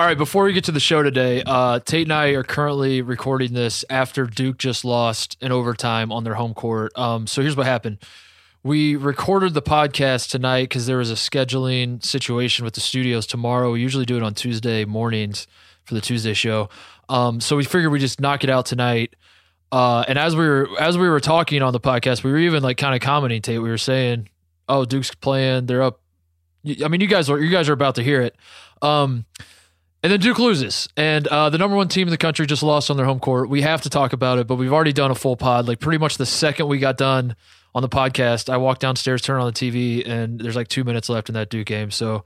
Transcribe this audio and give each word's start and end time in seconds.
All 0.00 0.06
right, 0.06 0.16
before 0.16 0.44
we 0.44 0.54
get 0.54 0.64
to 0.64 0.72
the 0.72 0.80
show 0.80 1.02
today, 1.02 1.42
uh, 1.44 1.78
Tate 1.78 2.06
and 2.06 2.12
I 2.14 2.28
are 2.28 2.42
currently 2.42 3.02
recording 3.02 3.52
this 3.52 3.84
after 3.90 4.24
Duke 4.24 4.56
just 4.56 4.82
lost 4.82 5.36
in 5.42 5.52
overtime 5.52 6.10
on 6.10 6.24
their 6.24 6.32
home 6.32 6.54
court. 6.54 6.98
Um, 6.98 7.26
so 7.26 7.42
here's 7.42 7.54
what 7.54 7.66
happened. 7.66 7.98
We 8.62 8.96
recorded 8.96 9.52
the 9.52 9.60
podcast 9.60 10.30
tonight 10.30 10.70
because 10.70 10.86
there 10.86 10.96
was 10.96 11.10
a 11.10 11.16
scheduling 11.16 12.02
situation 12.02 12.64
with 12.64 12.72
the 12.72 12.80
studios 12.80 13.26
tomorrow. 13.26 13.72
We 13.72 13.82
usually 13.82 14.06
do 14.06 14.16
it 14.16 14.22
on 14.22 14.32
Tuesday 14.32 14.86
mornings 14.86 15.46
for 15.84 15.92
the 15.92 16.00
Tuesday 16.00 16.32
show. 16.32 16.70
Um, 17.10 17.38
so 17.38 17.54
we 17.54 17.64
figured 17.64 17.92
we 17.92 17.98
just 17.98 18.22
knock 18.22 18.42
it 18.42 18.48
out 18.48 18.64
tonight. 18.64 19.16
Uh, 19.70 20.06
and 20.08 20.18
as 20.18 20.34
we 20.34 20.48
were 20.48 20.70
as 20.80 20.96
we 20.96 21.10
were 21.10 21.20
talking 21.20 21.60
on 21.60 21.74
the 21.74 21.80
podcast, 21.80 22.24
we 22.24 22.32
were 22.32 22.38
even 22.38 22.62
like 22.62 22.78
kind 22.78 22.94
of 22.94 23.02
commenting. 23.02 23.42
Tate, 23.42 23.60
we 23.60 23.68
were 23.68 23.76
saying, 23.76 24.30
"Oh, 24.66 24.86
Duke's 24.86 25.14
playing. 25.14 25.66
They're 25.66 25.82
up." 25.82 26.00
I 26.82 26.88
mean, 26.88 27.02
you 27.02 27.06
guys 27.06 27.28
are 27.28 27.38
you 27.38 27.50
guys 27.50 27.68
are 27.68 27.74
about 27.74 27.96
to 27.96 28.02
hear 28.02 28.22
it. 28.22 28.34
Um, 28.80 29.26
and 30.02 30.12
then 30.12 30.20
Duke 30.20 30.38
loses, 30.38 30.88
and 30.96 31.26
uh, 31.26 31.50
the 31.50 31.58
number 31.58 31.76
one 31.76 31.88
team 31.88 32.08
in 32.08 32.10
the 32.10 32.18
country 32.18 32.46
just 32.46 32.62
lost 32.62 32.90
on 32.90 32.96
their 32.96 33.06
home 33.06 33.20
court. 33.20 33.48
We 33.48 33.62
have 33.62 33.82
to 33.82 33.90
talk 33.90 34.12
about 34.12 34.38
it, 34.38 34.46
but 34.46 34.56
we've 34.56 34.72
already 34.72 34.92
done 34.92 35.10
a 35.10 35.14
full 35.14 35.36
pod. 35.36 35.68
Like 35.68 35.80
pretty 35.80 35.98
much 35.98 36.16
the 36.16 36.26
second 36.26 36.68
we 36.68 36.78
got 36.78 36.96
done 36.96 37.36
on 37.74 37.82
the 37.82 37.88
podcast, 37.88 38.48
I 38.48 38.56
walked 38.56 38.80
downstairs, 38.80 39.22
turned 39.22 39.42
on 39.42 39.46
the 39.46 39.52
TV, 39.52 40.08
and 40.08 40.40
there's 40.40 40.56
like 40.56 40.68
two 40.68 40.84
minutes 40.84 41.08
left 41.08 41.28
in 41.28 41.34
that 41.34 41.50
Duke 41.50 41.66
game. 41.66 41.90
So 41.90 42.24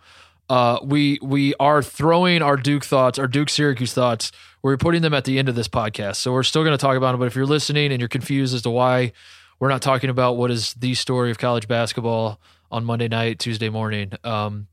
uh, 0.48 0.79
we 0.83 1.19
we 1.23 1.55
are 1.59 1.83
throwing 1.83 2.43
our 2.43 2.57
Duke 2.57 2.84
thoughts, 2.84 3.19
our 3.19 3.27
Duke 3.27 3.48
Syracuse 3.48 3.93
thoughts. 3.93 4.31
We're 4.62 4.77
putting 4.77 5.03
them 5.03 5.12
at 5.12 5.25
the 5.25 5.39
end 5.39 5.48
of 5.48 5.55
this 5.55 5.69
podcast, 5.69 6.17
so 6.17 6.33
we're 6.33 6.43
still 6.43 6.62
going 6.62 6.77
to 6.77 6.81
talk 6.81 6.97
about 6.97 7.12
them. 7.12 7.20
But 7.20 7.27
if 7.27 7.37
you're 7.37 7.47
listening 7.47 7.93
and 7.93 8.01
you're 8.01 8.09
confused 8.09 8.55
as 8.55 8.62
to 8.62 8.70
why 8.70 9.12
we're 9.59 9.69
not 9.69 9.83
talking 9.83 10.11
about 10.11 10.37
what 10.37 10.51
is 10.51 10.75
the 10.75 10.95
story 10.95 11.31
of 11.31 11.39
college 11.39 11.67
basketball 11.69 12.41
on 12.70 12.84
Monday 12.84 13.09
night, 13.09 13.39
Tuesday 13.39 13.69
morning, 13.69 14.12
um, 14.23 14.69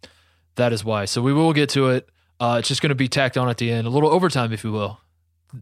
that 0.55 0.71
is 0.71 0.83
why. 0.85 1.05
So 1.05 1.21
we 1.21 1.33
will 1.33 1.53
get 1.53 1.69
to 1.69 1.89
it. 1.89 2.09
Uh, 2.41 2.57
it's 2.59 2.67
just 2.67 2.81
going 2.81 2.89
to 2.89 2.95
be 2.95 3.07
tacked 3.07 3.37
on 3.37 3.47
at 3.49 3.57
the 3.57 3.71
end, 3.71 3.85
a 3.85 3.89
little 3.89 4.09
overtime, 4.09 4.51
if 4.51 4.63
you 4.63 4.71
will. 4.71 4.99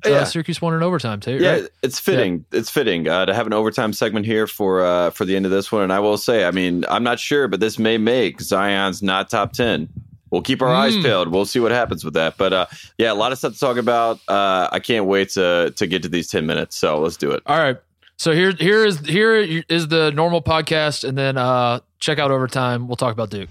Uh, 0.05 0.09
Yeah. 0.09 0.23
Syracuse 0.23 0.61
won 0.61 0.73
in 0.73 0.81
overtime, 0.81 1.19
Tate, 1.19 1.41
Yeah, 1.41 1.51
right? 1.51 1.69
it's 1.83 1.99
fitting. 1.99 2.45
It's 2.51 2.69
fitting 2.69 3.07
uh, 3.07 3.25
to 3.25 3.33
have 3.33 3.45
an 3.47 3.53
overtime 3.53 3.91
segment 3.91 4.25
here 4.25 4.47
for 4.47 4.85
uh, 4.85 5.09
for 5.09 5.25
the 5.25 5.35
end 5.35 5.45
of 5.45 5.51
this 5.51 5.71
one. 5.71 5.81
And 5.83 5.91
I 5.91 5.99
will 5.99 6.17
say, 6.17 6.45
I 6.45 6.51
mean, 6.51 6.85
I'm 6.89 7.03
not 7.03 7.19
sure, 7.19 7.47
but 7.47 7.59
this 7.59 7.77
may 7.77 7.97
make 7.97 8.39
Zion's 8.41 9.01
not 9.03 9.29
top 9.29 9.51
ten. 9.53 9.89
We'll 10.31 10.43
keep 10.43 10.61
our 10.61 10.69
eyes 10.73 10.93
Mm. 10.95 11.01
peeled. 11.03 11.27
We'll 11.33 11.45
see 11.47 11.59
what 11.59 11.71
happens 11.71 12.05
with 12.05 12.13
that. 12.13 12.37
But 12.37 12.53
uh, 12.53 12.65
yeah, 12.99 13.11
a 13.11 13.15
lot 13.15 13.31
of 13.31 13.39
stuff 13.39 13.53
to 13.53 13.59
talk 13.59 13.77
about. 13.77 14.19
Uh, 14.27 14.69
I 14.71 14.79
can't 14.79 15.05
wait 15.05 15.29
to 15.31 15.73
to 15.75 15.87
get 15.87 16.03
to 16.03 16.09
these 16.09 16.27
ten 16.29 16.45
minutes. 16.45 16.77
So 16.77 16.99
let's 16.99 17.17
do 17.17 17.31
it. 17.31 17.41
All 17.47 17.57
right. 17.57 17.77
So 18.17 18.31
here 18.31 18.51
here 18.51 18.85
is 18.85 18.99
here 18.99 19.35
is 19.69 19.87
the 19.87 20.11
normal 20.11 20.41
podcast, 20.43 21.03
and 21.07 21.17
then 21.17 21.35
uh, 21.37 21.79
check 21.99 22.19
out 22.19 22.29
overtime. 22.29 22.87
We'll 22.87 22.95
talk 22.95 23.11
about 23.13 23.31
Duke. 23.31 23.49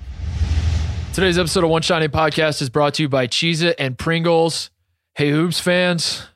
Today's 1.19 1.37
episode 1.37 1.65
of 1.65 1.71
One 1.71 1.83
Shining 1.83 2.11
Podcast 2.11 2.63
is 2.63 2.71
brought 2.71 2.95
to 2.95 3.03
you 3.03 3.09
by 3.09 3.27
Cheez 3.27 3.61
It 3.65 3.75
and 3.77 3.99
Pringles. 3.99 4.71
Hey 5.17 5.31
Hoops 5.31 5.59
fans, 5.59 6.29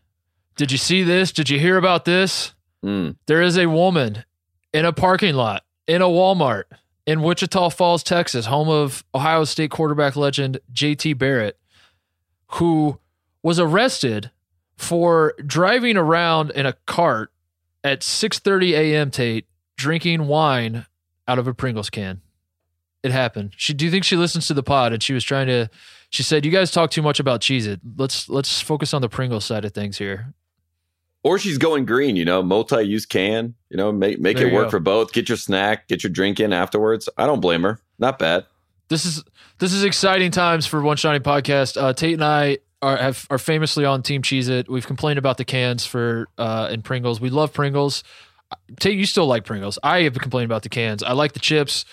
did 0.57 0.73
you 0.73 0.77
see 0.77 1.05
this? 1.05 1.31
Did 1.31 1.49
you 1.49 1.61
hear 1.61 1.77
about 1.77 2.05
this? 2.05 2.53
Mm. 2.85 3.15
There 3.27 3.41
is 3.41 3.57
a 3.57 3.67
woman 3.67 4.25
in 4.73 4.85
a 4.85 4.93
parking 4.93 5.37
lot 5.37 5.63
in 5.87 6.03
a 6.03 6.07
Walmart 6.07 6.65
in 7.07 7.23
Wichita 7.23 7.69
Falls, 7.69 8.03
Texas, 8.03 8.47
home 8.47 8.69
of 8.69 9.05
Ohio 9.15 9.45
State 9.45 9.71
quarterback 9.71 10.17
legend 10.17 10.59
JT 10.73 11.17
Barrett, 11.17 11.57
who 12.55 12.99
was 13.41 13.61
arrested 13.61 14.33
for 14.77 15.35
driving 15.47 15.97
around 15.97 16.51
in 16.51 16.67
a 16.67 16.73
cart 16.87 17.31
at 17.85 18.01
6:30 18.01 18.73
a.m. 18.73 19.13
Tate 19.13 19.47
drinking 19.77 20.27
wine 20.27 20.87
out 21.29 21.39
of 21.39 21.47
a 21.47 21.55
Pringles 21.55 21.89
can. 21.89 22.21
It 23.03 23.11
happened. 23.13 23.53
She 23.57 23.75
do 23.75 23.85
you 23.85 23.91
think 23.91 24.05
she 24.05 24.17
listens 24.17 24.47
to 24.47 24.55
the 24.55 24.63
pod 24.63 24.93
and 24.93 25.03
she 25.03 25.13
was 25.13 25.25
trying 25.25 25.49
to 25.49 25.69
she 26.11 26.23
said, 26.23 26.45
"You 26.45 26.53
guys 26.53 26.71
talk 26.71 26.91
too 26.91 27.03
much 27.03 27.19
about 27.21 27.41
Cheez 27.41 27.67
It. 27.67 27.81
Let's 27.97 28.29
let's 28.29 28.61
focus 28.61 28.93
on 28.93 29.01
the 29.01 29.09
Pringles 29.09 29.45
side 29.45 29.65
of 29.65 29.73
things 29.73 29.99
here." 29.99 30.35
Or 31.25 31.39
she's 31.39 31.57
going 31.57 31.87
green. 31.87 32.17
You 32.17 32.25
know, 32.25 32.43
multi-use 32.43 33.07
can. 33.07 33.55
You 33.71 33.77
know, 33.77 33.93
make 33.93 34.21
make 34.21 34.37
There 34.37 34.49
it 34.49 34.53
work 34.53 34.67
go. 34.67 34.71
for 34.71 34.81
both. 34.81 35.13
Get 35.13 35.29
your 35.29 35.39
snack. 35.39 35.89
Get 35.89 36.03
your 36.03 36.11
drink 36.11 36.39
in 36.39 36.53
afterwards. 36.53 37.09
I 37.17 37.27
don't 37.27 37.41
blame 37.41 37.63
her. 37.63 37.81
Not 37.99 38.19
bad. 38.19 38.45
This 38.89 39.07
is 39.07 39.25
this 39.59 39.73
is 39.73 39.85
exciting 39.85 40.31
times 40.33 40.67
for 40.67 40.83
One 40.83 40.99
Shining 40.99 41.23
Podcast. 41.23 41.81
Uh, 41.81 41.95
Tate 41.95 42.15
and 42.15 42.25
I 42.25 42.59
are 42.83 42.97
have, 42.97 43.27
are 43.31 43.39
famously 43.39 43.87
on 43.87 44.03
Team 44.03 44.21
Cheez 44.21 44.51
It. 44.51 44.69
We've 44.69 44.87
complained 44.87 45.19
about 45.19 45.39
the 45.39 45.45
cans 45.47 45.87
for 45.87 46.29
uh, 46.37 46.69
and 46.71 46.85
Pringles. 46.85 47.21
We 47.21 47.31
love 47.31 47.55
Pringles. 47.55 48.05
Tate, 48.81 48.99
you 48.99 49.07
still 49.07 49.27
like 49.27 49.45
Pringles. 49.45 49.79
I 49.83 50.03
have 50.03 50.15
complained 50.19 50.45
about 50.45 50.63
the 50.63 50.69
cans. 50.69 51.03
I 51.03 51.13
like 51.13 51.33
the 51.33 51.41
chips. 51.41 51.87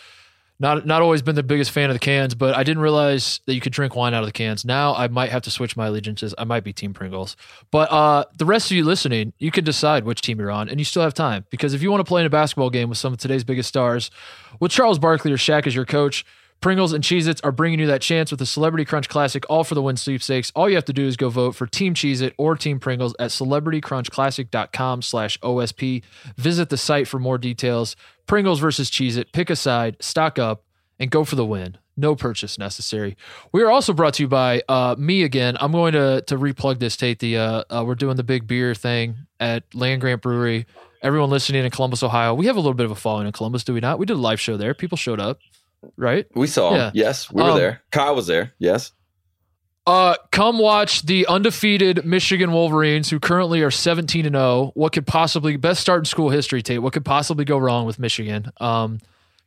Not 0.62 0.86
not 0.86 1.02
always 1.02 1.22
been 1.22 1.36
the 1.36 1.44
biggest 1.44 1.72
fan 1.72 1.90
of 1.90 1.96
the 1.96 2.00
cans, 2.00 2.36
but 2.36 2.53
I 2.53 2.64
didn't 2.64 2.84
realize 2.84 3.40
that 3.46 3.53
you 3.56 3.62
could 3.62 3.72
drink 3.72 3.96
wine 3.96 4.14
out 4.14 4.24
of 4.24 4.28
the 4.28 4.34
cans. 4.34 4.66
Now 4.66 4.94
I 4.94 5.08
might 5.08 5.30
have 5.30 5.42
to 5.44 5.52
switch 5.52 5.78
my 5.78 5.88
allegiances. 5.88 6.36
I 6.38 6.44
might 6.44 6.66
be 6.66 6.74
Team 6.74 6.94
Pringles. 6.94 7.38
But 7.72 7.90
uh, 7.92 8.25
the 8.38 8.46
rest 8.46 8.70
of 8.70 8.75
you 8.75 8.84
listening, 8.84 9.31
you 9.40 9.52
can 9.52 9.64
decide 9.64 10.03
which 10.03 10.22
team 10.22 10.38
you're 10.38 10.52
on, 10.52 10.68
and 10.68 10.78
you 10.78 10.84
still 10.84 11.02
have 11.02 11.14
time 11.14 11.46
because 11.50 11.74
if 11.74 11.81
you 11.81 11.90
want 11.90 12.02
to 12.02 12.09
play 12.09 12.22
in 12.22 12.28
a 12.28 12.30
basketball 12.30 12.70
game 12.70 12.90
with 12.90 12.97
some 12.97 13.14
of 13.14 13.20
today's 13.20 13.46
biggest 13.46 13.70
stars, 13.70 14.12
with 14.59 14.72
Charles 14.72 15.00
Barkley 15.00 15.31
or 15.31 15.38
Shaq 15.38 15.66
as 15.66 15.74
your 15.74 15.86
coach, 15.86 16.25
Pringles 16.62 16.92
and 16.92 17.02
Cheez 17.03 17.25
Its 17.28 17.40
are 17.42 17.53
bringing 17.53 17.80
you 17.80 17.88
that 17.88 18.02
chance 18.02 18.31
with 18.31 18.40
the 18.40 18.46
Celebrity 18.46 18.84
Crunch 18.84 19.08
Classic, 19.08 19.46
all 19.50 19.64
for 19.64 19.75
the 19.75 19.81
win 19.81 19.96
sweepstakes. 19.96 20.52
All 20.56 20.70
you 20.70 20.75
have 20.75 20.86
to 20.86 20.94
do 20.94 21.08
is 21.08 21.16
go 21.16 21.30
vote 21.30 21.56
for 21.56 21.66
Team 21.66 21.94
Cheez 21.94 22.22
It 22.22 22.34
or 22.38 22.56
Team 22.58 22.80
Pringles 22.80 23.16
at 23.18 23.30
celebritycrunchclassic.com 23.31 25.02
slash 25.02 25.40
OSP. 25.40 26.03
Visit 26.36 26.70
the 26.70 26.78
site 26.78 27.08
for 27.08 27.18
more 27.18 27.38
details. 27.38 27.96
Pringles 28.28 28.59
versus 28.59 28.92
Cheez 28.92 29.16
It. 29.18 29.31
Pick 29.31 29.50
a 29.50 29.56
side, 29.56 29.96
stock 30.02 30.38
up, 30.38 30.66
and 31.00 31.09
go 31.09 31.24
for 31.24 31.38
the 31.38 31.46
win. 31.46 31.78
No 31.96 32.16
purchase 32.16 32.58
necessary. 32.58 33.16
We 33.53 33.62
are 33.62 33.70
also 33.70 33.94
brought 33.94 34.16
to 34.16 34.24
you 34.24 34.28
by 34.28 34.62
uh, 34.68 34.96
me 34.97 35.24
again. 35.24 35.58
I'm 35.59 35.72
going 35.72 35.94
to 35.94 36.24
to 36.28 36.38
replug 36.38 36.80
this, 36.80 36.96
Tate. 36.96 37.20
The 37.20 37.38
uh, 37.38 37.64
uh, 37.70 37.84
we're 37.86 37.96
doing 37.96 38.16
the 38.16 38.24
big 38.24 38.47
beer 38.47 38.74
thing 38.74 39.16
at 39.40 39.64
Land 39.74 40.02
Grant 40.02 40.22
Brewery. 40.22 40.66
Everyone 41.02 41.30
listening 41.30 41.64
in 41.64 41.72
Columbus, 41.72 42.03
Ohio, 42.03 42.34
we 42.34 42.47
have 42.47 42.58
a 42.58 42.59
little 42.59 42.74
bit 42.74 42.86
of 42.86 42.91
a 42.91 42.96
following 42.96 43.26
in 43.26 43.31
Columbus, 43.31 43.64
do 43.64 43.74
we 43.74 43.80
not? 43.80 44.00
We 44.00 44.06
did 44.06 44.18
a 44.18 44.20
live 44.20 44.40
show 44.40 44.58
there. 44.58 44.74
People 44.74 44.97
showed 44.97 45.22
up, 45.22 45.40
right? 45.97 46.25
We 46.35 46.47
saw. 46.47 46.73
Yeah. 46.75 46.91
Yes, 46.94 47.31
we 47.31 47.41
were 47.44 47.51
Um, 47.51 47.57
there. 47.57 47.81
Kyle 47.91 48.16
was 48.16 48.28
there. 48.28 48.53
Yes. 48.59 48.91
Uh, 49.88 50.16
come 50.31 50.59
watch 50.59 51.03
the 51.03 51.25
undefeated 51.28 52.06
Michigan 52.06 52.51
Wolverines, 52.51 53.09
who 53.09 53.19
currently 53.19 53.62
are 53.63 53.72
17 53.72 54.25
and 54.25 54.35
0. 54.35 54.72
What 54.75 54.94
could 54.94 55.07
possibly 55.07 55.57
best 55.57 55.81
start 55.81 56.01
in 56.01 56.06
school 56.06 56.29
history, 56.29 56.62
Tate? 56.62 56.81
What 56.81 56.94
could 56.94 57.06
possibly 57.06 57.44
go 57.44 57.57
wrong 57.57 57.88
with 57.88 57.97
Michigan? 57.97 58.51
Um, 58.59 59.00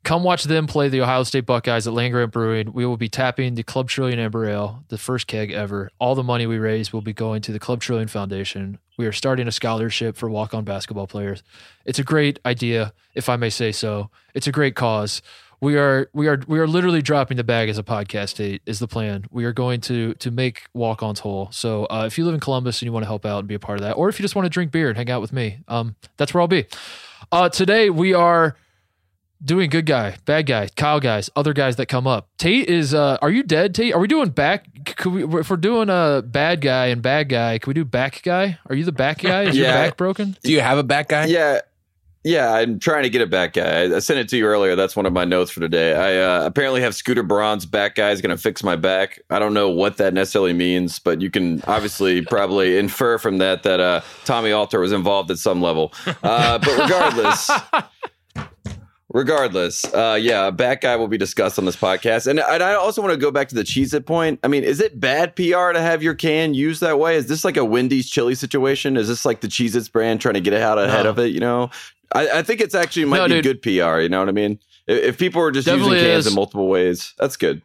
come 0.03 0.25
watch 0.25 0.43
them 0.45 0.67
play 0.67 0.89
the 0.89 1.01
Ohio 1.01 1.23
State 1.23 1.47
Buckeyes 1.47 1.87
at 1.87 1.93
Land 1.93 2.13
Grant 2.13 2.33
Brewing. 2.33 2.73
We 2.73 2.85
will 2.85 2.97
be 2.97 3.09
tapping 3.09 3.55
the 3.55 3.63
Club 3.63 3.89
Trillion 3.89 4.19
Amber 4.19 4.45
Ale, 4.49 4.83
the 4.89 4.99
first 4.99 5.29
keg 5.29 5.53
ever. 5.53 5.91
All 6.01 6.17
the 6.17 6.25
money 6.25 6.47
we 6.49 6.59
raise 6.59 6.93
will 6.93 7.03
be 7.03 7.13
going 7.13 7.41
to 7.43 7.53
the 7.53 7.61
Club 7.61 7.81
Trillion 7.81 8.09
Foundation. 8.09 8.79
We 8.99 9.07
are 9.07 9.13
starting 9.13 9.47
a 9.47 9.53
scholarship 9.53 10.17
for 10.17 10.29
walk-on 10.29 10.65
basketball 10.65 11.07
players. 11.07 11.45
It's 11.85 12.01
a 12.01 12.05
great 12.05 12.41
idea, 12.45 12.93
if 13.15 13.29
I 13.29 13.37
may 13.37 13.51
say 13.51 13.71
so. 13.71 14.11
It's 14.35 14.49
a 14.49 14.53
great 14.53 14.75
cause 14.75 15.23
we 15.63 15.77
are 15.79 16.09
we 16.13 16.27
are 16.29 16.39
we 16.47 16.59
are 16.59 16.67
literally 16.67 17.01
dropping 17.01 17.37
the 17.39 17.45
bag 17.45 17.69
as 17.71 17.79
a 17.79 17.83
podcast 17.85 18.35
Tate, 18.35 18.61
is 18.67 18.81
the 18.81 18.89
plan. 18.89 19.25
We 19.31 19.45
are 19.45 19.53
going 19.53 19.81
to 19.83 20.13
to 20.15 20.31
make 20.31 20.65
walk-ons 20.75 21.21
whole. 21.21 21.49
So 21.53 21.85
uh, 21.87 22.05
if 22.07 22.19
you 22.19 22.25
live 22.27 22.35
in 22.35 22.41
columbus 22.41 22.83
and 22.83 22.87
you 22.87 22.93
want 22.93 23.05
to 23.05 23.09
help 23.09 23.25
out 23.25 23.39
and 23.39 23.49
be 23.49 23.55
a 23.55 23.59
part 23.61 23.79
of 23.79 23.85
that 23.85 23.93
or 23.93 24.09
if 24.11 24.19
you 24.19 24.25
just 24.25 24.35
want 24.35 24.45
to 24.45 24.51
drink 24.51 24.73
beer 24.73 24.89
and 24.89 24.97
hang 24.99 25.09
out 25.11 25.21
with 25.23 25.33
me 25.33 25.61
um 25.69 25.95
that's 26.19 26.35
where 26.35 26.41
i'll 26.43 26.49
be. 26.49 26.67
Uh 27.31 27.49
today 27.49 27.89
we 27.89 28.13
are 28.13 28.57
doing 29.45 29.69
good 29.71 29.87
guy 29.87 30.17
bad 30.25 30.47
guy 30.47 30.69
kyle 30.77 31.01
guys 31.01 31.29
other 31.37 31.53
guys 31.53 31.77
that 31.77 31.87
come 31.87 32.07
up. 32.07 32.29
Tate 32.39 32.69
is 32.69 32.93
uh 32.93 33.19
are 33.23 33.31
you 33.31 33.43
dead 33.45 33.75
tate? 33.75 33.95
Are 33.95 34.01
we 34.01 34.09
doing 34.09 34.31
back 34.31 34.67
could 34.97 35.13
we 35.13 35.41
if 35.41 35.49
we're 35.49 35.57
doing 35.57 35.89
a 35.89 36.23
bad 36.27 36.61
guy 36.61 36.87
and 36.87 37.01
bad 37.01 37.29
guy 37.29 37.59
can 37.59 37.71
we 37.71 37.75
do 37.75 37.85
back 37.85 38.21
guy? 38.23 38.59
Are 38.69 38.75
you 38.75 38.85
the 38.85 38.91
back 38.93 39.19
guy? 39.21 39.43
Is 39.45 39.57
your 39.57 39.67
Yeah. 39.69 39.75
back 39.87 39.97
broken? 39.97 40.37
Do 40.43 40.51
you 40.53 40.61
have 40.61 40.79
a 40.79 40.83
back 40.85 41.09
guy? 41.09 41.27
Yeah. 41.27 41.61
Yeah, 42.25 42.53
I'm 42.53 42.79
trying 42.79 43.03
to 43.03 43.11
get 43.11 43.21
it 43.21 43.31
back, 43.31 43.55
guy. 43.55 43.83
I- 43.97 43.99
sent 43.99 44.21
it 44.21 44.29
to 44.29 44.37
you 44.37 44.47
earlier. 44.47 44.77
That's 44.77 44.95
one 44.95 45.07
of 45.07 45.13
my 45.13 45.25
notes 45.25 45.51
for 45.51 45.59
today. 45.59 45.93
I 45.95 46.19
uh, 46.43 46.47
apparently 46.47 46.81
have 46.81 46.95
Scooter 46.95 47.25
Braun's 47.25 47.67
back 47.67 47.97
guy 47.97 48.11
is 48.11 48.21
going 48.21 48.35
to 48.35 48.41
fix 48.41 48.63
my 48.63 48.77
back. 48.77 49.19
I 49.29 49.41
don't 49.41 49.55
know 49.55 49.69
what 49.71 49.97
that 49.97 50.15
necessarily 50.15 50.53
means, 50.53 51.01
but 51.01 51.21
you 51.21 51.31
can 51.31 51.63
obviously 51.67 52.23
probably 52.23 52.79
infer 52.79 53.19
from 53.19 53.39
that 53.39 53.65
that 53.65 53.81
uh, 53.81 54.03
Tommy 54.25 54.53
Alter 54.53 54.79
was 54.79 54.93
involved 54.93 55.33
at 55.33 55.39
some 55.39 55.61
level. 55.61 55.93
Uh, 56.23 56.59
but 56.59 56.79
regardless, 56.79 57.51
regardless, 59.09 59.85
uh, 59.93 60.17
yeah, 60.21 60.47
a 60.47 60.53
back 60.53 60.83
guy 60.83 60.95
will 60.97 61.09
be 61.09 61.19
discussed 61.19 61.59
on 61.59 61.65
this 61.65 61.77
podcast. 61.77 62.29
And, 62.29 62.39
and 62.39 62.63
I 62.63 62.75
also 62.75 63.03
want 63.03 63.13
to 63.13 63.19
go 63.19 63.33
back 63.33 63.49
to 63.49 63.55
the 63.57 63.65
Cheez 63.65 63.93
It 63.95 64.07
point. 64.07 64.39
I 64.45 64.49
mean, 64.49 64.63
is 64.63 64.81
it 64.81 65.01
bad 65.01 65.35
PR 65.35 65.73
to 65.73 65.81
have 65.81 66.03
your 66.05 66.15
can 66.15 66.55
used 66.55 66.81
that 66.83 66.99
way? 67.01 67.17
Is 67.17 67.27
this 67.27 67.45
like 67.45 67.57
a 67.57 67.65
Wendy's 67.65 68.09
chili 68.09 68.37
situation? 68.37 68.97
Is 68.97 69.09
this 69.09 69.25
like 69.25 69.41
the 69.41 69.49
Cheez 69.49 69.75
Its 69.75 69.89
brand 69.89 70.21
trying 70.21 70.35
to 70.35 70.41
get 70.41 70.55
out 70.55 70.79
ahead 70.79 71.05
No. 71.05 71.11
of 71.11 71.19
it? 71.19 71.33
You 71.33 71.41
know, 71.41 71.71
I, 72.15 72.39
I 72.39 72.43
think 72.43 72.61
it's 72.61 72.75
actually 72.75 73.07
might 73.07 73.19
No, 73.19 73.29
be 73.29 73.41
dude. 73.41 73.45
good 73.45 73.63
PR. 73.63 74.01
You 74.01 74.09
know 74.09 74.21
what 74.21 74.29
I 74.29 74.33
mean? 74.33 74.59
If, 74.87 75.03
if 75.05 75.19
people 75.19 75.41
are 75.43 75.51
just 75.51 75.67
Definitely 75.67 75.97
using 75.97 76.11
cans 76.11 76.27
is. 76.27 76.33
in 76.33 76.37
multiple 76.37 76.69
ways, 76.69 77.15
that's 77.19 77.37
good. 77.37 77.63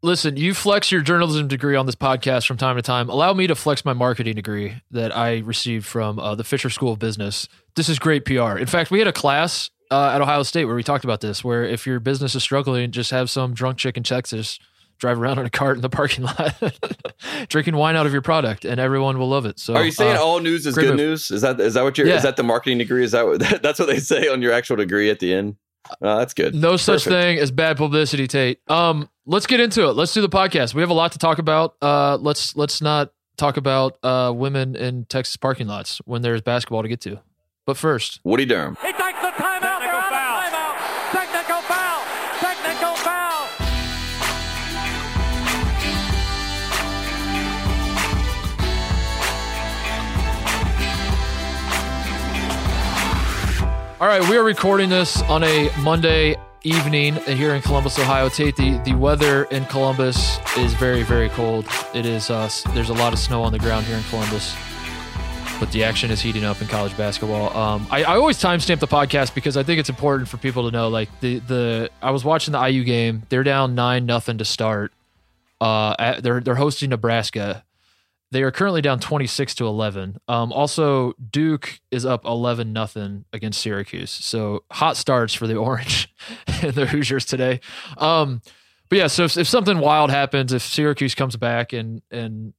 Listen, 0.00 0.36
you 0.36 0.54
flex 0.54 0.92
your 0.92 1.00
journalism 1.00 1.48
degree 1.48 1.74
on 1.74 1.86
this 1.86 1.96
podcast 1.96 2.46
from 2.46 2.56
time 2.56 2.76
to 2.76 2.82
time. 2.82 3.08
Allow 3.08 3.32
me 3.32 3.48
to 3.48 3.56
flex 3.56 3.84
my 3.84 3.92
marketing 3.94 4.36
degree 4.36 4.80
that 4.92 5.14
I 5.16 5.38
received 5.38 5.86
from 5.86 6.20
uh, 6.20 6.36
the 6.36 6.44
Fisher 6.44 6.70
School 6.70 6.92
of 6.92 7.00
Business. 7.00 7.48
This 7.74 7.88
is 7.88 7.98
great 7.98 8.24
PR. 8.24 8.56
In 8.58 8.66
fact, 8.66 8.92
we 8.92 9.00
had 9.00 9.08
a 9.08 9.12
class 9.12 9.70
uh, 9.90 10.12
at 10.14 10.20
Ohio 10.20 10.44
State 10.44 10.66
where 10.66 10.76
we 10.76 10.84
talked 10.84 11.02
about 11.02 11.20
this, 11.20 11.42
where 11.42 11.64
if 11.64 11.84
your 11.84 11.98
business 11.98 12.36
is 12.36 12.44
struggling, 12.44 12.92
just 12.92 13.10
have 13.10 13.28
some 13.28 13.54
drunk 13.54 13.76
chick 13.78 13.96
in 13.96 14.04
Texas 14.04 14.60
drive 14.98 15.20
around 15.20 15.38
in 15.38 15.46
a 15.46 15.50
cart 15.50 15.76
in 15.76 15.82
the 15.82 15.88
parking 15.88 16.24
lot, 16.24 16.54
drinking 17.48 17.76
wine 17.76 17.96
out 17.96 18.06
of 18.06 18.12
your 18.12 18.22
product, 18.22 18.64
and 18.64 18.80
everyone 18.80 19.18
will 19.18 19.28
love 19.28 19.46
it. 19.46 19.58
So, 19.58 19.74
are 19.74 19.84
you 19.84 19.90
saying 19.90 20.16
uh, 20.16 20.20
all 20.20 20.40
news 20.40 20.66
is 20.66 20.74
good 20.74 20.88
move. 20.88 20.96
news? 20.96 21.30
Is 21.30 21.42
that 21.42 21.60
is 21.60 21.74
that 21.74 21.82
what 21.82 21.96
you're? 21.98 22.06
Yeah. 22.06 22.16
Is 22.16 22.22
that 22.22 22.36
the 22.36 22.42
marketing 22.42 22.78
degree? 22.78 23.04
Is 23.04 23.12
that 23.12 23.26
what, 23.26 23.40
that's 23.62 23.78
what 23.78 23.86
they 23.86 23.98
say 23.98 24.28
on 24.28 24.42
your 24.42 24.52
actual 24.52 24.76
degree 24.76 25.10
at 25.10 25.20
the 25.20 25.32
end? 25.32 25.56
Oh, 26.02 26.18
that's 26.18 26.34
good. 26.34 26.54
No 26.54 26.76
such 26.76 27.04
thing 27.04 27.38
as 27.38 27.50
bad 27.50 27.76
publicity, 27.76 28.26
Tate. 28.26 28.60
Um, 28.68 29.08
let's 29.24 29.46
get 29.46 29.60
into 29.60 29.88
it. 29.88 29.92
Let's 29.92 30.12
do 30.12 30.20
the 30.20 30.28
podcast. 30.28 30.74
We 30.74 30.82
have 30.82 30.90
a 30.90 30.94
lot 30.94 31.12
to 31.12 31.18
talk 31.18 31.38
about. 31.38 31.76
Uh, 31.80 32.16
let's 32.16 32.56
let's 32.56 32.82
not 32.82 33.12
talk 33.36 33.56
about 33.56 33.96
uh 34.02 34.32
women 34.34 34.74
in 34.74 35.04
Texas 35.04 35.36
parking 35.36 35.68
lots 35.68 35.98
when 36.04 36.22
there's 36.22 36.42
basketball 36.42 36.82
to 36.82 36.88
get 36.88 37.00
to. 37.02 37.20
But 37.64 37.76
first, 37.76 38.20
Woody 38.24 38.46
Durham. 38.46 38.76
He 38.82 38.92
all 54.00 54.06
right, 54.06 54.22
we 54.28 54.36
are 54.36 54.44
recording 54.44 54.88
this 54.88 55.22
on 55.22 55.42
a 55.42 55.70
Monday 55.80 56.36
evening 56.62 57.14
here 57.16 57.54
in 57.54 57.62
Columbus, 57.62 57.98
Ohio. 57.98 58.28
Tate, 58.28 58.54
the 58.54 58.78
the 58.84 58.94
weather 58.94 59.44
in 59.44 59.64
Columbus 59.64 60.38
is 60.56 60.72
very 60.74 61.02
very 61.02 61.28
cold. 61.30 61.66
It 61.94 62.06
is. 62.06 62.30
Uh, 62.30 62.48
there's 62.74 62.90
a 62.90 62.94
lot 62.94 63.12
of 63.12 63.18
snow 63.18 63.42
on 63.42 63.50
the 63.52 63.58
ground 63.58 63.86
here 63.86 63.96
in 63.96 64.04
Columbus. 64.04 64.54
But 65.58 65.72
the 65.72 65.82
action 65.82 66.12
is 66.12 66.20
heating 66.20 66.44
up 66.44 66.62
in 66.62 66.68
college 66.68 66.96
basketball. 66.96 67.56
Um, 67.56 67.88
I, 67.90 68.04
I 68.04 68.16
always 68.16 68.38
timestamp 68.38 68.78
the 68.78 68.86
podcast 68.86 69.34
because 69.34 69.56
I 69.56 69.64
think 69.64 69.80
it's 69.80 69.88
important 69.88 70.28
for 70.28 70.36
people 70.36 70.70
to 70.70 70.70
know. 70.70 70.88
Like 70.88 71.08
the 71.18 71.40
the 71.40 71.90
I 72.00 72.12
was 72.12 72.24
watching 72.24 72.52
the 72.52 72.64
IU 72.64 72.84
game. 72.84 73.24
They're 73.30 73.42
down 73.42 73.74
nine 73.74 74.06
nothing 74.06 74.38
to 74.38 74.44
start. 74.44 74.92
Uh, 75.60 75.96
at, 75.98 76.22
they're 76.22 76.38
they're 76.38 76.54
hosting 76.54 76.90
Nebraska. 76.90 77.64
They 78.30 78.42
are 78.42 78.50
currently 78.50 78.82
down 78.82 79.00
twenty 79.00 79.26
six 79.26 79.54
to 79.56 79.66
eleven. 79.66 80.18
Um, 80.28 80.52
also 80.52 81.14
Duke 81.30 81.80
is 81.90 82.04
up 82.04 82.24
eleven 82.26 82.72
nothing 82.74 83.24
against 83.32 83.60
Syracuse. 83.62 84.10
So 84.10 84.64
hot 84.70 84.96
starts 84.98 85.32
for 85.34 85.46
the 85.46 85.56
Orange 85.68 86.12
and 86.62 86.74
the 86.74 86.86
Hoosiers 86.86 87.24
today. 87.24 87.60
Um, 87.96 88.42
but 88.90 88.98
yeah, 88.98 89.06
so 89.06 89.24
if, 89.24 89.36
if 89.36 89.48
something 89.48 89.78
wild 89.78 90.10
happens, 90.10 90.52
if 90.52 90.62
Syracuse 90.62 91.14
comes 91.14 91.36
back 91.36 91.72
and 91.72 92.02
and 92.10 92.52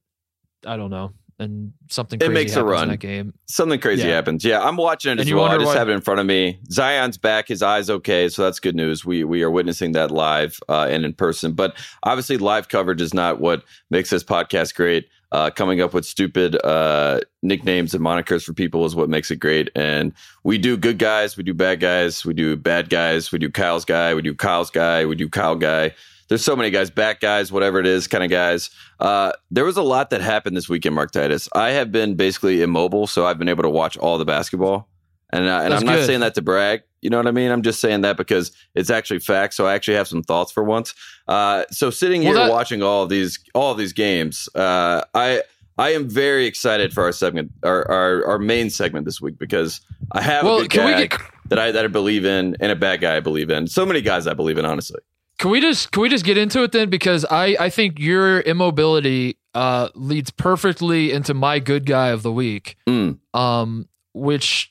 I 0.66 0.76
don't 0.76 0.90
know, 0.90 1.12
and 1.38 1.72
something 1.88 2.18
It 2.18 2.24
crazy 2.26 2.34
makes 2.34 2.52
a 2.52 2.56
happens 2.56 2.70
run. 2.72 2.82
in 2.84 2.88
that 2.90 2.96
game, 2.98 3.34
Something 3.46 3.80
crazy 3.80 4.06
Yeah. 4.08 4.14
happens. 4.14 4.44
Yeah, 4.44 4.60
I'm 4.60 4.76
watching 4.76 5.10
it 5.10 5.12
And 5.12 5.20
as 5.20 5.32
well. 5.32 5.44
I 5.44 5.54
just 5.56 5.66
why- 5.66 5.76
have 5.76 5.88
it 5.88 5.92
in 5.92 6.00
front 6.00 6.18
of 6.20 6.26
me. 6.26 6.58
Zion's 6.70 7.16
back. 7.16 7.46
His 7.48 7.62
eyes 7.62 7.88
okay, 7.88 8.28
so 8.28 8.42
that's 8.42 8.58
good 8.60 8.74
news. 8.76 9.04
We 9.04 9.22
we 9.24 9.42
are 9.42 9.50
witnessing 9.50 9.92
that 9.92 10.10
live 10.10 10.58
uh, 10.68 10.88
and 10.90 11.04
in 11.04 11.12
person. 11.14 11.52
But 11.52 11.76
obviously, 12.02 12.38
live 12.38 12.68
coverage 12.68 13.00
is 13.00 13.14
not 13.14 13.40
what 13.40 13.62
makes 13.88 14.10
this 14.10 14.24
podcast 14.24 14.74
great. 14.74 15.06
Uh, 15.32 15.48
coming 15.48 15.80
up 15.80 15.94
with 15.94 16.04
stupid 16.04 16.56
uh, 16.64 17.20
nicknames 17.42 17.94
and 17.94 18.04
monikers 18.04 18.42
for 18.42 18.52
people 18.52 18.84
is 18.84 18.96
what 18.96 19.08
makes 19.08 19.30
it 19.30 19.36
great. 19.36 19.70
And 19.76 20.12
we 20.42 20.58
do 20.58 20.76
good 20.76 20.98
guys, 20.98 21.36
we 21.36 21.44
do 21.44 21.54
bad 21.54 21.78
guys, 21.78 22.24
we 22.24 22.34
do 22.34 22.56
bad 22.56 22.90
guys, 22.90 23.30
we 23.30 23.38
do 23.38 23.48
Kyle's 23.48 23.84
guy, 23.84 24.12
we 24.14 24.22
do 24.22 24.34
Kyle's 24.34 24.70
guy, 24.70 25.06
we 25.06 25.14
do 25.14 25.28
Kyle 25.28 25.54
guy. 25.54 25.94
There's 26.28 26.44
so 26.44 26.54
many 26.54 26.70
guys, 26.70 26.90
back 26.90 27.20
guys, 27.20 27.50
whatever 27.50 27.80
it 27.80 27.86
is, 27.86 28.06
kind 28.06 28.22
of 28.22 28.30
guys. 28.30 28.70
Uh, 29.00 29.32
there 29.50 29.64
was 29.64 29.76
a 29.76 29.82
lot 29.82 30.10
that 30.10 30.20
happened 30.20 30.56
this 30.56 30.68
weekend, 30.68 30.94
Mark 30.94 31.10
Titus. 31.10 31.48
I 31.54 31.70
have 31.70 31.90
been 31.90 32.14
basically 32.14 32.62
immobile, 32.62 33.08
so 33.08 33.26
I've 33.26 33.38
been 33.38 33.48
able 33.48 33.64
to 33.64 33.70
watch 33.70 33.96
all 33.96 34.18
the 34.18 34.24
basketball. 34.24 34.89
And, 35.32 35.46
uh, 35.46 35.60
and 35.62 35.72
That's 35.72 35.82
I'm 35.82 35.86
not 35.86 35.96
good. 35.96 36.06
saying 36.06 36.20
that 36.20 36.34
to 36.34 36.42
brag. 36.42 36.82
You 37.02 37.08
know 37.10 37.16
what 37.16 37.26
I 37.26 37.30
mean? 37.30 37.50
I'm 37.50 37.62
just 37.62 37.80
saying 37.80 38.02
that 38.02 38.16
because 38.16 38.52
it's 38.74 38.90
actually 38.90 39.20
fact. 39.20 39.54
So 39.54 39.66
I 39.66 39.74
actually 39.74 39.94
have 39.96 40.08
some 40.08 40.22
thoughts 40.22 40.52
for 40.52 40.62
once. 40.64 40.94
Uh, 41.28 41.64
so 41.70 41.88
sitting 41.90 42.22
Well, 42.24 42.32
here 42.34 42.44
that- 42.44 42.50
watching 42.50 42.82
all 42.82 43.02
of 43.04 43.08
these 43.08 43.38
all 43.54 43.72
of 43.72 43.78
these 43.78 43.92
games, 43.92 44.48
uh, 44.54 45.02
I 45.14 45.42
I 45.78 45.90
am 45.90 46.08
very 46.10 46.44
excited 46.46 46.92
for 46.92 47.02
our 47.04 47.12
segment, 47.12 47.52
our 47.62 47.90
our, 47.90 48.26
our 48.26 48.38
main 48.38 48.68
segment 48.70 49.06
this 49.06 49.20
week 49.20 49.38
because 49.38 49.80
I 50.12 50.20
have 50.20 50.42
a 50.44 50.46
well, 50.46 50.60
good 50.60 50.70
can 50.70 50.84
we 50.84 50.92
guy 50.92 51.06
get 51.06 51.20
that 51.48 51.58
I 51.58 51.72
that 51.72 51.84
I 51.84 51.88
believe 51.88 52.24
in 52.26 52.56
and 52.60 52.70
a 52.70 52.76
bad 52.76 53.00
guy 53.00 53.16
I 53.16 53.20
believe 53.20 53.48
in. 53.50 53.66
So 53.66 53.86
many 53.86 54.00
guys 54.02 54.26
I 54.26 54.34
believe 54.34 54.58
in, 54.58 54.64
honestly. 54.66 55.00
Can 55.38 55.50
we 55.50 55.60
just 55.62 55.90
can 55.92 56.02
we 56.02 56.10
just 56.10 56.24
get 56.26 56.36
into 56.36 56.62
it 56.64 56.72
then? 56.72 56.90
Because 56.90 57.24
I 57.30 57.56
I 57.58 57.70
think 57.70 57.98
your 57.98 58.40
immobility 58.42 59.38
uh, 59.54 59.88
leads 59.94 60.30
perfectly 60.30 61.12
into 61.12 61.32
my 61.32 61.60
good 61.60 61.86
guy 61.86 62.08
of 62.08 62.22
the 62.22 62.30
week. 62.32 62.76
Mm. 62.86 63.18
Um, 63.32 63.88
which 64.12 64.70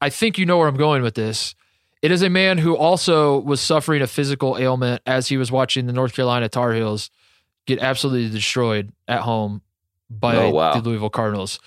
I 0.00 0.10
think 0.10 0.38
you 0.38 0.46
know 0.46 0.58
where 0.58 0.68
I'm 0.68 0.76
going 0.76 1.02
with 1.02 1.14
this. 1.14 1.54
It 2.02 2.10
is 2.10 2.22
a 2.22 2.28
man 2.28 2.58
who 2.58 2.76
also 2.76 3.38
was 3.40 3.60
suffering 3.60 4.02
a 4.02 4.06
physical 4.06 4.58
ailment 4.58 5.00
as 5.06 5.28
he 5.28 5.36
was 5.36 5.50
watching 5.50 5.86
the 5.86 5.92
North 5.92 6.14
Carolina 6.14 6.48
Tar 6.48 6.74
Heels 6.74 7.10
get 7.66 7.78
absolutely 7.78 8.28
destroyed 8.30 8.92
at 9.08 9.20
home 9.20 9.62
by 10.10 10.36
Oh, 10.36 10.50
wow. 10.50 10.74
the 10.74 10.86
Louisville 10.86 11.08
Cardinals. 11.08 11.58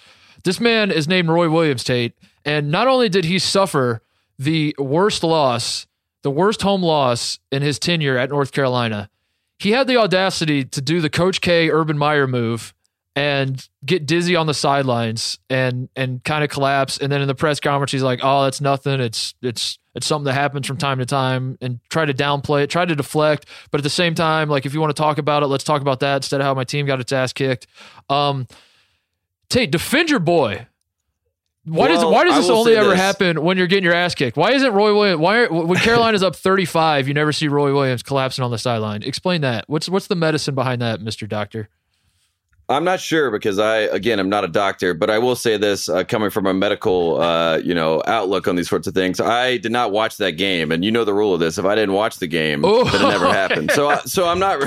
This 0.43 0.59
man 0.59 0.91
is 0.91 1.07
named 1.07 1.29
Roy 1.29 1.49
Williams 1.49 1.83
Tate, 1.83 2.13
and 2.45 2.69
not 2.69 2.87
only 2.87 3.09
did 3.09 3.25
he 3.25 3.39
suffer 3.39 4.03
the 4.37 4.75
worst 4.77 5.23
loss, 5.23 5.87
the 6.21 6.29
worst 6.29 6.61
home 6.61 6.83
loss 6.83 7.39
in 7.51 7.63
his 7.63 7.79
tenure 7.79 8.17
at 8.17 8.29
North 8.29 8.51
Carolina, 8.51 9.09
he 9.57 9.71
had 9.71 9.87
the 9.87 9.97
audacity 9.97 10.63
to 10.63 10.81
do 10.81 11.01
the 11.01 11.09
Coach 11.09 11.41
K 11.41 11.71
Urban 11.71 11.97
Meyer 11.97 12.27
move 12.27 12.75
and 13.17 13.67
get 13.83 14.05
dizzy 14.05 14.35
on 14.35 14.45
the 14.45 14.53
sidelines 14.53 15.39
and 15.49 15.89
and 15.95 16.23
kind 16.23 16.43
of 16.43 16.51
collapse. 16.51 16.99
And 16.99 17.11
then 17.11 17.19
in 17.19 17.27
the 17.27 17.33
press 17.33 17.59
conference, 17.59 17.91
he's 17.91 18.03
like, 18.03 18.19
"Oh, 18.21 18.43
that's 18.43 18.61
nothing. 18.61 19.01
It's 19.01 19.33
it's 19.41 19.79
it's 19.95 20.05
something 20.05 20.25
that 20.25 20.35
happens 20.35 20.67
from 20.67 20.77
time 20.77 20.99
to 20.99 21.05
time." 21.05 21.57
And 21.59 21.79
try 21.89 22.05
to 22.05 22.13
downplay 22.13 22.61
it, 22.61 22.69
try 22.69 22.85
to 22.85 22.95
deflect, 22.95 23.47
but 23.71 23.79
at 23.79 23.83
the 23.83 23.89
same 23.89 24.13
time, 24.13 24.49
like 24.49 24.67
if 24.67 24.75
you 24.75 24.79
want 24.79 24.95
to 24.95 25.01
talk 25.01 25.17
about 25.17 25.41
it, 25.41 25.47
let's 25.47 25.63
talk 25.63 25.81
about 25.81 25.99
that 26.01 26.17
instead 26.17 26.41
of 26.41 26.45
how 26.45 26.53
my 26.53 26.63
team 26.63 26.85
got 26.85 26.99
its 26.99 27.11
ass 27.11 27.33
kicked. 27.33 27.65
Um, 28.07 28.47
Tate, 29.49 29.71
defend 29.71 30.11
your 30.11 30.19
boy. 30.19 30.67
Why 31.65 31.87
does 31.87 32.05
why 32.05 32.23
does 32.23 32.35
this 32.35 32.51
only 32.51 32.75
ever 32.75 32.91
this. 32.91 32.99
happen 32.99 33.41
when 33.41 33.57
you're 33.57 33.65
getting 33.65 33.83
your 33.83 33.95
ass 33.95 34.13
kicked? 34.13 34.37
Why 34.37 34.51
isn't 34.51 34.73
Roy 34.73 34.93
Williams? 34.93 35.19
Why 35.19 35.45
are, 35.45 35.51
when 35.51 35.79
Carolina's 35.79 36.21
up 36.21 36.35
35, 36.35 37.07
you 37.07 37.15
never 37.15 37.31
see 37.31 37.47
Roy 37.47 37.73
Williams 37.73 38.03
collapsing 38.03 38.43
on 38.43 38.51
the 38.51 38.59
sideline? 38.59 39.01
Explain 39.01 39.41
that. 39.41 39.65
What's 39.67 39.89
what's 39.89 40.05
the 40.05 40.15
medicine 40.15 40.53
behind 40.53 40.83
that, 40.83 41.01
Mister 41.01 41.25
Doctor? 41.25 41.69
I'm 42.69 42.83
not 42.83 42.99
sure 42.99 43.31
because 43.31 43.59
I, 43.59 43.77
again, 43.77 44.19
I'm 44.19 44.27
not 44.27 44.43
a 44.43 44.47
doctor, 44.49 44.93
but 44.93 45.09
I 45.09 45.19
will 45.19 45.37
say 45.37 45.55
this 45.55 45.87
uh, 45.87 46.03
coming 46.03 46.29
from 46.29 46.45
a 46.45 46.53
medical, 46.53 47.21
uh, 47.21 47.59
you 47.59 47.73
know, 47.73 48.03
outlook 48.05 48.45
on 48.45 48.57
these 48.57 48.67
sorts 48.67 48.87
of 48.87 48.93
things. 48.93 49.21
I 49.21 49.55
did 49.55 49.71
not 49.71 49.93
watch 49.93 50.17
that 50.17 50.31
game, 50.33 50.73
and 50.73 50.83
you 50.83 50.91
know 50.91 51.05
the 51.05 51.13
rule 51.13 51.33
of 51.33 51.39
this: 51.39 51.57
if 51.57 51.63
I 51.63 51.75
didn't 51.75 51.93
watch 51.93 52.17
the 52.17 52.27
game, 52.27 52.65
Oh. 52.65 52.83
then 52.83 52.95
it 53.05 53.07
never 53.09 53.27
happened. 53.31 53.71
So, 53.71 53.87
I- 53.89 54.01
so 54.01 54.27
I'm 54.27 54.39
not, 54.39 54.61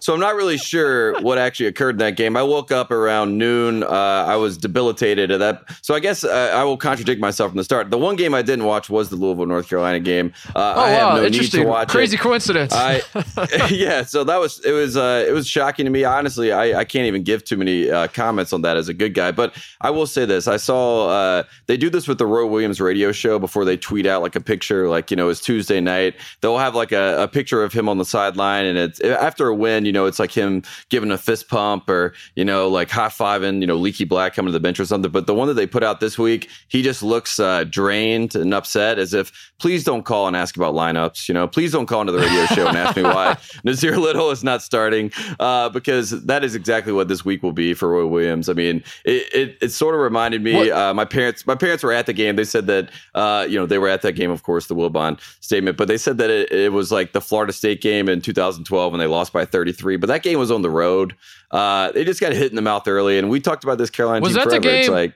so 0.00 0.14
I'm 0.14 0.20
not 0.20 0.34
really 0.34 0.56
sure 0.56 1.20
what 1.20 1.36
actually 1.36 1.66
occurred 1.66 1.96
in 1.96 1.98
that 1.98 2.16
game. 2.16 2.38
I 2.38 2.42
woke 2.42 2.72
up 2.72 2.90
around 2.90 3.36
noon. 3.36 3.82
Uh, 3.82 3.88
I 3.88 4.36
was 4.36 4.56
debilitated 4.56 5.30
at 5.30 5.38
that. 5.40 5.64
So 5.82 5.94
I 5.94 6.00
guess 6.00 6.24
uh, 6.24 6.52
I 6.54 6.64
will 6.64 6.78
contradict 6.78 7.20
myself 7.20 7.50
from 7.50 7.58
the 7.58 7.64
start. 7.64 7.90
The 7.90 7.98
one 7.98 8.16
game 8.16 8.32
I 8.32 8.40
didn't 8.40 8.64
watch 8.64 8.88
was 8.88 9.10
the 9.10 9.16
Louisville 9.16 9.44
North 9.44 9.68
Carolina 9.68 10.00
game. 10.00 10.32
Uh, 10.56 10.72
Oh 10.76 10.80
I 10.80 10.88
have 10.88 11.08
wow, 11.10 11.16
no 11.16 11.28
need 11.28 11.50
to 11.50 11.64
watch 11.64 11.88
Crazy 11.88 12.16
it. 12.16 12.20
coincidence. 12.20 12.72
I 12.74 13.02
yeah, 13.70 14.04
so 14.04 14.24
that 14.24 14.40
was 14.40 14.58
it 14.64 14.72
was 14.72 14.96
uh 14.96 15.24
it 15.28 15.32
was 15.32 15.46
shocking 15.46 15.84
to 15.84 15.90
me. 15.90 16.04
Honestly, 16.04 16.50
I, 16.50 16.80
I 16.80 16.84
can't 16.86 17.06
even 17.06 17.22
give 17.22 17.41
too 17.44 17.56
many 17.56 17.90
uh, 17.90 18.08
comments 18.08 18.52
on 18.52 18.62
that 18.62 18.76
as 18.76 18.88
a 18.88 18.94
good 18.94 19.14
guy. 19.14 19.30
But 19.30 19.54
I 19.80 19.90
will 19.90 20.06
say 20.06 20.24
this: 20.24 20.48
I 20.48 20.56
saw 20.56 21.08
uh 21.08 21.42
they 21.66 21.76
do 21.76 21.90
this 21.90 22.08
with 22.08 22.18
the 22.18 22.26
Roy 22.26 22.46
Williams 22.46 22.80
radio 22.80 23.12
show 23.12 23.38
before 23.38 23.64
they 23.64 23.76
tweet 23.76 24.06
out 24.06 24.22
like 24.22 24.36
a 24.36 24.40
picture, 24.40 24.88
like 24.88 25.10
you 25.10 25.16
know, 25.16 25.28
it's 25.28 25.40
Tuesday 25.40 25.80
night. 25.80 26.14
They'll 26.40 26.58
have 26.58 26.74
like 26.74 26.92
a, 26.92 27.22
a 27.22 27.28
picture 27.28 27.62
of 27.62 27.72
him 27.72 27.88
on 27.88 27.98
the 27.98 28.04
sideline, 28.04 28.66
and 28.66 28.78
it's 28.78 29.00
after 29.00 29.48
a 29.48 29.54
win. 29.54 29.84
You 29.84 29.92
know, 29.92 30.06
it's 30.06 30.18
like 30.18 30.32
him 30.32 30.62
giving 30.88 31.10
a 31.10 31.18
fist 31.18 31.48
pump 31.48 31.88
or 31.88 32.14
you 32.36 32.44
know, 32.44 32.68
like 32.68 32.90
high 32.90 33.08
fiving. 33.08 33.60
You 33.60 33.66
know, 33.66 33.76
Leaky 33.76 34.04
Black 34.04 34.34
coming 34.34 34.48
to 34.48 34.52
the 34.52 34.60
bench 34.60 34.78
or 34.78 34.84
something. 34.84 35.10
But 35.10 35.26
the 35.26 35.34
one 35.34 35.48
that 35.48 35.54
they 35.54 35.66
put 35.66 35.82
out 35.82 36.00
this 36.00 36.18
week, 36.18 36.48
he 36.68 36.82
just 36.82 37.02
looks 37.02 37.40
uh, 37.40 37.64
drained 37.64 38.34
and 38.34 38.52
upset, 38.52 38.98
as 38.98 39.14
if 39.14 39.52
please 39.58 39.84
don't 39.84 40.04
call 40.04 40.26
and 40.26 40.36
ask 40.36 40.56
about 40.56 40.74
lineups. 40.74 41.28
You 41.28 41.34
know, 41.34 41.48
please 41.48 41.72
don't 41.72 41.86
call 41.86 42.02
into 42.02 42.12
the 42.12 42.18
radio 42.18 42.46
show 42.46 42.66
and 42.66 42.76
ask 42.76 42.96
me 42.96 43.02
why 43.02 43.34
Nassir 43.66 43.96
Little 43.96 44.30
is 44.30 44.44
not 44.44 44.62
starting, 44.62 45.10
uh, 45.40 45.68
because 45.70 46.10
that 46.10 46.44
is 46.44 46.54
exactly 46.54 46.92
what 46.92 47.08
this 47.08 47.24
week 47.24 47.31
will 47.40 47.52
be 47.52 47.72
for 47.72 47.88
Roy 47.90 48.04
Williams. 48.04 48.48
I 48.48 48.54
mean, 48.54 48.82
it 49.04 49.32
it, 49.32 49.58
it 49.62 49.68
sort 49.68 49.94
of 49.94 50.00
reminded 50.00 50.42
me. 50.42 50.72
Uh, 50.72 50.92
my 50.92 51.04
parents, 51.04 51.46
my 51.46 51.54
parents 51.54 51.84
were 51.84 51.92
at 51.92 52.06
the 52.06 52.12
game. 52.12 52.34
They 52.34 52.42
said 52.42 52.66
that 52.66 52.90
uh, 53.14 53.46
you 53.48 53.56
know 53.56 53.66
they 53.66 53.78
were 53.78 53.86
at 53.88 54.02
that 54.02 54.14
game, 54.14 54.32
of 54.32 54.42
course, 54.42 54.66
the 54.66 54.74
Wilbon 54.74 55.20
statement, 55.40 55.76
but 55.76 55.86
they 55.86 55.98
said 55.98 56.18
that 56.18 56.30
it, 56.30 56.50
it 56.50 56.72
was 56.72 56.90
like 56.90 57.12
the 57.12 57.20
Florida 57.20 57.52
State 57.52 57.80
game 57.80 58.08
in 58.08 58.20
2012 58.20 58.92
when 58.92 58.98
they 58.98 59.06
lost 59.06 59.32
by 59.32 59.44
33. 59.44 59.96
But 59.98 60.08
that 60.08 60.24
game 60.24 60.40
was 60.40 60.50
on 60.50 60.62
the 60.62 60.70
road. 60.70 61.14
Uh, 61.52 61.92
they 61.92 62.04
just 62.04 62.20
got 62.20 62.32
hit 62.32 62.50
in 62.50 62.56
the 62.56 62.62
mouth 62.62 62.88
early, 62.88 63.18
and 63.18 63.30
we 63.30 63.38
talked 63.38 63.62
about 63.62 63.78
this 63.78 63.90
Carolina 63.90 64.22
Was 64.22 64.32
team 64.32 64.38
that 64.38 64.44
the 64.50 64.60
forever. 64.60 64.68
It's 64.76 64.88
game- 64.88 64.94
like. 64.94 65.14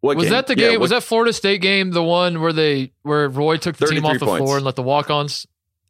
What 0.00 0.16
was 0.18 0.26
game? 0.26 0.32
that 0.32 0.46
the 0.46 0.56
Yeah, 0.58 0.70
game? 0.72 0.80
was 0.80 0.90
what- 0.90 0.96
that 1.00 1.02
Florida 1.06 1.32
State 1.32 1.60
game 1.62 1.90
the 1.90 2.02
one 2.02 2.40
where 2.40 2.52
they 2.52 2.92
where 3.02 3.28
Roy 3.28 3.56
took 3.56 3.76
the 3.76 3.86
team 3.86 4.04
off 4.04 4.18
the 4.18 4.26
points. 4.26 4.44
floor 4.44 4.56
and 4.56 4.64
let 4.64 4.76
the 4.76 4.82
walk-ons? 4.82 5.46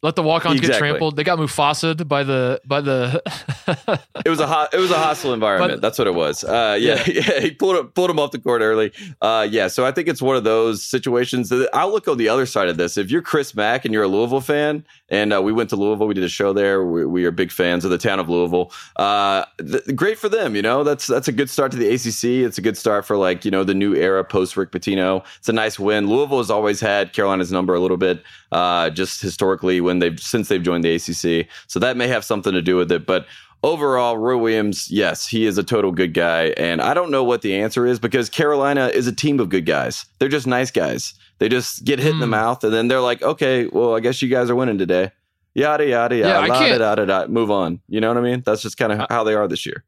Let 0.07 0.15
the 0.15 0.23
walk-ons 0.23 0.61
get 0.61 0.69
trampled. 0.79 1.17
They 1.17 1.25
got 1.25 1.37
Mufasa 1.39 2.07
by 2.07 2.23
the 2.23 2.61
by 2.65 2.81
the. 2.81 3.21
It 4.25 4.29
was 4.31 4.41
a 4.41 4.47
hot, 4.47 4.73
it 4.73 4.79
was 4.79 4.91
a 4.91 4.99
hostile 4.99 5.33
environment. 5.35 5.73
But- 5.75 5.81
That's 5.83 5.99
what 5.99 6.07
it 6.09 6.15
was. 6.15 6.43
Uh, 6.45 6.77
yeah, 6.81 7.03
yeah, 7.07 7.41
he 7.41 7.51
pulled 7.51 7.77
him, 7.77 7.89
pulled 7.89 8.11
him 8.11 8.19
off 8.19 8.31
the 8.31 8.39
court 8.39 8.61
early. 8.63 8.93
Uh, 9.21 9.47
yeah, 9.51 9.67
so 9.69 9.85
I 9.85 9.93
think 9.93 10.09
it's 10.09 10.23
one 10.23 10.37
of 10.37 10.45
those 10.45 10.85
situations. 10.85 11.49
That 11.49 11.69
I'll 11.73 11.91
look 11.91 12.07
on 12.09 12.17
the 12.19 12.29
other 12.29 12.47
side 12.47 12.69
of 12.69 12.77
this. 12.77 12.97
If 12.97 13.11
you're 13.11 13.23
Chris 13.23 13.55
Mack 13.55 13.85
and 13.85 13.93
you're 13.93 14.05
a 14.05 14.09
Louisville 14.09 14.41
fan, 14.41 14.85
and 15.09 15.33
uh, 15.33 15.43
we 15.43 15.53
went 15.53 15.71
to 15.71 15.77
Louisville, 15.77 16.07
we 16.07 16.15
did 16.15 16.25
a 16.25 16.29
show 16.29 16.53
there. 16.53 16.85
We, 16.85 17.05
we 17.05 17.25
are 17.25 17.31
big 17.31 17.51
fans 17.53 17.85
of 17.85 17.91
the 17.91 17.99
town 17.99 18.19
of 18.21 18.29
Louisville. 18.29 18.73
Uh, 18.97 19.45
th- 19.59 19.85
great 19.97 20.19
for 20.19 20.29
them. 20.29 20.55
You 20.57 20.63
know, 20.63 20.85
that's 20.85 21.07
that's 21.09 21.29
a 21.29 21.33
good 21.33 21.51
start 21.51 21.73
to 21.73 21.77
the 21.79 21.89
ACC. 21.93 22.47
It's 22.47 22.59
a 22.59 22.63
good 22.63 22.77
start 22.77 23.05
for 23.05 23.17
like 23.17 23.45
you 23.45 23.51
know 23.51 23.65
the 23.65 23.75
new 23.75 23.95
era 23.95 24.23
post 24.25 24.57
Rick 24.57 24.71
Pitino. 24.71 25.25
It's 25.39 25.49
a 25.49 25.53
nice 25.53 25.79
win. 25.79 26.09
Louisville 26.09 26.39
has 26.39 26.51
always 26.51 26.81
had 26.81 27.13
Carolina's 27.13 27.51
number 27.53 27.75
a 27.75 27.81
little 27.81 27.97
bit, 27.97 28.23
uh, 28.53 28.91
just 28.91 29.21
historically 29.21 29.81
when 29.81 29.96
they've 30.01 30.19
since 30.21 30.49
they've 30.49 30.63
joined 30.63 30.85
the 30.85 30.95
ACC. 30.95 31.49
So 31.67 31.79
that 31.81 31.97
may 31.97 32.09
have 32.09 32.25
something 32.25 32.53
to 32.53 32.63
do 32.63 32.77
with 32.77 32.91
it, 32.93 33.07
but 33.07 33.27
overall, 33.63 34.17
Roy 34.19 34.37
Williams, 34.37 34.91
yes, 34.91 35.27
he 35.27 35.47
is 35.47 35.59
a 35.59 35.63
total 35.63 35.91
good 35.93 36.15
guy. 36.15 36.47
And 36.57 36.81
I 36.81 36.95
don't 36.95 37.11
know 37.11 37.25
what 37.25 37.43
the 37.43 37.57
answer 37.57 37.87
is 37.87 37.99
because 37.99 38.29
Carolina 38.31 38.89
is 38.89 39.07
a 39.07 39.13
team 39.13 39.41
of 39.41 39.49
good 39.49 39.67
guys. 39.67 40.07
They're 40.19 40.29
just 40.29 40.47
nice 40.47 40.71
guys. 40.71 41.15
They 41.39 41.49
just 41.49 41.85
get 41.85 41.99
hit 41.99 42.13
in 42.13 42.21
the 42.21 42.27
Mm. 42.27 42.31
mouth 42.31 42.65
and 42.65 42.73
then 42.73 42.89
they're 42.89 43.01
like, 43.01 43.23
okay, 43.23 43.67
well, 43.67 43.95
I 43.97 44.01
guess 44.01 44.23
you 44.23 44.29
guys 44.29 44.51
are 44.51 44.55
winning 44.55 44.79
today. 44.79 45.11
Yada, 45.55 45.87
yada, 45.87 46.17
yada, 46.17 46.29
Yeah, 46.29 46.39
I 46.39 46.47
la, 46.47 46.59
can't- 46.59 46.79
da, 46.79 46.95
da, 46.95 47.05
da, 47.05 47.21
da, 47.25 47.27
move 47.29 47.51
on. 47.51 47.81
You 47.89 48.01
know 48.01 48.09
what 48.09 48.19
I 48.19 48.21
mean? 48.21 48.43
That's 48.45 48.63
just 48.63 48.77
kind 48.77 48.93
of 48.93 49.07
how 49.11 49.25
they 49.25 49.35
are 49.35 49.49
this 49.49 49.65
year. 49.67 49.85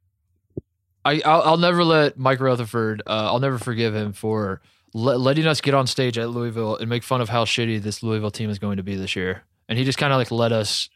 I 1.05 1.21
I'll, 1.25 1.43
I'll 1.43 1.57
never 1.59 1.85
let 1.85 2.19
Mike 2.19 2.41
Rutherford. 2.41 3.03
Uh, 3.07 3.11
I'll 3.33 3.39
never 3.39 3.59
forgive 3.59 3.95
him 3.95 4.13
for 4.13 4.61
le- 4.95 5.17
letting 5.17 5.47
us 5.47 5.61
get 5.61 5.75
on 5.75 5.87
stage 5.87 6.19
at 6.19 6.31
Louisville 6.31 6.77
and 6.77 6.89
make 6.89 7.03
fun 7.03 7.21
of 7.21 7.29
how 7.29 7.45
shitty 7.45 7.81
this 7.83 8.03
Louisville 8.03 8.31
team 8.31 8.51
is 8.51 8.59
going 8.59 8.77
to 8.79 8.83
be 8.83 8.97
this 8.97 9.15
year. 9.15 9.45
And 9.69 9.79
he 9.79 9.85
just 9.85 9.99
kind 9.99 10.13
of 10.13 10.19
like 10.19 10.31
let 10.31 10.53
us 10.53 10.89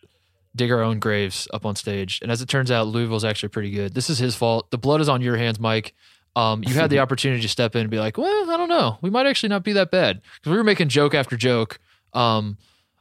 dig 0.55 0.71
our 0.71 0.83
own 0.83 0.99
graves 0.99 1.49
up 1.53 1.65
on 1.65 1.77
stage. 1.77 2.21
And 2.23 2.31
as 2.31 2.43
it 2.43 2.49
turns 2.49 2.71
out, 2.71 2.87
Louisville's 2.87 3.25
actually 3.25 3.51
pretty 3.51 3.71
good. 3.71 3.95
This 3.95 4.11
is 4.11 4.19
his 4.19 4.35
fault. 4.35 4.71
The 4.71 4.79
blood 4.79 5.01
is 5.01 5.09
on 5.09 5.21
your 5.21 5.37
hands, 5.37 5.59
Mike. 5.59 5.95
Um, 6.35 6.63
you 6.65 6.75
had 6.75 6.91
the 6.91 6.99
opportunity 7.01 7.43
to 7.43 7.49
step 7.49 7.75
in 7.75 7.83
and 7.83 7.91
be 7.91 7.99
like, 7.99 8.17
well, 8.19 8.51
I 8.51 8.57
don't 8.57 8.69
know. 8.69 8.99
We 9.03 9.11
might 9.11 9.27
actually 9.27 9.51
not 9.51 9.65
be 9.65 9.73
that 9.75 9.91
bad 9.91 10.21
because 10.37 10.51
we 10.51 10.57
were 10.57 10.65
making 10.65 10.89
joke 10.89 11.15
after 11.15 11.37
joke 11.37 11.79
um, 12.13 12.57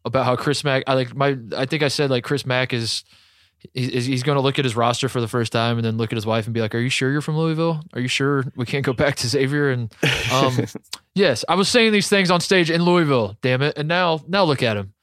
about 0.06 0.26
how 0.26 0.36
Chris 0.36 0.64
Mack. 0.64 0.84
I 0.88 0.94
like 0.94 1.16
my. 1.16 1.38
I 1.56 1.66
think 1.66 1.84
I 1.84 1.88
said 1.88 2.10
like 2.10 2.24
Chris 2.24 2.46
Mack 2.46 2.74
is 2.74 3.04
he's, 3.74 4.06
he's 4.06 4.24
going 4.24 4.36
to 4.36 4.42
look 4.42 4.60
at 4.60 4.66
his 4.66 4.76
roster 4.76 5.10
for 5.10 5.22
the 5.22 5.28
first 5.28 5.52
time 5.52 5.78
and 5.78 5.86
then 5.86 5.98
look 5.98 6.12
at 6.12 6.16
his 6.16 6.26
wife 6.26 6.46
and 6.46 6.54
be 6.54 6.62
like, 6.62 6.74
"Are 6.74 6.80
you 6.80 6.90
sure 6.90 7.12
you're 7.12 7.22
from 7.22 7.38
Louisville? 7.38 7.82
Are 7.94 8.00
you 8.00 8.08
sure 8.08 8.46
we 8.56 8.66
can't 8.66 8.86
go 8.86 8.94
back 8.94 9.16
to 9.18 9.28
Xavier?" 9.28 9.70
And 9.72 9.94
um, 10.32 10.58
yes, 11.16 11.46
I 11.48 11.56
was 11.56 11.70
saying 11.70 11.92
these 11.92 12.10
things 12.10 12.32
on 12.32 12.42
stage 12.42 12.72
in 12.72 12.84
Louisville. 12.84 13.38
Damn 13.42 13.62
it! 13.62 13.78
And 13.78 13.88
now, 13.88 14.22
now 14.28 14.44
look 14.44 14.64
at 14.64 14.78
him. 14.78 14.94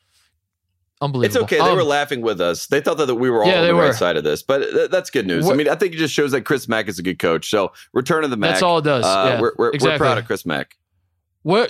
It's 1.00 1.36
okay. 1.36 1.56
They 1.58 1.62
Um, 1.62 1.76
were 1.76 1.84
laughing 1.84 2.20
with 2.22 2.40
us. 2.40 2.66
They 2.66 2.80
thought 2.80 2.98
that 2.98 3.14
we 3.14 3.30
were 3.30 3.44
all 3.44 3.48
Yeah, 3.48 3.60
on 3.60 3.68
the 3.68 3.74
were. 3.74 3.82
right 3.84 3.94
side 3.94 4.16
of 4.16 4.24
this, 4.24 4.42
but 4.42 4.58
th- 4.70 4.90
that's 4.90 5.10
good 5.10 5.26
news. 5.26 5.48
I 5.48 5.54
mean, 5.54 5.68
I 5.68 5.74
think 5.76 5.94
it 5.94 5.98
just 5.98 6.12
shows 6.14 6.32
that 6.32 6.42
Chris 6.42 6.68
Mack 6.68 6.88
is 6.88 6.98
a 6.98 7.02
good 7.02 7.18
coach. 7.18 7.48
So 7.50 7.72
return 7.92 8.24
of 8.24 8.30
the 8.30 8.36
Mack. 8.36 8.50
That's 8.50 8.62
all 8.62 8.78
it 8.78 8.82
does. 8.84 9.04
Uh, 9.04 9.30
yeah, 9.34 9.40
we're, 9.40 9.52
we're, 9.56 9.68
exactly. 9.70 9.90
we're 9.94 9.98
proud 9.98 10.18
of 10.18 10.24
Chris 10.26 10.44
Mack. 10.44 10.76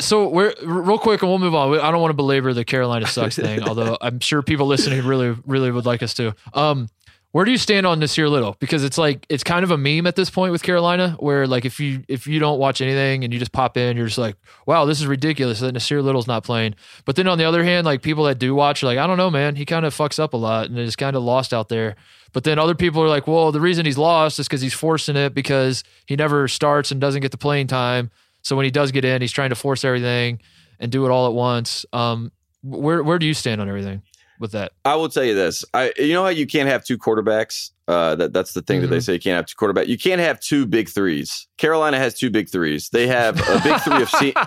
So 0.01 0.29
we're 0.29 0.55
real 0.65 0.99
quick, 0.99 1.23
and 1.23 1.31
we'll 1.31 1.39
move 1.39 1.55
on. 1.55 1.79
I 1.79 1.91
don't 1.93 2.01
want 2.01 2.11
to 2.11 2.17
belabor 2.17 2.53
the 2.53 2.65
Carolina 2.65 3.07
sucks 3.07 3.37
thing, 3.37 3.63
although 3.63 3.97
I'm 4.01 4.19
sure 4.19 4.43
people 4.43 4.67
listening 4.67 5.05
really, 5.05 5.37
really 5.47 5.71
would 5.71 5.87
like 5.87 6.03
us 6.03 6.15
to. 6.15 6.35
Um, 6.53 6.89
where 7.33 7.45
do 7.45 7.51
you 7.51 7.59
stand 7.59 7.87
on 7.87 8.01
Nassir 8.01 8.31
Little? 8.31 8.57
Because 8.59 8.83
it's 8.83 8.97
like 8.97 9.27
it's 9.29 9.45
kind 9.45 9.63
of 9.63 9.71
a 9.71 9.77
meme 9.77 10.07
at 10.07 10.17
this 10.17 10.31
point 10.31 10.51
with 10.51 10.63
Carolina, 10.63 11.17
where 11.21 11.47
like 11.47 11.67
if 11.67 11.79
you 11.79 12.03
if 12.09 12.27
you 12.27 12.39
don't 12.39 12.59
watch 12.59 12.81
anything 12.81 13.23
and 13.23 13.33
you 13.33 13.39
just 13.39 13.53
pop 13.53 13.77
in, 13.77 13.97
you're 13.97 14.07
just 14.07 14.19
like, 14.19 14.37
wow, 14.67 14.87
this 14.87 14.99
is 14.99 15.07
ridiculous 15.07 15.61
that 15.61 15.75
Nassir 15.75 16.03
Little's 16.03 16.27
not 16.27 16.43
playing. 16.43 16.75
But 17.05 17.17
then 17.17 17.29
on 17.29 17.37
the 17.37 17.45
other 17.45 17.63
hand, 17.63 17.85
like 17.85 18.01
people 18.01 18.25
that 18.25 18.39
do 18.39 18.55
watch 18.55 18.83
are 18.83 18.87
like, 18.87 18.99
I 18.99 19.07
don't 19.07 19.19
know, 19.19 19.31
man, 19.31 19.57
he 19.57 19.67
kind 19.67 19.85
of 19.85 19.95
fucks 19.95 20.19
up 20.19 20.33
a 20.33 20.39
lot 20.39 20.69
and 20.69 20.79
is 20.79 20.97
kind 20.97 21.17
of 21.17 21.23
lost 21.23 21.53
out 21.53 21.69
there. 21.69 21.97
But 22.33 22.45
then 22.45 22.59
other 22.59 22.75
people 22.75 23.03
are 23.03 23.09
like, 23.09 23.27
well, 23.27 23.53
the 23.53 23.61
reason 23.61 23.85
he's 23.85 23.99
lost 23.99 24.39
is 24.39 24.49
because 24.49 24.63
he's 24.63 24.75
forcing 24.75 25.17
it 25.17 25.35
because 25.35 25.85
he 26.07 26.17
never 26.17 26.49
starts 26.49 26.91
and 26.91 27.01
doesn't 27.01 27.21
get 27.23 27.31
the 27.31 27.39
playing 27.39 27.67
time. 27.67 28.11
So 28.43 28.57
when 28.57 28.65
he 28.65 28.71
does 28.71 28.91
get 28.91 29.05
in, 29.05 29.21
he's 29.21 29.33
trying 29.33 29.51
to 29.51 29.57
force 29.57 29.85
everything 29.85 30.41
and 30.81 30.91
do 30.91 31.05
it 31.05 31.11
all 31.11 31.27
at 31.27 31.35
once. 31.35 31.85
Um, 31.93 32.33
where 32.63 33.03
where 33.03 33.19
do 33.19 33.27
you 33.27 33.35
stand 33.35 33.61
on 33.61 33.69
everything 33.69 34.03
with 34.41 34.53
that? 34.53 34.73
I 34.85 34.95
will 34.97 35.09
tell 35.09 35.25
you 35.25 35.35
this. 35.35 35.65
I 35.75 35.93
you 35.97 36.13
know 36.13 36.23
how 36.23 36.29
you 36.31 36.47
can't 36.47 36.69
have 36.69 36.85
two 36.85 36.99
quarterbacks? 36.99 37.71
Uh, 37.87 38.15
that 38.17 38.33
that's 38.33 38.53
the 38.53 38.61
thing 38.63 38.81
that 38.81 38.87
Mm-hmm. 38.87 38.95
they 38.95 39.01
say 39.01 39.13
you 39.15 39.19
can't 39.21 39.37
have 39.37 39.47
two 39.47 39.57
quarterbacks. 39.57 39.87
You 39.89 39.97
can't 39.99 40.21
have 40.21 40.41
two 40.41 40.67
big 40.67 40.89
threes. 40.89 41.47
Carolina 41.57 41.99
has 41.99 42.15
two 42.15 42.31
big 42.31 42.49
threes. 42.51 42.89
They 42.91 43.07
have 43.07 43.39
a 43.41 43.61
big 43.65 43.81
three 43.81 44.03
of 44.03 44.11
C. 44.11 44.35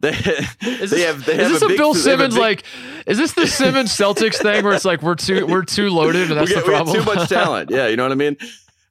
They, 0.00 0.10
Is 0.10 0.90
they 0.90 0.98
this, 0.98 1.04
have 1.06 1.24
they 1.24 1.38
is 1.38 1.48
this 1.52 1.62
a 1.62 1.66
a, 1.66 1.76
Bill 1.78 1.94
they 1.94 1.98
a 2.00 2.02
Simmons 2.02 2.34
big- 2.34 2.40
like? 2.42 2.64
Is 3.06 3.16
this 3.16 3.32
the 3.32 3.46
Simmons 3.46 3.90
Celtics 3.90 4.36
thing 4.36 4.62
where 4.62 4.74
it's 4.74 4.84
like 4.84 5.00
we're 5.00 5.14
too 5.14 5.46
we're 5.46 5.64
too 5.64 5.88
loaded 5.88 6.30
and 6.30 6.38
that's 6.38 6.50
we, 6.50 6.56
the 6.56 6.60
we 6.62 6.68
problem? 6.68 6.94
too 6.96 7.04
much 7.04 7.28
talent. 7.30 7.70
Yeah, 7.70 7.86
you 7.86 7.96
know 7.96 8.02
what 8.02 8.12
I 8.12 8.16
mean. 8.16 8.36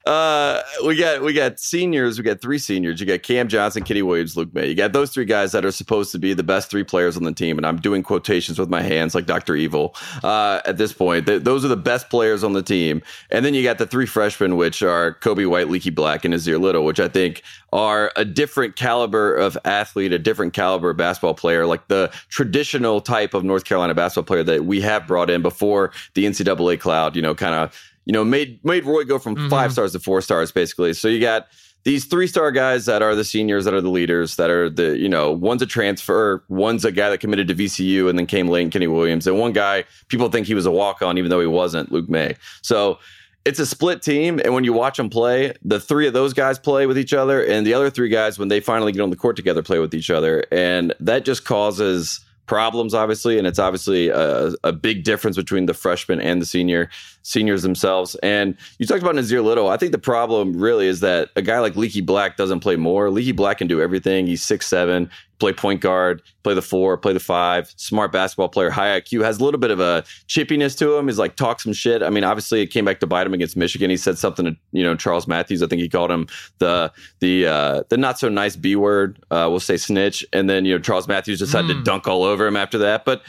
Uh, 0.06 0.60
we 0.84 0.96
got 0.96 1.22
we 1.22 1.32
got 1.32 1.58
seniors. 1.58 2.18
We 2.18 2.24
got 2.24 2.38
three 2.38 2.58
seniors. 2.58 3.00
You 3.00 3.06
got 3.06 3.22
Cam 3.22 3.48
Johnson, 3.48 3.84
Kenny 3.84 4.02
Williams, 4.02 4.36
Luke 4.36 4.52
Maye. 4.52 4.66
You 4.66 4.74
got 4.74 4.92
those 4.92 5.10
three 5.10 5.24
guys 5.24 5.52
that 5.52 5.64
are 5.64 5.70
supposed 5.70 6.12
to 6.12 6.18
be 6.18 6.34
the 6.34 6.42
best 6.42 6.70
three 6.70 6.84
players 6.84 7.16
on 7.16 7.22
the 7.22 7.32
team, 7.32 7.56
and 7.56 7.66
I'm 7.66 7.78
doing 7.78 8.02
quotations 8.02 8.58
with 8.58 8.68
my 8.68 8.82
hands 8.82 9.14
like 9.14 9.24
Doctor 9.24 9.56
Evil. 9.56 9.94
Uh, 10.22 10.60
at 10.66 10.76
this 10.76 10.92
point, 10.92 11.24
Th- 11.24 11.42
those 11.42 11.64
are 11.64 11.68
the 11.68 11.76
best 11.76 12.10
players 12.10 12.44
on 12.44 12.52
the 12.52 12.62
team. 12.62 13.00
And 13.30 13.46
then 13.46 13.54
you 13.54 13.62
got 13.62 13.78
the 13.78 13.86
three 13.86 14.04
freshmen, 14.04 14.56
which 14.56 14.82
are 14.82 15.14
Coby 15.20 15.48
White, 15.48 15.70
Leaky 15.70 15.90
Black, 15.90 16.26
and 16.26 16.34
Nassir 16.34 16.60
Little, 16.60 16.84
which 16.84 17.00
I 17.00 17.08
think 17.08 17.42
are 17.72 18.12
a 18.14 18.26
different 18.26 18.76
caliber 18.76 19.34
of 19.34 19.56
athlete, 19.64 20.12
a 20.12 20.18
different 20.18 20.52
caliber 20.52 20.92
basketball 20.92 21.34
player, 21.34 21.64
like 21.64 21.88
the 21.88 22.12
traditional 22.28 23.00
type 23.00 23.32
of 23.32 23.42
North 23.42 23.64
Carolina 23.64 23.94
basketball 23.94 24.24
player 24.24 24.44
that 24.44 24.66
we 24.66 24.82
have 24.82 25.06
brought 25.06 25.30
in 25.30 25.40
before 25.40 25.92
the 26.12 26.26
NCAA 26.26 26.78
cloud. 26.78 27.16
You 27.16 27.22
know, 27.22 27.34
kind 27.34 27.54
of 27.54 27.74
you 28.06 28.12
know, 28.12 28.24
made 28.24 28.64
made 28.64 28.84
Roy 28.84 29.04
go 29.04 29.18
from 29.18 29.36
Mhm. 29.36 29.50
five 29.50 29.72
stars 29.72 29.92
to 29.92 29.98
four 30.00 30.20
stars, 30.20 30.52
basically. 30.52 30.92
So 30.94 31.08
you 31.08 31.20
got 31.20 31.46
these 31.84 32.06
three 32.06 32.26
star 32.26 32.50
guys 32.50 32.86
that 32.86 33.02
are 33.02 33.14
the 33.14 33.24
seniors, 33.24 33.64
that 33.66 33.74
are 33.74 33.80
the 33.80 33.90
leaders, 33.90 34.36
that 34.36 34.48
are 34.50 34.70
the 34.70 34.96
you 34.98 35.08
know, 35.08 35.30
one's 35.30 35.60
a 35.62 35.66
transfer, 35.66 36.42
one's 36.48 36.84
a 36.84 36.92
guy 36.92 37.10
that 37.10 37.18
committed 37.18 37.46
to 37.48 37.54
VCU 37.54 38.08
and 38.08 38.18
then 38.18 38.26
came 38.26 38.48
late, 38.48 38.62
in 38.62 38.70
Kenny 38.70 38.86
Williams, 38.86 39.26
and 39.26 39.38
one 39.38 39.52
guy 39.52 39.84
people 40.08 40.28
think 40.30 40.46
he 40.46 40.54
was 40.54 40.66
a 40.66 40.70
walk 40.70 41.02
on, 41.02 41.18
even 41.18 41.30
though 41.30 41.40
he 41.40 41.46
wasn't, 41.46 41.92
Luke 41.92 42.08
Maye. 42.08 42.36
So 42.62 42.98
it's 43.44 43.58
a 43.58 43.66
split 43.66 44.00
team, 44.00 44.40
and 44.42 44.54
when 44.54 44.64
you 44.64 44.72
watch 44.72 44.96
them 44.96 45.10
play, 45.10 45.52
the 45.62 45.78
three 45.78 46.06
of 46.06 46.14
those 46.14 46.32
guys 46.32 46.58
play 46.58 46.86
with 46.86 46.96
each 46.96 47.12
other, 47.12 47.44
and 47.44 47.66
the 47.66 47.74
other 47.74 47.90
three 47.90 48.08
guys, 48.08 48.38
when 48.38 48.48
they 48.48 48.60
finally 48.60 48.90
get 48.90 49.02
on 49.02 49.10
the 49.10 49.16
court 49.16 49.36
together, 49.36 49.62
play 49.62 49.78
with 49.78 49.92
each 49.92 50.08
other, 50.08 50.44
and 50.50 50.94
that 51.00 51.26
just 51.26 51.44
causes 51.44 52.20
problems, 52.46 52.94
obviously, 52.94 53.36
and 53.36 53.46
it's 53.46 53.58
obviously 53.58 54.08
a, 54.08 54.52
a 54.64 54.72
big 54.72 55.04
difference 55.04 55.36
between 55.36 55.66
the 55.66 55.74
freshman 55.74 56.20
and 56.20 56.40
the 56.40 56.46
senior 56.46 56.88
seniors 57.24 57.62
themselves. 57.62 58.14
And 58.22 58.56
you 58.78 58.86
talked 58.86 59.02
about 59.02 59.14
Nassir 59.16 59.42
Little. 59.42 59.68
I 59.68 59.76
think 59.78 59.92
the 59.92 59.98
problem 59.98 60.52
really 60.56 60.86
is 60.86 61.00
that 61.00 61.30
a 61.36 61.42
guy 61.42 61.58
like 61.58 61.74
Leaky 61.74 62.02
Black 62.02 62.36
doesn't 62.36 62.60
play 62.60 62.76
more. 62.76 63.10
Leaky 63.10 63.32
Black 63.32 63.58
can 63.58 63.66
do 63.66 63.80
everything. 63.80 64.26
He's 64.26 64.42
six 64.42 64.66
seven, 64.66 65.10
play 65.40 65.54
point 65.54 65.80
guard, 65.80 66.20
play 66.42 66.52
the 66.52 66.60
four, 66.62 66.98
play 66.98 67.14
the 67.14 67.20
five. 67.20 67.72
Smart 67.76 68.12
basketball 68.12 68.50
player, 68.50 68.68
high 68.68 69.00
IQ, 69.00 69.24
has 69.24 69.40
a 69.40 69.44
little 69.44 69.58
bit 69.58 69.70
of 69.70 69.80
a 69.80 70.04
chippiness 70.28 70.76
to 70.78 70.96
him. 70.96 71.08
He's 71.08 71.18
like 71.18 71.34
talk 71.36 71.60
some 71.60 71.72
shit. 71.72 72.02
I 72.02 72.10
mean, 72.10 72.24
obviously 72.24 72.60
it 72.60 72.66
came 72.66 72.84
back 72.84 73.00
to 73.00 73.06
bite 73.06 73.26
him 73.26 73.32
against 73.34 73.56
Michigan. 73.56 73.88
He 73.88 73.96
said 73.96 74.18
something 74.18 74.44
to 74.44 74.56
you 74.72 74.82
know 74.82 74.94
Charles 74.94 75.26
Matthews. 75.26 75.62
I 75.62 75.66
think 75.66 75.80
he 75.80 75.88
called 75.88 76.10
him 76.10 76.26
the 76.58 76.92
the 77.20 77.46
uh, 77.46 77.82
the 77.88 77.96
not 77.96 78.18
so 78.18 78.28
nice 78.28 78.54
B 78.54 78.76
word. 78.76 79.18
Uh, 79.30 79.48
we'll 79.50 79.60
say 79.60 79.78
snitch. 79.78 80.26
And 80.34 80.48
then 80.50 80.66
you 80.66 80.74
know 80.74 80.78
Charles 80.78 81.08
Matthews 81.08 81.38
decided 81.38 81.68
to 81.68 81.74
Hmm. 81.74 81.82
dunk 81.84 82.06
all 82.06 82.22
over 82.22 82.46
him 82.46 82.56
after 82.56 82.76
that. 82.78 83.04
But 83.06 83.22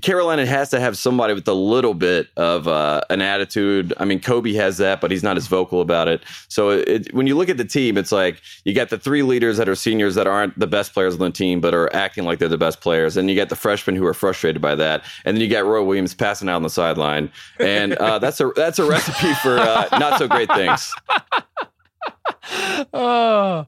Carolina 0.00 0.46
has 0.46 0.70
to 0.70 0.80
have 0.80 0.96
somebody 0.96 1.34
with 1.34 1.46
a 1.46 1.52
little 1.52 1.92
bit 1.92 2.28
of 2.38 2.66
uh, 2.66 3.02
an 3.10 3.20
attitude. 3.20 3.92
I 3.98 4.06
mean, 4.06 4.18
Coby 4.18 4.54
has 4.54 4.78
that, 4.78 5.02
but 5.02 5.10
he's 5.10 5.22
not 5.22 5.36
as 5.36 5.46
vocal 5.46 5.82
about 5.82 6.08
it. 6.08 6.22
So 6.48 6.70
it, 6.70 7.12
when 7.12 7.26
you 7.26 7.36
look 7.36 7.50
at 7.50 7.58
the 7.58 7.66
team, 7.66 7.98
it's 7.98 8.10
like 8.10 8.40
you 8.64 8.72
got 8.72 8.88
the 8.88 8.98
three 8.98 9.22
leaders 9.22 9.58
that 9.58 9.68
are 9.68 9.74
seniors 9.74 10.14
that 10.14 10.26
aren't 10.26 10.58
the 10.58 10.66
best 10.66 10.94
players 10.94 11.12
on 11.14 11.20
the 11.20 11.30
team, 11.30 11.60
but 11.60 11.74
are 11.74 11.94
acting 11.94 12.24
like 12.24 12.38
they're 12.38 12.48
the 12.48 12.56
best 12.56 12.80
players, 12.80 13.18
and 13.18 13.28
you 13.28 13.36
got 13.36 13.50
the 13.50 13.56
freshmen 13.56 13.94
who 13.94 14.06
are 14.06 14.14
frustrated 14.14 14.62
by 14.62 14.74
that, 14.74 15.04
and 15.26 15.36
then 15.36 15.42
you 15.42 15.50
got 15.50 15.66
Roy 15.66 15.82
Williams 15.84 16.14
passing 16.14 16.48
out 16.48 16.56
on 16.56 16.62
the 16.62 16.70
sideline, 16.70 17.30
and 17.60 17.92
uh, 17.96 18.18
that's 18.20 18.40
a 18.40 18.50
that's 18.56 18.78
a 18.78 18.84
recipe 18.88 19.34
for 19.42 19.58
uh, 19.58 19.86
not 19.98 20.18
so 20.18 20.28
great 20.28 20.50
things. 20.54 20.94
oh, 22.94 23.66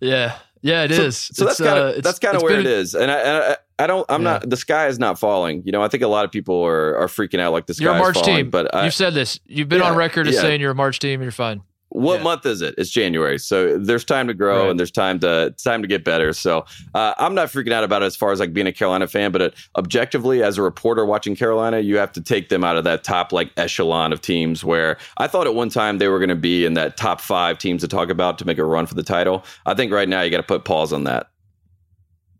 yeah, 0.00 0.38
yeah, 0.62 0.84
it 0.84 0.94
so, 0.94 1.02
is. 1.02 1.18
So 1.18 1.44
that's 1.44 1.60
It's, 1.60 1.68
kind 1.68 1.78
of 1.78 1.96
uh, 1.96 2.00
that's 2.00 2.18
kind 2.18 2.36
of 2.36 2.42
where 2.42 2.52
been- 2.56 2.60
it 2.60 2.72
is, 2.72 2.94
and 2.94 3.10
I, 3.10 3.50
I 3.52 3.56
I 3.78 3.86
don't 3.86 4.04
I'm 4.08 4.22
Yeah. 4.22 4.32
not 4.32 4.50
the 4.50 4.56
sky 4.56 4.86
is 4.86 4.98
not 4.98 5.18
falling. 5.18 5.62
You 5.64 5.72
know, 5.72 5.82
I 5.82 5.88
think 5.88 6.02
a 6.02 6.08
lot 6.08 6.24
of 6.24 6.30
people 6.30 6.62
are 6.64 6.96
are 6.96 7.06
freaking 7.08 7.40
out 7.40 7.52
like 7.52 7.66
the 7.66 7.74
sky 7.74 7.84
You're 7.84 7.94
a 7.94 7.98
March 7.98 8.14
falling, 8.14 8.36
team, 8.36 8.50
but 8.50 8.74
I, 8.74 8.84
You've 8.84 8.94
said 8.94 9.14
this. 9.14 9.40
You've 9.46 9.68
been 9.68 9.82
on 9.82 9.96
record 9.96 10.28
as 10.28 10.34
yeah. 10.36 10.40
saying 10.42 10.60
you're 10.60 10.72
a 10.72 10.74
March 10.74 10.98
team 10.98 11.14
and 11.14 11.22
you're 11.24 11.32
fine. 11.32 11.62
what 11.94 12.16
Yeah. 12.18 12.22
month 12.22 12.46
is 12.46 12.62
it? 12.62 12.74
It's 12.78 12.88
January, 12.88 13.38
so 13.38 13.76
there's 13.78 14.02
time 14.04 14.26
to 14.28 14.32
grow 14.34 14.62
Right. 14.62 14.70
and 14.70 14.78
there's 14.80 14.90
time 14.90 15.18
to 15.20 15.46
it's 15.48 15.62
time 15.62 15.82
to 15.82 15.88
get 15.88 16.04
better. 16.04 16.32
So 16.32 16.64
uh, 16.94 17.12
I'm 17.18 17.34
not 17.34 17.48
freaking 17.48 17.72
out 17.72 17.84
about 17.84 18.02
it 18.02 18.06
as 18.06 18.16
far 18.16 18.32
as 18.32 18.40
like 18.40 18.54
being 18.54 18.66
a 18.66 18.72
Carolina 18.72 19.06
fan, 19.06 19.30
but 19.30 19.42
uh, 19.42 19.50
objectively, 19.76 20.42
as 20.42 20.56
a 20.56 20.62
reporter 20.62 21.04
watching 21.04 21.36
Carolina, 21.36 21.80
you 21.80 21.98
have 21.98 22.12
to 22.12 22.22
take 22.22 22.48
them 22.48 22.64
out 22.64 22.76
of 22.78 22.84
that 22.84 23.04
top 23.04 23.30
like 23.32 23.50
echelon 23.58 24.12
of 24.12 24.22
teams 24.22 24.64
where 24.64 24.96
I 25.18 25.26
thought 25.26 25.46
at 25.46 25.54
one 25.54 25.68
time 25.68 25.98
they 25.98 26.08
were 26.08 26.18
going 26.18 26.30
to 26.30 26.34
be 26.34 26.64
in 26.64 26.72
that 26.74 26.96
top 26.96 27.20
five 27.20 27.58
teams 27.58 27.82
to 27.82 27.88
talk 27.88 28.08
about 28.08 28.38
to 28.38 28.46
make 28.46 28.56
a 28.58 28.64
run 28.64 28.86
for 28.86 28.94
the 28.94 29.02
title. 29.02 29.44
I 29.66 29.74
think 29.74 29.92
right 29.92 30.08
now 30.08 30.22
you 30.22 30.30
got 30.30 30.38
to 30.38 30.42
put 30.44 30.64
pause 30.64 30.92
on 30.94 31.04
that. 31.04 31.26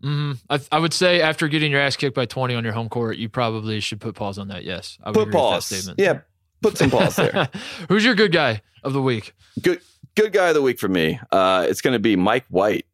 Hmm 0.02 0.32
I, 0.50 0.60
I 0.72 0.78
would 0.78 0.92
say 0.92 1.20
after 1.22 1.48
getting 1.48 1.70
your 1.70 1.80
ass 1.80 1.96
kicked 1.96 2.14
by 2.14 2.26
20 2.26 2.54
on 2.54 2.64
your 2.64 2.72
home 2.72 2.88
court, 2.88 3.16
you 3.18 3.28
probably 3.28 3.80
should 3.80 4.00
put 4.00 4.14
pause 4.14 4.38
on 4.38 4.48
that. 4.48 4.64
Yes. 4.64 4.98
I 5.02 5.10
would 5.10 5.14
Put 5.14 5.20
agree 5.22 5.30
with 5.30 5.32
that 5.34 5.38
pause. 5.38 5.66
statement. 5.66 6.00
Yeah, 6.00 6.20
put 6.60 6.76
some 6.78 6.90
pause 6.90 7.16
there. 7.16 7.48
Who's 7.88 8.04
your 8.04 8.14
good 8.14 8.32
guy 8.32 8.62
of 8.82 8.92
the 8.92 9.02
week? 9.02 9.32
good 9.62 9.80
good 10.16 10.32
guy 10.32 10.48
of 10.48 10.54
the 10.54 10.62
week 10.62 10.78
for 10.78 10.88
me. 10.88 11.18
Uh, 11.30 11.66
it's 11.68 11.80
going 11.80 11.92
to 11.94 11.98
be 12.00 12.16
Mike 12.16 12.44
White 12.48 12.86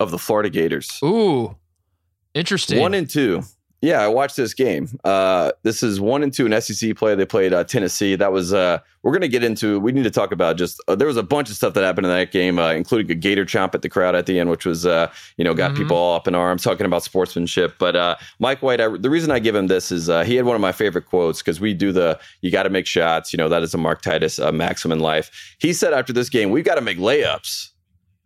of 0.00 0.10
the 0.10 0.18
Florida 0.18 0.48
Gators. 0.50 0.98
Ooh, 1.04 1.56
interesting. 2.34 2.78
One 2.80 2.94
and 2.94 3.08
two. 3.08 3.42
Yeah, 3.80 4.00
I 4.02 4.08
watched 4.08 4.36
this 4.36 4.54
game. 4.54 4.88
Uh, 5.04 5.52
this 5.62 5.84
is 5.84 6.00
one 6.00 6.24
and 6.24 6.32
two 6.32 6.46
in 6.46 6.60
SEC 6.60 6.96
play. 6.96 7.14
They 7.14 7.24
played 7.24 7.52
uh, 7.52 7.62
Tennessee. 7.62 8.16
That 8.16 8.32
was. 8.32 8.52
Uh, 8.52 8.78
we're 9.04 9.12
going 9.12 9.22
to 9.22 9.28
get 9.28 9.44
into. 9.44 9.78
We 9.78 9.92
need 9.92 10.02
to 10.02 10.10
talk 10.10 10.32
about 10.32 10.56
just. 10.56 10.82
Uh, 10.88 10.96
there 10.96 11.06
was 11.06 11.16
a 11.16 11.22
bunch 11.22 11.48
of 11.48 11.54
stuff 11.54 11.74
that 11.74 11.84
happened 11.84 12.04
in 12.06 12.12
that 12.12 12.32
game, 12.32 12.58
uh, 12.58 12.72
including 12.72 13.08
a 13.12 13.14
gator 13.14 13.44
chomp 13.44 13.76
at 13.76 13.82
the 13.82 13.88
crowd 13.88 14.16
at 14.16 14.26
the 14.26 14.40
end, 14.40 14.50
which 14.50 14.66
was, 14.66 14.84
uh, 14.84 15.08
you 15.36 15.44
know, 15.44 15.54
got 15.54 15.70
Mhm. 15.72 15.76
people 15.76 15.96
all 15.96 16.16
up 16.16 16.26
in 16.26 16.34
arms 16.34 16.64
talking 16.64 16.86
about 16.86 17.04
sportsmanship. 17.04 17.74
But 17.78 17.94
uh, 17.94 18.16
Mike 18.40 18.62
White, 18.62 18.80
I, 18.80 18.88
the 18.88 19.10
reason 19.10 19.30
I 19.30 19.38
give 19.38 19.54
him 19.54 19.68
this 19.68 19.92
is 19.92 20.10
uh, 20.10 20.24
he 20.24 20.34
had 20.34 20.44
one 20.44 20.56
of 20.56 20.60
my 20.60 20.72
favorite 20.72 21.06
quotes 21.06 21.40
because 21.40 21.60
we 21.60 21.72
do 21.72 21.92
the 21.92 22.18
you 22.40 22.50
got 22.50 22.64
to 22.64 22.70
make 22.70 22.86
shots. 22.86 23.32
You 23.32 23.36
know, 23.36 23.48
that 23.48 23.62
is 23.62 23.74
a 23.74 23.78
Mark 23.78 24.02
Titus 24.02 24.40
uh, 24.40 24.50
maxim 24.50 24.90
in 24.90 24.98
life. 24.98 25.30
He 25.60 25.72
said 25.72 25.92
after 25.92 26.12
this 26.12 26.28
game, 26.28 26.50
we've 26.50 26.64
got 26.64 26.74
to 26.74 26.80
make 26.80 26.98
layups 26.98 27.68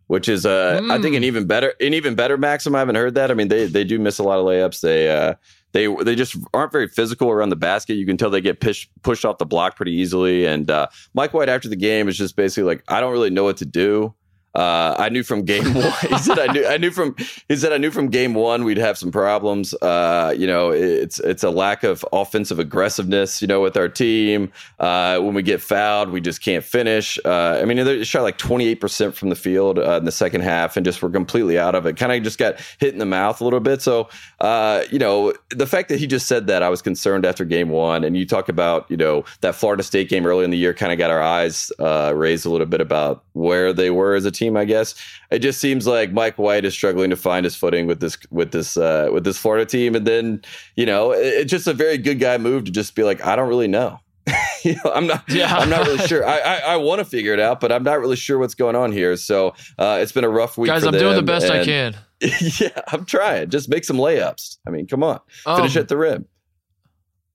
which 0.07 0.27
is 0.29 0.45
uh, 0.45 0.79
I 0.89 0.99
think 0.99 1.15
an 1.15 1.23
Mm. 1.23 1.25
even 1.25 1.47
better 1.47 1.73
an 1.79 1.93
even 1.93 2.15
better 2.15 2.37
maxim. 2.37 2.75
I 2.75 2.79
haven't 2.79 2.95
heard 2.95 3.15
that. 3.15 3.31
I 3.31 3.33
mean, 3.33 3.47
they 3.47 3.65
they 3.67 3.83
do 3.83 3.99
miss 3.99 4.19
a 4.19 4.23
lot 4.23 4.39
of 4.39 4.45
layups. 4.45 4.81
They 4.81 5.09
uh, 5.09 5.35
they 5.71 5.87
they 6.03 6.15
just 6.15 6.35
aren't 6.53 6.71
very 6.71 6.87
physical 6.87 7.29
around 7.31 7.49
the 7.49 7.55
basket. 7.55 7.95
You 7.95 8.05
can 8.05 8.17
tell 8.17 8.29
they 8.29 8.41
get 8.41 8.59
pushed 8.59 8.89
pushed 9.01 9.25
off 9.25 9.37
the 9.37 9.45
block 9.45 9.75
pretty 9.75 9.93
easily. 9.93 10.45
And 10.45 10.69
uh, 10.69 10.87
Mike 11.13 11.33
White 11.33 11.49
after 11.49 11.67
the 11.69 11.75
game 11.75 12.07
is 12.07 12.17
just 12.17 12.35
basically 12.35 12.63
like, 12.63 12.83
I 12.87 12.99
don't 13.01 13.11
really 13.11 13.29
know 13.31 13.43
what 13.43 13.57
to 13.57 13.65
do. 13.65 14.13
Uh, 14.55 14.95
I 14.99 15.09
knew 15.09 15.23
from 15.23 15.43
game 15.43 15.73
one. 15.73 15.91
he 16.09 16.17
said 16.19 16.37
I 16.37 16.51
knew 16.53 16.65
I 16.65 16.77
knew 16.77 16.91
from 16.91 17.15
he 17.49 17.55
said 17.55 17.73
I 17.73 17.77
knew 17.77 17.89
from 17.89 18.09
game 18.09 18.35
one 18.35 18.63
we'd 18.63 18.77
have 18.77 18.97
some 18.97 19.11
problems. 19.11 19.73
Uh, 19.75 20.33
you 20.37 20.45
know, 20.45 20.69
it's 20.71 21.19
it's 21.19 21.43
a 21.43 21.49
lack 21.49 21.83
of 21.83 22.05
offensive 22.13 22.59
aggressiveness. 22.59 23.41
You 23.41 23.47
know, 23.47 23.61
with 23.61 23.75
our 23.77 23.89
team. 23.89 24.51
Uh, 24.79 25.19
when 25.19 25.33
we 25.33 25.41
get 25.41 25.61
fouled, 25.61 26.09
we 26.09 26.21
just 26.21 26.43
can't 26.43 26.63
finish. 26.63 27.17
Uh, 27.25 27.59
I 27.61 27.65
mean, 27.65 27.83
they 27.83 28.03
shot 28.03 28.21
like 28.21 28.37
twenty 28.37 28.67
eight 28.67 28.79
percent 28.79 29.15
from 29.15 29.29
the 29.29 29.35
field 29.35 29.79
uh, 29.79 29.93
in 29.93 30.05
the 30.05 30.11
second 30.11 30.41
half, 30.41 30.77
and 30.77 30.85
just 30.85 31.01
were 31.01 31.09
completely 31.09 31.57
out 31.57 31.73
of 31.73 31.85
it. 31.85 31.97
Kind 31.97 32.11
of 32.11 32.21
just 32.21 32.37
got 32.37 32.59
hit 32.79 32.93
in 32.93 32.99
the 32.99 33.05
mouth 33.05 33.41
a 33.41 33.43
little 33.43 33.59
bit. 33.59 33.81
So, 33.81 34.09
uh, 34.39 34.83
you 34.91 34.99
know, 34.99 35.33
the 35.49 35.65
fact 35.65 35.89
that 35.89 35.99
he 35.99 36.05
just 36.05 36.27
said 36.27 36.47
that, 36.47 36.61
I 36.61 36.69
was 36.69 36.81
concerned 36.81 37.25
after 37.25 37.45
game 37.45 37.69
one. 37.69 38.03
And 38.03 38.15
you 38.15 38.25
talk 38.25 38.49
about, 38.49 38.89
you 38.89 38.97
know, 38.97 39.25
that 39.41 39.55
Florida 39.55 39.83
State 39.83 40.09
game 40.09 40.25
early 40.25 40.43
in 40.43 40.51
the 40.51 40.57
year 40.57 40.73
kind 40.73 40.91
of 40.91 40.97
got 40.97 41.09
our 41.09 41.21
eyes 41.21 41.71
raised 41.79 42.45
a 42.45 42.49
little 42.49 42.67
bit 42.67 42.81
about 42.81 43.23
where 43.33 43.73
they 43.73 43.89
were 43.89 44.15
as 44.15 44.25
a 44.25 44.31
team. 44.31 44.42
I 44.57 44.65
guess 44.65 44.95
it 45.31 45.39
just 45.39 45.59
seems 45.59 45.87
like 45.87 46.11
Mike 46.11 46.37
White 46.37 46.65
is 46.65 46.73
struggling 46.73 47.09
to 47.09 47.15
find 47.15 47.43
his 47.43 47.55
footing 47.55 47.87
with 47.87 47.99
this 47.99 48.17
with 48.29 48.51
this 48.51 48.77
uh, 48.77 49.09
with 49.11 49.23
this 49.23 49.37
Florida 49.37 49.65
team, 49.65 49.95
and 49.95 50.05
then 50.05 50.41
you 50.75 50.85
know, 50.85 51.11
it, 51.11 51.25
it's 51.25 51.51
just 51.51 51.67
a 51.67 51.73
very 51.73 51.97
good 51.97 52.19
guy 52.19 52.37
move 52.37 52.65
to 52.65 52.71
just 52.71 52.95
be 52.95 53.03
like, 53.03 53.25
I 53.25 53.35
don't 53.35 53.49
really 53.49 53.67
know. 53.67 53.99
you 54.63 54.75
know, 54.83 54.91
I'm 54.93 55.07
not. 55.07 55.23
Yeah. 55.29 55.55
I'm 55.55 55.69
not 55.69 55.85
really 55.85 56.05
sure. 56.07 56.25
I 56.25 56.39
I, 56.39 56.55
I 56.57 56.75
want 56.77 56.99
to 56.99 57.05
figure 57.05 57.33
it 57.33 57.39
out, 57.39 57.59
but 57.59 57.71
I'm 57.71 57.83
not 57.83 57.99
really 57.99 58.15
sure 58.15 58.37
what's 58.39 58.55
going 58.55 58.75
on 58.75 58.91
here. 58.91 59.17
So 59.17 59.49
uh, 59.77 59.99
it's 60.01 60.11
been 60.11 60.23
a 60.23 60.29
rough 60.29 60.57
week. 60.57 60.69
Guys, 60.69 60.85
I'm 60.85 60.93
doing 60.93 61.09
the 61.09 61.15
them, 61.15 61.25
best 61.25 61.49
I 61.49 61.65
can. 61.65 61.95
yeah, 62.59 62.81
I'm 62.87 63.05
trying. 63.05 63.49
Just 63.49 63.67
make 63.67 63.83
some 63.83 63.97
layups. 63.97 64.57
I 64.65 64.69
mean, 64.71 64.87
come 64.87 65.03
on, 65.03 65.19
finish 65.43 65.75
Um, 65.75 65.81
at 65.81 65.87
the 65.89 65.97
rim. 65.97 66.25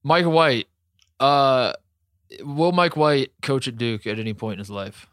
Mike 0.03 0.25
White. 0.25 0.67
Uh, 1.19 1.73
will 2.41 2.71
Mike 2.71 2.95
White 2.95 3.31
coach 3.41 3.67
at 3.67 3.77
Duke 3.77 4.07
at 4.07 4.17
any 4.19 4.33
point 4.33 4.53
in 4.53 4.59
his 4.59 4.69
life? 4.69 5.07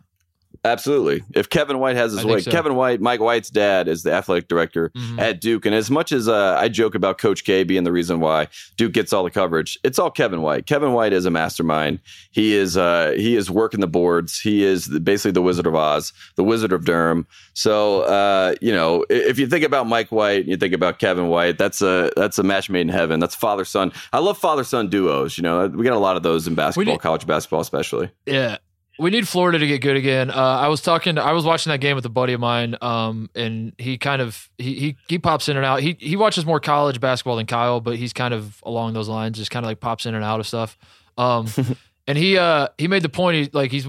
Absolutely. 0.67 1.23
If 1.35 1.49
Kevin 1.49 1.79
White 1.79 1.97
has 1.97 2.13
his 2.13 2.25
way, 2.25 2.41
so. 2.41 2.51
Kevin 2.51 2.75
White, 2.75 3.01
Mike 3.01 3.21
White's 3.21 3.51
dad, 3.51 3.89
is 3.89 4.03
the 4.03 4.13
athletic 4.13 4.49
director 4.49 4.91
Mhm. 4.97 5.21
at 5.21 5.41
Duke. 5.41 5.65
And 5.65 5.75
as 5.75 5.91
much 5.91 6.13
as 6.13 6.29
uh, 6.29 6.57
I 6.59 6.69
joke 6.69 6.95
about 6.95 7.19
Coach 7.19 7.45
K 7.45 7.63
being 7.63 7.85
the 7.85 7.93
reason 7.93 8.21
why 8.21 8.49
Duke 8.77 8.93
gets 8.93 9.13
all 9.13 9.23
the 9.25 9.31
coverage, 9.31 9.79
it's 9.85 9.99
all 9.99 10.11
Kevin 10.11 10.43
White. 10.43 10.67
Kevin 10.67 10.93
White 10.93 11.13
is 11.13 11.25
a 11.25 11.31
mastermind. 11.31 12.01
He 12.33 12.55
is 12.55 12.77
uh, 12.77 13.15
he 13.17 13.37
is 13.37 13.51
working 13.51 13.81
the 13.81 13.87
boards. 13.87 14.41
He 14.41 14.65
is 14.65 14.87
the, 14.87 15.01
basically 15.01 15.33
the 15.33 15.43
Wizard 15.43 15.67
of 15.67 15.75
Oz, 15.75 16.13
the 16.35 16.45
Wizard 16.45 16.73
of 16.73 16.85
Durham. 16.85 17.27
So 17.55 18.01
uh, 18.03 18.55
you 18.61 18.73
know, 18.73 19.05
if 19.09 19.39
you 19.39 19.47
think 19.47 19.65
about 19.65 19.87
Mike 19.87 20.11
White, 20.11 20.47
you 20.47 20.57
think 20.57 20.75
about 20.75 20.99
Kevin 20.99 21.29
White. 21.29 21.59
That's 21.59 21.81
a 21.81 22.11
that's 22.17 22.39
a 22.39 22.43
match 22.43 22.69
made 22.69 22.81
in 22.83 22.89
heaven. 22.89 23.21
That's 23.21 23.35
father 23.35 23.65
son. 23.65 23.93
I 24.13 24.19
love 24.19 24.37
father 24.37 24.65
son 24.65 24.89
duos. 24.89 25.39
You 25.39 25.43
know, 25.43 25.69
we 25.69 25.85
got 25.85 25.95
a 25.95 25.99
lot 25.99 26.17
of 26.17 26.23
those 26.23 26.47
in 26.47 26.55
basketball, 26.55 26.99
college 26.99 27.27
basketball 27.27 27.61
especially. 27.61 28.11
Yeah. 28.27 28.57
We 28.99 29.11
need 29.11 29.29
Florida 29.29 29.59
to 29.59 29.67
get 29.67 29.83
good 29.83 29.97
again. 29.97 30.31
Uh, 30.31 30.35
I 30.35 30.69
was 30.69 30.81
talking. 30.81 31.19
I 31.19 31.33
was 31.33 31.45
watching 31.45 31.71
that 31.71 31.81
game 31.81 31.97
with 31.97 32.07
a 32.07 32.11
buddy 32.11 32.33
of 32.33 32.41
mine, 32.41 32.77
um, 32.81 33.29
and 33.35 33.73
he 33.77 33.99
kind 33.99 34.23
of 34.23 34.49
he, 34.57 34.75
he 34.75 34.97
he 35.09 35.19
pops 35.19 35.49
in 35.49 35.57
and 35.57 35.67
out. 35.67 35.81
He 35.81 35.97
he 36.01 36.17
watches 36.17 36.47
more 36.47 36.61
college 36.61 36.99
basketball 36.99 37.37
than 37.37 37.47
Kyle, 37.47 37.81
but 37.81 37.97
he's 37.97 38.13
kind 38.13 38.33
of 38.33 38.63
along 38.65 38.95
those 38.95 39.09
lines. 39.09 39.37
Just 39.37 39.51
kind 39.51 39.67
of 39.67 39.69
like 39.69 39.81
pops 39.81 40.07
in 40.07 40.15
and 40.15 40.25
out 40.25 40.41
of 40.41 40.47
stuff. 40.47 40.79
Um, 41.19 41.47
and 42.07 42.17
he 42.17 42.39
uh 42.39 42.69
he 42.79 42.89
made 42.89 43.03
the 43.03 43.11
point. 43.11 43.37
He 43.37 43.51
like 43.53 43.71
he's 43.71 43.87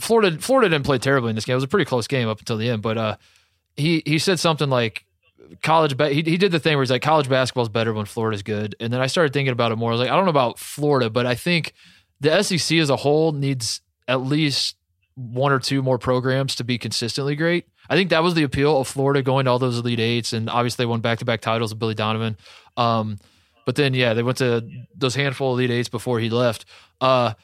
Florida. 0.00 0.38
Florida 0.38 0.68
didn't 0.68 0.84
play 0.84 0.98
terribly 0.98 1.30
in 1.30 1.34
this 1.34 1.44
game. 1.44 1.54
It 1.54 1.56
was 1.56 1.64
a 1.64 1.68
pretty 1.68 1.86
close 1.86 2.06
game 2.06 2.28
up 2.28 2.38
until 2.38 2.56
the 2.56 2.68
end. 2.68 2.82
But 2.82 2.98
uh, 2.98 3.16
he 3.76 4.02
he 4.06 4.18
said 4.18 4.38
something 4.38 4.70
like 4.70 5.04
college. 5.62 5.96
Ba- 5.96 6.10
he 6.10 6.22
he 6.22 6.36
did 6.36 6.52
the 6.52 6.60
thing 6.60 6.76
where 6.76 6.82
he's 6.82 6.90
like 6.90 7.02
college 7.02 7.28
basketball 7.28 7.62
is 7.62 7.68
better 7.68 7.92
when 7.92 8.06
Florida's 8.06 8.42
good. 8.42 8.76
And 8.80 8.92
then 8.92 9.00
I 9.00 9.06
started 9.06 9.32
thinking 9.32 9.52
about 9.52 9.72
it 9.72 9.76
more. 9.76 9.90
I 9.90 9.94
was 9.94 10.00
like, 10.00 10.10
I 10.10 10.16
don't 10.16 10.24
know 10.24 10.30
about 10.30 10.58
Florida, 10.58 11.10
but 11.10 11.26
I 11.26 11.34
think 11.34 11.72
the 12.20 12.42
SEC 12.42 12.78
as 12.78 12.90
a 12.90 12.96
whole 12.96 13.32
needs 13.32 13.80
at 14.10 14.22
least 14.22 14.76
one 15.14 15.52
or 15.52 15.58
two 15.58 15.82
more 15.82 15.98
programs 15.98 16.56
to 16.56 16.64
be 16.64 16.78
consistently 16.78 17.36
great. 17.36 17.66
I 17.88 17.94
think 17.94 18.10
that 18.10 18.22
was 18.22 18.34
the 18.34 18.42
appeal 18.42 18.80
of 18.80 18.88
Florida 18.88 19.22
going 19.22 19.44
to 19.44 19.50
all 19.50 19.58
those 19.58 19.78
Elite 19.78 20.00
Eights, 20.00 20.32
and 20.32 20.50
obviously 20.50 20.84
they 20.84 20.86
won 20.86 21.00
back 21.00 21.18
to 21.20 21.24
back 21.24 21.40
titles 21.40 21.72
with 21.72 21.78
Billy 21.78 21.94
Donovan. 21.94 22.36
Um, 22.76 23.18
but 23.66 23.76
then, 23.76 23.94
yeah, 23.94 24.14
they 24.14 24.22
went 24.22 24.38
to 24.38 24.68
those 24.94 25.14
handful 25.14 25.52
of 25.52 25.58
Elite 25.58 25.70
Eights 25.70 25.88
before 25.88 26.18
he 26.18 26.28
left. 26.28 26.64
Uh, 27.00 27.34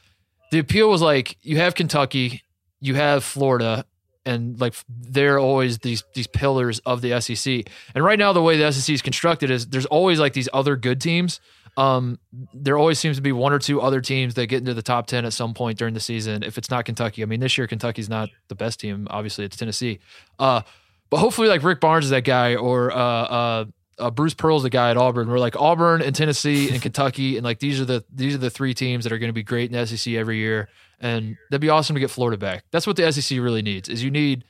the 0.50 0.58
appeal 0.58 0.88
was 0.88 1.02
like 1.02 1.36
you 1.42 1.58
have 1.58 1.74
Kentucky, 1.74 2.42
you 2.80 2.94
have 2.94 3.22
Florida, 3.22 3.84
and 4.24 4.60
like 4.60 4.74
they're 4.88 5.38
always 5.38 5.78
these 5.78 6.02
these 6.14 6.26
pillars 6.26 6.80
of 6.80 7.00
the 7.00 7.20
SEC. 7.20 7.68
And 7.94 8.04
right 8.04 8.18
now, 8.18 8.32
the 8.32 8.42
way 8.42 8.56
the 8.56 8.72
SEC 8.72 8.92
is 8.94 9.02
constructed 9.02 9.50
is 9.50 9.68
there's 9.68 9.86
always 9.86 10.18
like 10.18 10.32
these 10.32 10.48
other 10.52 10.76
good 10.76 11.00
teams. 11.00 11.40
Um, 11.76 12.18
there 12.54 12.78
always 12.78 12.98
seems 12.98 13.16
to 13.16 13.22
be 13.22 13.32
one 13.32 13.52
or 13.52 13.58
two 13.58 13.80
other 13.80 14.00
teams 14.00 14.34
that 14.34 14.46
get 14.46 14.58
into 14.58 14.72
the 14.72 14.82
top 14.82 15.06
ten 15.06 15.24
at 15.24 15.32
some 15.32 15.52
point 15.52 15.78
during 15.78 15.94
the 15.94 16.00
season. 16.00 16.42
If 16.42 16.56
it's 16.56 16.70
not 16.70 16.84
Kentucky, 16.84 17.22
I 17.22 17.26
mean, 17.26 17.40
this 17.40 17.58
year 17.58 17.66
Kentucky's 17.66 18.08
not 18.08 18.30
the 18.48 18.54
best 18.54 18.80
team. 18.80 19.06
Obviously, 19.10 19.44
it's 19.44 19.56
Tennessee. 19.56 19.98
Uh, 20.38 20.62
but 21.10 21.18
hopefully, 21.18 21.48
like 21.48 21.62
Rick 21.62 21.80
Barnes 21.80 22.06
is 22.06 22.10
that 22.10 22.24
guy, 22.24 22.56
or 22.56 22.90
uh, 22.92 22.96
uh, 22.96 23.64
uh, 23.98 24.10
Bruce 24.10 24.34
Pearl's 24.34 24.62
the 24.62 24.70
guy 24.70 24.90
at 24.90 24.96
Auburn. 24.96 25.28
We're 25.28 25.38
like 25.38 25.56
Auburn 25.56 26.02
and 26.02 26.14
Tennessee 26.14 26.70
and 26.70 26.82
Kentucky, 26.82 27.36
and 27.36 27.44
like 27.44 27.58
these 27.58 27.80
are 27.80 27.84
the 27.84 28.04
these 28.12 28.34
are 28.34 28.38
the 28.38 28.50
three 28.50 28.74
teams 28.74 29.04
that 29.04 29.12
are 29.12 29.18
going 29.18 29.28
to 29.28 29.34
be 29.34 29.42
great 29.42 29.70
in 29.70 29.78
the 29.78 29.86
SEC 29.86 30.14
every 30.14 30.38
year, 30.38 30.68
and 31.00 31.36
that'd 31.50 31.60
be 31.60 31.68
awesome 31.68 31.94
to 31.94 32.00
get 32.00 32.10
Florida 32.10 32.36
back. 32.36 32.64
That's 32.70 32.86
what 32.86 32.96
the 32.96 33.10
SEC 33.12 33.38
really 33.38 33.62
needs. 33.62 33.88
Is 33.88 34.02
you 34.02 34.10
need, 34.10 34.44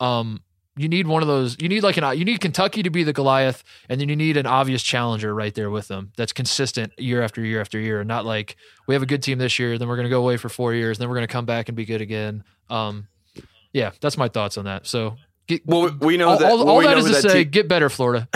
um, 0.00 0.42
you 0.76 0.88
need 0.88 1.06
one 1.06 1.22
of 1.22 1.28
those. 1.28 1.56
You 1.60 1.68
need 1.68 1.82
like 1.82 1.96
an 1.96 2.16
you 2.18 2.24
need 2.24 2.40
Kentucky 2.40 2.82
to 2.82 2.90
be 2.90 3.02
the 3.02 3.12
Goliath, 3.12 3.62
and 3.88 4.00
then 4.00 4.08
you 4.08 4.16
need 4.16 4.36
an 4.36 4.46
obvious 4.46 4.82
challenger 4.82 5.34
right 5.34 5.54
there 5.54 5.70
with 5.70 5.88
them 5.88 6.12
that's 6.16 6.32
consistent 6.32 6.92
year 6.98 7.22
after 7.22 7.44
year 7.44 7.60
after 7.60 7.78
year, 7.78 8.00
and 8.00 8.08
not 8.08 8.24
like 8.24 8.56
we 8.86 8.94
have 8.94 9.02
a 9.02 9.06
good 9.06 9.22
team 9.22 9.38
this 9.38 9.58
year, 9.58 9.78
then 9.78 9.88
we're 9.88 9.96
going 9.96 10.06
to 10.06 10.10
go 10.10 10.20
away 10.22 10.36
for 10.36 10.48
four 10.48 10.72
years, 10.74 10.98
then 10.98 11.08
we're 11.08 11.16
going 11.16 11.26
to 11.26 11.32
come 11.32 11.46
back 11.46 11.68
and 11.68 11.76
be 11.76 11.84
good 11.84 12.00
again. 12.00 12.44
Um, 12.68 13.08
yeah, 13.72 13.90
that's 14.00 14.16
my 14.16 14.28
thoughts 14.28 14.56
on 14.58 14.64
that. 14.64 14.86
So. 14.86 15.16
Get, 15.46 15.66
Well, 15.66 15.90
we- 16.00 16.16
know 16.16 16.28
all, 16.30 16.38
that. 16.38 16.50
all, 16.50 16.58
well, 16.58 16.68
all 16.68 16.78
we 16.78 16.84
that 16.84 16.94
to 16.94 17.02
that 17.02 17.22
say, 17.22 17.44
te- 17.44 17.50
get 17.50 17.66
better, 17.68 17.88
Florida. 17.90 18.28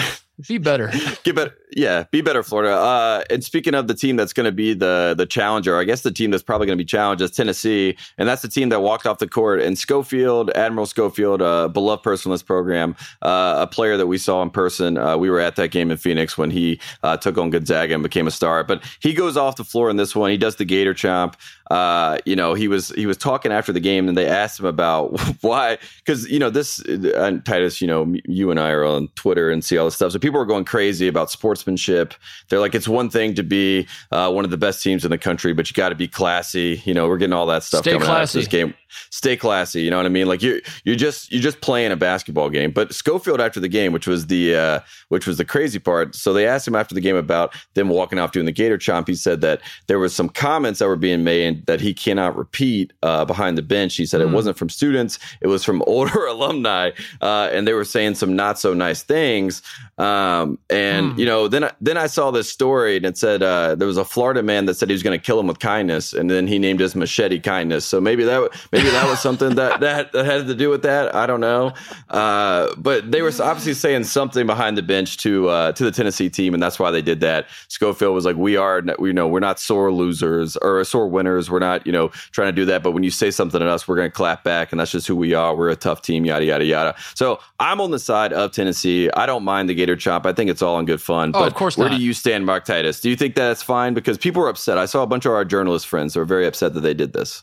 Be 0.49 0.59
better. 0.59 0.90
Get 1.23 1.37
better, 1.37 1.57
yeah. 1.74 2.04
Be 2.10 2.20
better, 2.20 2.42
Florida. 2.42 2.72
Uh, 2.72 3.24
and 3.30 3.42
speaking 3.42 3.74
of 3.74 3.88
the 3.88 3.94
team 3.94 4.16
that's 4.16 4.32
going 4.32 4.44
to 4.44 4.52
be 4.52 4.74
the 4.74 5.14
the 5.16 5.26
challenger, 5.26 5.78
I 5.78 5.84
guess 5.84 6.02
the 6.02 6.10
team 6.10 6.30
that's 6.30 6.42
probably 6.42 6.66
going 6.66 6.78
to 6.78 6.82
be 6.82 6.87
challenged 6.87 7.22
is 7.22 7.30
Tennessee, 7.32 7.96
and 8.16 8.28
that's 8.28 8.42
the 8.42 8.48
team 8.48 8.68
that 8.68 8.80
walked 8.80 9.06
off 9.06 9.18
the 9.18 9.28
court. 9.28 9.60
And 9.60 9.76
Schofield, 9.76 10.50
Admiral 10.54 10.87
Schofield, 10.87 11.42
a 11.42 11.68
beloved 11.68 12.02
person 12.02 12.30
in 12.30 12.34
this 12.34 12.42
program, 12.42 12.94
uh, 13.22 13.56
a 13.58 13.66
player 13.66 13.96
that 13.96 14.06
we 14.06 14.18
saw 14.18 14.42
in 14.42 14.50
person. 14.50 14.96
Uh, 14.96 15.16
we 15.16 15.30
were 15.30 15.40
at 15.40 15.56
that 15.56 15.68
game 15.68 15.90
in 15.90 15.96
Phoenix 15.96 16.38
when 16.38 16.50
he 16.50 16.80
uh, 17.02 17.16
took 17.16 17.37
on 17.38 17.50
Gonzaga 17.50 17.94
and 17.94 18.02
became 18.02 18.26
a 18.26 18.30
star. 18.30 18.64
But 18.64 18.84
he 19.00 19.12
goes 19.12 19.37
off 19.37 19.56
the 19.56 19.64
floor 19.64 19.90
in 19.90 19.96
this 19.96 20.14
one. 20.14 20.30
He 20.30 20.37
does 20.37 20.56
the 20.56 20.64
Gator 20.64 20.94
chomp. 20.94 21.34
Uh, 21.70 22.18
you 22.26 22.37
know, 22.37 22.54
he 22.54 22.68
was 22.68 22.90
he 22.90 23.06
was 23.06 23.16
talking 23.16 23.50
after 23.50 23.72
the 23.72 23.80
game, 23.80 24.06
and 24.06 24.16
they 24.16 24.26
asked 24.26 24.60
him 24.60 24.66
about 24.66 25.18
why, 25.40 25.78
because 25.98 26.28
you 26.30 26.38
know 26.38 26.50
this 26.50 26.80
uh, 26.84 27.38
Titus. 27.44 27.80
You 27.80 27.87
know, 27.88 28.14
you 28.24 28.50
and 28.50 28.60
I 28.60 28.70
are 28.70 28.84
on 28.84 29.08
Twitter 29.14 29.50
and 29.50 29.64
see 29.64 29.78
all 29.78 29.87
this 29.87 29.96
stuff. 29.96 30.12
So 30.12 30.18
people 30.18 30.40
are 30.40 30.44
going 30.44 30.64
crazy 30.64 31.08
about 31.08 31.30
sportsmanship. 31.64 32.14
They're 32.48 32.61
like, 32.61 32.74
it's 32.74 32.88
one 32.88 33.11
thing 33.11 33.35
to 33.35 33.42
be 33.42 33.87
uh, 34.11 34.31
one 34.31 34.44
of 34.44 34.50
the 34.50 34.57
best 34.57 34.83
teams 34.83 35.05
in 35.05 35.11
the 35.11 35.18
country, 35.18 35.53
but 35.53 35.68
you 35.68 35.74
got 35.74 35.88
to 35.88 35.94
be 35.94 36.09
classy. 36.09 36.83
You 36.85 36.94
know, 36.94 37.09
we're 37.09 37.18
getting 37.18 37.33
all 37.33 37.46
that 37.46 37.62
stuff 37.62 37.81
Stay 37.83 37.92
coming 37.92 38.09
out 38.09 38.12
classy. 38.12 38.38
of 38.38 38.44
this 38.44 38.50
game. 38.50 38.74
Stay 39.11 39.37
classy. 39.37 39.83
You 39.83 39.90
know 39.90 39.96
what 39.96 40.07
I 40.07 40.11
mean? 40.11 40.27
Like 40.27 40.42
you, 40.42 40.61
you're 40.85 40.96
just 40.96 41.33
you're 41.33 41.42
just 41.42 41.61
playing 41.61 41.90
a 41.90 41.96
basketball 41.96 42.48
game. 42.48 42.70
But 42.70 42.94
Schofield 42.94 43.40
after 43.40 43.59
the 43.59 43.68
game, 43.68 43.92
which 43.92 44.07
was 44.07 44.27
the 44.29 44.55
uh, 44.55 44.81
which 45.09 45.27
was 45.27 45.38
the 45.38 45.44
crazy 45.44 45.79
part. 45.79 46.14
So 46.14 46.33
they 46.33 46.46
asked 46.46 46.68
him 46.68 46.77
after 46.77 46.94
the 46.94 47.00
game 47.00 47.16
about 47.16 47.55
them 47.74 47.88
walking 47.88 48.18
off 48.18 48.33
doing 48.33 48.46
the 48.46 48.53
Gator 48.53 48.79
chomp. 48.79 49.09
He 49.09 49.14
said 49.14 49.40
that 49.40 49.61
there 49.88 49.98
was 49.98 50.14
some 50.14 50.29
comments 50.29 50.79
that 50.79 50.87
were 50.87 50.96
being 50.96 51.24
made 51.24 51.66
that 51.66 51.81
he 51.81 51.92
cannot 51.92 52.37
repeat 52.37 52.92
uh, 53.03 53.24
behind 53.24 53.59
the 53.59 53.62
bench. 53.62 53.96
He 53.96 54.07
said 54.07 54.20
mm. 54.20 54.29
it 54.29 54.33
wasn't 54.33 54.57
from 54.57 54.68
students; 54.68 55.18
it 55.40 55.48
was 55.48 55.64
from 55.64 55.83
older 55.87 56.27
alumni, 56.27 56.90
uh, 57.20 57.48
and 57.53 57.66
they 57.66 57.72
were 57.72 57.85
saying 57.85 58.14
some 58.14 58.37
not 58.37 58.61
so 58.61 58.74
nice 58.74 59.03
things. 59.03 59.61
Um, 59.98 60.59
and 60.70 61.12
mm. 61.12 61.18
you 61.18 61.27
know, 61.27 61.48
then 61.55 61.71
then 61.81 61.97
I 61.97 62.07
saw 62.07 62.31
this 62.31 62.49
story, 62.51 62.97
and 62.97 63.07
it 63.07 63.17
said 63.17 63.43
uh, 63.43 63.75
there 63.75 63.87
was 63.87 63.97
a 63.97 64.05
Florida 64.05 64.43
man 64.43 64.67
that 64.67 64.75
said 64.75 64.88
he 64.88 64.93
was 64.93 65.03
going 65.03 65.19
to 65.19 65.25
kill 65.25 65.38
him 65.38 65.47
with 65.47 65.59
kindness, 65.59 66.12
and 66.12 66.31
then 66.31 66.47
he 66.47 66.59
named 66.59 66.81
his 66.81 66.95
machete 66.95 67.38
kindness. 67.38 67.85
So 67.85 68.01
maybe 68.01 68.25
that 68.25 68.51
maybe 68.73 68.90
that 68.90 69.09
was 69.09 69.21
something 69.21 69.55
that, 69.55 69.81
that, 69.87 70.12
that 70.12 70.25
had 70.27 70.47
to 70.47 70.55
do 70.55 70.69
with 70.71 70.83
that. 70.83 71.14
I 71.14 71.27
don't 71.27 71.40
know, 71.40 71.73
uh, 72.11 72.75
but 72.77 73.11
they 73.11 73.23
were 73.23 73.33
obviously 73.40 73.75
saying 73.75 74.05
something 74.05 74.47
behind 74.47 74.77
the 74.77 74.83
bench 74.83 75.17
to 75.19 75.49
uh, 75.49 75.73
to 75.73 75.85
the 75.85 75.90
Tennessee 75.90 76.29
team, 76.29 76.55
and 76.55 76.62
that's 76.62 76.79
why 76.79 76.90
they 76.90 77.03
did 77.03 77.21
that. 77.21 77.47
Schofield 77.69 78.14
was 78.14 78.25
like, 78.25 78.37
"We 78.37 78.57
are, 78.57 78.83
we 78.99 79.12
know, 79.12 79.29
we're 79.29 79.40
not 79.40 79.59
sore 79.59 79.93
losers 79.93 80.57
or 80.59 80.83
sore 80.85 81.09
winners. 81.09 81.51
We're 81.51 81.61
not, 81.61 81.87
you 81.87 81.93
know, 81.93 82.09
trying 82.33 82.49
to 82.49 82.53
do 82.53 82.64
that. 82.67 82.83
But 82.83 82.93
when 82.93 83.03
you 83.03 83.11
say 83.11 83.31
something 83.31 83.61
to 83.61 83.67
us, 83.67 83.87
we're 83.87 83.97
going 83.97 84.11
to 84.11 84.14
clap 84.14 84.45
back, 84.45 84.73
and 84.73 84.81
that's 84.81 84.90
just 84.90 85.07
who 85.07 85.17
we 85.17 85.35
are. 85.35 85.55
We're 85.55 85.71
a 85.71 85.77
tough 85.77 86.03
team. 86.03 86.25
Yada 86.25 86.45
yada 86.45 86.64
yada. 86.64 86.97
So 87.14 87.40
I'm 87.61 87.81
on 87.81 87.90
the 87.90 87.99
side 87.99 88.33
of 88.33 88.53
Tennessee. 88.53 89.11
I 89.11 89.27
don't 89.27 89.45
mind 89.45 89.69
the 89.69 89.75
Gator 89.75 89.97
chop. 89.97 90.27
I 90.27 90.33
think 90.33 90.51
it's 90.51 90.62
all 90.62 90.79
in 90.79 90.87
good 90.87 91.01
fun. 91.01 91.33
Oh, 91.35 91.43
but 91.44 91.52
of 91.52 91.54
course 91.54 91.76
Where 91.78 91.88
not. 91.88 91.96
do 91.98 92.02
you 92.02 92.12
stand, 92.12 92.46
Mark 92.46 92.64
Titus? 92.64 93.00
Do 93.00 93.09
you 93.11 93.16
think 93.16 93.35
that's 93.35 93.62
fine? 93.62 93.94
Because 93.94 94.18
people 94.18 94.42
were 94.42 94.48
upset. 94.48 94.78
I 94.78 94.87
saw 94.87 95.02
a 95.02 95.07
bunch 95.07 95.24
of 95.26 95.33
our 95.33 95.44
journalist 95.44 95.87
friends 95.87 96.14
who 96.14 96.20
were 96.20 96.26
very 96.26 96.46
upset 96.46 96.74
that 96.74 96.80
they 96.80 96.94
did 96.94 97.12
this. 97.12 97.42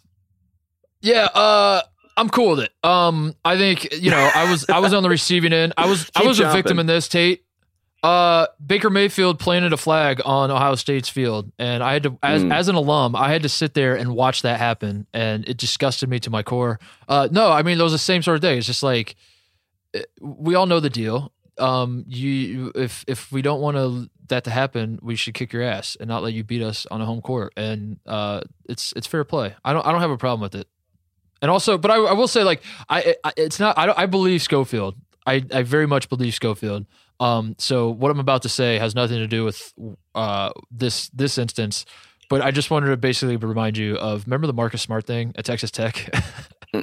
Yeah, 1.01 1.25
uh, 1.33 1.81
I'm 2.17 2.29
cool 2.29 2.51
with 2.51 2.59
it. 2.65 2.71
Um, 2.83 3.35
I 3.43 3.57
think 3.57 3.91
you 4.01 4.11
know, 4.11 4.29
I 4.35 4.49
was 4.51 4.65
I 4.69 4.79
was 4.79 4.93
on 4.93 5.03
the 5.03 5.09
receiving 5.19 5.53
end. 5.53 5.73
I 5.77 5.89
was 5.89 6.09
I 6.15 6.23
was 6.23 6.37
jumping. 6.37 6.51
a 6.51 6.55
victim 6.57 6.79
in 6.79 6.85
this, 6.85 7.07
Tate. 7.07 7.43
Uh, 8.03 8.47
Baker 8.65 8.89
Mayfield 8.89 9.37
planted 9.37 9.73
a 9.73 9.77
flag 9.77 10.21
on 10.25 10.49
Ohio 10.49 10.73
State's 10.73 11.07
field, 11.07 11.51
and 11.59 11.83
I 11.83 11.93
had 11.93 12.03
to, 12.03 12.17
as 12.23 12.43
Mm. 12.43 12.51
as 12.51 12.67
an 12.67 12.75
alum, 12.75 13.15
I 13.15 13.31
had 13.31 13.43
to 13.43 13.49
sit 13.49 13.75
there 13.75 13.95
and 13.95 14.15
watch 14.15 14.41
that 14.41 14.57
happen, 14.57 15.05
and 15.13 15.47
it 15.47 15.57
disgusted 15.57 16.09
me 16.09 16.19
to 16.21 16.31
my 16.31 16.41
core. 16.41 16.79
Uh, 17.07 17.27
no, 17.31 17.51
I 17.51 17.61
mean 17.61 17.79
it 17.79 17.83
was 17.83 17.91
the 17.91 17.99
same 17.99 18.23
sort 18.23 18.35
of 18.37 18.41
thing. 18.41 18.57
It's 18.57 18.65
just 18.65 18.81
like 18.81 19.15
eh, 19.93 20.01
we 20.19 20.55
all 20.55 20.65
know 20.65 20.79
the 20.79 20.89
deal. 20.89 21.31
Um, 21.57 22.05
you 22.07 22.71
if 22.75 23.03
if 23.07 23.31
we 23.31 23.41
don't 23.41 23.61
want 23.61 23.77
to 23.77 24.09
that 24.29 24.45
to 24.45 24.49
happen, 24.49 24.99
we 25.01 25.15
should 25.15 25.33
kick 25.33 25.51
your 25.53 25.61
ass 25.63 25.97
and 25.99 26.07
not 26.07 26.23
let 26.23 26.33
you 26.33 26.43
beat 26.43 26.61
us 26.61 26.85
on 26.89 27.01
a 27.01 27.05
home 27.05 27.21
court, 27.21 27.53
and 27.57 27.99
uh, 28.05 28.41
it's 28.69 28.93
it's 28.95 29.05
fair 29.07 29.23
play. 29.23 29.53
I 29.63 29.73
don't 29.73 29.85
I 29.85 29.91
don't 29.91 30.01
have 30.01 30.11
a 30.11 30.17
problem 30.17 30.41
with 30.41 30.55
it. 30.55 30.67
And 31.41 31.49
also, 31.51 31.77
but 31.77 31.89
I, 31.91 31.95
I 31.95 32.13
will 32.13 32.27
say, 32.27 32.43
like, 32.43 32.61
I, 32.89 33.15
I 33.23 33.33
it's 33.35 33.59
not. 33.59 33.77
I 33.77 33.85
don't. 33.87 33.97
I 33.97 34.05
believe 34.05 34.41
Schofield. 34.41 34.95
I, 35.25 35.43
I 35.53 35.63
very 35.63 35.87
much 35.87 36.07
believe 36.09 36.33
Schofield. 36.33 36.85
Um, 37.19 37.55
so 37.59 37.89
what 37.89 38.09
I'm 38.11 38.19
about 38.19 38.43
to 38.43 38.49
say 38.49 38.77
has 38.79 38.95
nothing 38.95 39.17
to 39.17 39.27
do 39.27 39.43
with 39.43 39.73
uh 40.15 40.51
this 40.71 41.09
this 41.09 41.37
instance. 41.37 41.85
But 42.29 42.41
I 42.41 42.51
just 42.51 42.71
wanted 42.71 42.87
to 42.87 42.97
basically 42.97 43.35
remind 43.35 43.75
you 43.77 43.97
of 43.97 44.25
remember 44.25 44.47
the 44.47 44.53
Marcus 44.53 44.81
Smart 44.81 45.05
thing 45.05 45.33
at 45.35 45.45
Texas 45.45 45.69
Tech. 45.71 46.09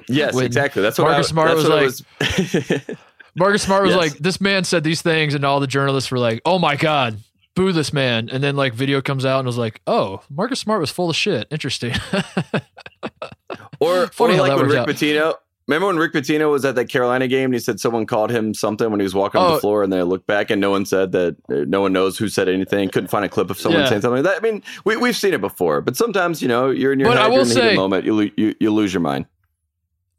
Yes, 0.07 0.35
When 0.35 0.45
exactly. 0.45 0.83
That's 0.83 0.99
what 0.99 1.07
Marcus 1.07 1.29
I, 1.29 1.31
Smart 1.31 1.55
was 1.57 1.67
like- 1.67 1.83
was- 2.21 2.97
Marcus 3.39 3.63
Smart 3.63 3.83
was 3.85 3.91
Yes. 3.93 3.99
like, 3.99 4.13
this 4.19 4.41
man 4.41 4.65
said 4.65 4.85
these 4.85 5.03
things, 5.03 5.35
and 5.35 5.45
all 5.45 5.61
the 5.61 5.67
journalists 5.67 6.11
were 6.11 6.19
like, 6.19 6.41
oh 6.45 6.59
my 6.59 6.77
god. 6.77 7.19
Boo 7.55 7.73
this 7.73 7.93
man, 7.93 8.29
and 8.31 8.41
then 8.41 8.55
like 8.55 8.73
video 8.73 9.01
comes 9.03 9.25
out 9.25 9.41
and 9.41 9.47
was 9.47 9.59
like, 9.59 9.81
"Oh, 9.85 10.21
Marcus 10.31 10.61
Smart 10.61 10.81
was 10.81 10.93
full 10.93 11.11
of 11.11 11.17
shit." 11.17 11.49
Interesting. 11.51 11.93
or, 13.81 14.07
Funny 14.09 14.35
or 14.35 14.43
like 14.43 14.57
when 14.57 14.69
Rick. 14.69 14.87
Pitino. 14.87 15.35
Remember 15.67 15.89
when 15.89 15.97
Rick 15.99 16.13
Pitino 16.15 16.51
was 16.51 16.65
at 16.65 16.77
that 16.77 16.87
Carolina 16.89 17.27
game 17.29 17.47
and 17.47 17.55
he 17.55 17.59
said 17.59 17.79
someone 17.79 18.07
called 18.07 18.31
him 18.31 18.55
something 18.55 18.91
when 18.91 19.01
he 19.01 19.05
was 19.05 19.15
walking 19.15 19.41
on 19.41 19.51
Oh. 19.51 19.55
the 19.57 19.61
floor 19.61 19.83
and 19.83 19.93
they 19.93 20.03
looked 20.03 20.27
back 20.27 20.51
and 20.51 20.61
no 20.61 20.71
one 20.71 20.87
said 20.87 21.13
that 21.13 21.37
no 21.49 21.81
one 21.83 21.93
knows 21.93 22.17
who 22.17 22.29
said 22.29 22.49
anything. 22.49 22.89
Couldn't 22.89 23.09
find 23.09 23.25
a 23.25 23.29
clip 23.29 23.51
of 23.51 23.59
someone 23.59 23.83
Yeah. 23.83 23.89
saying 23.89 24.01
something 24.03 24.23
like 24.25 24.33
that. 24.33 24.37
I 24.43 24.51
mean, 24.51 24.63
we, 24.87 24.97
we've 24.97 25.17
seen 25.17 25.35
it 25.35 25.41
before, 25.43 25.81
but 25.83 25.95
sometimes, 25.97 26.41
you 26.41 26.49
know, 26.49 26.71
you're 26.71 26.93
in 26.95 27.01
your 27.01 27.09
But 27.11 27.19
head, 27.19 27.27
I 27.27 27.33
you're 27.33 27.43
in 27.43 27.49
the 27.49 27.55
say- 27.55 27.75
moment, 27.75 28.05
you, 28.07 28.31
you, 28.37 28.55
you 28.61 28.73
lose 28.73 28.95
your 28.95 29.03
mind. 29.03 29.27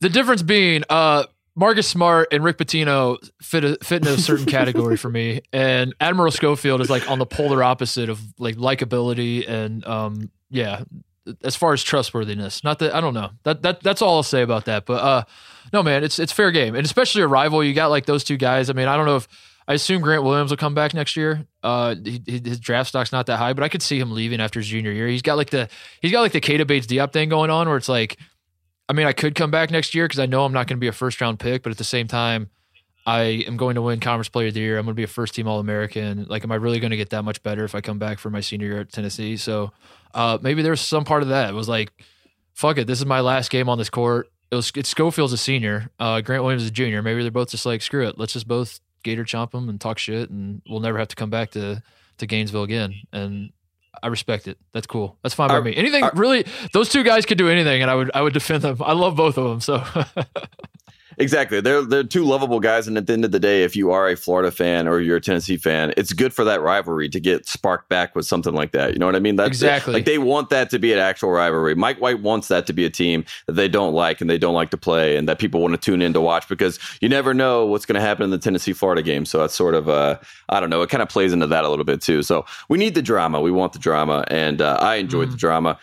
The 0.01 0.09
difference 0.09 0.43
being, 0.43 0.83
uh, 0.89 1.23
Marcus 1.59 1.89
Smart 1.89 2.29
and 2.31 2.41
Rick 2.41 2.57
Pitino 2.57 3.17
fit 3.41 3.65
a, 3.65 3.77
fit 3.83 4.01
in 4.01 4.07
a 4.07 4.17
certain 4.17 4.45
category 4.57 4.95
for 4.95 5.09
me, 5.09 5.41
and 5.51 5.93
Admiral 5.99 6.31
Schofield 6.31 6.79
is 6.79 6.89
like 6.89 7.11
on 7.11 7.19
the 7.19 7.25
polar 7.25 7.61
opposite 7.61 8.07
of 8.09 8.21
like 8.39 8.55
likability 8.55 9.47
and 9.47 9.85
um 9.85 10.31
yeah, 10.49 10.83
as 11.43 11.57
far 11.57 11.73
as 11.73 11.83
trustworthiness. 11.83 12.63
Not 12.63 12.79
that 12.79 12.95
I 12.95 13.01
don't 13.01 13.13
know 13.13 13.31
that 13.43 13.61
that 13.63 13.83
that's 13.83 14.01
all 14.01 14.15
I'll 14.15 14.23
say 14.23 14.41
about 14.41 14.65
that. 14.65 14.85
But 14.85 15.03
uh, 15.03 15.23
no 15.73 15.83
man, 15.83 16.01
it's 16.05 16.17
it's 16.17 16.31
fair 16.31 16.51
game, 16.51 16.75
and 16.75 16.85
especially 16.85 17.23
a 17.23 17.27
rival. 17.27 17.61
You 17.61 17.73
got 17.73 17.87
like 17.87 18.05
those 18.05 18.23
two 18.23 18.37
guys. 18.37 18.69
I 18.69 18.73
mean, 18.73 18.87
I 18.87 18.95
don't 18.95 19.05
know 19.05 19.17
if 19.17 19.27
I 19.67 19.73
assume 19.73 20.01
Grant 20.01 20.23
Williams 20.23 20.51
will 20.51 20.57
come 20.57 20.73
back 20.73 20.93
next 20.93 21.17
year. 21.17 21.45
Uh, 21.61 21.93
he, 22.01 22.21
his 22.25 22.61
draft 22.61 22.87
stock's 22.87 23.11
not 23.11 23.25
that 23.25 23.35
high, 23.35 23.51
but 23.51 23.65
I 23.65 23.67
could 23.67 23.81
see 23.81 23.99
him 23.99 24.13
leaving 24.13 24.39
after 24.39 24.61
his 24.61 24.67
junior 24.67 24.93
year. 24.93 25.09
He's 25.09 25.21
got 25.21 25.35
like 25.35 25.49
the 25.49 25.67
he's 26.01 26.13
got 26.13 26.21
like 26.21 26.31
the 26.31 26.41
Keita 26.41 26.65
Bates 26.65 26.87
Diop 26.87 27.11
thing 27.11 27.27
going 27.27 27.49
on, 27.49 27.67
where 27.67 27.75
it's 27.75 27.89
like, 27.89 28.17
I 28.89 28.93
mean, 28.93 29.05
I 29.05 29.13
could 29.13 29.35
come 29.35 29.51
back 29.51 29.69
next 29.69 29.93
year 29.93 30.05
because 30.05 30.19
I 30.19 30.25
know 30.25 30.43
I'm 30.43 30.51
not 30.51 30.67
going 30.67 30.77
to 30.77 30.81
be 30.81 30.87
a 30.87 30.91
first 30.91 31.21
round 31.21 31.39
pick, 31.39 31.61
but 31.61 31.71
at 31.71 31.77
the 31.77 31.83
same 31.83 32.07
time, 32.07 32.49
I 33.05 33.43
am 33.47 33.55
going 33.55 33.75
to 33.75 33.81
win 33.81 33.99
Conference 33.99 34.29
Player 34.29 34.47
of 34.47 34.55
the 34.55 34.59
Year. 34.59 34.77
I'm 34.77 34.85
going 34.85 34.93
to 34.93 34.99
be 34.99 35.03
a 35.03 35.07
first 35.07 35.35
team 35.35 35.47
All 35.47 35.59
American. 35.59 36.25
Like, 36.27 36.43
am 36.43 36.51
I 36.51 36.55
really 36.55 36.79
going 36.79 36.91
to 36.91 36.97
get 36.97 37.11
that 37.11 37.23
much 37.23 37.41
better 37.43 37.63
if 37.63 37.75
I 37.75 37.81
come 37.81 37.99
back 37.99 38.17
for 38.17 38.29
my 38.29 38.41
senior 38.41 38.67
year 38.67 38.79
at 38.81 38.91
Tennessee? 38.91 39.37
So, 39.37 39.71
uh, 40.13 40.39
maybe 40.41 40.63
there's 40.63 40.81
some 40.81 41.05
part 41.05 41.21
of 41.21 41.29
that. 41.29 41.51
It 41.51 41.53
was 41.53 41.69
like, 41.69 41.91
fuck 42.53 42.77
it, 42.77 42.87
this 42.87 42.99
is 42.99 43.05
my 43.05 43.21
last 43.21 43.51
game 43.51 43.69
on 43.69 43.77
this 43.77 43.89
court. 43.89 44.27
It 44.51 44.55
was 44.55 44.71
it's 44.75 44.89
Schofield's 44.89 45.33
a 45.33 45.37
senior, 45.37 45.91
uh, 45.99 46.21
Grant 46.21 46.43
Williams 46.43 46.63
is 46.63 46.69
a 46.69 46.73
junior. 46.73 47.03
Maybe 47.03 47.21
they're 47.21 47.31
both 47.31 47.51
just 47.51 47.65
like, 47.65 47.83
screw 47.83 48.07
it, 48.07 48.17
let's 48.17 48.33
just 48.33 48.47
both 48.47 48.79
gator 49.03 49.23
chomp 49.23 49.51
them 49.51 49.69
and 49.69 49.79
talk 49.79 49.99
shit, 49.99 50.31
and 50.31 50.63
we'll 50.67 50.79
never 50.79 50.97
have 50.97 51.07
to 51.09 51.15
come 51.15 51.29
back 51.29 51.51
to 51.51 51.83
to 52.17 52.25
Gainesville 52.25 52.63
again. 52.63 52.95
And 53.13 53.51
I 54.01 54.07
respect 54.07 54.47
it. 54.47 54.57
That's 54.73 54.87
cool. 54.87 55.17
That's 55.23 55.35
fine 55.35 55.49
by 55.49 55.61
me. 55.61 55.75
Anything 55.75 56.03
really, 56.13 56.45
those 56.73 56.89
two 56.89 57.03
guys 57.03 57.25
could 57.25 57.37
do 57.37 57.49
anything, 57.49 57.81
and 57.81 57.89
I 57.91 57.95
would 57.95 58.11
I 58.13 58.21
would 58.21 58.33
defend 58.33 58.63
them. 58.63 58.77
I 58.81 58.93
love 58.93 59.15
both 59.15 59.37
of 59.37 59.43
them. 59.45 59.61
So 59.61 59.83
Exactly. 61.19 61.59
They're 61.59 61.81
they're 61.83 62.03
two 62.03 62.23
lovable 62.23 62.59
guys, 62.61 62.87
and 62.87 62.97
at 62.97 63.05
the 63.05 63.13
end 63.13 63.25
of 63.25 63.31
the 63.31 63.39
day, 63.39 63.63
if 63.63 63.75
you 63.75 63.91
are 63.91 64.07
a 64.07 64.15
Florida 64.15 64.51
fan 64.51 64.87
or 64.87 65.01
you're 65.01 65.17
a 65.17 65.21
Tennessee 65.21 65.57
fan, 65.57 65.93
it's 65.97 66.13
good 66.13 66.33
for 66.33 66.45
that 66.45 66.61
rivalry 66.61 67.09
to 67.09 67.19
get 67.19 67.45
sparked 67.47 67.89
back 67.89 68.15
with 68.15 68.25
something 68.25 68.53
like 68.53 68.71
that. 68.71 68.93
You 68.93 68.99
know 68.99 69.05
what 69.05 69.17
I 69.17 69.19
mean? 69.19 69.35
That's 69.35 69.49
Exactly. 69.49 69.93
Like 69.93 70.05
they 70.05 70.17
want 70.17 70.49
that 70.49 70.69
to 70.69 70.79
be 70.79 70.93
an 70.93 70.99
actual 70.99 71.31
rivalry. 71.31 71.75
Mike 71.75 71.99
White 71.99 72.21
wants 72.21 72.47
that 72.47 72.65
to 72.67 72.73
be 72.73 72.85
a 72.85 72.89
team 72.89 73.25
that 73.47 73.53
they 73.53 73.67
don't 73.67 73.93
like 73.93 74.21
and 74.21 74.29
they 74.29 74.37
don't 74.37 74.53
like 74.53 74.69
to 74.71 74.77
play, 74.77 75.17
and 75.17 75.27
that 75.27 75.39
people 75.39 75.61
want 75.61 75.73
to 75.73 75.77
tune 75.77 76.01
in 76.01 76.13
to 76.13 76.21
watch 76.21 76.47
because 76.47 76.79
you 77.01 77.09
never 77.09 77.33
know 77.33 77.65
what's 77.65 77.85
going 77.85 77.95
to 77.99 78.01
happen 78.01 78.23
in 78.23 78.29
the 78.29 78.37
Tennessee 78.37 78.73
Florida 78.73 79.01
game. 79.01 79.25
So 79.25 79.39
that's 79.39 79.53
sort 79.55 79.75
of 79.75 79.89
uh, 79.89 80.19
I 80.47 80.61
don't 80.61 80.69
know. 80.69 80.81
It 80.83 80.89
kind 80.89 81.03
of 81.03 81.09
plays 81.09 81.33
into 81.33 81.47
that 81.47 81.65
a 81.65 81.69
little 81.69 81.85
bit 81.85 82.01
too. 82.01 82.23
So 82.23 82.45
we 82.69 82.77
need 82.77 82.95
the 82.95 83.01
drama. 83.01 83.41
We 83.41 83.51
want 83.51 83.73
the 83.73 83.79
drama, 83.79 84.23
and 84.29 84.61
uh, 84.61 84.77
I 84.79 84.95
enjoyed 84.95 85.27
Mm. 85.27 85.31
the 85.31 85.37
drama. 85.37 85.77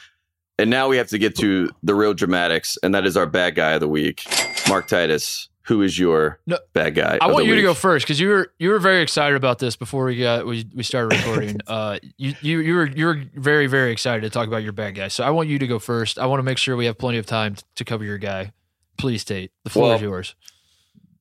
And 0.58 0.70
now 0.70 0.88
we 0.88 0.96
have 0.96 1.08
to 1.08 1.18
get 1.18 1.36
to 1.36 1.70
the 1.82 1.94
real 1.94 2.14
dramatics, 2.14 2.78
and 2.82 2.94
that 2.94 3.06
is 3.06 3.16
our 3.16 3.26
bad 3.26 3.54
guy 3.54 3.72
of 3.72 3.80
the 3.80 3.88
week, 3.88 4.24
Mark 4.68 4.88
Titus. 4.88 5.48
Who 5.62 5.82
is 5.82 5.98
your 5.98 6.38
No, 6.46 6.58
bad 6.74 6.94
guy? 6.94 7.18
I 7.20 7.26
want 7.32 7.46
you 7.46 7.56
to 7.56 7.62
go 7.62 7.74
first 7.74 8.06
because 8.06 8.20
you 8.20 8.28
were 8.28 8.52
you 8.60 8.70
were 8.70 8.78
very 8.78 9.02
excited 9.02 9.34
about 9.34 9.58
this 9.58 9.74
before 9.74 10.04
we 10.04 10.16
got 10.16 10.46
we, 10.46 10.64
we 10.72 10.84
started 10.84 11.18
recording. 11.18 11.58
uh, 11.66 11.98
you 12.16 12.34
you 12.40 12.60
you 12.60 12.74
were 12.76 12.86
you 12.86 13.06
were 13.06 13.20
very 13.34 13.66
very 13.66 13.90
excited 13.90 14.20
to 14.20 14.30
talk 14.30 14.46
about 14.46 14.62
your 14.62 14.72
bad 14.72 14.94
guy. 14.94 15.08
So 15.08 15.24
I 15.24 15.30
want 15.30 15.48
you 15.48 15.58
to 15.58 15.66
go 15.66 15.80
first. 15.80 16.20
I 16.20 16.26
want 16.26 16.38
to 16.38 16.44
make 16.44 16.56
sure 16.58 16.76
we 16.76 16.86
have 16.86 16.96
plenty 16.96 17.18
of 17.18 17.26
time 17.26 17.56
t- 17.56 17.64
to 17.74 17.84
cover 17.84 18.04
your 18.04 18.16
guy. 18.18 18.52
Please, 18.96 19.24
Tate. 19.24 19.50
The 19.64 19.70
floor 19.70 19.88
Well, 19.88 19.96
is 19.96 20.02
yours. 20.02 20.34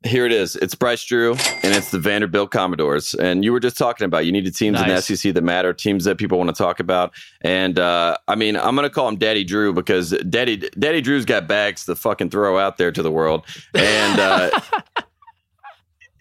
Here 0.06 0.24
it 0.24 0.32
is. 0.32 0.56
It's 0.56 0.76
Bryce 0.76 1.04
Drew, 1.04 1.32
and 1.32 1.74
it's 1.74 1.90
the 1.90 1.98
Vanderbilt 1.98 2.52
Commodores. 2.52 3.16
And 3.16 3.44
you 3.44 3.52
were 3.52 3.60
just 3.60 3.76
talking 3.76 4.06
about 4.06 4.28
you 4.28 4.32
needed 4.32 4.56
teams 4.56 4.80
in 4.80 4.88
the 4.88 5.02
SEC 5.02 5.34
that 5.34 5.44
matter, 5.44 5.74
teams 5.74 6.04
that 6.04 6.20
people 6.20 6.38
want 6.38 6.50
to 6.52 6.56
talk 6.56 6.80
about. 6.80 7.12
And 7.42 7.80
uh, 7.80 8.18
I 8.28 8.36
mean, 8.36 8.56
I'm 8.56 8.76
going 8.76 8.88
to 8.88 8.94
call 8.94 9.08
him 9.08 9.16
Daddy 9.16 9.44
Drew 9.44 9.74
because 9.74 10.12
Daddy 10.30 10.58
Daddy 10.78 11.02
Drew's 11.02 11.26
got 11.26 11.48
bags 11.48 11.86
to 11.86 11.96
fucking 11.96 12.30
throw 12.30 12.60
out 12.60 12.78
there 12.78 12.92
to 12.92 13.02
the 13.02 13.10
world. 13.10 13.46
And 13.74 14.20
uh, 14.20 14.52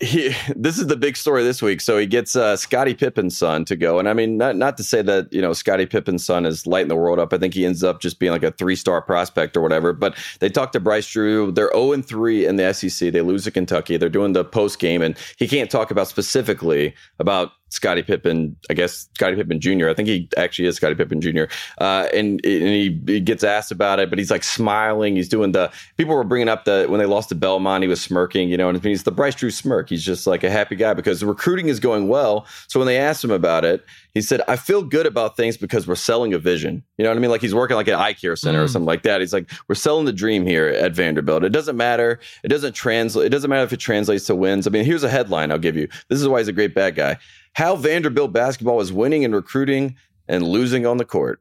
he, 0.05 0.35
this 0.57 0.79
is 0.79 0.87
the 0.87 0.97
big 0.97 1.17
story 1.17 1.43
this 1.43 1.63
week. 1.63 1.81
So 1.81 1.99
he 1.99 2.07
gets 2.07 2.37
uh, 2.37 2.57
Scottie 2.57 2.95
Pippen's 2.95 3.37
son 3.37 3.65
to 3.67 3.77
go, 3.77 3.99
and 3.99 4.09
I 4.09 4.13
mean, 4.13 4.37
not 4.37 4.57
not 4.57 4.77
to 4.77 4.85
say 4.85 5.03
that 5.03 5.33
you 5.33 5.41
know 5.41 5.53
Scottie 5.53 5.87
Pippen's 5.87 6.25
son 6.25 6.47
is 6.47 6.67
lighting 6.67 6.89
the 6.89 6.97
world 6.97 7.19
up. 7.19 7.33
I 7.33 7.39
think 7.39 7.55
he 7.55 7.65
ends 7.65 7.83
up 7.83 8.01
just 8.01 8.19
being 8.19 8.33
like 8.33 8.43
a 8.43 8.53
three 8.53 8.77
star 8.77 9.03
prospect 9.03 9.57
or 9.57 9.61
whatever. 9.61 9.93
But 9.93 10.17
they 10.41 10.49
talked 10.49 10.73
to 10.75 10.81
Bryce 10.81 11.11
Drew. 11.11 11.51
They're 11.53 11.71
zero 11.75 11.93
and 11.93 12.05
three 12.05 12.47
in 12.47 12.57
the 12.57 12.73
SEC. 12.73 13.13
They 13.13 13.23
lose 13.23 13.45
to 13.45 13.51
Kentucky. 13.51 13.97
They're 13.97 14.09
doing 14.09 14.33
the 14.33 14.45
post 14.45 14.79
game, 14.79 15.03
and 15.03 15.17
he 15.37 15.49
can't 15.49 15.71
talk 15.71 15.91
about 15.91 16.09
specifically 16.09 16.95
about 17.19 17.53
Scottie 17.75 18.03
Pippen. 18.03 18.57
I 18.71 18.75
guess 18.75 19.09
Scottie 19.15 19.37
Pippen 19.37 19.61
Jr. 19.61 19.89
I 19.89 19.95
think 19.95 20.09
he 20.09 20.29
actually 20.37 20.67
is 20.69 20.77
Scottie 20.77 20.95
Pippen 20.95 21.21
Jr. 21.21 21.45
Uh, 21.79 22.07
and 22.15 22.41
and 22.45 22.63
he, 22.69 23.01
he 23.07 23.21
gets 23.21 23.45
asked 23.45 23.71
about 23.71 24.01
it, 24.01 24.09
but 24.11 24.19
he's 24.19 24.31
like 24.31 24.45
smiling. 24.45 25.17
He's 25.17 25.29
doing 25.29 25.53
the 25.53 25.71
people 25.97 26.15
were 26.15 26.25
bringing 26.25 26.49
up 26.49 26.65
the 26.65 26.87
when 26.89 27.01
they 27.01 27.07
lost 27.07 27.29
to 27.31 27.35
Belmont, 27.35 27.83
he 27.83 27.89
was 27.89 28.01
smirking. 28.01 28.49
You 28.49 28.57
know, 28.57 28.69
and 28.69 28.83
he's 28.83 29.03
the 29.03 29.11
Bryce 29.13 29.35
Drew 29.35 29.51
smirk. 29.51 29.89
He's 29.91 30.05
just 30.05 30.27
like 30.27 30.45
a 30.45 30.51
happy 30.51 30.77
guy 30.77 30.95
because 30.95 31.21
the 31.21 31.27
recruiting 31.27 31.69
is 31.69 31.81
going 31.81 32.09
well. 32.09 32.47
So 32.69 32.79
when 32.81 32.87
they 32.87 32.97
asked 32.99 33.23
him 33.25 33.31
about 33.31 33.65
it, 33.65 33.85
he 34.15 34.21
said, 34.23 34.41
"I 34.49 34.57
feel 34.57 34.83
good 34.83 35.07
about 35.07 35.37
things 35.37 35.57
because 35.57 35.87
we're 35.87 35.95
selling 35.97 36.33
a 36.35 36.39
vision." 36.39 36.83
You 36.99 37.05
know 37.05 37.11
what 37.11 37.17
I 37.17 37.21
mean? 37.21 37.31
Like 37.31 37.41
he's 37.41 37.55
working 37.55 37.77
like 37.77 37.89
an 37.89 37.95
eye 37.95 38.13
care 38.13 38.37
center 38.37 38.63
or 38.63 38.67
Mm. 38.67 38.71
something 38.71 38.87
like 38.87 39.03
that. 39.03 39.21
He's 39.21 39.33
like, 39.33 39.51
"We're 39.69 39.75
selling 39.75 40.05
the 40.05 40.13
dream 40.13 40.47
here 40.47 40.69
at 40.69 40.93
Vanderbilt. 40.95 41.45
It 41.45 41.51
doesn't 41.51 41.77
matter. 41.77 42.21
It 42.45 42.49
doesn't 42.49 42.73
translate. 42.75 43.27
It 43.27 43.31
doesn't 43.31 43.51
matter 43.51 43.65
if 43.65 43.73
it 43.73 43.79
translates 43.81 44.27
to 44.27 44.35
wins. 44.35 44.67
I 44.67 44.71
mean, 44.71 44.85
here's 44.85 45.03
a 45.03 45.09
headline 45.11 45.51
I'll 45.51 45.59
give 45.59 45.77
you. 45.77 45.89
This 46.09 46.21
is 46.21 46.29
why 46.29 46.39
he's 46.39 46.49
a 46.49 46.53
great 46.53 46.75
bad 46.75 46.95
guy. 46.95 47.17
How 47.55 47.75
Vanderbilt 47.77 48.33
basketball 48.33 48.81
is 48.81 48.93
winning 48.93 49.25
and 49.25 49.35
recruiting 49.35 49.97
and 50.29 50.43
losing 50.47 50.87
on 50.87 50.99
the 50.99 51.05
court." 51.05 51.41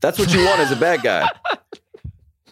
That's 0.00 0.18
what 0.18 0.32
you 0.32 0.44
want 0.46 0.60
as 0.60 0.72
a 0.72 0.76
bad 0.76 1.02
guy. 1.02 1.28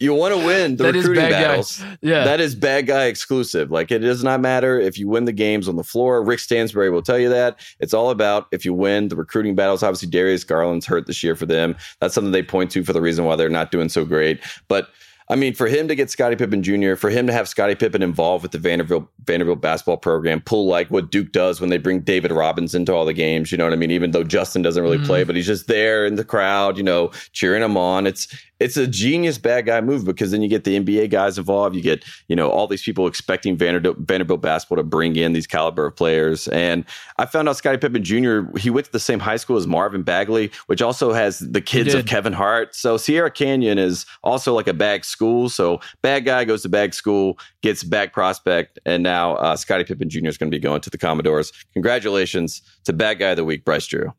You 0.00 0.14
want 0.14 0.32
to 0.32 0.46
win 0.46 0.76
the 0.76 0.84
That 0.84 0.94
is 0.96 1.04
recruiting 1.08 1.24
bad 1.24 1.30
guy. 1.32 1.42
battles. 1.48 1.82
Yeah. 2.02 2.22
That 2.22 2.40
is 2.40 2.54
bad 2.54 2.86
guy 2.86 3.06
exclusive. 3.06 3.72
Like 3.72 3.90
it 3.90 3.98
does 3.98 4.22
not 4.22 4.40
matter 4.40 4.78
if 4.78 4.96
you 4.96 5.08
win 5.08 5.24
the 5.24 5.32
games 5.32 5.68
on 5.68 5.74
the 5.74 5.82
floor. 5.82 6.22
Rick 6.22 6.38
Stansbury 6.38 6.88
will 6.90 7.02
tell 7.02 7.18
you 7.18 7.28
that. 7.30 7.58
It's 7.80 7.92
all 7.92 8.10
about 8.10 8.46
if 8.52 8.64
you 8.64 8.72
win 8.72 9.08
the 9.08 9.16
recruiting 9.16 9.56
battles. 9.56 9.82
Obviously, 9.82 10.08
Darius 10.08 10.44
Garland's 10.44 10.86
hurt 10.86 11.08
this 11.08 11.24
year 11.24 11.34
for 11.34 11.46
them. 11.46 11.74
That's 12.00 12.14
something 12.14 12.30
they 12.30 12.44
point 12.44 12.70
to 12.72 12.84
for 12.84 12.92
the 12.92 13.00
reason 13.00 13.24
why 13.24 13.34
they're 13.34 13.48
not 13.48 13.72
doing 13.72 13.88
so 13.88 14.04
great. 14.04 14.38
But 14.68 14.88
I 15.30 15.36
mean, 15.36 15.52
for 15.54 15.66
him 15.66 15.88
to 15.88 15.94
get 15.94 16.10
Scottie 16.10 16.36
Pippen 16.36 16.62
Jr., 16.62 16.94
for 16.94 17.10
him 17.10 17.26
to 17.26 17.32
have 17.34 17.48
Scottie 17.48 17.74
Pippen 17.74 18.02
involved 18.02 18.42
with 18.42 18.52
the 18.52 18.58
Vanderbilt 18.58 19.08
Vanderbilt 19.26 19.60
basketball 19.60 19.98
program, 19.98 20.40
pull 20.40 20.66
like 20.66 20.90
what 20.90 21.10
Duke 21.10 21.32
does 21.32 21.60
when 21.60 21.68
they 21.68 21.76
bring 21.76 22.00
David 22.00 22.32
Robinson 22.32 22.86
to 22.86 22.94
all 22.94 23.04
the 23.04 23.12
games. 23.12 23.52
You 23.52 23.58
know 23.58 23.64
what 23.64 23.74
I 23.74 23.76
mean? 23.76 23.90
Even 23.90 24.12
though 24.12 24.24
Justin 24.24 24.62
doesn't 24.62 24.82
really 24.82 24.96
Mhm. 24.96 25.06
play, 25.06 25.24
but 25.24 25.36
he's 25.36 25.46
just 25.46 25.66
there 25.66 26.06
in 26.06 26.14
the 26.14 26.24
crowd, 26.24 26.78
you 26.78 26.82
know, 26.82 27.10
cheering 27.32 27.62
him 27.62 27.76
on. 27.76 28.06
It's 28.06 28.26
it's 28.60 28.76
a 28.76 28.86
genius 28.86 29.38
bad 29.38 29.66
guy 29.66 29.80
move 29.80 30.04
because 30.04 30.30
then 30.30 30.42
you 30.42 30.48
get 30.48 30.64
the 30.64 30.78
NBA 30.78 31.10
guys 31.10 31.38
involved. 31.38 31.76
You 31.76 31.82
get 31.82 32.04
you 32.28 32.36
know 32.36 32.50
all 32.50 32.66
these 32.66 32.82
people 32.82 33.06
expecting 33.06 33.56
Vanderbilt, 33.56 33.98
Vanderbilt 33.98 34.40
basketball 34.40 34.76
to 34.76 34.82
bring 34.82 35.16
in 35.16 35.32
these 35.32 35.46
caliber 35.46 35.86
of 35.86 35.96
players. 35.96 36.48
And 36.48 36.84
I 37.18 37.26
found 37.26 37.48
out 37.48 37.56
Scottie 37.56 37.78
Pippen 37.78 38.02
Jr. 38.02 38.56
He 38.58 38.70
went 38.70 38.86
to 38.86 38.92
the 38.92 39.00
same 39.00 39.20
high 39.20 39.36
school 39.36 39.56
as 39.56 39.66
Marvin 39.66 40.02
Bagley, 40.02 40.50
which 40.66 40.82
also 40.82 41.12
has 41.12 41.38
the 41.38 41.60
kids 41.60 41.94
of. 41.94 42.06
Kevin 42.06 42.32
Hart. 42.32 42.74
So 42.74 42.96
Sierra 42.96 43.30
Canyon 43.30 43.78
is 43.78 44.06
also 44.22 44.54
like 44.54 44.66
a 44.66 44.74
bag 44.74 45.04
school. 45.04 45.48
So 45.48 45.80
bad 46.02 46.24
guy 46.24 46.44
goes 46.44 46.62
to 46.62 46.68
bag 46.68 46.94
school, 46.94 47.38
gets 47.62 47.84
bag 47.84 48.12
prospect, 48.12 48.78
and 48.84 49.02
now 49.02 49.34
uh, 49.36 49.56
Scottie 49.56 49.84
Pippen 49.84 50.08
Jr. 50.08 50.26
is 50.26 50.38
going 50.38 50.50
to 50.50 50.56
be 50.56 50.60
going 50.60 50.80
to 50.80 50.90
the 50.90 50.98
Commodores. 50.98 51.52
Congratulations 51.74 52.62
to 52.84 52.92
bad 52.92 53.18
guy 53.18 53.30
of 53.30 53.36
the 53.36 53.44
week, 53.44 53.64
Bryce 53.64 53.86
Drew. 53.86 54.12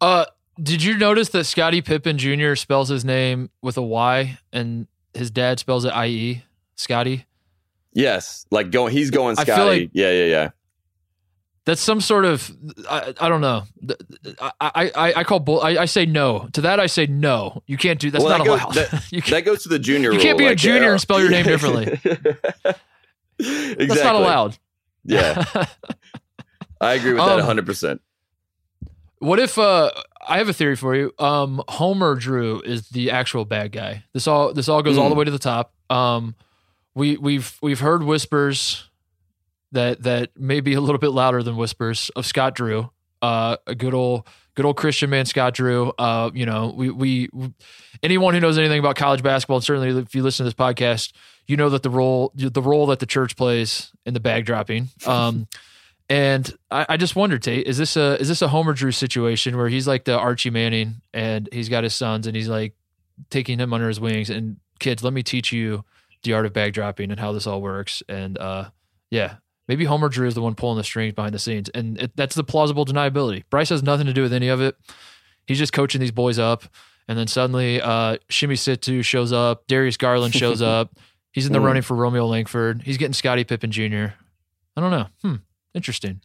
Uh, 0.00 0.24
did 0.62 0.82
you 0.82 0.96
notice 0.96 1.30
that 1.30 1.44
Scottie 1.44 1.82
Pippen 1.82 2.18
Jr. 2.18 2.54
spells 2.54 2.88
his 2.88 3.04
name 3.04 3.50
with 3.62 3.76
a 3.76 3.82
Y 3.82 4.38
and 4.52 4.86
his 5.12 5.30
dad 5.30 5.58
spells 5.58 5.84
it 5.84 5.90
I 5.90 6.06
E? 6.06 6.44
Scotty. 6.76 7.26
Yes, 7.92 8.46
like 8.50 8.70
going, 8.70 8.92
he's 8.92 9.10
going 9.10 9.36
Scotty. 9.36 9.80
like- 9.82 9.90
yeah, 9.92 10.10
yeah, 10.10 10.24
yeah. 10.24 10.50
That's 11.66 11.80
some 11.80 12.02
sort 12.02 12.26
of 12.26 12.54
I, 12.90 13.14
I 13.18 13.28
don't 13.30 13.40
know. 13.40 13.62
I 14.60 14.90
I, 14.94 15.12
I, 15.16 15.24
call 15.24 15.40
bull. 15.40 15.62
I, 15.62 15.70
I 15.78 15.84
say 15.86 16.04
no 16.04 16.48
to 16.52 16.60
that. 16.60 16.78
I 16.78 16.84
say 16.86 17.06
no. 17.06 17.62
You 17.66 17.78
can't 17.78 17.98
do. 17.98 18.10
That's 18.10 18.22
Well, 18.22 18.36
not 18.36 18.44
that 18.44 18.50
goes- 18.50 18.60
allowed. 18.60 18.74
that- 18.74 19.04
you 19.12 19.22
can't, 19.22 19.30
That 19.30 19.44
goes 19.50 19.62
to 19.62 19.70
the 19.70 19.78
junior. 19.78 20.12
You 20.12 20.18
can't 20.18 20.38
rule, 20.38 20.48
be 20.48 20.52
a 20.52 20.56
junior 20.56 20.90
uh, 20.90 20.92
and 20.92 21.00
spell 21.00 21.20
your 21.20 21.30
name 21.30 21.44
differently. 21.46 21.84
exactly. 23.38 23.86
That's 23.86 24.02
not 24.04 24.14
allowed. 24.14 24.58
Yeah, 25.04 25.44
I 26.80 26.94
agree 26.94 27.12
with 27.12 27.22
that 27.24 27.38
Um, 27.40 27.46
100. 27.46 27.98
What 29.24 29.40
if 29.40 29.58
uh 29.58 29.90
I 30.26 30.38
have 30.38 30.48
a 30.48 30.52
theory 30.52 30.76
for 30.76 30.94
you. 30.94 31.12
Um 31.18 31.62
Homer 31.68 32.14
Drew 32.14 32.60
is 32.60 32.88
the 32.90 33.10
actual 33.10 33.44
bad 33.44 33.72
guy. 33.72 34.04
This 34.12 34.26
all 34.26 34.52
this 34.52 34.68
all 34.68 34.82
goes 34.82 34.98
all 34.98 35.08
the 35.08 35.14
Mm. 35.14 35.18
way 35.18 35.24
to 35.24 35.30
the 35.30 35.38
top. 35.38 35.72
Um 35.88 36.34
we 36.94 37.16
we've 37.16 37.56
we've 37.62 37.80
heard 37.80 38.02
whispers 38.02 38.88
that 39.72 40.02
that 40.02 40.30
may 40.38 40.60
be 40.60 40.74
a 40.74 40.80
little 40.80 40.98
bit 40.98 41.10
louder 41.10 41.42
than 41.42 41.56
whispers 41.56 42.10
of 42.16 42.26
Scott 42.26 42.54
Drew. 42.54 42.90
Uh 43.22 43.56
a 43.66 43.74
good 43.74 43.94
old 43.94 44.26
good 44.56 44.66
old 44.66 44.76
Christian 44.76 45.08
man 45.10 45.24
Scott 45.24 45.54
Drew. 45.54 45.92
Uh 45.98 46.30
you 46.34 46.44
know, 46.46 46.72
we 46.76 46.90
we 46.90 47.30
anyone 48.02 48.34
who 48.34 48.40
knows 48.40 48.58
anything 48.58 48.78
about 48.78 48.96
college 48.96 49.22
basketball 49.22 49.56
and 49.56 49.64
certainly 49.64 49.88
if 50.02 50.14
you 50.14 50.22
listen 50.22 50.44
to 50.44 50.48
this 50.48 50.54
podcast, 50.54 51.12
you 51.46 51.56
know 51.56 51.70
that 51.70 51.82
the 51.82 51.90
role 51.90 52.30
the 52.34 52.60
role 52.62 52.86
that 52.86 52.98
the 52.98 53.06
church 53.06 53.36
plays 53.36 53.90
in 54.04 54.12
the 54.12 54.20
bag 54.20 54.44
dropping. 54.44 54.88
Um 55.06 55.48
and 56.08 56.52
I, 56.70 56.86
I 56.90 56.96
just 56.96 57.16
wondered, 57.16 57.42
Tate, 57.42 57.66
is 57.66 57.78
this 57.78 57.96
a 57.96 58.20
is 58.20 58.28
this 58.28 58.42
a 58.42 58.48
Homer 58.48 58.72
Drew 58.74 58.92
situation 58.92 59.56
where 59.56 59.68
he's 59.68 59.86
like 59.88 60.04
the 60.04 60.18
Archie 60.18 60.50
Manning 60.50 60.96
and 61.12 61.48
he's 61.52 61.68
got 61.68 61.84
his 61.84 61.94
sons 61.94 62.26
and 62.26 62.36
he's 62.36 62.48
like 62.48 62.74
taking 63.30 63.58
him 63.58 63.72
under 63.72 63.88
his 63.88 64.00
wings 64.00 64.28
and 64.30 64.56
kids, 64.80 65.02
let 65.04 65.12
me 65.12 65.22
teach 65.22 65.52
you 65.52 65.84
the 66.24 66.32
art 66.32 66.46
of 66.46 66.52
bag 66.52 66.72
dropping 66.72 67.10
and 67.10 67.20
how 67.20 67.32
this 67.32 67.46
all 67.46 67.62
works. 67.62 68.02
And 68.08 68.36
uh, 68.38 68.70
yeah, 69.10 69.36
maybe 69.68 69.84
Homer 69.84 70.08
Drew 70.08 70.26
is 70.26 70.34
the 70.34 70.42
one 70.42 70.54
pulling 70.54 70.76
the 70.78 70.84
strings 70.84 71.14
behind 71.14 71.34
the 71.34 71.38
scenes, 71.38 71.68
and 71.70 71.98
it, 72.00 72.12
that's 72.16 72.34
the 72.34 72.44
plausible 72.44 72.84
deniability. 72.84 73.44
Bryce 73.50 73.68
has 73.70 73.82
nothing 73.82 74.06
to 74.06 74.12
do 74.12 74.22
with 74.22 74.32
any 74.32 74.48
of 74.48 74.60
it. 74.60 74.76
He's 75.46 75.58
just 75.58 75.72
coaching 75.72 76.00
these 76.00 76.10
boys 76.10 76.38
up, 76.38 76.64
and 77.08 77.18
then 77.18 77.26
suddenly 77.26 77.80
uh, 77.80 78.16
Simi 78.30 78.54
Shittu 78.56 79.04
shows 79.04 79.32
up, 79.32 79.66
Darius 79.68 79.96
Garland 79.96 80.34
shows 80.34 80.60
up. 80.62 80.96
He's 81.32 81.46
in 81.46 81.52
the 81.52 81.58
Mm. 81.58 81.64
running 81.64 81.82
for 81.82 81.94
Romeo 81.96 82.26
Langford. 82.26 82.82
He's 82.82 82.96
getting 82.96 83.12
Scottie 83.12 83.44
Pippen 83.44 83.70
Jr. 83.70 84.14
I 84.76 84.80
don't 84.80 84.90
know. 84.90 85.06
Hmm. 85.22 85.34
Interesting. 85.74 86.20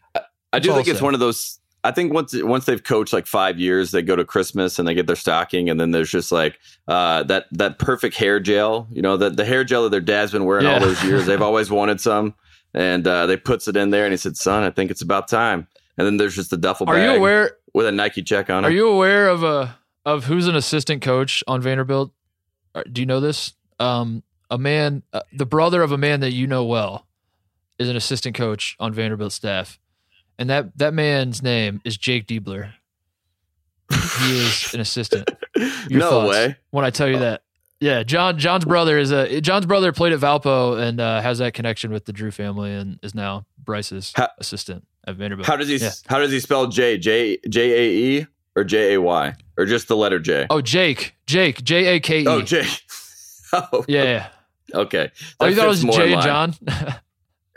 I 0.51 0.59
do 0.59 0.73
think 0.73 0.87
it's 0.87 1.01
one 1.01 1.13
of 1.13 1.19
those. 1.19 1.59
I 1.83 1.91
think 1.91 2.13
once 2.13 2.35
once 2.35 2.65
they've 2.65 2.83
coached 2.83 3.13
like 3.13 3.25
five 3.25 3.59
years, 3.59 3.91
they 3.91 4.01
go 4.01 4.15
to 4.15 4.25
Christmas 4.25 4.79
and 4.79 4.87
they 4.87 4.93
get 4.93 5.07
their 5.07 5.15
stocking, 5.15 5.69
and 5.69 5.79
then 5.79 5.91
there's 5.91 6.11
just 6.11 6.31
like 6.31 6.59
uh, 6.87 7.23
that 7.23 7.45
that 7.51 7.79
perfect 7.79 8.15
hair 8.15 8.39
gel. 8.39 8.87
You 8.91 9.01
know, 9.01 9.17
the 9.17 9.29
the 9.29 9.45
hair 9.45 9.63
gel 9.63 9.83
that 9.83 9.89
their 9.89 10.01
dad's 10.01 10.31
been 10.31 10.45
wearing 10.45 10.65
all 10.65 10.79
those 10.79 11.03
years. 11.03 11.25
They've 11.25 11.41
always 11.49 11.71
wanted 11.71 12.01
some, 12.01 12.35
and 12.73 13.07
uh, 13.07 13.25
they 13.27 13.37
puts 13.37 13.67
it 13.67 13.77
in 13.77 13.91
there, 13.91 14.05
and 14.05 14.13
he 14.13 14.17
said, 14.17 14.35
"Son, 14.37 14.63
I 14.63 14.71
think 14.71 14.91
it's 14.91 15.01
about 15.01 15.27
time." 15.27 15.67
And 15.97 16.05
then 16.05 16.17
there's 16.17 16.35
just 16.35 16.49
the 16.49 16.57
duffel 16.57 16.85
bag. 16.85 16.95
Are 16.95 17.13
you 17.13 17.19
aware? 17.19 17.51
with 17.73 17.85
a 17.85 17.91
Nike 17.91 18.23
check 18.23 18.49
on 18.49 18.63
it. 18.63 18.67
Are 18.67 18.71
you 18.71 18.87
aware 18.87 19.27
of 19.27 19.43
a 19.43 19.77
of 20.05 20.25
who's 20.25 20.47
an 20.47 20.55
assistant 20.55 21.01
coach 21.01 21.43
on 21.47 21.61
Vanderbilt? 21.61 22.11
Do 22.91 23.01
you 23.01 23.05
know 23.05 23.19
this? 23.19 23.53
Um, 23.79 24.23
a 24.49 24.57
man, 24.57 25.03
uh, 25.13 25.21
the 25.33 25.45
brother 25.45 25.81
of 25.81 25.91
a 25.91 25.97
man 25.97 26.21
that 26.21 26.33
you 26.33 26.47
know 26.47 26.65
well, 26.65 27.07
is 27.79 27.89
an 27.89 27.95
assistant 27.95 28.35
coach 28.35 28.75
on 28.79 28.93
Vanderbilt 28.93 29.31
staff, 29.33 29.79
and 30.37 30.49
that 30.49 30.77
that 30.77 30.93
man's 30.93 31.41
name 31.41 31.81
is 31.83 31.97
Jake 31.97 32.27
Diebler. 32.27 32.73
He 34.19 34.37
is 34.45 34.73
an 34.73 34.81
assistant. 34.81 35.29
Your 35.89 35.99
no 36.01 36.09
thoughts 36.09 36.29
way. 36.29 36.55
When 36.69 36.85
I 36.85 36.91
tell 36.91 37.07
you 37.07 37.19
that, 37.19 37.41
yeah, 37.79 38.03
John 38.03 38.37
John's 38.37 38.65
brother 38.65 38.97
is 38.99 39.11
a 39.11 39.41
John's 39.41 39.65
brother 39.65 39.91
played 39.91 40.13
at 40.13 40.19
Valpo 40.19 40.79
and 40.79 40.99
uh, 40.99 41.21
has 41.21 41.39
that 41.39 41.53
connection 41.53 41.91
with 41.91 42.05
the 42.05 42.13
Drew 42.13 42.29
family 42.31 42.71
and 42.73 42.99
is 43.01 43.15
now 43.15 43.45
Bryce's 43.63 44.13
How- 44.15 44.29
assistant 44.37 44.85
at 45.07 45.15
Vanderbilt. 45.15 45.47
How 45.47 45.55
does 45.55 45.69
he 45.69 45.77
Yeah. 45.77 45.91
how 46.07 46.19
does 46.19 46.31
he 46.31 46.39
spell 46.39 46.67
J 46.67 46.97
J 46.99 47.37
J 47.49 47.71
A 47.71 48.19
E 48.19 48.27
or 48.55 48.63
J 48.63 48.93
A 48.93 49.01
Y 49.01 49.33
or 49.57 49.65
just 49.65 49.87
the 49.87 49.95
letter 49.95 50.19
J? 50.19 50.45
Oh, 50.49 50.61
Jake, 50.61 51.15
Jake, 51.25 51.63
J 51.63 51.95
A 51.95 51.99
K 51.99 52.21
E. 52.21 52.27
Oh, 52.27 52.41
J. 52.41 52.63
Oh, 53.51 53.83
Yeah, 53.87 54.03
yeah. 54.03 54.27
okay. 54.81 55.11
Oh, 55.39 55.47
you 55.47 55.55
thought 55.55 55.65
it 55.65 55.69
was 55.69 55.83
Jay 55.83 56.13
and. 56.13 56.21
John? 56.21 56.53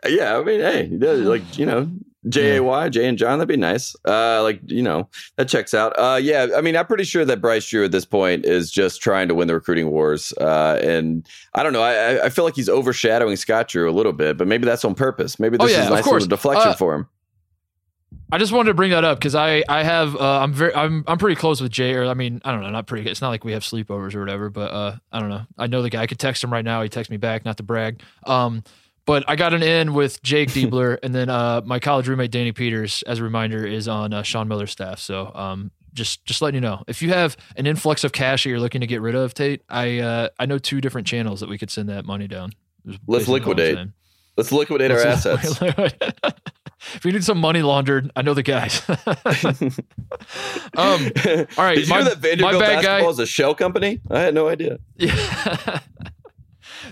Yeah, 0.07 0.39
I 0.39 0.43
mean, 0.45 0.61
hey, 0.61 0.89
like 0.91 1.59
you 1.59 1.65
know, 1.67 1.89
J 2.29 2.57
A 2.57 2.63
Y, 2.63 2.89
Jay 2.89 3.07
and 3.09 3.17
John, 3.19 3.39
that'd 3.39 3.49
be 3.49 3.57
nice. 3.57 3.95
Uh, 4.07 4.43
like 4.43 4.61
you 4.67 4.83
know, 4.83 5.09
that 5.37 5.49
checks 5.49 5.75
out. 5.75 5.93
Uh, 5.99 6.19
yeah, 6.21 6.49
I 6.57 6.61
mean, 6.61 6.77
I'm 6.77 6.87
pretty 6.87 7.05
sure 7.05 7.25
that 7.25 7.41
Bryce 7.41 7.69
Drew 7.69 7.85
at 7.85 7.93
this 7.93 8.05
point 8.05 8.45
is 8.45 8.71
just 8.71 9.01
trying 9.03 9.29
to 9.29 9.35
win 9.35 9.49
the 9.49 9.55
recruiting 9.55 9.91
wars. 9.91 10.33
Uh, 10.41 10.79
and 10.83 11.27
I 11.55 11.63
don't 11.63 11.73
know, 11.73 11.83
I, 11.83 12.27
I- 12.27 12.29
feel 12.31 12.45
like 12.45 12.57
he's 12.57 12.69
overshadowing 12.69 13.37
Scott 13.37 13.69
Drew 13.69 13.89
a 13.89 13.93
little 13.93 14.13
bit, 14.13 14.37
but 14.39 14.47
maybe 14.49 14.65
that's 14.65 14.85
on 14.85 14.95
purpose. 14.95 15.39
Maybe 15.39 15.57
Oh, 15.61 15.67
this 15.67 15.77
yeah, 15.77 15.83
is 15.83 15.87
a 15.89 15.91
nice 15.91 16.07
little 16.07 16.27
deflection 16.29 16.69
Uh, 16.71 16.75
for 16.75 16.95
him. 16.95 17.09
I 18.31 18.39
just 18.39 18.51
wanted 18.53 18.69
to 18.71 18.75
bring 18.75 18.91
that 18.93 19.05
up 19.05 19.19
because 19.19 19.35
I 19.35 19.63
I 19.69 19.83
have 19.83 20.17
uh, 20.17 20.39
I'm 20.41 20.53
very 20.55 20.75
I'm 20.75 21.05
I'm 21.07 21.19
pretty 21.19 21.37
close 21.37 21.61
with 21.61 21.71
Jay. 21.71 21.93
Or 21.95 22.05
I 22.07 22.15
mean 22.15 22.41
I 22.47 22.53
don't 22.53 22.63
know, 22.63 22.71
not 22.71 22.87
pretty. 22.87 23.09
It's 23.11 23.21
not 23.21 23.29
like 23.29 23.45
we 23.45 23.53
have 23.53 23.63
sleepovers 23.63 24.15
or 24.15 24.21
whatever. 24.21 24.49
But 24.49 24.71
uh, 24.73 24.97
I 25.13 25.21
don't 25.21 25.29
know. 25.29 25.43
I 25.59 25.67
know 25.67 25.83
the 25.83 25.91
guy. 25.91 26.03
I 26.03 26.07
could 26.07 26.19
text 26.19 26.43
him 26.43 26.51
right 26.53 26.65
now. 26.65 26.83
He 26.83 26.89
texts 26.89 27.11
me 27.11 27.19
back. 27.19 27.45
Not 27.45 27.59
to 27.59 27.63
brag. 27.63 28.03
Um, 28.25 28.65
but 29.05 29.25
I 29.29 29.37
got 29.37 29.55
an 29.55 29.63
in 29.63 29.95
with 29.95 30.23
Jake 30.23 30.51
Diebler, 30.51 30.99
and 31.03 31.15
then 31.15 31.29
uh, 31.29 31.61
my 31.65 31.79
college 31.79 32.09
roommate 32.09 32.31
Danny 32.31 32.53
Peters, 32.53 33.03
as 33.07 33.19
a 33.19 33.23
reminder, 33.23 33.67
is 33.67 33.89
on 33.89 34.13
uh, 34.13 34.23
Sean 34.23 34.49
Miller's 34.49 34.71
staff. 34.71 34.99
So 34.99 35.31
um, 35.35 35.71
just 35.93 36.25
just 36.25 36.41
letting 36.43 36.57
you 36.63 36.69
know 36.69 36.83
if 36.87 37.03
you 37.03 37.11
have 37.11 37.37
an 37.57 37.67
influx 37.67 38.05
of 38.05 38.13
cash 38.13 38.45
that 38.45 38.51
you're 38.51 38.61
looking 38.61 38.81
to 38.81 38.87
get 38.87 39.01
rid 39.01 39.15
of, 39.15 39.35
Tate, 39.35 39.63
I 39.69 39.99
uh, 39.99 40.29
I 40.39 40.47
know 40.47 40.59
two 40.59 40.81
different 40.81 41.07
channels 41.07 41.41
that 41.41 41.49
we 41.49 41.59
could 41.59 41.71
send 41.71 41.89
that 41.89 42.05
money 42.05 42.29
down. 42.29 42.53
Let's 42.85 42.99
basically 43.07 43.33
all 43.33 43.37
I'm 43.37 43.57
liquidate. 43.57 43.89
Let's 44.37 44.51
liquidate 44.53 44.91
our 44.91 44.99
assets. 45.01 45.61
if 46.95 47.05
you 47.05 47.13
need 47.13 47.23
some 47.23 47.39
money 47.39 47.61
laundered, 47.61 48.11
I 48.17 48.23
know 48.23 48.33
the 48.33 48.43
guys. 48.43 48.83
um, 48.89 48.97
all 51.59 51.65
right, 51.65 51.75
Did 51.77 51.87
you 51.87 51.91
my- 51.95 51.99
know 51.99 52.05
that 52.05 52.19
Vanderbilt 52.19 52.55
my 52.55 52.59
bad 52.59 52.77
guy- 52.77 52.83
basketball 52.83 53.11
is 53.11 53.19
a 53.19 53.27
shell 53.27 53.55
company? 53.55 54.01
I 54.11 54.21
had 54.21 54.35
no 54.35 54.49
idea. 54.49 54.79
yeah. 54.97 55.81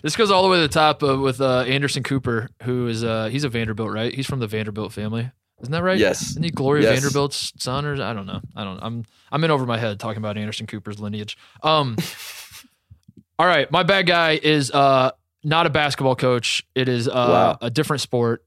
This 0.02 0.16
goes 0.16 0.30
all 0.30 0.42
the 0.42 0.48
way 0.48 0.56
to 0.56 0.62
the 0.62 0.68
top 0.68 1.02
uh, 1.02 1.18
with 1.18 1.40
uh, 1.40 1.60
Anderson 1.60 2.02
Cooper, 2.02 2.48
who 2.62 2.86
is 2.88 3.04
uh, 3.04 3.26
he's 3.30 3.44
a 3.44 3.48
Vanderbilt, 3.48 3.90
right? 3.92 4.12
He's 4.12 4.26
from 4.26 4.38
the 4.40 4.46
Vanderbilt 4.46 4.92
family, 4.92 5.30
isn't 5.60 5.72
that 5.72 5.82
right? 5.82 5.98
Yes. 5.98 6.30
Isn't 6.30 6.42
he 6.42 6.50
Gloria 6.50 6.84
Yes. 6.84 7.00
Vanderbilt's 7.00 7.52
son, 7.58 7.84
or 7.86 7.94
I 8.02 8.12
don't 8.12 8.26
know. 8.26 8.40
I 8.56 8.64
don't. 8.64 8.78
I'm 8.82 9.04
I'm 9.32 9.42
in 9.44 9.50
over 9.50 9.66
my 9.66 9.78
head 9.78 9.98
talking 10.00 10.18
about 10.18 10.36
Anderson 10.36 10.66
Cooper's 10.66 11.00
lineage. 11.00 11.36
Um. 11.62 11.96
all 13.38 13.46
right, 13.46 13.70
my 13.70 13.82
bad 13.82 14.06
guy 14.06 14.38
is 14.42 14.70
uh 14.70 15.12
not 15.42 15.66
a 15.66 15.70
basketball 15.70 16.16
coach. 16.16 16.64
It 16.74 16.88
is 16.88 17.08
uh, 17.08 17.12
Wow. 17.12 17.58
a 17.62 17.70
different 17.70 18.02
sport. 18.02 18.44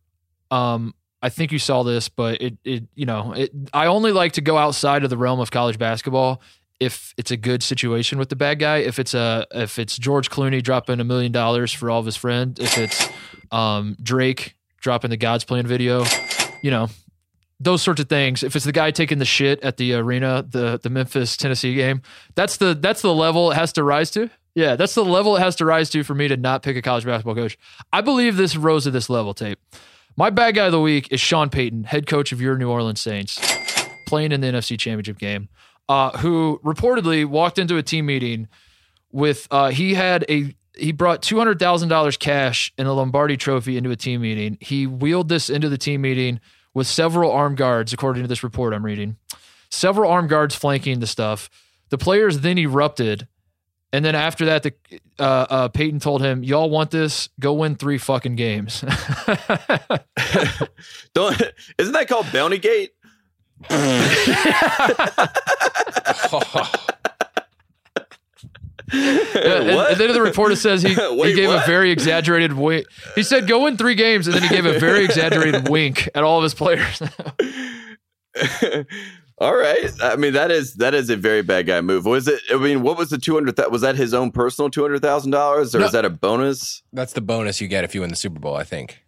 Um, 0.52 0.94
I 1.24 1.30
think 1.30 1.52
you 1.52 1.58
saw 1.60 1.84
this, 1.84 2.10
but 2.10 2.42
it 2.42 2.58
it 2.64 2.84
you 2.96 3.06
know 3.06 3.34
it. 3.34 3.52
I 3.74 3.88
only 3.88 4.12
like 4.12 4.34
to 4.34 4.42
go 4.42 4.58
outside 4.58 5.04
of 5.04 5.10
the 5.10 5.18
realm 5.18 5.40
of 5.40 5.50
college 5.52 5.80
basketball 5.80 6.42
if 6.80 7.14
it's 7.18 7.32
a 7.32 7.38
good 7.38 7.64
situation 7.64 8.18
with 8.18 8.30
the 8.30 8.36
bad 8.36 8.60
guy. 8.60 8.78
If 8.78 9.00
it's 9.00 9.14
a 9.14 9.46
if 9.52 9.80
it's 9.80 9.98
George 9.98 10.30
Clooney 10.30 10.62
dropping 10.62 11.00
a 11.00 11.04
million 11.04 11.32
dollars 11.32 11.72
for 11.72 11.90
all 11.90 12.00
of 12.00 12.06
his 12.06 12.16
friends. 12.16 12.60
If 12.60 12.78
it's 12.78 13.10
um, 13.52 13.96
Drake 14.02 14.56
dropping 14.80 15.12
the 15.12 15.18
God's 15.18 15.44
Plan 15.44 15.66
video, 15.66 16.04
you 16.62 16.72
know. 16.72 16.90
those 17.60 17.82
sorts 17.82 18.02
of 18.02 18.10
things. 18.10 18.44
If 18.44 18.56
it's 18.56 18.66
the 18.66 18.72
guy 18.74 18.92
taking 18.92 19.20
the 19.20 19.26
shit 19.26 19.64
at 19.64 19.78
the 19.78 19.94
arena, 19.94 20.46
the 20.48 20.80
the 20.82 20.90
Memphis 20.90 21.38
Tennessee 21.38 21.76
game, 21.76 22.02
that's 22.36 22.58
the 22.58 22.74
that's 22.74 23.02
the 23.02 23.14
level 23.14 23.52
it 23.52 23.56
has 23.56 23.72
to 23.74 23.84
rise 23.84 24.12
to. 24.12 24.30
Yeah, 24.56 24.76
that's 24.76 24.94
the 24.94 25.06
level 25.06 25.36
it 25.38 25.40
has 25.40 25.56
to 25.58 25.66
rise 25.66 25.90
to 25.92 26.04
for 26.04 26.14
me 26.14 26.28
to 26.28 26.38
not 26.38 26.62
pick 26.62 26.76
a 26.78 26.82
college 26.82 27.06
basketball 27.06 27.36
coach. 27.36 27.58
I 27.92 28.02
believe 28.02 28.36
this 28.38 28.56
rose 28.56 28.84
to 28.84 28.92
this 28.92 29.10
level. 29.10 29.34
Tate. 29.34 29.58
My 30.16 30.30
bad 30.30 30.56
guy 30.56 30.66
of 30.66 30.72
the 30.72 30.82
week 30.82 31.08
is 31.12 31.20
Sean 31.20 31.50
Payton, 31.50 31.86
head 31.86 32.06
coach 32.06 32.32
of 32.32 32.40
your 32.40 32.56
New 32.58 32.70
Orleans 32.70 33.02
Saints, 33.02 33.40
playing 34.06 34.32
in 34.32 34.42
the 34.42 34.48
NFC 34.48 34.78
Championship 34.78 35.18
game. 35.18 35.50
Uh, 35.90 36.18
who 36.20 36.62
reportedly 36.64 37.26
walked 37.26 37.60
into 37.60 37.78
a 37.78 37.84
team 37.84 38.06
meeting 38.06 38.48
with 39.12 39.48
uh, 39.52 39.70
he 39.70 39.94
had 39.94 40.26
a 40.30 40.56
he 40.76 40.92
brought 40.92 41.22
two 41.22 41.38
hundred 41.38 41.60
thousand 41.60 41.90
dollars 41.90 42.18
cash 42.18 42.74
and 42.78 42.88
a 42.88 42.94
Lombardi 42.94 43.38
Trophy 43.38 43.78
into 43.78 43.92
a 43.92 43.96
team 43.96 44.22
meeting. 44.22 44.58
He 44.60 44.88
wheeled 44.88 45.30
this 45.30 45.50
into 45.50 45.70
the 45.70 45.78
team 45.78 46.02
meeting 46.02 46.40
with 46.74 46.88
several 46.88 47.32
armed 47.32 47.58
guards, 47.58 47.94
according 47.94 48.24
to 48.24 48.28
this 48.28 48.44
report 48.44 48.74
I'm 48.74 48.84
reading. 48.84 49.18
Several 49.70 50.12
armed 50.12 50.30
guards 50.30 50.56
flanking 50.56 51.00
the 51.00 51.08
stuff. 51.08 51.50
The 51.90 51.98
players 51.98 52.40
then 52.40 52.58
erupted, 52.58 53.28
and 53.92 54.04
then 54.04 54.16
after 54.16 54.46
that, 54.46 54.64
the 54.64 54.74
uh, 55.20 55.46
uh, 55.50 55.68
Payton 55.68 56.00
told 56.00 56.22
him, 56.24 56.44
"Y'all 56.44 56.70
want 56.70 56.90
this? 56.90 57.30
Go 57.40 57.54
win 57.54 57.76
three 57.76 58.00
fucking 58.00 58.36
games." 58.36 58.82
Don't 61.14 61.40
isn't 61.78 61.94
that 61.94 62.08
called 62.08 62.32
Bounty 62.34 62.58
Gate? 62.58 62.94
Yeah, 68.94 69.62
and, 69.62 69.70
and 69.70 69.98
then 70.00 70.14
the 70.14 70.22
reporter 70.22 70.56
says 70.56 70.84
he, 70.84 70.90
he 70.94 71.34
gave 71.34 71.48
what? 71.50 71.64
a 71.64 71.66
very 71.66 71.90
exaggerated 71.92 72.54
wink. 72.54 72.86
He 73.16 73.24
said, 73.24 73.48
"Go 73.48 73.64
win 73.64 73.78
three 73.78 73.96
games," 73.96 74.28
and 74.28 74.36
then 74.36 74.44
he 74.44 74.50
gave 74.50 74.66
a 74.66 74.78
very 74.78 75.04
exaggerated 75.06 75.70
wink 75.70 76.10
at 76.14 76.24
all 76.24 76.38
of 76.38 76.44
his 76.44 76.54
players. 76.54 77.02
All 79.40 79.56
right. 79.56 79.92
I 80.02 80.16
mean, 80.16 80.34
that 80.34 80.52
is 80.52 80.76
that 80.76 80.94
is 80.94 81.10
a 81.10 81.18
very 81.18 81.42
bad 81.42 81.66
guy 81.66 81.82
move. 81.82 82.06
Was 82.06 82.28
it? 82.28 82.40
I 82.52 82.58
mean, 82.58 82.84
what 82.84 82.98
was 82.98 83.10
the 83.10 83.18
two 83.18 83.34
hundred? 83.34 83.58
Was 83.72 83.82
that 83.82 83.96
his 83.96 84.14
own 84.14 84.32
personal 84.32 84.70
two 84.70 84.82
hundred 84.84 85.02
thousand 85.02 85.32
dollars, 85.32 85.74
or 85.74 85.80
No. 85.80 85.86
is 85.86 85.92
that 85.94 86.06
a 86.06 86.10
bonus? 86.10 86.84
That's 86.94 87.14
the 87.14 87.22
bonus 87.22 87.60
you 87.62 87.68
get 87.68 87.84
if 87.84 87.96
you 87.96 88.02
win 88.02 88.12
the 88.12 88.16
Super 88.16 88.40
Bowl, 88.40 88.56
I 88.56 88.64
think. 88.64 89.04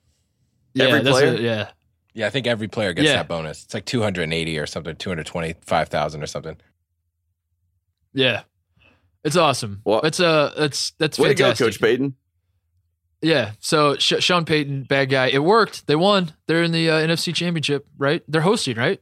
yeah, 0.74 0.86
Every 0.86 1.02
player? 1.02 1.34
it, 1.34 1.42
yeah. 1.42 1.70
Yeah, 2.16 2.26
I 2.28 2.30
think 2.32 2.48
every 2.48 2.68
player 2.70 2.94
gets 2.94 3.08
Yeah. 3.08 3.18
that 3.18 3.28
bonus. 3.28 3.64
It's 3.66 3.74
like 3.74 3.86
280 3.86 4.58
or 4.58 4.66
something, 4.66 4.96
225,000 4.96 6.24
or 6.24 6.26
something. 6.26 6.58
Yeah, 8.14 8.44
it's 9.24 9.36
awesome. 9.36 9.82
Well, 9.84 10.00
it's 10.02 10.20
uh, 10.22 10.54
it's 10.58 10.92
that's 10.92 11.20
Way 11.20 11.30
fantastic. 11.30 11.58
to 11.58 11.64
go, 11.64 11.68
Coach 11.68 11.82
Payton. 11.82 12.16
Yeah. 13.22 13.52
So 13.60 13.96
Sh- 13.98 14.20
Sean 14.24 14.46
Payton, 14.46 14.84
bad 14.84 15.10
guy. 15.10 15.28
It 15.28 15.44
worked. 15.44 15.88
They 15.88 15.96
won. 15.98 16.32
They're 16.48 16.64
in 16.64 16.72
the 16.72 16.90
uh, 16.90 16.94
NFC 17.06 17.34
Championship, 17.36 17.86
right? 17.98 18.24
They're 18.28 18.42
hosting, 18.42 18.78
right? 18.78 19.02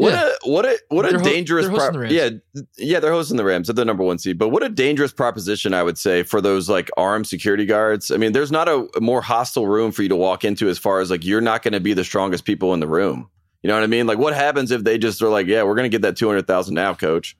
What 0.00 0.12
Yeah. 0.12 0.28
a 0.44 0.48
what 0.48 0.64
a 0.64 0.78
what 0.90 1.06
a 1.06 1.08
They're 1.10 1.18
ho- 1.18 1.24
dangerous 1.24 1.66
they're 1.66 1.90
pro- 1.92 2.02
yeah 2.04 2.30
yeah 2.76 3.00
they're 3.00 3.10
hosting 3.10 3.36
the 3.36 3.42
Rams. 3.44 3.66
They're 3.66 3.74
the 3.74 3.84
number 3.84 4.04
one 4.04 4.18
seed. 4.18 4.38
But 4.38 4.50
what 4.50 4.62
a 4.62 4.68
dangerous 4.68 5.12
proposition 5.12 5.74
I 5.74 5.82
would 5.82 5.98
say 5.98 6.22
for 6.22 6.40
those 6.40 6.68
like 6.68 6.88
armed 6.96 7.26
security 7.26 7.66
guards. 7.66 8.12
I 8.12 8.16
mean 8.16 8.30
there's 8.30 8.52
not 8.52 8.68
a, 8.68 8.86
a 8.96 9.00
more 9.00 9.20
hostile 9.20 9.66
room 9.66 9.90
for 9.90 10.02
you 10.04 10.08
to 10.10 10.14
walk 10.16 10.44
into 10.44 10.68
as 10.68 10.78
far 10.78 11.00
as 11.00 11.10
like 11.10 11.24
you're 11.24 11.40
not 11.40 11.64
going 11.64 11.72
to 11.72 11.80
be 11.80 11.94
the 11.94 12.04
strongest 12.04 12.44
people 12.44 12.74
in 12.74 12.80
the 12.80 12.86
room. 12.86 13.28
You 13.64 13.68
know 13.68 13.74
what 13.74 13.82
I 13.82 13.88
mean? 13.88 14.06
Like 14.06 14.18
what 14.18 14.34
happens 14.34 14.70
if 14.70 14.84
they 14.84 14.98
just 14.98 15.20
are 15.20 15.28
like 15.30 15.48
yeah 15.48 15.64
we're 15.64 15.74
going 15.74 15.90
to 15.90 15.94
get 15.94 16.02
that 16.02 16.16
two 16.16 16.28
hundred 16.28 16.46
thousand 16.46 16.74
now 16.76 16.94
coach. 16.94 17.36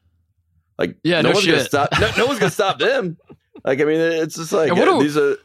Like 0.78 0.96
Yeah, 1.04 1.20
no 1.20 1.30
one's 1.30 1.46
gonna 1.46 1.60
stop 1.64 1.90
no, 2.00 2.10
no 2.18 2.26
one's 2.26 2.40
gonna 2.40 2.50
stop 2.50 2.78
them. 2.88 3.18
Like 3.64 3.80
I 3.80 3.84
mean 3.84 4.00
it's 4.00 4.34
just 4.34 4.52
like 4.52 4.72
uh, 4.72 4.74
a- 4.74 5.00
these 5.00 5.16
are 5.16 5.36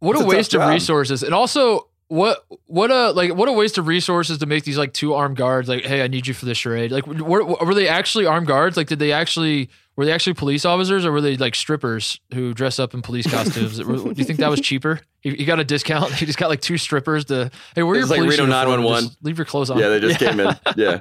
What 0.00 0.16
a 0.16 0.20
a 0.20 0.26
waste 0.26 0.54
of 0.54 0.68
resources, 0.68 1.22
and 1.22 1.34
also 1.34 1.88
what 2.10 2.44
what 2.66 2.90
a 2.90 3.12
like 3.12 3.32
what 3.34 3.48
a 3.48 3.52
waste 3.52 3.78
of 3.78 3.86
resources 3.86 4.38
to 4.38 4.46
make 4.46 4.64
these 4.64 4.76
like 4.76 4.92
two 4.92 5.14
armed 5.14 5.36
guards. 5.36 5.68
Like, 5.68 5.84
hey, 5.84 6.02
I 6.02 6.08
need 6.08 6.26
you 6.26 6.34
for 6.34 6.44
this 6.44 6.58
charade. 6.58 6.90
Like, 6.90 7.06
were, 7.06 7.44
were 7.44 7.72
they 7.72 7.86
actually 7.86 8.26
armed 8.26 8.48
guards? 8.48 8.76
Like, 8.76 8.88
did 8.88 8.98
they 8.98 9.12
actually 9.12 9.70
were 9.94 10.04
they 10.04 10.12
actually 10.12 10.34
police 10.34 10.64
officers, 10.64 11.06
or 11.06 11.12
were 11.12 11.20
they 11.20 11.36
like 11.36 11.54
strippers 11.54 12.18
who 12.34 12.52
dress 12.52 12.80
up 12.80 12.94
in 12.94 13.02
police 13.02 13.30
costumes? 13.30 13.78
Do 13.78 14.12
you 14.16 14.24
think 14.24 14.40
that 14.40 14.50
was 14.50 14.60
cheaper? 14.60 15.00
He, 15.22 15.34
he 15.34 15.44
got 15.44 15.60
a 15.60 15.64
discount. 15.64 16.12
He 16.18 16.24
just 16.24 16.38
got 16.38 16.48
like 16.48 16.62
two 16.62 16.78
strippers 16.78 17.26
to. 17.26 17.50
Hey, 17.74 17.82
we're 17.82 17.96
your 17.96 18.06
like 18.06 18.20
police 18.20 18.38
Reno 18.38 18.44
uniform. 18.44 18.80
911. 18.80 19.04
Just 19.04 19.22
Leave 19.22 19.36
your 19.36 19.44
clothes 19.44 19.68
on. 19.68 19.78
yeah 19.78 19.88
they 19.88 20.00
just 20.00 20.18
came 20.18 20.40
in 20.40 20.56
yeah 20.76 21.00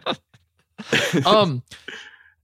um, 1.25 1.63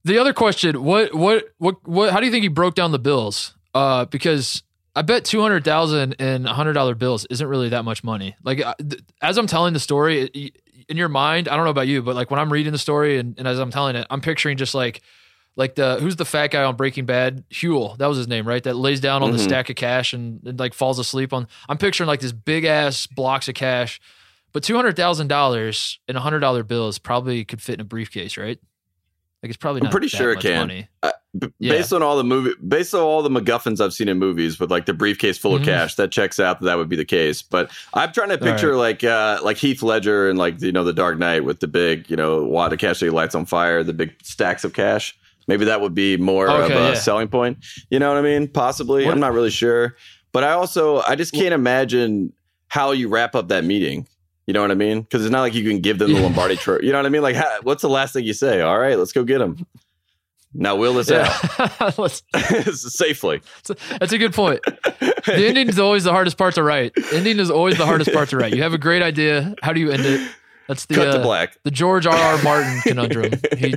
the 0.04 0.18
other 0.18 0.32
question: 0.32 0.82
what, 0.82 1.14
what, 1.14 1.44
what, 1.58 1.76
what? 1.86 2.12
How 2.12 2.20
do 2.20 2.26
you 2.26 2.32
think 2.32 2.42
he 2.42 2.48
broke 2.48 2.74
down 2.74 2.92
the 2.92 2.98
bills? 2.98 3.54
Uh, 3.74 4.06
because 4.06 4.62
I 4.96 5.02
bet 5.02 5.24
two 5.24 5.40
hundred 5.42 5.62
thousand 5.62 6.14
in 6.14 6.44
hundred 6.46 6.72
dollar 6.72 6.94
bills 6.96 7.26
isn't 7.30 7.46
really 7.46 7.68
that 7.68 7.84
much 7.84 8.02
money. 8.02 8.34
Like 8.42 8.64
uh, 8.64 8.74
as 9.22 9.36
I'm 9.38 9.46
telling 9.46 9.74
the 9.74 9.78
story 9.80 10.52
in 10.88 10.96
your 10.96 11.08
mind, 11.08 11.46
I 11.48 11.54
don't 11.54 11.64
know 11.64 11.70
about 11.70 11.86
you, 11.86 12.02
but 12.02 12.16
like 12.16 12.30
when 12.30 12.40
I'm 12.40 12.52
reading 12.52 12.72
the 12.72 12.78
story 12.78 13.18
and, 13.18 13.38
and 13.38 13.46
as 13.46 13.58
I'm 13.60 13.70
telling 13.70 13.94
it, 13.94 14.06
I'm 14.10 14.20
picturing 14.20 14.56
just 14.56 14.74
like. 14.74 15.02
Like 15.58 15.74
the 15.74 15.96
who's 16.00 16.16
the 16.16 16.26
fat 16.26 16.48
guy 16.48 16.64
on 16.64 16.76
Breaking 16.76 17.06
Bad? 17.06 17.42
Huell, 17.48 17.96
that 17.96 18.06
was 18.08 18.18
his 18.18 18.28
name, 18.28 18.46
right? 18.46 18.62
That 18.62 18.76
lays 18.76 19.00
down 19.00 19.22
on 19.22 19.30
the 19.32 19.38
Mhm. 19.38 19.44
stack 19.44 19.70
of 19.70 19.76
cash 19.76 20.12
and, 20.12 20.46
and 20.46 20.58
like 20.60 20.74
falls 20.74 20.98
asleep 20.98 21.32
on. 21.32 21.48
I'm 21.66 21.78
picturing 21.78 22.08
like 22.08 22.20
this 22.20 22.32
big 22.32 22.66
ass 22.66 23.06
blocks 23.06 23.48
of 23.48 23.54
cash, 23.54 23.98
but 24.52 24.62
two 24.62 24.76
hundred 24.76 24.96
thousand 24.96 25.28
dollars 25.28 25.98
in 26.08 26.16
hundred 26.16 26.40
dollar 26.40 26.62
bills 26.62 26.98
probably 26.98 27.42
could 27.46 27.62
fit 27.62 27.76
in 27.76 27.80
a 27.80 27.84
briefcase, 27.84 28.36
right? 28.36 28.58
Like 29.42 29.48
it's 29.48 29.56
probably 29.56 29.80
I'm 29.80 29.88
pretty 29.90 30.08
sure 30.08 30.30
it 30.32 30.40
can. 30.40 30.58
Money. 30.58 30.88
B- 31.38 31.48
Yeah. 31.58 31.72
based 31.72 31.92
on 31.92 32.02
all 32.02 32.16
the 32.16 32.24
movie 32.24 32.52
based 32.66 32.94
on 32.94 33.00
all 33.00 33.22
the 33.22 33.28
MacGuffins 33.30 33.80
I've 33.80 33.92
seen 33.92 34.08
in 34.08 34.18
movies 34.18 34.58
with 34.60 34.70
like 34.70 34.86
the 34.86 34.94
briefcase 34.94 35.36
full 35.38 35.54
of 35.56 35.62
Mhm. 35.62 35.66
cash, 35.66 35.94
that 35.96 36.10
checks 36.12 36.38
out 36.40 36.60
that 36.60 36.66
that 36.66 36.78
would 36.78 36.88
be 36.88 36.96
the 36.96 37.04
case. 37.04 37.42
But 37.42 37.70
I'm 37.94 38.12
trying 38.12 38.28
to 38.30 38.38
picture 38.38 38.76
like 38.76 39.02
uh 39.04 39.40
like 39.42 39.56
Heath 39.56 39.82
Ledger 39.82 40.28
and 40.28 40.38
like 40.38 40.60
you 40.62 40.72
know 40.72 40.84
the 40.84 40.92
Dark 40.92 41.18
Knight 41.18 41.44
with 41.44 41.60
the 41.60 41.66
big 41.68 42.08
you 42.10 42.16
know 42.16 42.44
wad 42.44 42.72
of 42.72 42.78
cash 42.78 43.00
that 43.00 43.06
he 43.06 43.10
lights 43.10 43.34
on 43.34 43.44
fire, 43.46 43.82
the 43.82 43.92
big 43.92 44.12
stacks 44.22 44.64
of 44.64 44.72
cash. 44.72 45.16
Maybe 45.48 45.64
that 45.64 45.80
would 45.80 45.94
be 45.94 46.16
more 46.16 46.48
Okay, 46.50 46.74
of 46.74 46.80
a 46.80 46.84
yeah. 46.88 46.94
selling 46.94 47.28
point. 47.28 47.58
You 47.90 47.98
know 47.98 48.08
what 48.08 48.18
I 48.18 48.22
mean? 48.22 48.48
Possibly. 48.48 49.04
What- 49.04 49.14
I'm 49.14 49.20
not 49.20 49.32
really 49.32 49.50
sure. 49.50 49.96
But 50.32 50.44
I 50.44 50.52
also 50.52 50.98
I 51.02 51.14
just 51.14 51.32
can't 51.32 51.54
imagine 51.54 52.32
how 52.68 52.92
you 52.92 53.08
wrap 53.08 53.34
up 53.34 53.48
that 53.48 53.64
meeting. 53.64 54.06
You 54.48 54.52
know 54.54 54.60
what 54.60 54.70
I 54.70 54.74
mean? 54.74 55.00
Because 55.02 55.24
it's 55.24 55.32
not 55.32 55.40
like 55.40 55.54
you 55.54 55.68
can 55.68 55.80
give 55.80 55.98
them 55.98 56.12
the 56.12 56.20
Lombardi 56.20 56.54
trophy. 56.56 56.86
You 56.86 56.92
know 56.92 56.98
what 56.98 57.06
I 57.06 57.08
mean? 57.08 57.22
Like, 57.22 57.34
how, 57.34 57.58
what's 57.62 57.82
the 57.82 57.88
last 57.88 58.12
thing 58.12 58.24
you 58.24 58.32
say? 58.32 58.60
All 58.60 58.78
right, 58.78 58.96
let's 58.96 59.10
go 59.12 59.24
get 59.24 59.40
him. 59.40 59.66
Now 60.54 60.76
wheel 60.76 60.94
this 60.94 61.10
Yeah, 61.10 61.36
out 61.80 61.94
safely. 62.74 63.42
that's 63.98 64.12
a 64.12 64.18
good 64.18 64.32
point. 64.32 64.60
The 65.00 65.14
ending 65.48 65.68
is 65.68 65.78
always 65.78 66.04
the 66.04 66.12
hardest 66.12 66.38
part 66.38 66.54
to 66.54 66.62
write. 66.62 66.92
Ending 67.12 67.38
is 67.38 67.50
always 67.50 67.76
the 67.76 67.84
hardest 67.86 68.12
part 68.12 68.30
to 68.30 68.36
write. 68.38 68.54
You 68.54 68.62
have 68.62 68.72
a 68.72 68.78
great 68.78 69.02
idea. 69.02 69.54
How 69.62 69.72
do 69.72 69.80
you 69.80 69.90
end 69.90 70.04
it? 70.06 70.30
That's 70.68 70.86
the 70.86 70.94
Cut 70.94 71.08
uh, 71.08 71.12
to 71.18 71.22
black. 71.22 71.56
the 71.62 71.70
George 71.70 72.06
R. 72.06 72.14
R. 72.16 72.42
Martin 72.42 72.80
conundrum. 72.82 73.32
He, 73.56 73.74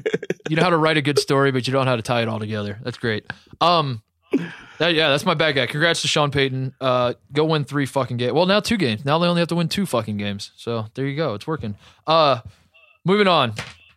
you 0.50 0.56
know 0.56 0.64
how 0.64 0.70
to 0.72 0.78
write 0.78 0.98
a 0.98 1.02
good 1.04 1.20
story, 1.20 1.52
but 1.52 1.68
you 1.68 1.74
don't 1.74 1.86
know 1.86 1.92
how 1.92 1.96
to 1.98 2.02
tie 2.02 2.22
it 2.24 2.28
all 2.28 2.40
together. 2.40 2.80
That's 2.82 2.98
great. 2.98 3.32
Um, 3.62 4.02
that, 4.80 4.94
yeah, 4.96 5.10
that's 5.10 5.26
my 5.26 5.34
bad 5.36 5.52
guy. 5.54 5.68
Congrats 5.68 6.02
to 6.02 6.08
Sean 6.08 6.32
Payton. 6.32 6.74
Uh, 6.82 7.14
go 7.34 7.46
win 7.46 7.64
three 7.66 7.86
fucking 7.86 8.18
games. 8.18 8.34
Well, 8.34 8.46
now 8.48 8.60
two 8.60 8.78
games. 8.78 9.06
Now 9.06 9.20
they 9.20 9.28
only 9.28 9.40
have 9.42 9.50
to 9.50 9.56
win 9.56 9.70
two 9.70 9.86
fucking 9.86 10.18
games. 10.18 10.52
So 10.56 10.86
there 10.96 11.06
you 11.06 11.16
go. 11.16 11.34
It's 11.36 11.46
working. 11.46 11.76
Uh, 12.08 12.40
moving 13.06 13.28
on. 13.28 13.54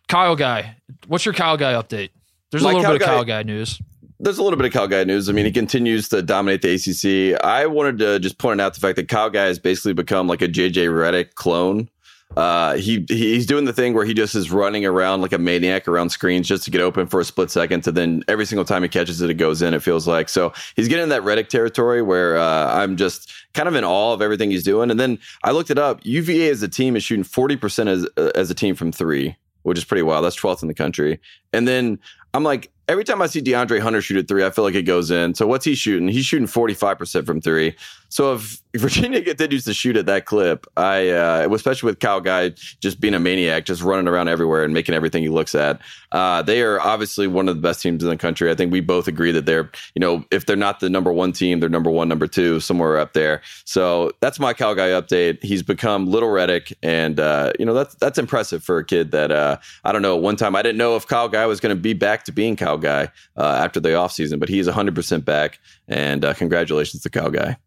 Kyle 0.07 0.35
guy, 0.35 0.75
what's 1.07 1.25
your 1.25 1.33
Kyle 1.33 1.57
guy 1.57 1.73
update? 1.73 2.09
There's 2.53 2.63
My 2.63 2.71
a 2.71 2.75
little 2.75 2.93
bit 2.93 3.01
of 3.01 3.07
guy- 3.07 3.23
guy 3.23 3.43
news. 3.43 3.81
There's 4.19 4.37
a 4.37 4.43
little 4.43 4.55
bit 4.57 4.67
of 4.67 4.71
Kyle 4.71 4.87
Guy 4.87 5.03
news. 5.03 5.27
I 5.27 5.33
mean, 5.33 5.43
he 5.43 5.51
continues 5.51 6.07
to 6.09 6.21
dominate 6.21 6.61
the 6.61 6.75
ACC. 6.75 7.43
I 7.43 7.65
wanted 7.65 7.97
to 7.99 8.19
just 8.19 8.37
point 8.37 8.61
out 8.61 8.73
the 8.73 8.79
fact 8.79 8.95
that 8.95 9.09
Kyle 9.09 9.29
Guy 9.29 9.45
has 9.45 9.59
basically 9.59 9.91
become 9.91 10.27
like 10.27 10.41
a 10.41 10.47
JJ 10.47 10.87
Redick 10.87 11.33
clone. 11.35 11.89
Uh, 12.37 12.75
he 12.77 13.05
he's 13.09 13.45
doing 13.45 13.65
the 13.65 13.73
thing 13.73 13.93
where 13.93 14.05
he 14.05 14.13
just 14.13 14.33
is 14.33 14.49
running 14.49 14.85
around 14.85 15.21
like 15.21 15.33
a 15.33 15.37
maniac 15.37 15.87
around 15.89 16.09
screens 16.09 16.47
just 16.47 16.63
to 16.63 16.71
get 16.71 16.79
open 16.79 17.05
for 17.05 17.19
a 17.19 17.25
split 17.25 17.51
second, 17.51 17.85
and 17.85 17.97
then 17.97 18.23
every 18.29 18.45
single 18.45 18.63
time 18.63 18.81
he 18.81 18.87
catches 18.87 19.19
it, 19.21 19.29
it 19.29 19.33
goes 19.33 19.61
in. 19.61 19.73
It 19.73 19.83
feels 19.83 20.07
like 20.07 20.29
so 20.29 20.53
he's 20.77 20.87
getting 20.87 21.03
in 21.03 21.09
that 21.09 21.23
Redick 21.23 21.49
territory 21.49 22.01
where 22.01 22.37
uh, 22.37 22.73
I'm 22.73 22.95
just 22.95 23.29
kind 23.53 23.67
of 23.67 23.75
in 23.75 23.83
awe 23.83 24.13
of 24.13 24.21
everything 24.21 24.51
he's 24.51 24.63
doing. 24.63 24.89
And 24.89 24.99
then 24.99 25.19
I 25.43 25.51
looked 25.51 25.69
it 25.69 25.77
up. 25.77 25.99
UVA 26.03 26.49
as 26.49 26.63
a 26.63 26.69
team 26.69 26.95
is 26.95 27.03
shooting 27.03 27.23
40 27.25 27.57
percent 27.57 27.89
as 27.89 28.05
as 28.35 28.49
a 28.49 28.55
team 28.55 28.73
from 28.73 28.91
three, 28.93 29.35
which 29.63 29.77
is 29.77 29.83
pretty 29.83 30.03
wild. 30.03 30.23
That's 30.23 30.39
12th 30.39 30.61
in 30.61 30.69
the 30.69 30.73
country. 30.73 31.19
And 31.51 31.67
then 31.67 31.99
I'm 32.33 32.43
like, 32.43 32.71
every 32.87 33.03
time 33.03 33.21
I 33.21 33.27
see 33.27 33.41
DeAndre 33.41 33.79
Hunter 33.79 34.01
shoot 34.01 34.17
at 34.17 34.27
three, 34.27 34.43
I 34.43 34.49
feel 34.49 34.63
like 34.63 34.75
it 34.75 34.83
goes 34.83 35.11
in. 35.11 35.35
So 35.35 35.45
what's 35.45 35.65
he 35.65 35.75
shooting? 35.75 36.07
He's 36.07 36.25
shooting 36.25 36.47
45% 36.47 37.25
from 37.25 37.41
three. 37.41 37.75
So 38.13 38.35
if, 38.35 38.61
Virginia 38.75 39.21
continues 39.25 39.65
to 39.65 39.73
shoot 39.73 39.97
at 39.97 40.05
that 40.05 40.25
clip, 40.25 40.67
I, 40.77 41.09
uh, 41.09 41.47
especially 41.51 41.87
with 41.87 41.99
Kyle 41.99 42.21
Guy 42.21 42.49
just 42.79 42.99
being 42.99 43.15
a 43.15 43.19
maniac, 43.19 43.65
just 43.65 43.81
running 43.81 44.07
around 44.07 44.27
everywhere 44.27 44.63
and 44.63 44.71
making 44.71 44.93
everything 44.93 45.23
he 45.23 45.29
looks 45.29 45.55
at, 45.55 45.81
uh, 46.11 46.43
they 46.43 46.61
are 46.61 46.79
obviously 46.79 47.25
one 47.25 47.49
of 47.49 47.55
the 47.55 47.61
best 47.61 47.81
teams 47.81 48.03
in 48.03 48.09
the 48.09 48.17
country. 48.17 48.51
I 48.51 48.55
think 48.55 48.71
we 48.71 48.81
both 48.81 49.07
agree 49.07 49.31
that 49.31 49.47
they're, 49.47 49.71
you 49.95 49.99
know, 49.99 50.23
if 50.29 50.45
they're 50.45 50.55
not 50.55 50.79
the 50.79 50.91
number 50.91 51.11
one 51.11 51.31
team, 51.31 51.59
they're 51.59 51.69
number 51.69 51.89
one, 51.89 52.07
number 52.07 52.27
two, 52.27 52.59
somewhere 52.59 52.99
up 52.99 53.13
there. 53.13 53.41
So 53.65 54.11
that's 54.19 54.39
my 54.39 54.53
Kyle 54.53 54.75
Guy 54.75 54.89
update. 54.89 55.43
He's 55.43 55.63
become 55.63 56.05
Little 56.05 56.29
Redick, 56.29 56.71
and 56.83 57.19
uh, 57.19 57.53
you 57.57 57.65
know 57.65 57.73
that's 57.73 57.95
that's 57.95 58.19
impressive 58.19 58.63
for 58.63 58.77
a 58.77 58.85
kid 58.85 59.09
that 59.09 59.31
uh, 59.31 59.57
I 59.85 59.91
don't 59.91 60.03
know. 60.03 60.15
One 60.15 60.35
time 60.35 60.55
I 60.55 60.61
didn't 60.61 60.77
know 60.77 60.95
if 60.95 61.07
Kyle 61.07 61.29
Guy 61.29 61.47
was 61.47 61.59
going 61.59 61.75
to 61.75 61.81
be 61.81 61.93
back 61.93 62.25
to 62.25 62.31
being 62.31 62.55
Kyle 62.55 62.77
Guy 62.77 63.09
uh, 63.37 63.59
after 63.63 63.79
the 63.79 63.89
offseason, 63.89 64.39
but 64.39 64.49
he's 64.49 64.67
100% 64.67 65.25
back, 65.25 65.59
and 65.87 66.23
uh, 66.23 66.35
congratulations 66.35 67.01
to 67.01 67.09
Kyle 67.09 67.31
Guy. 67.31 67.57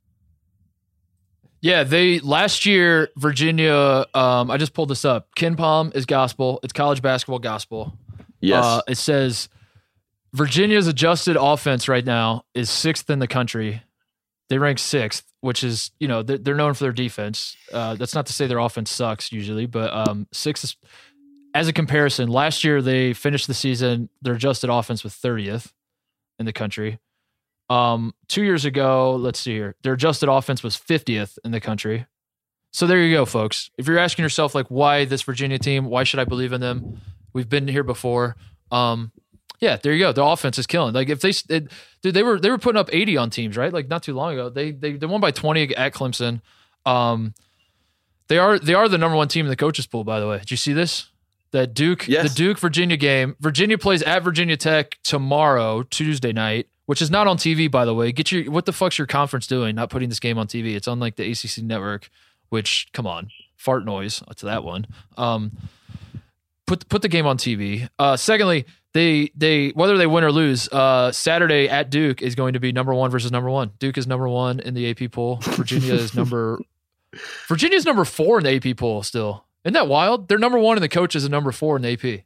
Yeah, 1.66 1.82
they 1.82 2.20
last 2.20 2.64
year 2.64 3.08
Virginia. 3.16 4.06
Um, 4.14 4.52
I 4.52 4.56
just 4.56 4.72
pulled 4.72 4.88
this 4.88 5.04
up. 5.04 5.34
KenPom 5.34 5.96
is 5.96 6.06
gospel. 6.06 6.60
It's 6.62 6.72
college 6.72 7.02
basketball 7.02 7.40
gospel. 7.40 7.98
Yes. 8.40 8.64
Uh, 8.64 8.82
it 8.86 8.96
says 8.96 9.48
Virginia's 10.32 10.86
adjusted 10.86 11.36
offense 11.36 11.88
right 11.88 12.04
now 12.04 12.44
is 12.54 12.70
sixth 12.70 13.10
in 13.10 13.18
the 13.18 13.26
country. 13.26 13.82
They 14.48 14.58
rank 14.58 14.78
sixth, 14.78 15.24
which 15.40 15.64
is 15.64 15.90
you 15.98 16.06
know 16.06 16.22
they're, 16.22 16.38
they're 16.38 16.54
known 16.54 16.74
for 16.74 16.84
their 16.84 16.92
defense. 16.92 17.56
Uh, 17.72 17.96
that's 17.96 18.14
not 18.14 18.26
to 18.26 18.32
say 18.32 18.46
their 18.46 18.58
offense 18.58 18.88
sucks 18.88 19.32
usually, 19.32 19.66
but 19.66 19.92
um, 19.92 20.28
sixth 20.32 20.62
is, 20.62 20.76
as 21.52 21.66
a 21.66 21.72
comparison. 21.72 22.28
Last 22.28 22.62
year 22.62 22.80
they 22.80 23.12
finished 23.12 23.48
the 23.48 23.54
season 23.54 24.08
their 24.22 24.34
adjusted 24.34 24.70
offense 24.70 25.02
with 25.02 25.14
thirtieth 25.14 25.72
in 26.38 26.46
the 26.46 26.52
country. 26.52 27.00
Um, 27.68 28.14
two 28.28 28.44
years 28.44 28.64
ago, 28.64 29.16
let's 29.16 29.40
see 29.40 29.54
here, 29.54 29.74
their 29.82 29.94
adjusted 29.94 30.28
offense 30.28 30.62
was 30.62 30.76
fiftieth 30.76 31.38
in 31.44 31.50
the 31.50 31.60
country. 31.60 32.06
So 32.72 32.86
there 32.86 33.00
you 33.00 33.16
go, 33.16 33.24
folks. 33.24 33.70
If 33.78 33.86
you're 33.86 33.98
asking 33.98 34.22
yourself 34.22 34.54
like 34.54 34.66
why 34.68 35.04
this 35.04 35.22
Virginia 35.22 35.58
team, 35.58 35.86
why 35.86 36.04
should 36.04 36.20
I 36.20 36.24
believe 36.24 36.52
in 36.52 36.60
them? 36.60 37.00
We've 37.32 37.48
been 37.48 37.68
here 37.68 37.82
before. 37.82 38.36
Um, 38.70 39.12
yeah, 39.60 39.76
there 39.76 39.92
you 39.92 40.00
go. 40.04 40.12
Their 40.12 40.24
offense 40.24 40.58
is 40.58 40.66
killing. 40.66 40.94
Like 40.94 41.08
if 41.08 41.20
they, 41.20 41.32
it, 41.48 41.72
dude, 42.02 42.14
they 42.14 42.22
were 42.22 42.38
they 42.38 42.50
were 42.50 42.58
putting 42.58 42.78
up 42.78 42.90
eighty 42.92 43.16
on 43.16 43.30
teams, 43.30 43.56
right? 43.56 43.72
Like 43.72 43.88
not 43.88 44.02
too 44.02 44.14
long 44.14 44.34
ago. 44.34 44.50
They 44.50 44.72
they 44.72 44.92
they 44.92 45.06
won 45.06 45.20
by 45.20 45.30
twenty 45.30 45.74
at 45.74 45.94
Clemson. 45.94 46.42
Um, 46.84 47.34
they 48.28 48.38
are 48.38 48.58
they 48.58 48.74
are 48.74 48.88
the 48.88 48.98
number 48.98 49.16
one 49.16 49.28
team 49.28 49.46
in 49.46 49.50
the 49.50 49.56
coaches 49.56 49.86
pool. 49.86 50.04
By 50.04 50.20
the 50.20 50.28
way, 50.28 50.38
did 50.38 50.50
you 50.50 50.56
see 50.56 50.72
this? 50.72 51.10
That 51.52 51.74
Duke, 51.74 52.06
Yes. 52.08 52.28
the 52.28 52.34
Duke 52.34 52.58
Virginia 52.58 52.96
game. 52.96 53.36
Virginia 53.40 53.78
plays 53.78 54.02
at 54.02 54.22
Virginia 54.22 54.56
Tech 54.56 54.98
tomorrow, 55.02 55.82
Tuesday 55.84 56.32
night, 56.32 56.68
which 56.86 57.00
is 57.00 57.10
not 57.10 57.26
on 57.26 57.36
TV. 57.38 57.70
By 57.70 57.84
the 57.84 57.94
way, 57.94 58.12
get 58.12 58.30
your 58.32 58.50
what 58.50 58.66
the 58.66 58.72
fuck's 58.72 58.98
your 58.98 59.06
conference 59.06 59.46
doing? 59.46 59.74
Not 59.76 59.88
putting 59.90 60.08
this 60.08 60.20
game 60.20 60.38
on 60.38 60.46
TV. 60.48 60.74
It's 60.74 60.88
on 60.88 60.98
like 61.00 61.16
the 61.16 61.30
ACC 61.30 61.62
network. 61.62 62.08
Which 62.48 62.88
come 62.92 63.06
on, 63.06 63.30
fart 63.56 63.84
noise 63.84 64.22
to 64.36 64.46
that 64.46 64.62
one. 64.64 64.86
Um, 65.16 65.52
put 66.66 66.88
put 66.88 67.02
the 67.02 67.08
game 67.08 67.26
on 67.26 67.38
TV. 67.38 67.88
Uh, 67.98 68.16
secondly, 68.16 68.66
they 68.92 69.30
they 69.34 69.70
whether 69.70 69.96
they 69.96 70.06
win 70.06 70.24
or 70.24 70.32
lose, 70.32 70.68
uh, 70.68 71.10
Saturday 71.12 71.68
at 71.68 71.90
Duke 71.90 72.22
is 72.22 72.34
going 72.34 72.52
to 72.52 72.60
be 72.60 72.70
number 72.72 72.92
one 72.94 73.10
versus 73.10 73.32
number 73.32 73.50
one. 73.50 73.72
Duke 73.78 73.98
is 73.98 74.06
number 74.06 74.28
one 74.28 74.60
in 74.60 74.74
the 74.74 74.90
AP 74.90 75.10
poll. 75.12 75.36
Virginia 75.42 75.94
is 75.94 76.14
number 76.14 76.60
Virginia's 77.48 77.86
number 77.86 78.04
four 78.04 78.38
in 78.38 78.44
the 78.44 78.70
AP 78.70 78.76
poll 78.76 79.02
still. 79.02 79.44
Isn't 79.66 79.74
that 79.74 79.88
wild? 79.88 80.28
They're 80.28 80.38
number 80.38 80.58
one 80.58 80.78
in 80.78 80.80
the 80.80 80.88
coaches 80.88 81.24
and 81.24 81.32
number 81.32 81.50
four 81.52 81.76
in 81.76 81.82
the 81.82 81.92
AP. 81.92 82.22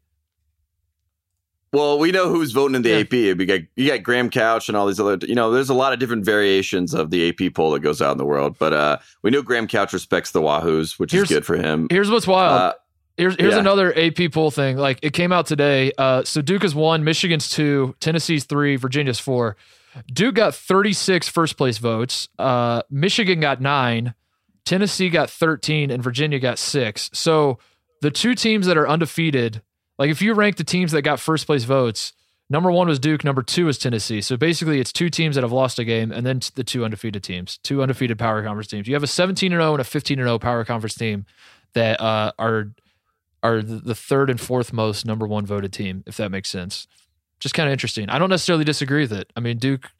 Well, 1.72 1.99
we 1.99 2.11
know 2.11 2.28
who's 2.28 2.51
voting 2.53 2.74
in 2.74 2.82
the 2.82 2.91
Yeah. 2.91 2.97
AP. 2.99 3.12
You 3.12 3.47
got 3.47 3.61
you 3.76 3.88
got 3.88 4.03
Graham 4.03 4.28
Couch 4.28 4.68
and 4.68 4.76
all 4.76 4.86
these 4.86 4.99
other. 5.01 5.18
You 5.26 5.34
know, 5.36 5.51
there's 5.53 5.70
a 5.70 5.74
lot 5.74 5.93
of 5.93 5.99
different 6.01 6.24
variations 6.24 6.93
of 6.95 7.11
the 7.11 7.28
AP 7.30 7.55
poll 7.55 7.70
that 7.72 7.80
goes 7.80 8.03
out 8.03 8.12
in 8.12 8.18
the 8.18 8.24
world. 8.26 8.57
But 8.59 8.72
uh, 8.74 8.99
we 9.22 9.30
know 9.30 9.41
Graham 9.41 9.66
Couch 9.68 9.93
respects 9.93 10.32
the 10.32 10.41
Wahoos, 10.43 10.99
which 10.99 11.12
Here's- 11.12 11.30
is 11.30 11.36
good 11.36 11.47
for 11.47 11.57
him. 11.57 11.86
Here's 11.91 12.11
what's 12.11 12.26
wild. 12.26 12.53
Uh, 12.61 12.74
Here's 13.16 13.36
here's 13.38 13.55
Yeah. 13.55 13.61
another 13.61 13.93
AP 13.99 14.28
poll 14.32 14.51
thing. 14.51 14.78
Like 14.78 14.99
it 15.03 15.12
came 15.12 15.30
out 15.30 15.47
today. 15.47 15.93
Uh, 15.99 16.24
so 16.24 16.41
Duke 16.41 16.64
is 16.64 16.74
one, 16.74 17.05
Michigan's 17.05 17.51
two, 17.51 17.95
Tennessee's 18.01 18.45
three, 18.45 18.76
Virginia's 18.76 19.18
four. 19.20 19.57
Duke 20.12 20.36
got 20.36 20.55
36 20.55 21.28
first 21.28 21.57
place 21.59 21.76
votes. 21.78 22.28
Uh, 22.38 22.80
Michigan 22.91 23.41
got 23.41 23.61
nine, 23.61 24.14
Tennessee 24.64 25.08
got 25.08 25.30
13, 25.30 25.90
and 25.90 26.02
Virginia 26.02 26.38
got 26.38 26.58
six. 26.58 27.11
So 27.12 27.58
the 28.00 28.11
two 28.11 28.34
teams 28.34 28.66
that 28.66 28.76
are 28.76 28.88
undefeated, 28.88 29.62
like 29.98 30.11
if 30.11 30.22
you 30.22 30.34
rank 30.34 30.56
the 30.56 30.64
teams 30.64 30.92
that 30.92 31.02
got 31.02 31.20
first 31.20 31.46
place 31.46 31.64
votes, 31.64 32.12
number 32.48 32.70
one 32.70 32.88
was 32.88 32.98
Duke, 32.98 33.24
number 33.24 33.42
two 33.42 33.68
is 33.68 33.78
Tennessee. 33.78 34.20
So 34.20 34.36
basically, 34.36 34.80
it's 34.80 34.92
two 34.92 35.11
teams 35.11 35.34
that 35.34 35.44
have 35.44 35.52
lost 35.52 35.78
a 35.78 35.84
game, 35.84 36.12
and 36.12 36.26
then 36.26 36.40
the 36.54 36.64
two 36.64 36.84
undefeated 36.84 37.22
teams, 37.22 37.58
two 37.62 37.82
undefeated 37.82 38.18
power 38.18 38.42
conference 38.42 38.68
teams. 38.68 38.88
You 38.88 38.94
have 38.94 39.02
a 39.02 39.08
17 39.08 39.52
and 39.52 39.61
0 39.61 39.72
and 39.72 39.80
a 39.80 39.84
15 39.84 40.18
and 40.18 40.26
0 40.26 40.38
power 40.38 40.64
conference 40.64 40.94
team 40.94 41.26
that 41.74 42.00
uh, 42.00 42.32
are 42.38 42.70
are 43.42 43.62
the 43.62 43.94
third 43.94 44.28
and 44.28 44.38
fourth 44.38 44.72
most 44.72 45.06
number 45.06 45.26
one 45.26 45.46
voted 45.46 45.72
team, 45.72 46.04
if 46.06 46.16
that 46.18 46.30
makes 46.30 46.50
sense. 46.50 46.86
Just 47.38 47.54
kind 47.54 47.68
of 47.68 47.72
interesting. 47.72 48.11
I 48.11 48.18
don't 48.18 48.28
necessarily 48.28 48.64
disagree 48.64 49.02
with 49.02 49.14
it. 49.14 49.32
I 49.34 49.40
mean, 49.40 49.56
Duke 49.56 49.90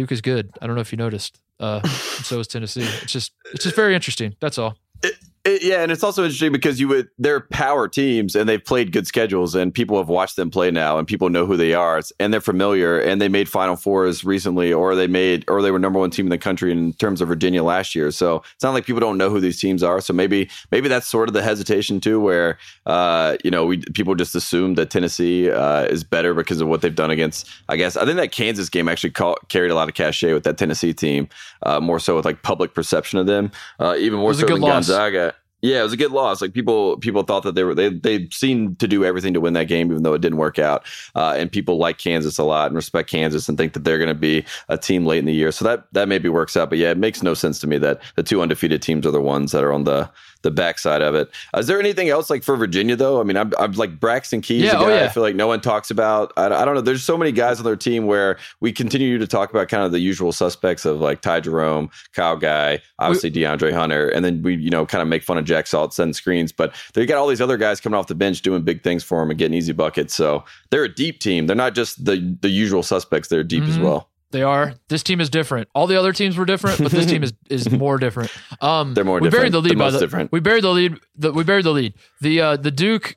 Duke 0.00 0.12
is 0.12 0.22
good. 0.22 0.50
I 0.62 0.66
don't 0.66 0.76
know 0.76 0.80
if 0.80 0.92
you 0.92 0.96
noticed. 0.96 1.38
Uh, 1.58 1.80
and 1.84 1.92
so 1.92 2.40
is 2.40 2.48
Tennessee. 2.54 2.80
It's 3.02 3.12
just 3.12 3.32
it's 3.52 3.64
just 3.64 3.76
very 3.76 3.94
interesting. 3.94 4.34
That's 4.40 4.56
all. 4.56 4.78
It- 5.02 5.14
yeah, 5.46 5.82
and 5.82 5.90
it's 5.90 6.04
also 6.04 6.22
interesting 6.22 6.52
because 6.52 6.78
you 6.78 6.86
would 6.88 7.08
they're 7.18 7.40
power 7.40 7.88
teams 7.88 8.36
and 8.36 8.46
they've 8.46 8.62
played 8.62 8.92
good 8.92 9.06
schedules 9.06 9.54
and 9.54 9.72
people 9.72 9.96
have 9.96 10.10
watched 10.10 10.36
them 10.36 10.50
play 10.50 10.70
now 10.70 10.98
and 10.98 11.08
people 11.08 11.30
know 11.30 11.46
who 11.46 11.56
they 11.56 11.72
are 11.72 12.02
and 12.18 12.30
they're 12.30 12.42
familiar 12.42 13.00
and 13.00 13.22
they 13.22 13.28
made 13.28 13.48
Final 13.48 13.74
Fours 13.74 14.22
recently 14.22 14.70
or 14.70 14.94
they 14.94 15.06
made 15.06 15.46
or 15.48 15.62
they 15.62 15.70
were 15.70 15.78
number 15.78 15.98
one 15.98 16.10
team 16.10 16.26
in 16.26 16.30
the 16.30 16.36
country 16.36 16.70
in 16.70 16.92
terms 16.94 17.22
of 17.22 17.28
Virginia 17.28 17.62
last 17.62 17.94
year. 17.94 18.10
So 18.10 18.42
it's 18.54 18.62
not 18.62 18.74
like 18.74 18.84
people 18.84 19.00
don't 19.00 19.16
know 19.16 19.30
who 19.30 19.40
these 19.40 19.58
teams 19.58 19.82
are. 19.82 20.02
So 20.02 20.12
maybe 20.12 20.50
maybe 20.72 20.88
that's 20.88 21.06
sort 21.06 21.30
of 21.30 21.32
the 21.32 21.42
hesitation 21.42 22.00
too, 22.00 22.20
where 22.20 22.58
uh, 22.84 23.38
you 23.42 23.50
know 23.50 23.64
we 23.64 23.78
people 23.78 24.14
just 24.14 24.34
assume 24.34 24.74
that 24.74 24.90
Tennessee 24.90 25.50
uh, 25.50 25.84
is 25.84 26.04
better 26.04 26.34
because 26.34 26.60
of 26.60 26.68
what 26.68 26.82
they've 26.82 26.94
done 26.94 27.10
against. 27.10 27.48
I 27.70 27.76
guess 27.76 27.96
I 27.96 28.04
think 28.04 28.18
that 28.18 28.30
Kansas 28.30 28.68
game 28.68 28.90
actually 28.90 29.14
carried 29.48 29.70
a 29.70 29.74
lot 29.74 29.88
of 29.88 29.94
cachet 29.94 30.34
with 30.34 30.44
that 30.44 30.58
Tennessee 30.58 30.92
team, 30.92 31.30
uh, 31.62 31.80
more 31.80 31.98
so 31.98 32.16
with 32.16 32.26
like 32.26 32.42
public 32.42 32.74
perception 32.74 33.18
of 33.18 33.24
them, 33.24 33.50
uh, 33.78 33.96
even 33.98 34.18
more 34.18 34.34
so 34.34 34.46
than 34.46 34.60
loss. 34.60 34.88
Gonzaga. 34.88 35.29
Yeah, 35.62 35.80
it 35.80 35.82
was 35.82 35.92
a 35.92 35.98
good 35.98 36.12
loss. 36.12 36.40
Like 36.40 36.54
people, 36.54 36.96
people 36.98 37.22
thought 37.22 37.42
that 37.42 37.54
they 37.54 37.64
were 37.64 37.74
they 37.74 37.90
they 37.90 38.28
seemed 38.30 38.78
to 38.80 38.88
do 38.88 39.04
everything 39.04 39.34
to 39.34 39.40
win 39.40 39.52
that 39.52 39.68
game, 39.68 39.90
even 39.90 40.02
though 40.02 40.14
it 40.14 40.22
didn't 40.22 40.38
work 40.38 40.58
out. 40.58 40.86
Uh, 41.14 41.34
and 41.36 41.52
people 41.52 41.76
like 41.76 41.98
Kansas 41.98 42.38
a 42.38 42.44
lot 42.44 42.68
and 42.68 42.76
respect 42.76 43.10
Kansas 43.10 43.48
and 43.48 43.58
think 43.58 43.74
that 43.74 43.84
they're 43.84 43.98
going 43.98 44.08
to 44.08 44.14
be 44.14 44.44
a 44.68 44.78
team 44.78 45.04
late 45.04 45.18
in 45.18 45.26
the 45.26 45.34
year. 45.34 45.52
So 45.52 45.64
that 45.66 45.86
that 45.92 46.08
maybe 46.08 46.28
works 46.28 46.56
out. 46.56 46.70
But 46.70 46.78
yeah, 46.78 46.90
it 46.90 46.98
makes 46.98 47.22
no 47.22 47.34
sense 47.34 47.58
to 47.60 47.66
me 47.66 47.76
that 47.78 48.00
the 48.16 48.22
two 48.22 48.40
undefeated 48.40 48.80
teams 48.80 49.06
are 49.06 49.10
the 49.10 49.20
ones 49.20 49.52
that 49.52 49.62
are 49.62 49.72
on 49.72 49.84
the 49.84 50.08
the 50.42 50.50
backside 50.50 51.02
of 51.02 51.14
it. 51.14 51.30
Uh, 51.54 51.62
there 51.62 51.78
anything 51.78 52.08
else 52.08 52.30
like 52.30 52.42
for 52.42 52.56
Virginia 52.56 52.96
though? 52.96 53.20
I 53.20 53.24
mean, 53.24 53.36
I'm, 53.36 53.52
I'm 53.58 53.72
like 53.72 54.00
Braxton 54.00 54.40
Keys, 54.40 54.64
Yeah, 54.64 54.76
a 54.76 54.78
oh, 54.78 54.86
guy 54.86 54.98
yeah. 55.00 55.04
I 55.04 55.08
feel 55.08 55.22
like 55.22 55.34
no 55.36 55.46
one 55.46 55.60
talks 55.60 55.90
about. 55.90 56.32
I, 56.36 56.46
I 56.46 56.64
don't 56.64 56.74
know. 56.74 56.80
There's 56.80 57.02
so 57.02 57.16
many 57.16 57.32
guys 57.32 57.58
on 57.58 57.64
their 57.64 57.76
team 57.76 58.06
where 58.06 58.38
we 58.60 58.72
continue 58.72 59.18
to 59.18 59.26
talk 59.26 59.50
about 59.50 59.68
kind 59.68 59.84
of 59.84 59.92
the 59.92 60.00
usual 60.00 60.32
suspects 60.32 60.84
of 60.84 61.00
like 61.00 61.20
Ty 61.20 61.40
Jerome, 61.40 61.90
Kyle 62.12 62.36
Guy, 62.36 62.80
obviously 62.98 63.30
DeAndre 63.30 63.72
Hunter, 63.72 64.08
and 64.08 64.24
then 64.24 64.42
we 64.42 64.56
you 64.56 64.70
know 64.70 64.84
kind 64.86 65.02
of 65.02 65.08
make 65.08 65.22
fun 65.22 65.38
of 65.38 65.44
Jack 65.44 65.66
Salt, 65.66 65.94
send 65.94 66.16
screens, 66.16 66.52
but 66.52 66.74
they 66.94 67.06
got 67.06 67.18
all 67.18 67.28
these 67.28 67.40
other 67.40 67.56
guys 67.56 67.80
coming 67.80 67.98
off 67.98 68.06
the 68.08 68.14
bench 68.14 68.42
doing 68.42 68.62
big 68.62 68.82
things 68.82 69.02
for 69.04 69.20
them 69.20 69.30
and 69.30 69.38
getting 69.38 69.56
easy 69.56 69.72
buckets. 69.72 70.14
So 70.14 70.44
they're 70.70 70.84
a 70.84 70.94
deep 70.94 71.20
team. 71.20 71.46
They're 71.46 71.56
not 71.56 71.74
just 71.74 72.04
the 72.04 72.36
the 72.40 72.48
usual 72.50 72.82
suspects. 72.82 73.28
They're 73.28 73.44
deep 73.44 73.64
as 73.64 73.78
Mhm. 73.78 73.82
well. 73.84 74.09
They 74.32 74.42
are. 74.42 74.74
This 74.88 75.02
team 75.02 75.20
is 75.20 75.28
different. 75.28 75.68
All 75.74 75.86
the 75.88 75.98
other 75.98 76.12
teams 76.12 76.36
were 76.36 76.44
different, 76.44 76.78
but 76.78 76.92
this 76.92 77.06
team 77.06 77.22
is 77.22 77.32
is 77.50 77.70
more 77.70 77.98
different. 77.98 78.30
Um, 78.60 78.94
They're 78.94 79.04
more 79.04 79.18
we 79.20 79.28
buried 79.28 79.52
the 79.52 79.60
lead 79.60 79.72
The 79.72 79.76
by 79.76 79.90
the 79.90 79.98
different. 79.98 80.30
we 80.30 80.38
buried 80.40 80.62
the 80.64 80.70
lead. 80.70 80.98
The, 81.16 81.32
we 81.32 81.42
buried 81.42 81.64
the 81.64 81.72
lead. 81.72 81.94
The 82.20 82.40
uh, 82.40 82.56
the 82.56 82.70
Duke 82.70 83.16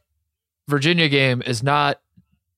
Virginia 0.68 1.10
game 1.10 1.44
is 1.46 1.62
not 1.62 2.00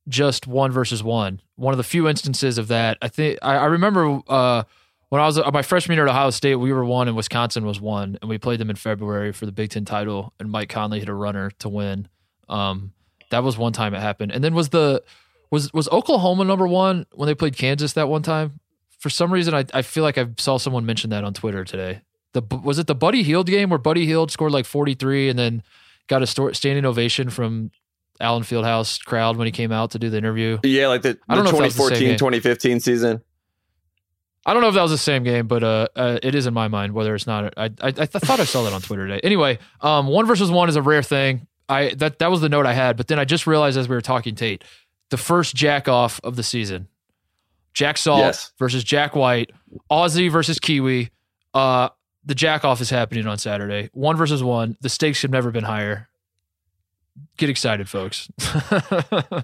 just 0.08 0.48
one 0.48 0.72
versus 0.72 1.04
one. 1.04 1.42
One 1.56 1.74
of 1.74 1.78
the 1.78 1.84
few 1.84 2.08
instances 2.08 2.58
of 2.58 2.68
that. 2.70 2.98
I 3.02 3.08
think 3.10 3.40
I, 3.42 3.56
I 3.58 3.66
remember 3.66 4.22
uh, 4.28 4.64
when 5.10 5.22
I 5.22 5.26
was 5.26 5.38
uh, 5.38 5.50
my 5.52 5.62
freshman 5.62 5.98
year 5.98 6.06
at 6.06 6.10
Ohio 6.10 6.30
State, 6.30 6.56
we 6.56 6.72
were 6.72 6.86
one 6.86 7.08
and 7.08 7.18
Wisconsin 7.18 7.66
was 7.66 7.82
one, 7.82 8.18
and 8.22 8.30
we 8.30 8.38
played 8.38 8.60
them 8.60 8.70
in 8.70 8.76
February 8.78 9.34
for 9.34 9.46
the 9.46 9.52
Big 9.52 9.72
Ten 9.72 9.84
title, 9.84 10.34
and 10.40 10.50
Mike 10.50 10.70
Conley 10.70 11.00
hit 11.00 11.10
a 11.10 11.14
runner 11.14 11.52
to 11.60 11.68
win. 11.70 12.08
Um, 12.48 12.94
that 13.32 13.44
was 13.44 13.58
one 13.58 13.74
time 13.74 13.94
it 13.94 14.02
happened, 14.02 14.32
and 14.32 14.44
then 14.44 14.54
was 14.54 14.70
the 14.70 15.04
was 15.52 15.74
was 15.74 15.88
Oklahoma 15.90 16.46
number 16.46 16.68
one 16.68 17.06
when 17.14 17.28
they 17.28 17.36
played 17.36 17.58
Kansas 17.58 17.94
that 17.94 18.10
one 18.10 18.22
time? 18.22 18.60
For 19.00 19.10
some 19.10 19.32
reason, 19.32 19.54
I 19.54 19.66
I 19.74 19.82
feel 19.82 20.04
like 20.04 20.18
I 20.18 20.28
saw 20.38 20.58
someone 20.58 20.86
mention 20.86 21.10
that 21.12 21.24
on 21.24 21.34
Twitter 21.34 21.64
today. 21.64 22.02
The 22.34 22.42
was 22.64 22.80
it 22.80 22.88
the 22.88 22.96
Buddy 22.96 23.24
Hield 23.24 23.48
game 23.48 23.70
where 23.70 23.80
Buddy 23.80 24.06
Hield 24.06 24.32
scored 24.32 24.52
like 24.52 24.66
forty 24.66 24.94
three 24.94 25.30
and 25.30 25.38
then 25.38 25.64
got 26.08 26.22
a 26.22 26.28
sto- 26.28 26.52
standing 26.52 26.86
ovation 26.86 27.30
from 27.30 27.72
Allen 28.20 28.44
Fieldhouse 28.44 29.04
crowd 29.04 29.38
when 29.38 29.46
he 29.46 29.52
came 29.52 29.72
out 29.72 29.92
to 29.92 30.00
do 30.00 30.10
the 30.10 30.18
interview. 30.18 30.60
Yeah, 30.64 30.88
like 30.88 31.02
the, 31.02 31.18
I 31.28 31.36
don't 31.36 31.44
know 31.44 31.50
if 31.52 31.58
that 31.58 31.64
was 31.64 31.76
the 31.76 31.84
same 31.84 31.90
2014 31.90 32.08
game. 32.08 32.18
2015 32.18 32.80
season. 32.80 33.22
I 34.46 34.54
don't 34.54 34.62
know 34.62 34.70
if 34.70 34.76
that 34.76 34.84
was 34.84 34.92
the 34.92 34.98
same 34.98 35.24
game, 35.24 35.48
but 35.48 35.64
uh, 35.64 35.88
uh 35.96 36.20
it 36.22 36.36
is 36.36 36.46
in 36.46 36.54
my 36.54 36.68
mind. 36.68 36.94
Whether 36.94 37.16
it's 37.16 37.28
not, 37.28 37.54
I 37.58 37.66
I, 37.66 37.70
I 37.82 37.92
th- 37.92 38.10
thought 38.10 38.40
I 38.40 38.46
saw 38.46 38.64
that 38.64 38.74
on 38.74 38.82
Twitter 38.82 39.08
today. 39.08 39.20
Anyway, 39.24 39.60
um, 39.82 40.08
one 40.08 40.26
versus 40.26 40.52
one 40.52 40.70
is 40.70 40.76
a 40.76 40.82
rare 40.82 41.04
thing. 41.04 41.48
I 41.68 41.96
that 41.96 42.20
that 42.20 42.30
was 42.30 42.42
the 42.42 42.50
note 42.50 42.66
I 42.66 42.74
had, 42.74 42.96
but 42.96 43.08
then 43.08 43.20
I 43.20 43.26
just 43.26 43.48
realized 43.48 43.78
as 43.78 43.90
we 43.90 43.96
were 43.96 44.02
talking, 44.02 44.36
Tate, 44.36 44.64
the 45.10 45.18
first 45.18 45.56
jack 45.56 45.88
off 45.88 46.20
of 46.24 46.36
the 46.36 46.44
season, 46.44 46.88
Jack 47.74 47.98
Salt 47.98 48.20
Yes. 48.20 48.52
versus 48.58 48.84
Jack 48.84 49.16
White, 49.16 49.52
Aussie 49.92 50.32
versus 50.32 50.60
Kiwi. 50.60 51.10
Uh, 51.54 51.90
the 52.26 52.36
jack 52.36 52.66
off 52.66 52.82
is 52.82 52.90
happening 52.90 53.28
on 53.28 53.38
Saturday. 53.38 53.90
One 53.94 54.16
versus 54.18 54.42
one. 54.44 54.78
The 54.82 54.90
stakes 54.90 55.22
have 55.22 55.32
never 55.32 55.52
been 55.52 55.64
higher. 55.64 56.10
Get 57.38 57.50
excited, 57.50 57.90
folks. 57.90 58.30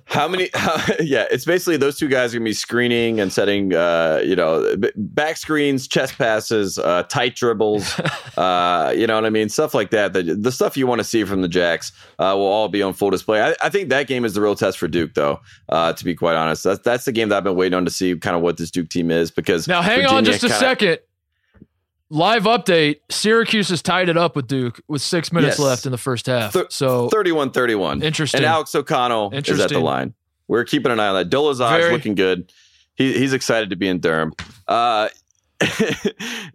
How 0.05 0.27
many? 0.27 0.49
How, 0.53 0.77
yeah, 1.01 1.25
it's 1.29 1.43
basically 1.43 1.75
those 1.75 1.97
two 1.97 2.07
guys 2.07 2.33
are 2.33 2.37
gonna 2.37 2.45
be 2.45 2.53
screening 2.53 3.19
and 3.19 3.33
setting, 3.33 3.73
uh, 3.73 4.21
you 4.23 4.33
know, 4.35 4.75
back 4.95 5.35
screens, 5.35 5.89
chest 5.89 6.17
passes, 6.17 6.79
uh, 6.79 7.03
tight 7.03 7.35
dribbles, 7.35 7.99
uh, 8.37 8.93
you 8.95 9.07
know 9.07 9.15
what 9.15 9.25
I 9.25 9.29
mean, 9.29 9.49
stuff 9.49 9.73
like 9.73 9.89
that. 9.91 10.13
The, 10.13 10.23
the 10.23 10.53
stuff 10.53 10.77
you 10.77 10.87
want 10.87 10.99
to 10.99 11.03
see 11.03 11.25
from 11.25 11.41
the 11.41 11.49
Jacks 11.49 11.91
uh, 12.19 12.33
will 12.37 12.45
all 12.47 12.69
be 12.69 12.81
on 12.81 12.93
full 12.93 13.09
display. 13.09 13.41
I, 13.41 13.55
I 13.61 13.69
think 13.69 13.89
that 13.89 14.07
game 14.07 14.23
is 14.23 14.35
the 14.35 14.41
real 14.41 14.55
test 14.55 14.77
for 14.77 14.87
Duke, 14.87 15.13
though. 15.13 15.41
Uh, 15.67 15.91
to 15.91 16.05
be 16.05 16.15
quite 16.15 16.35
honest, 16.35 16.63
that's 16.63 16.81
that's 16.81 17.03
the 17.05 17.11
game 17.11 17.27
that 17.29 17.37
I've 17.37 17.43
been 17.43 17.57
waiting 17.57 17.75
on 17.75 17.83
to 17.83 17.91
see 17.91 18.15
kind 18.15 18.37
of 18.37 18.41
what 18.41 18.55
this 18.55 18.71
Duke 18.71 18.87
team 18.87 19.11
is 19.11 19.31
because 19.31 19.67
now, 19.67 19.81
hang 19.81 20.05
on 20.05 20.23
just 20.23 20.43
a 20.43 20.47
kinda- 20.47 20.59
second. 20.59 20.99
Live 22.13 22.43
update: 22.43 22.97
Syracuse 23.09 23.69
has 23.69 23.81
tied 23.81 24.09
it 24.09 24.17
up 24.17 24.35
with 24.35 24.45
Duke 24.47 24.81
with 24.89 25.01
six 25.01 25.31
minutes 25.31 25.57
Yes. 25.57 25.65
left 25.65 25.85
in 25.85 25.93
the 25.93 25.97
first 25.97 26.25
half. 26.25 26.51
Thir- 26.51 26.67
so 26.69 27.07
31 27.07 27.51
31. 27.51 28.03
Interesting. 28.03 28.39
And 28.39 28.45
Alex 28.45 28.75
O'Connell 28.75 29.31
is 29.33 29.59
at 29.61 29.69
the 29.69 29.79
line. 29.79 30.13
We're 30.49 30.65
keeping 30.65 30.91
an 30.91 30.99
eye 30.99 31.07
on 31.07 31.15
that. 31.15 31.29
Dolezaj 31.35 31.79
Very- 31.79 31.93
looking 31.93 32.15
good. 32.15 32.51
He, 32.95 33.13
he's 33.17 33.31
excited 33.31 33.69
to 33.69 33.77
be 33.77 33.87
in 33.87 33.99
Durham. 33.99 34.33
Uh, 34.67 35.07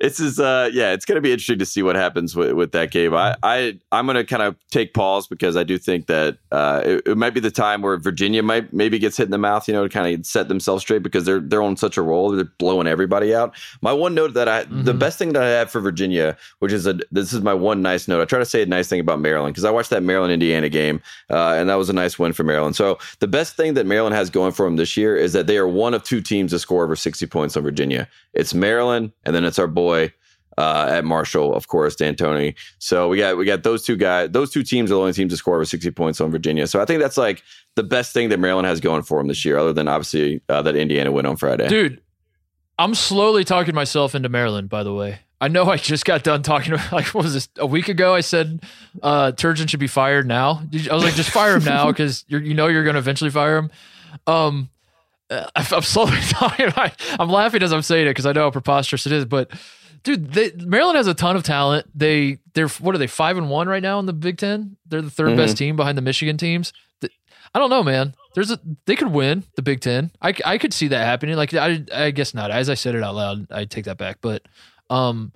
this 0.01 0.21
is 0.21 0.39
uh 0.41 0.69
yeah 0.73 0.93
it's 0.93 1.05
going 1.05 1.17
to 1.17 1.21
be 1.21 1.31
interesting 1.33 1.59
to 1.59 1.67
see 1.67 1.83
what 1.83 1.97
happens 1.97 2.35
with, 2.35 2.53
with 2.53 2.73
that 2.73 2.91
game. 2.91 3.15
I 3.15 3.37
i 3.43 3.79
i'm 3.93 4.07
going 4.07 4.17
to 4.17 4.25
kind 4.25 4.43
of 4.43 4.57
take 4.71 4.95
pause 4.95 5.27
because 5.27 5.57
i 5.57 5.63
do 5.65 5.79
think 5.79 6.07
that 6.07 6.39
uh 6.53 6.83
it, 6.85 7.03
it 7.07 7.17
might 7.17 7.31
be 7.35 7.41
the 7.41 7.51
time 7.51 7.83
where 7.83 7.97
virginia 7.99 8.43
might 8.43 8.73
maybe 8.73 8.99
gets 8.99 9.17
hit 9.17 9.25
in 9.25 9.31
the 9.31 9.39
mouth 9.39 9.67
you 9.69 9.75
know 9.75 9.83
to 9.85 9.89
kind 9.89 10.15
of 10.19 10.27
set 10.27 10.49
themselves 10.49 10.83
straight 10.83 11.03
because 11.03 11.25
they're 11.25 11.41
they're 11.41 11.63
on 11.63 11.77
such 11.77 11.97
a 11.97 12.03
roll. 12.03 12.31
They're 12.31 12.45
blowing 12.59 12.87
everybody 12.87 13.35
out. 13.35 13.55
My 13.83 13.93
one 13.93 14.15
note 14.15 14.35
that 14.35 14.49
i 14.49 14.65
the 14.65 14.93
Mhm. 14.93 14.99
best 14.99 15.19
thing 15.19 15.33
that 15.35 15.43
i 15.43 15.49
have 15.49 15.71
for 15.71 15.81
virginia 15.81 16.37
which 16.59 16.73
is 16.73 16.87
a 16.87 16.99
this 17.11 17.33
is 17.33 17.41
my 17.43 17.55
one 17.55 17.83
nice 17.83 18.09
note. 18.09 18.21
I 18.23 18.25
try 18.25 18.39
to 18.39 18.45
say 18.45 18.63
a 18.63 18.67
nice 18.67 18.89
thing 18.89 19.01
about 19.01 19.21
maryland 19.21 19.55
because 19.55 19.65
i 19.65 19.71
watched 19.71 19.91
that 19.91 20.03
maryland 20.03 20.33
indiana 20.33 20.69
game 20.69 21.01
uh, 21.31 21.53
and 21.55 21.69
that 21.69 21.75
was 21.77 21.89
a 21.89 21.93
nice 21.93 22.19
win 22.19 22.33
for 22.33 22.45
maryland. 22.45 22.77
So 22.77 22.99
the 23.21 23.29
best 23.29 23.57
thing 23.57 23.75
that 23.75 23.87
maryland 23.87 24.15
has 24.15 24.31
going 24.31 24.53
for 24.53 24.65
them 24.67 24.77
this 24.77 24.97
year 24.97 25.17
is 25.17 25.33
that 25.33 25.47
they 25.47 25.59
are 25.59 25.69
one 25.69 25.95
of 25.95 26.03
two 26.03 26.21
teams 26.21 26.53
to 26.53 26.59
score 26.59 26.85
over 26.85 26.97
60 26.97 27.27
points 27.27 27.57
on 27.57 27.63
virginia. 27.63 28.09
It's 28.33 28.55
maryland 28.55 28.96
and 28.97 29.35
then 29.35 29.45
it's 29.45 29.59
our 29.59 29.67
boy 29.67 30.13
uh, 30.59 30.89
at 30.91 31.05
Marshall, 31.05 31.55
of 31.55 31.69
course, 31.69 31.97
D'Antoni. 31.97 32.55
So 32.79 33.09
we 33.09 33.19
got 33.19 33.37
we 33.37 33.45
got 33.45 33.63
those 33.63 33.85
two 33.85 33.97
guys. 33.97 34.31
Those 34.31 34.51
two 34.51 34.63
teams 34.63 34.91
are 34.91 34.95
the 34.95 35.01
only 35.01 35.13
teams 35.13 35.33
to 35.33 35.37
score 35.37 35.55
over 35.55 35.65
sixty 35.65 35.91
points 35.91 36.21
on 36.21 36.31
Virginia. 36.31 36.67
So 36.67 36.81
I 36.81 36.85
think 36.85 37.01
that's 37.01 37.17
like 37.19 37.43
the 37.75 37.83
best 37.83 38.13
thing 38.13 38.31
that 38.31 38.39
Maryland 38.39 38.67
has 38.67 38.81
going 38.81 39.03
for 39.03 39.19
them 39.19 39.29
this 39.29 39.45
year, 39.45 39.59
other 39.59 39.73
than 39.73 39.89
obviously 39.89 40.41
uh, 40.49 40.63
that 40.63 40.77
Indiana 40.77 41.13
win 41.13 41.27
on 41.27 41.37
Friday. 41.37 41.69
Dude, 41.69 42.01
I'm 42.79 42.95
slowly 42.95 43.45
talking 43.45 43.75
myself 43.75 44.15
into 44.15 44.29
Maryland, 44.29 44.69
by 44.69 44.83
the 44.83 44.95
way. 44.95 45.21
I 45.39 45.49
know 45.49 45.69
I 45.69 45.77
just 45.77 46.07
got 46.07 46.25
done 46.25 46.43
talking 46.43 46.73
about, 46.73 46.93
like, 46.93 47.09
what 47.09 47.25
was 47.25 47.35
this? 47.35 47.49
A 47.59 47.67
week 47.67 47.89
ago, 47.89 48.15
I 48.15 48.23
said 48.23 48.63
uh, 49.03 49.33
Turgeon 49.33 49.69
should 49.69 49.81
be 49.81 49.87
fired 49.87 50.27
now. 50.27 50.63
I 50.91 50.95
was 50.95 51.05
like, 51.05 51.15
just 51.15 51.29
fire 51.29 51.57
him 51.57 51.65
now 51.65 51.89
because 51.89 52.25
you 52.27 52.55
know 52.55 52.69
you're 52.69 52.85
going 52.85 52.95
to 52.95 53.01
eventually 53.01 53.29
fire 53.29 53.59
him. 53.59 53.71
Um, 54.27 54.71
I'm 55.57 55.83
slowly 55.83 56.21
talking. 56.29 56.69
I, 56.77 56.93
I'm 57.19 57.29
laughing 57.29 57.63
as 57.63 57.73
I'm 57.73 57.83
saying 57.83 58.07
it 58.07 58.11
because 58.11 58.27
I 58.27 58.33
know 58.33 58.43
how 58.43 58.51
preposterous 58.51 59.07
it 59.07 59.13
is. 59.13 59.25
But 59.25 59.51
dude, 60.03 60.33
they, 60.33 60.53
Maryland 60.53 60.97
has 60.97 61.07
a 61.07 61.15
ton 61.15 61.37
of 61.37 61.43
talent. 61.43 61.87
They 61.95 62.39
they're 62.55 62.69
what 62.69 62.95
are 62.95 62.99
they 62.99 63.07
five 63.07 63.37
and 63.37 63.51
one 63.51 63.69
right 63.69 63.83
now 63.83 63.99
in 63.99 64.07
the 64.07 64.13
Big 64.13 64.39
Ten? 64.39 64.77
They're 64.87 65.03
the 65.03 65.11
3rd 65.11 65.37
best 65.37 65.57
team 65.57 65.77
behind 65.77 65.99
the 65.99 66.03
Michigan 66.03 66.37
teams. 66.37 66.73
I 67.55 67.59
don't 67.59 67.71
know, 67.71 67.83
man. 67.83 68.15
There's 68.35 68.51
a 68.51 68.61
they 68.85 68.97
could 68.97 69.13
win 69.13 69.45
the 69.57 69.63
Big 69.63 69.81
Ten. 69.81 70.11
I, 70.21 70.35
I 70.45 70.59
could 70.59 70.75
see 70.75 70.89
that 70.89 71.05
happening. 71.05 71.37
Like 71.37 71.55
I 71.55 71.83
I 71.93 72.11
guess 72.11 72.35
not. 72.35 72.51
As 72.51 72.69
I 72.69 72.75
said 72.75 72.95
it 72.95 73.03
out 73.03 73.15
loud, 73.15 73.51
I 73.51 73.65
take 73.65 73.87
that 73.87 73.97
back. 73.97 74.19
But 74.21 74.43
um, 74.91 75.33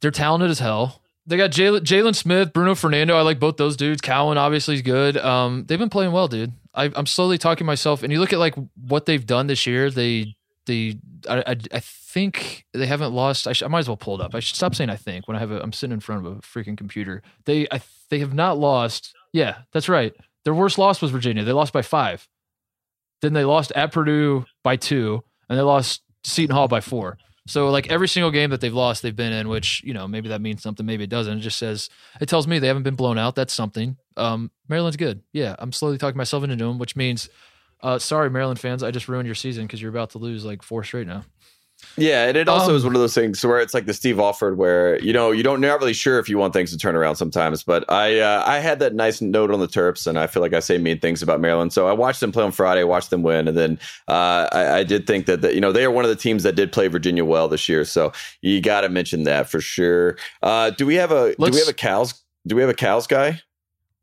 they're 0.00 0.10
talented 0.10 0.50
as 0.50 0.58
hell. 0.58 1.00
They 1.26 1.38
got 1.38 1.50
Jalen 1.50 1.80
Jalen 1.80 2.14
Smith, 2.14 2.52
Bruno 2.52 2.74
Fernando. 2.74 3.16
I 3.16 3.22
like 3.22 3.38
both 3.38 3.56
those 3.56 3.76
dudes. 3.76 4.02
Cowan 4.02 4.36
obviously 4.36 4.74
is 4.74 4.82
good. 4.82 5.16
Um, 5.16 5.64
they've 5.64 5.78
been 5.78 5.88
playing 5.88 6.12
well, 6.12 6.28
dude. 6.28 6.52
I, 6.74 6.90
I'm 6.94 7.06
slowly 7.06 7.38
talking 7.38 7.66
myself. 7.66 8.02
And 8.02 8.12
you 8.12 8.20
look 8.20 8.32
at 8.32 8.38
like 8.38 8.54
what 8.74 9.06
they've 9.06 9.24
done 9.24 9.46
this 9.46 9.66
year. 9.66 9.90
They 9.90 10.34
they 10.66 10.98
I 11.28 11.38
I, 11.46 11.56
I 11.72 11.80
think 11.80 12.66
they 12.72 12.86
haven't 12.86 13.12
lost. 13.12 13.46
I, 13.46 13.52
sh- 13.52 13.62
I 13.62 13.68
might 13.68 13.80
as 13.80 13.88
well 13.88 13.96
pull 13.96 14.20
it 14.20 14.24
up. 14.24 14.34
I 14.34 14.40
should 14.40 14.56
stop 14.56 14.74
saying 14.74 14.90
I 14.90 14.96
think 14.96 15.26
when 15.28 15.36
I 15.36 15.40
have 15.40 15.50
a, 15.50 15.62
I'm 15.62 15.72
sitting 15.72 15.94
in 15.94 16.00
front 16.00 16.26
of 16.26 16.32
a 16.32 16.40
freaking 16.40 16.76
computer. 16.76 17.22
They 17.44 17.66
I 17.70 17.80
they 18.10 18.18
have 18.20 18.34
not 18.34 18.58
lost. 18.58 19.14
Yeah, 19.32 19.58
that's 19.72 19.88
right. 19.88 20.14
Their 20.44 20.54
worst 20.54 20.78
loss 20.78 21.00
was 21.00 21.10
Virginia. 21.10 21.44
They 21.44 21.52
lost 21.52 21.72
by 21.72 21.82
five. 21.82 22.28
Then 23.22 23.32
they 23.32 23.44
lost 23.44 23.72
at 23.74 23.92
Purdue 23.92 24.44
by 24.62 24.76
two, 24.76 25.24
and 25.48 25.58
they 25.58 25.62
lost 25.62 26.02
to 26.24 26.30
Seton 26.30 26.54
Hall 26.54 26.68
by 26.68 26.80
four. 26.80 27.18
So 27.46 27.68
like 27.70 27.90
every 27.90 28.08
single 28.08 28.30
game 28.30 28.50
that 28.50 28.60
they've 28.60 28.72
lost, 28.72 29.02
they've 29.02 29.14
been 29.14 29.32
in, 29.32 29.48
which 29.48 29.82
you 29.84 29.92
know 29.92 30.08
maybe 30.08 30.28
that 30.30 30.40
means 30.40 30.62
something, 30.62 30.86
maybe 30.86 31.04
it 31.04 31.10
doesn't. 31.10 31.38
It 31.38 31.40
just 31.40 31.58
says 31.58 31.90
it 32.20 32.26
tells 32.28 32.46
me 32.46 32.58
they 32.58 32.68
haven't 32.68 32.84
been 32.84 32.94
blown 32.94 33.18
out. 33.18 33.34
That's 33.34 33.52
something. 33.52 33.96
Um, 34.16 34.50
Maryland's 34.68 34.96
good. 34.96 35.22
Yeah, 35.32 35.54
I'm 35.58 35.72
slowly 35.72 35.98
talking 35.98 36.16
myself 36.16 36.42
into 36.44 36.56
them, 36.56 36.78
which 36.78 36.96
means, 36.96 37.28
uh, 37.82 37.98
sorry 37.98 38.30
Maryland 38.30 38.60
fans, 38.60 38.82
I 38.82 38.90
just 38.90 39.08
ruined 39.08 39.26
your 39.26 39.34
season 39.34 39.66
because 39.66 39.82
you're 39.82 39.90
about 39.90 40.10
to 40.10 40.18
lose 40.18 40.44
like 40.44 40.62
four 40.62 40.84
straight 40.84 41.06
now. 41.06 41.24
Yeah, 41.96 42.26
and 42.26 42.36
it 42.36 42.48
also 42.48 42.70
Um, 42.70 42.76
is 42.76 42.84
one 42.84 42.94
of 42.94 43.00
those 43.00 43.14
things 43.14 43.44
where 43.44 43.60
it's 43.60 43.74
like 43.74 43.86
the 43.86 43.94
Steve 43.94 44.18
Alford, 44.18 44.58
where 44.58 44.98
you 45.00 45.12
know 45.12 45.30
you 45.30 45.42
don't 45.42 45.60
you're 45.62 45.70
not 45.70 45.80
really 45.80 45.92
sure 45.92 46.18
if 46.18 46.28
you 46.28 46.38
want 46.38 46.52
things 46.52 46.70
to 46.72 46.78
turn 46.78 46.96
around 46.96 47.16
sometimes. 47.16 47.62
But 47.62 47.90
I 47.90 48.18
uh, 48.20 48.42
I 48.46 48.58
had 48.58 48.78
that 48.80 48.94
nice 48.94 49.20
note 49.20 49.50
on 49.50 49.60
the 49.60 49.68
Terps, 49.68 50.06
and 50.06 50.18
I 50.18 50.26
feel 50.26 50.42
like 50.42 50.52
I 50.52 50.60
say 50.60 50.78
mean 50.78 50.98
things 50.98 51.22
about 51.22 51.40
Maryland. 51.40 51.72
So 51.72 51.86
I 51.86 51.92
watched 51.92 52.20
them 52.20 52.32
play 52.32 52.44
on 52.44 52.52
Friday, 52.52 52.84
watched 52.84 53.10
them 53.10 53.22
win, 53.22 53.48
and 53.48 53.56
then 53.56 53.78
uh, 54.08 54.48
I, 54.52 54.78
I 54.78 54.84
did 54.84 55.06
think 55.06 55.26
that, 55.26 55.40
that 55.42 55.54
you 55.54 55.60
know 55.60 55.72
they 55.72 55.84
are 55.84 55.90
one 55.90 56.04
of 56.04 56.10
the 56.10 56.16
teams 56.16 56.42
that 56.42 56.56
did 56.56 56.72
play 56.72 56.88
Virginia 56.88 57.24
well 57.24 57.48
this 57.48 57.68
year. 57.68 57.84
So 57.84 58.12
you 58.42 58.60
got 58.60 58.82
to 58.82 58.88
mention 58.88 59.24
that 59.24 59.48
for 59.48 59.60
sure. 59.60 60.16
Uh, 60.42 60.70
do 60.70 60.86
we 60.86 60.96
have 60.96 61.12
a 61.12 61.34
do 61.36 61.50
we 61.50 61.58
have 61.58 61.68
a 61.68 61.72
cows 61.72 62.22
do 62.46 62.54
we 62.56 62.60
have 62.60 62.70
a 62.70 62.74
cows 62.74 63.06
guy, 63.06 63.40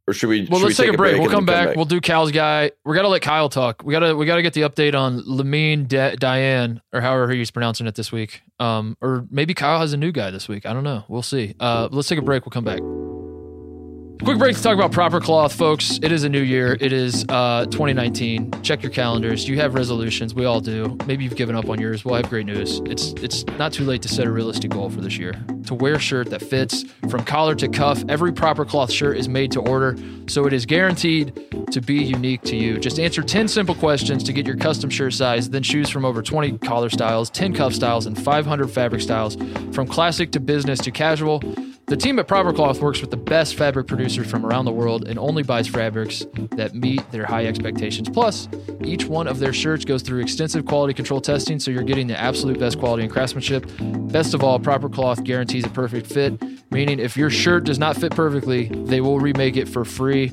or 0.08 0.14
should 0.14 0.30
we? 0.30 0.48
Well, 0.50 0.60
should 0.60 0.68
let's 0.68 0.80
we 0.80 0.86
take, 0.86 0.94
a 0.94 0.98
break. 0.98 1.14
We'll 1.16 1.24
and 1.24 1.32
come 1.32 1.46
then 1.46 1.68
back. 1.68 1.76
We'll 1.76 1.86
do 1.86 2.02
Cal's 2.02 2.32
guy. 2.32 2.72
We 2.86 2.96
got 2.96 3.04
to 3.04 3.08
let 3.08 3.22
Kyle 3.22 3.50
talk. 3.50 3.84
We 3.84 3.92
got 3.92 4.00
to 4.00 4.16
we 4.16 4.26
got 4.26 4.36
to 4.36 4.42
get 4.42 4.54
the 4.54 4.62
update 4.62 4.96
on 4.96 5.22
Lamine 5.22 5.88
D- 5.88 6.16
Diane 6.18 6.82
or 6.94 7.02
however 7.02 7.32
he's 7.32 7.52
pronouncing 7.52 7.88
it 7.88 7.96
this 7.96 8.12
week. 8.12 8.42
Um, 8.60 8.98
or 9.02 9.26
maybe 9.30 9.54
Kyle 9.54 9.80
has 9.80 9.94
a 9.94 9.98
new 9.98 10.12
guy 10.12 10.32
this 10.32 10.48
week. 10.48 10.66
I 10.66 10.74
don't 10.74 10.84
know. 10.84 11.04
We'll 11.08 11.22
see. 11.22 11.56
Uh, 11.60 11.88
let's 11.92 12.08
take 12.08 12.20
a 12.20 12.24
break. 12.24 12.46
We'll 12.46 12.52
come 12.52 12.64
back. 12.64 12.80
Quick 14.24 14.38
break 14.38 14.56
to 14.56 14.62
talk 14.62 14.76
about 14.76 14.92
proper 14.92 15.20
cloth, 15.20 15.52
folks. 15.52 15.98
It 16.04 16.12
is 16.12 16.24
a 16.24 16.30
new 16.30 16.44
year. 16.44 16.78
It 16.80 16.94
is 16.94 17.26
uh, 17.28 17.66
2019. 17.66 18.52
Check 18.62 18.84
your 18.84 18.92
calendars. 18.92 19.50
You 19.50 19.58
have 19.60 19.74
resolutions. 19.74 20.36
We 20.36 20.46
all 20.46 20.62
do. 20.62 20.96
Maybe 21.08 21.24
you've 21.24 21.36
given 21.36 21.56
up 21.56 21.68
on 21.70 21.82
yours. 21.82 22.06
Well, 22.06 22.14
I 22.14 22.18
have 22.18 22.30
great 22.30 22.46
news. 22.46 22.82
It's 22.86 23.14
it's 23.14 23.44
not 23.58 23.74
too 23.74 23.84
late 23.84 24.04
to 24.04 24.08
set 24.08 24.28
a 24.28 24.32
realistic 24.32 24.70
goal 24.70 24.92
for 24.92 25.02
this 25.02 25.18
year. 25.18 25.34
To 25.66 25.74
wear 25.74 25.96
a 25.96 26.00
shirt 26.00 26.30
that 26.30 26.44
fits 26.44 26.86
from 27.10 27.24
collar 27.26 27.56
to 27.56 27.68
cuff. 27.68 28.04
Every 28.10 28.32
proper 28.32 28.64
cloth 28.64 28.92
shirt 28.92 29.18
is 29.18 29.28
made 29.28 29.52
to 29.54 29.60
order, 29.62 29.98
so 30.28 30.46
it 30.46 30.54
is 30.54 30.68
guaranteed 30.68 31.68
to 31.72 31.82
be 31.82 31.96
unique 31.96 32.44
to 32.44 32.56
you. 32.56 32.78
Just 32.78 33.00
answer 33.00 33.24
10 33.24 33.48
simple 33.48 33.74
questions 33.74 34.24
to 34.26 34.34
get 34.34 34.46
your 34.46 34.58
custom 34.58 34.92
shirt 34.92 35.14
size, 35.14 35.50
then 35.50 35.64
choose 35.64 35.90
from 35.90 36.06
over 36.06 36.22
20 36.22 36.60
collar 36.60 36.92
styles, 36.92 37.32
10 37.32 37.54
cuff 37.54 37.74
styles, 37.74 38.06
and 38.06 38.22
500 38.22 38.70
fabric 38.70 39.02
styles, 39.02 39.36
from 39.74 39.88
classic 39.88 40.32
to 40.34 40.40
business 40.40 40.80
to 40.82 40.92
casual. 40.92 41.42
The 41.92 41.98
team 41.98 42.20
at 42.20 42.28
Proper 42.30 42.54
Cloth 42.54 42.80
works 42.80 43.02
with 43.02 43.12
the 43.12 43.18
best 43.18 43.56
fabric 43.56 43.86
producers 43.86 44.26
from 44.26 44.46
around 44.46 44.64
the 44.64 44.72
world 44.72 45.10
and 45.10 45.20
only 45.20 45.44
buys 45.44 45.68
fabrics 45.68 46.26
that 46.52 46.74
meet 46.74 47.02
their 47.12 47.26
high 47.26 47.48
expectations. 47.48 48.08
Plus, 48.08 48.48
each 48.82 49.08
one 49.08 49.28
of 49.28 49.40
their 49.40 49.52
shirts 49.52 49.84
goes 49.84 50.02
through 50.02 50.22
extensive 50.22 50.66
quality 50.66 50.94
control 50.94 51.20
testing, 51.20 51.60
so 51.60 51.70
you're 51.70 51.84
getting 51.84 52.08
the 52.08 52.18
absolute 52.18 52.58
best 52.58 52.80
quality 52.80 53.04
and 53.04 53.12
craftsmanship. 53.12 53.66
Best 54.10 54.34
of 54.34 54.42
all, 54.42 54.58
Proper 54.58 54.88
Cloth 54.88 55.26
guarantees 55.26 55.66
a 55.66 55.70
perfect 55.70 56.08
fit, 56.08 56.42
meaning 56.72 56.98
if 56.98 57.18
your 57.18 57.30
shirt 57.30 57.66
does 57.66 57.78
not 57.78 57.98
fit 57.98 58.16
perfectly, 58.16 58.70
they 58.86 59.02
will 59.02 59.20
remake 59.20 59.58
it 59.58 59.68
for 59.68 59.84
free. 59.84 60.32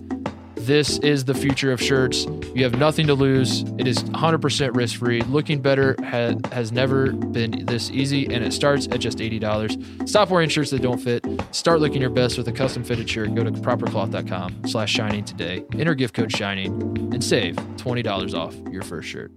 This 0.68 0.98
is 0.98 1.24
the 1.24 1.34
future 1.34 1.72
of 1.72 1.80
shirts. 1.80 2.26
You 2.54 2.62
have 2.64 2.78
nothing 2.78 3.06
to 3.06 3.14
lose. 3.14 3.62
It 3.78 3.88
is 3.88 4.04
100% 4.04 4.76
risk 4.76 4.98
free. 4.98 5.22
Looking 5.22 5.62
better 5.62 5.96
ha- 6.04 6.34
has 6.52 6.72
never 6.72 7.10
been 7.10 7.64
this 7.64 7.90
easy, 7.90 8.26
and 8.26 8.44
it 8.44 8.52
starts 8.52 8.86
at 8.88 9.00
just 9.00 9.18
$80. 9.18 10.08
Stop 10.08 10.30
wearing 10.30 10.48
shirts 10.48 10.70
that 10.70 10.82
don't 10.82 10.98
fit. 10.98 11.24
Start 11.50 11.80
looking 11.80 12.00
your 12.00 12.10
best 12.10 12.38
with 12.38 12.48
a 12.48 12.52
custom 12.52 12.84
fitted 12.84 13.08
shirt. 13.08 13.34
Go 13.34 13.44
to 13.44 13.50
propercloth.com 13.50 14.66
slash 14.66 14.92
shining 14.92 15.24
today. 15.24 15.64
Enter 15.78 15.94
gift 15.94 16.14
code 16.14 16.30
shining 16.32 16.72
and 17.12 17.22
save 17.22 17.56
$20 17.76 18.34
off 18.34 18.54
your 18.70 18.82
first 18.82 19.08
shirt. 19.08 19.32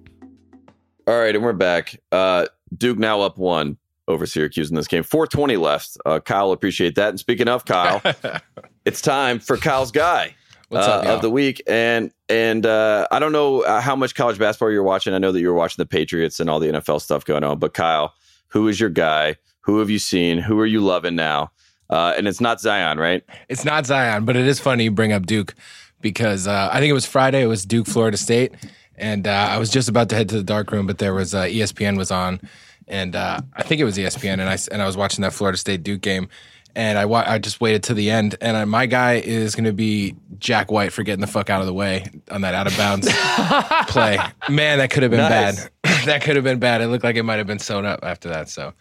All 1.08 1.20
right, 1.20 1.36
and 1.36 1.44
we're 1.44 1.54
back. 1.54 2.00
Uh, 2.12 2.46
Duke 2.78 3.00
now 3.00 3.22
up 3.22 3.38
one 3.38 3.78
over 4.08 4.26
Syracuse 4.26 4.70
in 4.70 4.76
this 4.76 4.88
game. 4.88 5.04
420 5.04 5.58
left. 5.58 5.98
Uh, 6.06 6.20
Kyle 6.20 6.52
appreciate 6.52 6.96
that. 6.96 7.10
And 7.10 7.20
speaking 7.20 7.48
of 7.48 7.66
Kyle, 7.66 8.02
it's 8.86 9.02
time 9.02 9.40
for 9.40 9.58
Kyle's 9.58 9.92
guy 9.92 10.36
What's 10.72 10.88
uh, 10.88 10.92
up, 10.92 11.04
y'all? 11.04 11.16
of 11.16 11.22
the 11.22 11.30
week. 11.30 11.62
And 11.68 12.12
and 12.30 12.66
uh, 12.66 13.08
I 13.12 13.20
don't 13.20 13.32
know 13.32 13.62
uh, 13.62 13.82
how 13.82 13.96
much 13.96 14.16
college 14.16 14.38
basketball 14.38 14.72
you're 14.72 14.84
watching. 14.84 15.14
I 15.14 15.18
know 15.18 15.32
that 15.32 15.40
you 15.40 15.48
were 15.48 15.54
watching 15.54 15.82
the 15.82 15.86
Patriots 15.86 16.40
and 16.40 16.50
all 16.50 16.60
the 16.60 16.68
NFL 16.68 17.02
stuff 17.02 17.26
going 17.26 17.44
on. 17.44 17.60
But 17.60 17.74
Kyle, 17.74 18.14
who 18.50 18.68
is 18.68 18.80
your 18.80 18.90
guy? 18.90 19.36
Who 19.62 19.80
have 19.80 19.90
you 19.90 20.00
seen? 20.00 20.38
Who 20.38 20.60
are 20.60 20.66
you 20.66 20.80
loving 20.82 21.16
now? 21.16 21.52
Uh, 21.92 22.14
and 22.18 22.28
it's 22.28 22.40
not 22.42 22.62
Zion, 22.62 22.98
right? 22.98 23.24
It's 23.50 23.66
not 23.66 23.86
Zion, 23.86 24.24
but 24.26 24.36
it 24.38 24.48
is 24.48 24.60
funny 24.60 24.86
you 24.86 24.92
bring 24.92 25.12
up 25.12 25.26
Duke 25.26 25.54
because 26.00 26.48
uh, 26.48 26.70
I 26.72 26.80
think 26.80 26.90
it 26.90 26.94
was 26.94 27.06
Friday. 27.06 27.42
It 27.44 27.48
was 27.48 27.66
Duke, 27.66 27.86
Florida 27.88 28.16
State, 28.18 28.54
and 28.96 29.28
uh, 29.28 29.32
I 29.52 29.58
was 29.58 29.70
just 29.70 29.90
about 29.90 30.08
to 30.10 30.16
head 30.16 30.30
to 30.30 30.36
the 30.38 30.44
dark 30.44 30.72
room, 30.72 30.88
but 30.88 30.98
there 31.00 31.14
was 31.14 31.36
uh, 31.36 31.44
ESPN 31.44 31.98
was 31.98 32.10
on, 32.10 32.40
and 32.88 33.16
uh, 33.16 33.42
I 33.54 33.64
think 33.64 33.82
it 33.82 33.84
was 33.84 33.98
ESPN, 33.98 34.34
and 34.34 34.44
I 34.44 34.54
s- 34.54 34.68
and 34.70 34.82
I 34.82 34.86
was 34.86 34.96
watching 34.96 35.22
that 35.24 35.34
Florida 35.34 35.58
State 35.58 35.84
Duke 35.84 36.00
game, 36.02 36.30
and 36.76 36.98
I 36.98 37.06
wa- 37.06 37.26
I 37.28 37.38
just 37.40 37.60
waited 37.60 37.84
to 37.84 37.94
the 37.94 38.10
end, 38.10 38.36
and 38.42 38.56
uh, 38.56 38.66
my 38.66 38.86
guy 38.86 39.16
is 39.16 39.54
going 39.54 39.66
to 39.66 39.74
be 39.74 40.16
Jack 40.40 40.72
White 40.72 40.94
for 40.94 41.04
getting 41.04 41.22
the 41.22 41.28
fuck 41.28 41.50
out 41.50 41.60
of 41.62 41.68
the 41.68 41.74
way 41.74 42.06
on 42.32 42.42
that 42.42 42.56
out 42.56 42.68
of 42.68 42.76
bounds 42.78 43.08
play. 43.90 44.18
Man, 44.50 44.78
that 44.80 44.90
could 44.92 45.04
have 45.04 45.12
been 45.12 45.20
Nice. 45.20 45.70
bad. 45.84 46.06
that 46.06 46.22
could 46.24 46.36
have 46.38 46.46
been 46.46 46.60
bad. 46.60 46.82
It 46.82 46.88
looked 46.88 47.04
like 47.04 47.16
it 47.18 47.24
might 47.24 47.38
have 47.38 47.48
been 47.48 47.60
sewn 47.60 47.86
up 47.86 48.00
after 48.04 48.30
that. 48.30 48.48
So 48.50 48.74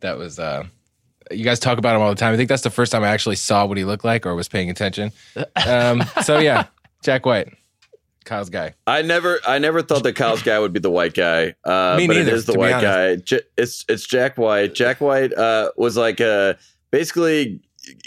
that 0.00 0.16
was. 0.16 0.38
uh 0.38 0.64
you 1.32 1.44
guys 1.44 1.58
talk 1.58 1.78
about 1.78 1.96
him 1.96 2.02
all 2.02 2.10
the 2.10 2.16
time. 2.16 2.32
I 2.34 2.36
think 2.36 2.48
that's 2.48 2.62
the 2.62 2.70
first 2.70 2.92
time 2.92 3.02
I 3.02 3.08
actually 3.08 3.36
saw 3.36 3.66
what 3.66 3.76
he 3.78 3.84
looked 3.84 4.04
like 4.04 4.26
or 4.26 4.34
was 4.34 4.48
paying 4.48 4.70
attention. 4.70 5.12
Um, 5.66 6.02
so 6.22 6.38
yeah, 6.38 6.66
Jack 7.04 7.26
White. 7.26 7.48
Kyle's 8.24 8.50
guy. 8.50 8.74
I 8.86 9.02
never, 9.02 9.40
I 9.46 9.58
never 9.58 9.82
thought 9.82 10.04
that 10.04 10.14
Kyle's 10.14 10.42
guy 10.42 10.56
would 10.58 10.72
be 10.72 10.78
the 10.78 10.90
white 10.90 11.12
guy. 11.14 11.54
Uh, 11.64 11.96
Me 11.98 12.06
but 12.06 12.14
neither, 12.16 12.30
it 12.30 12.34
is 12.34 12.44
the 12.46 12.52
to 12.52 12.56
be 12.56 12.60
white 12.60 12.72
honest. 12.74 12.84
guy. 12.84 13.16
J- 13.16 13.40
It's 13.56 13.84
it's 13.88 14.06
Jack 14.06 14.38
White. 14.38 14.74
Jack 14.74 15.00
White 15.00 15.32
uh, 15.34 15.72
was 15.76 15.96
like 15.96 16.20
uh, 16.20 16.54
basically 16.92 17.60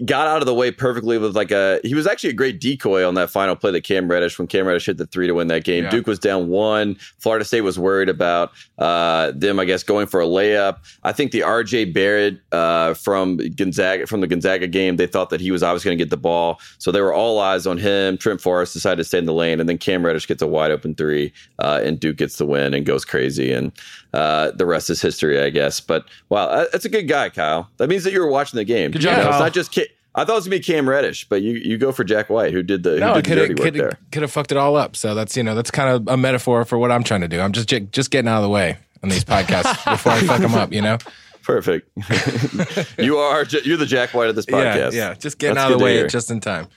got 0.06 0.28
out 0.28 0.42
of 0.42 0.46
the 0.46 0.54
way 0.54 0.72
perfectly 0.72 1.18
with 1.18 1.36
like 1.36 1.52
a. 1.52 1.80
He 1.84 1.94
was 1.94 2.08
actually 2.08 2.30
a 2.30 2.34
great 2.34 2.60
decoy 2.60 3.06
on 3.06 3.16
that 3.16 3.30
final 3.30 3.56
play 3.56 3.72
that 3.72 3.84
Cam 3.84 4.10
Reddish 4.10 4.40
when 4.40 4.48
Cam 4.48 4.66
Reddish 4.66 4.86
hit 4.86 4.98
the 4.98 5.06
three 5.06 5.28
to 5.28 5.34
win 5.34 5.48
that 5.48 5.64
game. 5.64 5.86
Yeah. 5.86 5.90
Duke 5.90 6.08
was 6.08 6.20
down 6.20 6.48
one. 6.48 6.96
Florida 7.20 7.44
State 7.46 7.62
was 7.62 7.78
worried 7.78 8.10
about 8.10 8.52
uh, 8.78 9.32
them, 9.36 9.60
I 9.60 9.66
guess, 9.66 9.84
going 9.84 10.08
for 10.08 10.22
a 10.22 10.26
layup. 10.26 10.78
I 11.04 11.12
think 11.12 11.32
the 11.32 11.44
R.J. 11.44 11.86
Barrett 11.86 12.40
uh, 12.52 12.94
from 12.94 13.38
Gonzaga 13.38 14.08
from 14.08 14.22
the 14.22 14.28
Gonzaga 14.28 14.68
game, 14.68 14.96
they 14.96 15.08
thought 15.08 15.30
that 15.30 15.42
he 15.42 15.52
was 15.52 15.64
obviously 15.64 15.90
going 15.90 15.98
to 15.98 16.04
get 16.04 16.10
the 16.10 16.18
ball, 16.18 16.60
so 16.78 16.92
they 16.92 17.02
were 17.02 17.14
all 17.14 17.40
eyes 17.40 17.68
on 17.68 17.78
him. 17.78 18.18
Trent 18.18 18.42
Forrest 18.42 18.74
decided 18.74 18.98
to 18.98 19.04
stay 19.04 19.18
in 19.18 19.26
the 19.26 19.34
lane, 19.34 19.60
and 19.60 19.68
then 19.68 19.78
Cam 19.78 20.06
Reddish 20.06 20.28
gets 20.28 20.42
a 20.42 20.48
wide 20.48 20.72
open 20.72 20.96
three, 20.96 21.34
uh, 21.60 21.82
and 21.84 22.00
Duke 22.00 22.18
gets 22.18 22.38
the 22.38 22.46
win 22.46 22.74
and 22.74 22.86
goes 22.86 23.04
crazy, 23.04 23.52
and 23.52 23.72
uh, 24.16 24.52
the 24.52 24.66
rest 24.66 24.90
is 24.90 25.02
history, 25.02 25.40
I 25.42 25.50
guess. 25.50 25.80
But 25.80 26.06
wow, 26.30 26.66
that's 26.72 26.86
a 26.86 26.90
good 26.90 27.08
guy, 27.08 27.30
Kyle. 27.30 27.70
That 27.78 27.90
means 27.90 28.04
that 28.06 28.14
you 28.14 28.22
were 28.22 28.30
watching 28.30 28.58
the 28.58 28.64
game. 28.64 28.92
Good 28.92 29.04
You 29.04 29.10
job, 29.10 29.18
know, 29.24 29.30
It's 29.30 29.40
not 29.40 29.54
just. 29.54 29.74
Ca- 29.76 29.88
I 30.18 30.24
thought 30.24 30.32
it 30.32 30.36
was 30.36 30.46
gonna 30.46 30.56
be 30.58 30.64
Cam 30.64 30.88
Reddish, 30.88 31.28
but 31.28 31.42
you 31.42 31.56
you 31.56 31.78
go 31.78 31.92
for 31.92 32.06
Jack 32.06 32.30
White, 32.30 32.54
who 32.54 32.64
did 32.64 32.84
the 32.84 32.98
No, 33.00 33.14
who 33.14 33.20
it 33.20 33.24
did 33.24 33.26
the 33.26 33.30
could 33.30 33.36
dirty 33.36 33.50
have 33.50 33.60
work 33.60 33.66
could 33.66 33.74
there. 33.74 34.00
could 34.14 34.22
have 34.22 34.32
fucked 34.32 34.52
it 34.54 34.58
all 34.58 34.78
up. 34.78 34.96
So 34.96 35.14
that's 35.14 35.36
you 35.36 35.44
know 35.44 35.56
that's 35.56 35.72
kind 35.72 35.90
of 35.90 36.08
a 36.08 36.16
metaphor 36.16 36.64
for 36.64 36.78
what 36.78 36.90
I'm 36.92 37.04
trying 37.04 37.20
to 37.22 37.28
do. 37.28 37.42
I'm 37.42 37.52
just 37.52 37.68
just 37.92 38.12
getting 38.12 38.30
out 38.30 38.38
of 38.38 38.44
the 38.44 38.50
way 38.50 38.78
on 39.04 39.10
these 39.10 39.26
podcasts 39.26 39.84
before 39.92 40.14
I 40.14 40.22
fuck 40.22 40.40
them 40.40 40.54
up. 40.56 40.72
You 40.72 40.82
know. 40.82 40.98
Perfect. 41.44 41.90
you 42.98 43.18
are 43.18 43.44
you're 43.64 43.78
the 43.78 43.86
Jack 43.86 44.14
White 44.14 44.30
of 44.30 44.36
this 44.36 44.46
podcast. 44.46 44.94
Yeah, 44.94 45.10
yeah. 45.10 45.14
Just 45.16 45.38
getting 45.38 45.56
That's 45.56 45.66
out 45.66 45.74
of 45.74 45.80
the 45.80 45.84
way 45.84 46.08
just 46.08 46.32
in 46.32 46.40
time. 46.40 46.68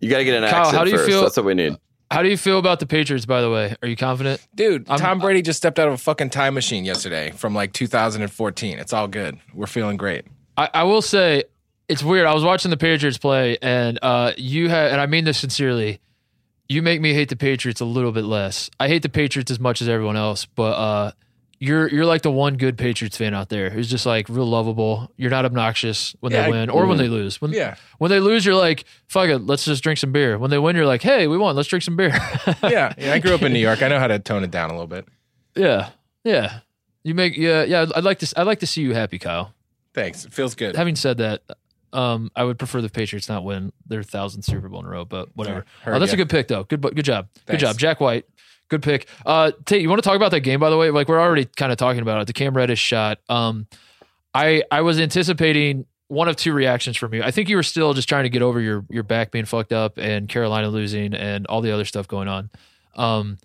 You 0.00 0.08
got 0.10 0.18
to 0.18 0.24
get 0.24 0.42
an 0.42 0.48
Kyle, 0.50 0.60
accent 0.62 0.76
how 0.78 0.84
do 0.84 0.90
you 0.90 0.96
first. 0.96 1.08
feel- 1.08 1.22
That's 1.22 1.36
what 1.36 1.46
we 1.46 1.54
need. 1.54 1.76
How 2.14 2.22
do 2.22 2.28
you 2.28 2.36
feel 2.36 2.60
about 2.60 2.78
the 2.78 2.86
Patriots, 2.86 3.26
by 3.26 3.40
the 3.40 3.50
way? 3.50 3.74
Are 3.82 3.88
you 3.88 3.96
confident? 3.96 4.40
Dude, 4.54 4.88
I'm- 4.88 5.00
Tom 5.00 5.18
Brady 5.18 5.42
just 5.42 5.56
stepped 5.56 5.80
out 5.80 5.88
of 5.88 5.94
a 5.94 5.98
fucking 5.98 6.30
time 6.30 6.54
machine 6.54 6.84
yesterday 6.84 7.32
from 7.32 7.56
like 7.56 7.72
2014. 7.72 8.78
It's 8.78 8.92
all 8.92 9.08
good. 9.08 9.36
We're 9.52 9.66
feeling 9.66 9.96
great. 9.96 10.24
I, 10.56 10.70
I 10.72 10.82
will 10.84 11.02
say 11.02 11.42
it's 11.88 12.04
weird. 12.04 12.26
I 12.26 12.32
was 12.32 12.44
watching 12.44 12.70
the 12.70 12.76
Patriots 12.76 13.18
play, 13.18 13.58
and 13.60 13.98
uh, 14.00 14.30
you 14.36 14.68
had, 14.68 14.92
and 14.92 15.00
I 15.00 15.06
mean 15.06 15.24
this 15.24 15.38
sincerely. 15.38 15.98
You 16.68 16.82
make 16.82 17.00
me 17.00 17.14
hate 17.14 17.30
the 17.30 17.36
Patriots 17.36 17.80
a 17.80 17.84
little 17.84 18.12
bit 18.12 18.24
less. 18.24 18.70
I 18.78 18.86
hate 18.86 19.02
the 19.02 19.08
Patriots 19.08 19.50
as 19.50 19.58
much 19.58 19.82
as 19.82 19.88
everyone 19.88 20.16
else, 20.16 20.44
but 20.46 20.72
uh, 20.72 21.12
you're 21.58 21.88
you're 21.88 22.04
like 22.04 22.22
the 22.22 22.30
one 22.30 22.56
good 22.56 22.76
Patriots 22.76 23.16
fan 23.16 23.34
out 23.34 23.48
there 23.48 23.70
who's 23.70 23.88
just 23.88 24.06
like 24.06 24.28
real 24.28 24.46
lovable. 24.46 25.10
You're 25.16 25.30
not 25.30 25.44
obnoxious 25.44 26.14
when 26.20 26.32
Yeah, 26.32 26.44
they 26.44 26.50
win 26.50 26.70
or 26.70 26.86
when 26.86 26.98
they 26.98 27.08
lose. 27.08 27.40
When 27.40 27.52
Yeah. 27.52 27.76
when 27.98 28.10
they 28.10 28.20
lose, 28.20 28.44
you're 28.44 28.54
like, 28.54 28.84
fuck 29.06 29.28
it, 29.28 29.38
let's 29.38 29.64
just 29.64 29.82
drink 29.82 29.98
some 29.98 30.12
beer. 30.12 30.38
When 30.38 30.50
they 30.50 30.58
win, 30.58 30.76
you're 30.76 30.86
like, 30.86 31.02
hey, 31.02 31.26
we 31.26 31.38
won, 31.38 31.56
let's 31.56 31.68
drink 31.68 31.82
some 31.82 31.96
beer. 31.96 32.12
Yeah, 32.62 32.92
yeah. 32.98 33.12
I 33.12 33.18
grew 33.18 33.34
up 33.34 33.42
in 33.42 33.52
New 33.52 33.58
York. 33.60 33.82
I 33.82 33.88
know 33.88 33.98
how 33.98 34.06
to 34.08 34.18
tone 34.18 34.42
it 34.44 34.50
down 34.50 34.70
a 34.70 34.72
little 34.72 34.86
bit. 34.86 35.06
yeah, 35.54 35.90
yeah. 36.24 36.60
You 37.02 37.14
make 37.14 37.36
yeah 37.36 37.64
yeah. 37.64 37.86
I'd 37.94 38.04
like 38.04 38.18
to 38.20 38.32
I'd 38.36 38.46
like 38.46 38.60
to 38.60 38.66
see 38.66 38.80
you 38.82 38.94
happy, 38.94 39.18
Kyle. 39.18 39.52
Thanks. 39.92 40.24
It 40.24 40.32
feels 40.32 40.54
good. 40.54 40.74
having 40.74 40.96
said 40.96 41.18
that, 41.18 41.42
um, 41.92 42.30
I 42.34 42.42
would 42.44 42.58
prefer 42.58 42.80
the 42.80 42.88
Patriots 42.88 43.28
not 43.28 43.44
win 43.44 43.72
their 43.86 44.02
thousandth 44.02 44.44
Super 44.46 44.68
Bowl 44.68 44.80
in 44.80 44.86
a 44.86 44.88
row, 44.88 45.04
but 45.04 45.28
whatever. 45.36 45.64
Yeah, 45.86 45.94
oh, 45.96 45.98
that's 46.00 46.10
ya. 46.12 46.14
a 46.14 46.16
good 46.16 46.30
pick, 46.30 46.48
though. 46.48 46.64
Good, 46.64 46.80
good 46.82 47.04
job. 47.04 47.28
Good 47.46 47.60
job, 47.60 47.78
Jack 47.78 48.00
White. 48.00 48.24
Good 48.68 48.82
pick. 48.82 49.08
Uh, 49.26 49.52
Tate, 49.66 49.82
you 49.82 49.88
want 49.88 50.02
to 50.02 50.08
talk 50.08 50.16
about 50.16 50.30
that 50.30 50.40
game? 50.40 50.58
By 50.58 50.70
the 50.70 50.76
way, 50.76 50.90
like 50.90 51.08
we're 51.08 51.20
already 51.20 51.44
kind 51.44 51.70
of 51.70 51.78
talking 51.78 52.02
about 52.02 52.20
it. 52.22 52.26
The 52.26 52.32
Cam 52.32 52.56
Reddish 52.56 52.80
shot. 52.80 53.18
Um, 53.28 53.66
I 54.34 54.62
I 54.70 54.80
was 54.80 54.98
anticipating 54.98 55.86
one 56.08 56.28
of 56.28 56.36
two 56.36 56.52
reactions 56.52 56.96
from 56.96 57.14
you. 57.14 57.22
I 57.22 57.30
think 57.30 57.48
you 57.48 57.56
were 57.56 57.62
still 57.62 57.94
just 57.94 58.08
trying 58.08 58.24
to 58.24 58.30
get 58.30 58.42
over 58.42 58.60
your 58.60 58.84
your 58.90 59.02
back 59.02 59.30
being 59.30 59.44
fucked 59.44 59.72
up 59.72 59.98
and 59.98 60.28
Carolina 60.28 60.68
losing 60.68 61.14
and 61.14 61.46
all 61.46 61.60
the 61.60 61.72
other 61.72 61.84
stuff 61.84 62.08
going 62.08 62.28
on. 62.28 62.50
Um, 62.96 63.38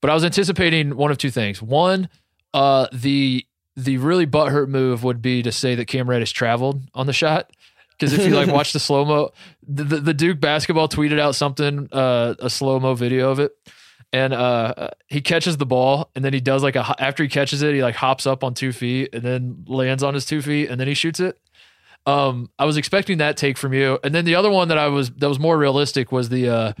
but 0.00 0.10
I 0.10 0.14
was 0.14 0.24
anticipating 0.24 0.96
one 0.96 1.10
of 1.10 1.18
two 1.18 1.30
things. 1.30 1.62
One, 1.62 2.08
uh, 2.54 2.86
the 2.92 3.46
the 3.76 3.98
really 3.98 4.26
butthurt 4.26 4.68
move 4.68 5.04
would 5.04 5.22
be 5.22 5.42
to 5.42 5.52
say 5.52 5.74
that 5.74 5.86
Cam 5.86 6.08
Reddish 6.08 6.32
traveled 6.32 6.82
on 6.94 7.06
the 7.06 7.12
shot. 7.12 7.50
Because 7.92 8.14
if 8.14 8.26
you 8.26 8.34
like 8.34 8.48
watch 8.48 8.72
the 8.72 8.80
slow 8.80 9.04
mo, 9.04 9.30
the, 9.66 9.84
the, 9.84 9.96
the 9.98 10.14
Duke 10.14 10.40
basketball 10.40 10.88
tweeted 10.88 11.20
out 11.20 11.34
something, 11.34 11.86
uh, 11.92 12.34
a 12.38 12.48
slow 12.48 12.80
mo 12.80 12.94
video 12.94 13.30
of 13.30 13.40
it, 13.40 13.52
and 14.12 14.32
uh, 14.32 14.90
he 15.06 15.20
catches 15.20 15.56
the 15.56 15.66
ball, 15.66 16.10
and 16.14 16.24
then 16.24 16.32
he 16.32 16.40
does 16.40 16.62
like 16.62 16.76
a 16.76 16.94
after 16.98 17.22
he 17.22 17.28
catches 17.28 17.62
it, 17.62 17.74
he 17.74 17.82
like 17.82 17.94
hops 17.94 18.26
up 18.26 18.42
on 18.42 18.54
two 18.54 18.72
feet, 18.72 19.10
and 19.14 19.22
then 19.22 19.64
lands 19.66 20.02
on 20.02 20.14
his 20.14 20.24
two 20.24 20.42
feet, 20.42 20.68
and 20.70 20.80
then 20.80 20.88
he 20.88 20.94
shoots 20.94 21.20
it. 21.20 21.38
Um, 22.06 22.50
I 22.58 22.64
was 22.64 22.76
expecting 22.76 23.18
that 23.18 23.36
take 23.36 23.58
from 23.58 23.72
you, 23.72 23.98
and 24.02 24.14
then 24.14 24.24
the 24.24 24.34
other 24.34 24.50
one 24.50 24.68
that 24.68 24.78
I 24.78 24.88
was 24.88 25.10
that 25.10 25.28
was 25.28 25.38
more 25.38 25.56
realistic 25.56 26.10
was 26.10 26.28
the 26.28 26.48
uh, 26.48 26.72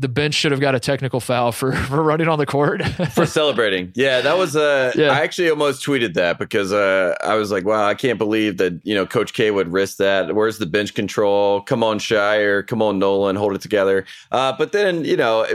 the 0.00 0.08
bench 0.08 0.34
should 0.34 0.50
have 0.50 0.60
got 0.60 0.74
a 0.74 0.80
technical 0.80 1.20
foul 1.20 1.52
for 1.52 1.72
for 1.88 2.02
running 2.02 2.26
on 2.26 2.38
the 2.38 2.46
court. 2.46 2.82
for 3.12 3.26
celebrating. 3.26 3.92
Yeah, 3.94 4.22
that 4.22 4.38
was 4.38 4.56
uh 4.56 4.92
Yeah. 4.96 5.10
I 5.10 5.20
actually 5.20 5.50
almost 5.50 5.84
tweeted 5.84 6.14
that 6.14 6.38
because 6.38 6.72
uh 6.72 7.14
I 7.22 7.34
was 7.34 7.52
like, 7.52 7.64
wow, 7.64 7.86
I 7.86 7.94
can't 7.94 8.18
believe 8.18 8.56
that, 8.56 8.80
you 8.82 8.94
know, 8.94 9.06
Coach 9.06 9.34
K 9.34 9.50
would 9.50 9.72
risk 9.72 9.98
that. 9.98 10.34
Where's 10.34 10.58
the 10.58 10.66
bench 10.66 10.94
control? 10.94 11.60
Come 11.60 11.84
on, 11.84 11.98
Scheyer, 11.98 12.66
come 12.66 12.80
on, 12.82 12.98
Nolan, 12.98 13.36
hold 13.36 13.54
it 13.54 13.60
together. 13.60 14.06
Uh 14.32 14.54
but 14.56 14.72
then, 14.72 15.04
you 15.04 15.16
know, 15.16 15.46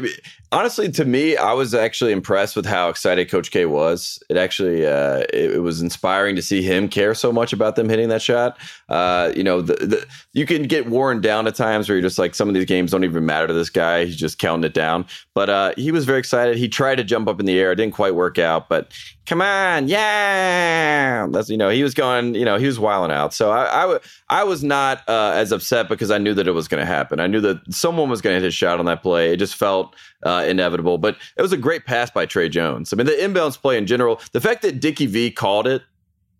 honestly 0.51 0.91
to 0.91 1.05
me, 1.05 1.35
I 1.35 1.53
was 1.53 1.73
actually 1.73 2.11
impressed 2.11 2.55
with 2.55 2.65
how 2.65 2.89
excited 2.89 3.29
Coach 3.29 3.49
K 3.51 3.65
was. 3.65 4.21
It 4.29 4.37
actually 4.37 4.85
uh 4.85 5.23
it, 5.33 5.55
it 5.55 5.61
was 5.63 5.81
inspiring 5.81 6.35
to 6.35 6.41
see 6.43 6.61
him 6.61 6.87
care 6.87 7.15
so 7.15 7.31
much 7.33 7.51
about 7.51 7.75
them 7.75 7.89
hitting 7.89 8.09
that 8.09 8.21
shot. 8.21 8.57
Uh, 8.89 9.31
you 9.35 9.43
know, 9.43 9.61
the, 9.61 9.73
the 9.73 10.05
you 10.33 10.45
can 10.45 10.63
get 10.63 10.87
worn 10.87 11.21
down 11.21 11.47
at 11.47 11.55
times 11.55 11.89
where 11.89 11.97
you're 11.97 12.07
just 12.07 12.19
like 12.19 12.35
some 12.35 12.47
of 12.47 12.53
these 12.53 12.65
games 12.65 12.91
don't 12.91 13.03
even 13.03 13.25
matter 13.25 13.47
to 13.47 13.53
this 13.53 13.69
guy. 13.69 14.05
He's 14.05 14.15
just 14.15 14.34
counting 14.39 14.63
it 14.65 14.73
down. 14.73 15.05
But 15.33 15.49
uh, 15.49 15.73
he 15.77 15.91
was 15.91 16.05
very 16.05 16.19
excited. 16.19 16.57
He 16.57 16.67
tried 16.69 16.95
to 16.95 17.03
jump 17.03 17.27
up 17.27 17.39
in 17.39 17.45
the 17.45 17.57
air. 17.59 17.71
It 17.71 17.75
didn't 17.75 17.93
quite 17.95 18.15
work 18.15 18.37
out. 18.37 18.69
But 18.69 18.91
come 19.25 19.41
on, 19.41 19.87
yeah. 19.87 21.27
That's 21.31 21.49
you 21.49 21.57
know 21.57 21.69
he 21.69 21.83
was 21.83 21.93
going. 21.93 22.35
You 22.35 22.45
know 22.45 22.57
he 22.57 22.65
was 22.67 22.79
wilding 22.79 23.15
out. 23.15 23.33
So 23.33 23.51
I 23.51 23.99
I 24.29 24.43
was 24.43 24.63
not 24.63 25.07
uh, 25.07 25.31
as 25.35 25.51
upset 25.51 25.89
because 25.89 26.11
I 26.11 26.17
knew 26.17 26.33
that 26.33 26.47
it 26.47 26.51
was 26.51 26.67
going 26.67 26.79
to 26.81 26.85
happen. 26.85 27.19
I 27.19 27.27
knew 27.27 27.41
that 27.41 27.61
someone 27.73 28.09
was 28.09 28.21
going 28.21 28.35
to 28.35 28.41
hit 28.41 28.47
a 28.47 28.51
shot 28.51 28.79
on 28.79 28.85
that 28.85 29.01
play. 29.01 29.31
It 29.33 29.37
just 29.37 29.55
felt 29.55 29.95
uh, 30.23 30.45
inevitable. 30.47 30.97
But 30.97 31.17
it 31.37 31.41
was 31.41 31.51
a 31.51 31.57
great 31.57 31.85
pass 31.85 32.09
by 32.11 32.25
Tre 32.25 32.49
Jones. 32.49 32.93
I 32.93 32.95
mean 32.95 33.05
the 33.05 33.13
inbounds 33.13 33.59
play 33.59 33.77
in 33.77 33.85
general. 33.87 34.19
The 34.31 34.41
fact 34.41 34.61
that 34.63 34.79
Dickie 34.79 35.07
V 35.07 35.31
called 35.31 35.67
it. 35.67 35.81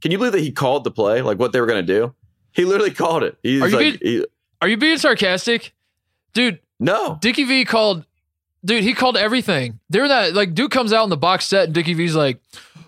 Can 0.02 0.12
you 0.12 0.18
believe 0.20 0.34
that 0.34 0.42
he 0.42 0.52
called 0.52 0.84
the 0.84 0.92
play 0.92 1.22
like 1.22 1.40
what 1.40 1.52
they 1.52 1.60
were 1.60 1.66
going 1.66 1.84
to 1.84 1.94
do? 1.94 2.14
He 2.52 2.64
literally 2.64 2.92
called 2.92 3.24
it. 3.24 3.38
He's 3.42 3.62
Are 3.62 3.70
you 3.70 3.76
like, 3.76 4.00
being- 4.00 4.20
he- 4.20 4.26
Are 4.62 4.68
you 4.68 4.78
being 4.78 4.98
sarcastic, 4.98 5.74
dude? 6.34 6.60
No. 6.80 7.18
Dickie 7.22 7.44
V 7.44 7.66
called, 7.66 8.06
dude. 8.64 8.84
He 8.84 8.94
called 8.94 9.18
everything. 9.18 9.80
They're 9.90 10.08
that 10.08 10.34
like 10.34 10.54
dude 10.54 10.72
comes 10.72 10.92
out 10.94 11.04
in 11.04 11.10
the 11.10 11.18
box 11.18 11.46
set, 11.48 11.66
and 11.66 11.74
Dickie 11.74 11.94
V's 11.94 12.16
like, 12.16 12.40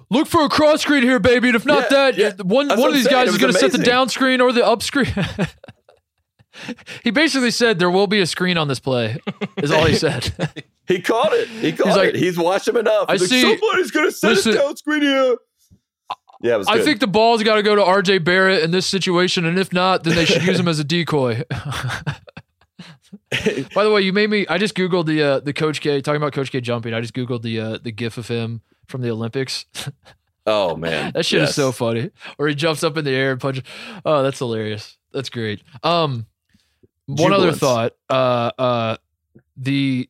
"Look 0.09 0.27
for 0.27 0.43
a 0.43 0.49
cross 0.49 0.81
screen 0.81 1.03
here, 1.03 1.19
baby. 1.19 1.47
And 1.49 1.55
if 1.55 1.65
not 1.65 1.83
Yeah, 1.83 2.11
that, 2.11 2.17
yeah. 2.17 2.31
one 2.43 2.67
That's 2.67 2.79
one 2.79 2.79
what 2.79 2.79
of 2.79 2.83
I'm 2.85 2.93
these 2.93 3.03
saying. 3.05 3.13
guys 3.15 3.23
It 3.25 3.27
is 3.29 3.33
was 3.33 3.41
going 3.41 3.53
to 3.53 3.59
set 3.59 3.71
the 3.71 3.77
amazing. 3.77 3.91
down 3.91 4.09
screen 4.09 4.41
or 4.41 4.51
the 4.51 4.65
up 4.65 4.81
screen." 4.83 5.07
he 7.03 7.11
basically 7.11 7.51
said 7.51 7.79
there 7.79 7.91
will 7.91 8.07
be 8.07 8.19
a 8.19 8.25
screen 8.25 8.57
on 8.57 8.67
this 8.67 8.79
play. 8.79 9.17
Is 9.57 9.71
all 9.71 9.85
he 9.85 9.95
said. 10.07 10.33
He 10.87 11.01
called 11.01 11.29
it. 11.33 11.47
He 11.49 11.71
called 11.73 11.95
like, 11.97 12.09
it. 12.09 12.15
He's 12.15 12.37
watched 12.37 12.67
him 12.67 12.77
enough. 12.77 13.05
I 13.09 13.13
He's 13.13 13.21
like, 13.21 13.29
see- 13.29 13.41
somebody's 13.41 13.91
going 13.91 14.05
to 14.07 14.11
set 14.11 14.29
Listen- 14.29 14.53
a 14.53 14.55
down 14.55 14.75
screen 14.77 15.01
here. 15.01 15.35
Yeah, 16.41 16.53
it 16.53 16.57
was 16.59 16.67
I 16.67 16.75
good. 16.77 16.85
think 16.85 16.99
the 16.99 17.07
ball's 17.07 17.41
got 17.41 17.55
to 17.55 17.63
go 17.63 17.75
to 17.75 17.83
R.J. 17.83 18.19
Barrett 18.19 18.61
in 18.63 18.69
this 18.69 18.85
situation, 18.85 19.43
and 19.45 19.57
if 19.57 19.73
not, 19.73 20.03
then 20.03 20.13
they 20.15 20.23
should 20.23 20.43
use 20.43 20.59
him 20.59 20.67
as 20.67 20.77
a 20.79 20.83
decoy. 20.83 21.41
By 23.75 23.83
the 23.83 23.91
way, 23.91 24.01
you 24.01 24.13
made 24.13 24.29
me. 24.29 24.45
I 24.47 24.57
just 24.57 24.75
googled 24.75 25.05
the 25.05 25.21
uh, 25.21 25.39
the 25.39 25.53
Coach 25.53 25.81
K 25.81 26.01
talking 26.01 26.21
about 26.21 26.33
Coach 26.33 26.51
K 26.51 26.61
jumping. 26.61 26.93
I 26.93 27.01
just 27.01 27.13
googled 27.13 27.41
the 27.41 27.59
uh, 27.59 27.77
the 27.81 27.91
GIF 27.91 28.17
of 28.17 28.27
him 28.27 28.61
from 28.87 29.01
the 29.01 29.09
Olympics. 29.09 29.65
oh 30.45 30.75
man, 30.75 31.13
That 31.13 31.25
shit 31.25 31.41
is 31.41 31.55
so 31.55 31.71
funny. 31.71 32.11
Or 32.37 32.47
he 32.47 32.55
jumps 32.55 32.83
up 32.83 32.97
in 32.97 33.05
the 33.05 33.11
air 33.11 33.31
and 33.31 33.39
punches. 33.41 33.63
Oh, 34.05 34.23
that's 34.23 34.39
hilarious. 34.39 34.97
That's 35.13 35.29
great. 35.29 35.61
Um, 35.83 36.25
one 37.05 37.33
other 37.33 37.53
thought. 37.53 37.93
Uh, 38.09 38.51
uh, 38.57 38.97
the 39.55 40.09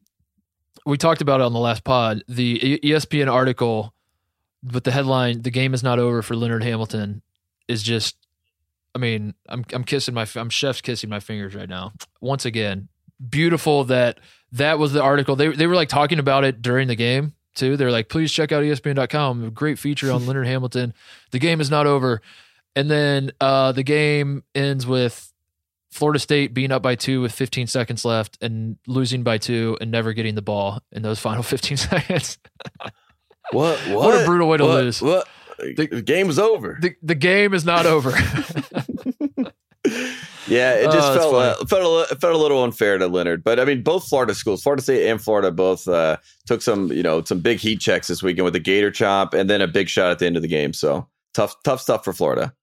we 0.85 0.97
talked 0.97 1.21
about 1.21 1.41
it 1.41 1.43
on 1.43 1.53
the 1.53 1.59
last 1.59 1.83
pod. 1.83 2.23
The 2.27 2.79
ESPN 2.83 3.31
article 3.31 3.93
with 4.63 4.83
the 4.83 4.91
headline 4.91 5.41
"The 5.41 5.51
game 5.51 5.73
is 5.73 5.83
not 5.83 5.99
over 5.99 6.21
for 6.21 6.35
Leonard 6.35 6.63
Hamilton" 6.63 7.21
is 7.67 7.83
just. 7.83 8.15
I 8.95 8.99
mean, 8.99 9.33
I'm 9.47 9.63
I'm 9.73 9.83
kissing 9.83 10.13
my 10.13 10.27
I'm 10.35 10.49
chef's 10.49 10.81
kissing 10.81 11.09
my 11.09 11.19
fingers 11.19 11.53
right 11.55 11.69
now. 11.69 11.93
Once 12.21 12.45
again, 12.45 12.87
beautiful 13.29 13.83
that 13.85 14.19
that 14.53 14.79
was 14.79 14.93
the 14.93 15.01
article. 15.01 15.35
They 15.35 15.49
they 15.49 15.67
were 15.67 15.75
like 15.75 15.89
talking 15.89 16.19
about 16.19 16.43
it 16.43 16.61
during 16.61 16.87
the 16.87 16.95
game 16.95 17.33
too. 17.55 17.77
They're 17.77 17.91
like, 17.91 18.09
please 18.09 18.31
check 18.31 18.51
out 18.51 18.63
ESPN.com. 18.63 19.43
A 19.45 19.51
great 19.51 19.77
feature 19.79 20.11
on 20.11 20.25
Leonard 20.25 20.47
Hamilton. 20.47 20.93
The 21.31 21.39
game 21.39 21.59
is 21.61 21.69
not 21.69 21.85
over. 21.87 22.21
And 22.75 22.89
then 22.91 23.31
uh, 23.41 23.71
the 23.71 23.81
game 23.83 24.43
ends 24.53 24.85
with 24.85 25.33
Florida 25.89 26.19
State 26.19 26.53
being 26.53 26.71
up 26.71 26.83
by 26.83 26.93
two 26.93 27.21
with 27.21 27.31
15 27.31 27.65
seconds 27.65 28.05
left 28.05 28.37
and 28.41 28.77
losing 28.85 29.23
by 29.23 29.39
two 29.39 29.75
and 29.81 29.89
never 29.89 30.13
getting 30.13 30.35
the 30.35 30.43
ball 30.43 30.81
in 30.91 31.01
those 31.01 31.17
final 31.27 31.41
15 31.41 31.77
seconds. 31.77 32.37
What? 33.51 33.79
What? 33.79 33.89
What 33.89 34.21
a 34.21 34.25
brutal 34.25 34.47
way 34.49 34.57
to 34.57 34.65
What? 34.65 34.83
lose. 34.83 35.01
What? 35.01 35.27
The, 35.57 36.01
game's 36.05 36.37
over. 36.39 36.77
The, 36.81 36.95
the 37.01 37.15
game 37.15 37.53
is 37.53 37.65
not 37.65 37.85
over. 37.85 38.11
Yeah, 40.49 40.75
it 40.75 40.87
Oh, 40.87 40.91
just 40.91 41.07
that's 41.13 41.17
felt 41.25 41.33
uh, 41.35 41.65
felt 41.65 42.11
a, 42.11 42.15
felt 42.15 42.33
a 42.33 42.37
little 42.37 42.63
unfair 42.63 42.97
to 42.97 43.07
Leonard, 43.07 43.43
but 43.43 43.59
I 43.59 43.65
mean, 43.65 43.83
both 43.83 44.07
Florida 44.07 44.33
schools, 44.33 44.63
Florida 44.63 44.81
State 44.81 45.09
and 45.09 45.21
Florida, 45.21 45.51
both 45.51 45.85
uh, 45.89 46.17
took 46.45 46.61
some 46.61 46.89
you 46.91 47.03
know 47.03 47.21
some 47.23 47.39
big 47.41 47.59
heat 47.59 47.81
checks 47.81 48.07
this 48.07 48.23
weekend 48.23 48.45
with 48.45 48.53
the 48.53 48.59
Gator 48.61 48.89
chop 48.89 49.33
and 49.33 49.49
then 49.49 49.59
a 49.61 49.67
big 49.67 49.89
shot 49.89 50.09
at 50.09 50.19
the 50.19 50.25
end 50.25 50.37
of 50.37 50.41
the 50.41 50.47
game. 50.47 50.71
So 50.71 51.07
tough 51.33 51.55
tough 51.65 51.81
stuff 51.81 52.05
for 52.05 52.13
Florida. 52.13 52.53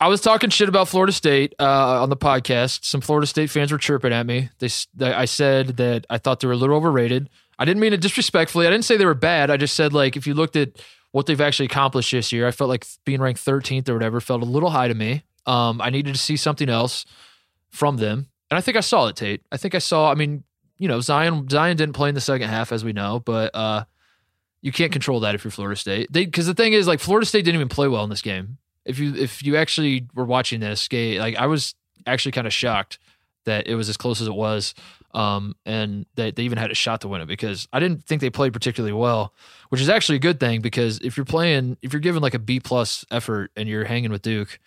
I 0.00 0.08
was 0.08 0.20
talking 0.20 0.50
shit 0.50 0.68
about 0.68 0.88
Florida 0.88 1.12
State 1.12 1.54
uh, 1.60 2.02
on 2.02 2.10
the 2.10 2.16
podcast. 2.16 2.84
Some 2.84 3.00
Florida 3.00 3.26
State 3.28 3.50
fans 3.50 3.70
were 3.70 3.78
chirping 3.78 4.12
at 4.12 4.26
me. 4.26 4.50
They, 4.58 4.68
they- 4.94 5.12
I 5.14 5.24
said 5.26 5.76
that 5.76 6.06
I 6.10 6.18
thought 6.18 6.40
they 6.40 6.48
were 6.48 6.54
a 6.54 6.56
little 6.56 6.76
overrated. 6.76 7.30
I 7.56 7.64
didn't 7.64 7.80
mean 7.80 7.92
it 7.92 8.00
disrespectfully. 8.00 8.66
I 8.66 8.70
didn't 8.70 8.84
say 8.84 8.96
they 8.96 9.06
were 9.06 9.14
bad. 9.14 9.48
I 9.50 9.56
just 9.56 9.74
said 9.74 9.92
like 9.92 10.16
if 10.16 10.26
you 10.26 10.34
looked 10.34 10.56
at 10.56 10.70
what 11.14 11.26
they've 11.26 11.40
actually 11.40 11.66
accomplished 11.66 12.10
this 12.10 12.32
year, 12.32 12.44
I 12.44 12.50
felt 12.50 12.68
like 12.68 12.84
being 13.04 13.20
ranked 13.20 13.40
13th 13.44 13.88
or 13.88 13.92
whatever 13.92 14.20
felt 14.20 14.42
a 14.42 14.44
little 14.44 14.70
high 14.70 14.88
to 14.88 14.94
me. 14.94 15.22
Um, 15.46 15.80
I 15.80 15.88
needed 15.88 16.12
to 16.12 16.20
see 16.20 16.36
something 16.36 16.68
else 16.68 17.06
from 17.70 17.98
them, 17.98 18.26
and 18.50 18.58
I 18.58 18.60
think 18.60 18.76
I 18.76 18.80
saw 18.80 19.06
it, 19.06 19.14
Tate. 19.14 19.40
I 19.52 19.56
think 19.56 19.76
I 19.76 19.78
saw. 19.78 20.10
I 20.10 20.16
mean, 20.16 20.42
you 20.76 20.88
know, 20.88 21.00
Zion 21.00 21.48
Zion 21.48 21.76
didn't 21.76 21.94
play 21.94 22.08
in 22.08 22.16
the 22.16 22.20
second 22.20 22.48
half, 22.48 22.72
as 22.72 22.84
we 22.84 22.92
know, 22.92 23.20
but 23.20 23.54
uh, 23.54 23.84
you 24.60 24.72
can't 24.72 24.90
control 24.90 25.20
that 25.20 25.36
if 25.36 25.44
you're 25.44 25.52
Florida 25.52 25.78
State. 25.78 26.12
They 26.12 26.24
because 26.24 26.48
the 26.48 26.54
thing 26.54 26.72
is, 26.72 26.88
like 26.88 26.98
Florida 26.98 27.26
State 27.26 27.44
didn't 27.44 27.60
even 27.60 27.68
play 27.68 27.86
well 27.86 28.02
in 28.02 28.10
this 28.10 28.22
game. 28.22 28.58
If 28.84 28.98
you 28.98 29.14
if 29.14 29.40
you 29.44 29.54
actually 29.54 30.08
were 30.16 30.24
watching 30.24 30.58
this 30.58 30.88
game, 30.88 31.20
like 31.20 31.36
I 31.36 31.46
was 31.46 31.76
actually 32.08 32.32
kind 32.32 32.48
of 32.48 32.52
shocked 32.52 32.98
that 33.44 33.66
it 33.66 33.74
was 33.74 33.88
as 33.88 33.96
close 33.96 34.20
as 34.20 34.26
it 34.26 34.34
was, 34.34 34.74
um, 35.14 35.54
and 35.64 36.06
that 36.16 36.36
they 36.36 36.42
even 36.42 36.58
had 36.58 36.70
a 36.70 36.74
shot 36.74 37.00
to 37.02 37.08
win 37.08 37.20
it 37.20 37.26
because 37.26 37.68
I 37.72 37.80
didn't 37.80 38.04
think 38.04 38.20
they 38.20 38.30
played 38.30 38.52
particularly 38.52 38.92
well, 38.92 39.32
which 39.68 39.80
is 39.80 39.88
actually 39.88 40.16
a 40.16 40.20
good 40.20 40.40
thing 40.40 40.60
because 40.60 40.98
if 41.00 41.16
you're 41.16 41.24
playing, 41.26 41.76
if 41.82 41.92
you're 41.92 42.00
given 42.00 42.22
like 42.22 42.34
a 42.34 42.38
B 42.38 42.58
plus 42.60 43.04
effort 43.10 43.50
and 43.56 43.68
you're 43.68 43.84
hanging 43.84 44.10
with 44.10 44.22
Duke, 44.22 44.58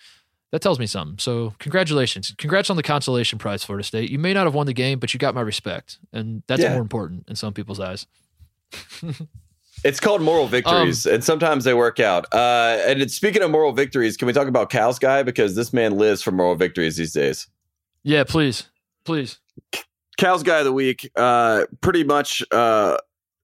that 0.52 0.62
tells 0.62 0.80
me 0.80 0.86
something. 0.88 1.18
So 1.20 1.54
congratulations, 1.60 2.34
congrats 2.38 2.70
on 2.70 2.78
the 2.78 2.84
consolation 2.84 3.38
prize, 3.40 3.64
Florida 3.64 3.84
State. 3.84 4.10
You 4.10 4.20
may 4.20 4.34
not 4.34 4.46
have 4.46 4.54
won 4.56 4.66
the 4.66 4.74
game, 4.74 5.00
but 5.00 5.14
you 5.14 5.20
got 5.20 5.36
my 5.36 5.42
respect, 5.42 5.98
and 6.14 6.44
that's 6.48 6.62
Yeah. 6.62 6.72
more 6.74 6.82
important 6.82 7.26
in 7.28 7.36
some 7.36 7.54
people's 7.54 7.80
eyes. 7.80 8.06
It's 9.84 10.00
called 10.00 10.24
moral 10.24 10.48
victories, 10.48 11.06
and 11.06 11.24
sometimes 11.24 11.64
they 11.64 11.76
work 11.76 12.00
out. 12.00 12.26
Uh, 12.34 12.82
and 12.88 13.00
it's, 13.00 13.14
speaking 13.14 13.44
of 13.44 13.52
moral 13.52 13.74
victories, 13.74 14.18
can 14.18 14.26
we 14.26 14.34
talk 14.34 14.48
about 14.48 14.72
Cal's 14.72 14.98
guy 14.98 15.22
because 15.22 15.56
this 15.56 15.72
man 15.72 15.98
lives 16.00 16.24
for 16.24 16.32
moral 16.32 16.56
victories 16.56 16.98
these 16.98 17.14
days. 17.14 17.48
Yeah, 18.08 18.24
please, 18.24 18.70
please. 19.04 19.40
Cal's 20.16 20.42
guy 20.42 20.60
of 20.60 20.64
the 20.66 20.72
week, 20.72 21.12
uh, 21.18 21.66
pretty 21.82 22.06
much. 22.06 22.42
Uh, 22.54 22.96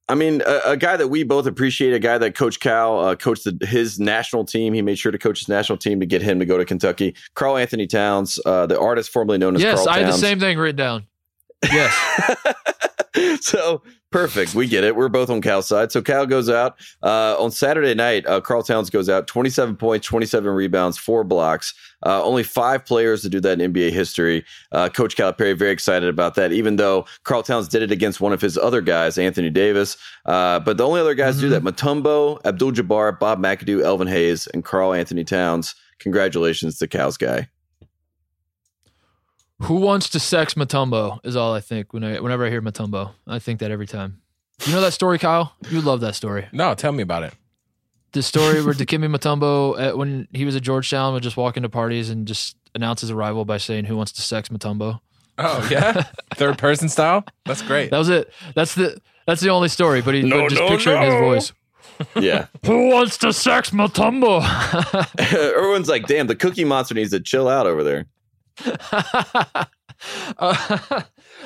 I 0.08 0.16
mean, 0.16 0.42
a, 0.46 0.72
a 0.72 0.78
guy 0.78 0.96
that 0.96 1.10
we 1.10 1.24
both 1.24 1.48
appreciate, 1.48 1.94
a 1.94 2.00
guy 2.00 2.18
that 2.18 2.34
Coach 2.34 2.62
Cal 2.62 2.98
uh, 2.98 3.16
coached 3.18 3.44
the, 3.44 3.66
his 3.66 4.00
national 4.00 4.46
team. 4.46 4.74
He 4.74 4.82
made 4.82 4.98
sure 4.98 5.12
to 5.12 5.18
coach 5.18 5.40
his 5.40 5.50
national 5.50 5.80
team 5.80 6.00
to 6.00 6.06
get 6.06 6.22
him 6.22 6.40
to 6.40 6.46
go 6.46 6.58
to 6.58 6.64
Kentucky. 6.64 7.14
Karl 7.34 7.58
Anthony 7.58 7.88
Towns, 7.88 8.40
uh, 8.46 8.66
the 8.66 8.80
artist 8.80 9.10
formerly 9.12 9.38
known 9.38 9.58
as 9.58 9.62
Yes, 9.62 9.80
Karl 9.80 9.90
I 9.90 10.00
had 10.00 10.08
the 10.08 10.18
same 10.18 10.40
thing 10.40 10.58
written 10.58 10.78
down. 10.78 11.08
Yes. 11.66 12.38
so 13.42 13.84
perfect. 14.14 14.56
We 14.56 14.68
get 14.68 14.84
it. 14.84 14.96
We're 14.96 15.10
both 15.10 15.30
on 15.30 15.42
Cal's 15.42 15.68
side. 15.68 15.92
So 15.92 16.02
Cal 16.02 16.26
goes 16.26 16.50
out 16.50 16.80
uh, 17.02 17.36
on 17.38 17.52
Saturday 17.52 17.94
night. 17.94 18.26
Uh, 18.26 18.40
Karl 18.40 18.64
Towns 18.64 18.90
goes 18.90 19.10
out 19.10 19.28
27 19.28 19.76
points, 19.76 20.08
27 20.08 20.50
rebounds, 20.50 20.98
four 20.98 21.24
blocks. 21.24 21.74
Uh, 22.06 22.24
only 22.24 22.44
five 22.44 22.86
players 22.86 23.22
to 23.24 23.30
do 23.30 23.40
that 23.42 23.60
in 23.60 23.74
NBA 23.74 23.92
history. 23.92 24.46
Uh, 24.72 24.90
Coach 24.90 25.16
Calipari 25.16 25.58
very 25.58 25.72
excited 25.72 26.08
about 26.08 26.36
that, 26.36 26.52
even 26.52 26.76
though 26.76 27.06
Karl 27.24 27.44
Towns 27.44 27.68
did 27.68 27.82
it 27.82 27.92
against 27.92 28.22
one 28.22 28.32
of 28.32 28.42
his 28.42 28.58
other 28.58 28.82
guys, 28.82 29.18
Anthony 29.18 29.50
Davis. 29.50 29.98
Uh, 30.26 30.60
but 30.60 30.78
the 30.78 30.86
only 30.86 31.02
other 31.02 31.16
guys 31.16 31.36
to 31.36 31.42
do 31.42 31.50
that: 31.50 31.64
Mutombo, 31.64 32.40
Abdul 32.46 32.74
Jabbar, 32.74 33.20
Bob 33.20 33.40
McAdoo, 33.40 33.84
Elvin 33.84 34.08
Hayes, 34.08 34.48
and 34.48 34.64
Karl 34.64 34.94
Anthony 34.94 35.24
Towns. 35.24 35.76
Congratulations 36.00 36.78
to 36.80 36.88
Cal's 36.88 37.18
guy. 37.18 37.48
Who 39.64 39.76
wants 39.76 40.10
to 40.10 40.20
sex 40.20 40.56
Mutombo 40.56 41.20
is 41.24 41.36
all 41.36 41.54
I 41.54 41.60
think 41.62 41.94
when 41.94 42.04
I 42.04 42.20
whenever 42.20 42.46
I 42.46 42.50
hear 42.50 42.62
Mutombo. 42.62 43.12
I 43.28 43.40
think 43.40 43.60
that 43.60 43.72
every 43.72 43.88
time. 43.88 44.22
You 44.66 44.74
know 44.74 44.82
that 44.82 44.94
story, 44.94 45.20
Kyle? 45.20 45.54
You 45.70 45.82
love 45.82 46.02
that 46.02 46.16
story. 46.16 46.48
No, 46.52 46.74
tell 46.76 46.92
me 46.92 47.04
about 47.04 47.24
it. 47.24 47.34
The 48.12 48.22
story 48.22 48.64
where 48.64 48.74
Dikembe 48.74 49.14
Mutombo, 49.14 49.80
at, 49.80 49.98
when 49.98 50.28
he 50.32 50.46
was 50.46 50.56
at 50.56 50.62
Georgetown, 50.62 51.14
would 51.14 51.24
just 51.24 51.36
walk 51.36 51.58
into 51.58 51.70
parties 51.70 52.10
and 52.10 52.28
just 52.28 52.56
announce 52.76 53.02
his 53.02 53.10
arrival 53.10 53.46
by 53.46 53.58
saying, 53.58 53.86
"Who 53.86 53.98
wants 53.98 54.12
to 54.14 54.22
sex 54.22 54.50
Mutombo?" 54.50 55.00
Oh 55.38 55.68
yeah, 55.72 56.04
third 56.36 56.58
person 56.58 56.90
style. 56.90 57.26
That's 57.46 57.62
great. 57.62 57.90
That 57.90 57.98
was 57.98 58.10
it. 58.10 58.32
That's 58.56 58.76
the 58.76 59.00
that's 59.26 59.42
the 59.42 59.50
only 59.50 59.70
story. 59.70 60.02
But 60.02 60.14
he 60.14 60.22
No, 60.22 60.42
but 60.42 60.50
just 60.50 60.62
no, 60.62 60.68
picture 60.68 60.92
it 60.94 60.98
in 60.98 61.12
his 61.12 61.20
voice. 61.22 61.54
Yeah. 62.20 62.48
Who 62.66 62.90
wants 62.90 63.18
to 63.20 63.32
sex 63.32 63.70
Mutombo? 63.70 64.42
Everyone's 65.20 65.88
like, 65.88 66.08
damn, 66.08 66.26
the 66.26 66.36
cookie 66.36 66.66
monster 66.66 66.96
needs 66.96 67.12
to 67.12 67.20
chill 67.20 67.48
out 67.48 67.68
over 67.68 67.84
there. 67.84 68.08
Uh, 70.38 71.02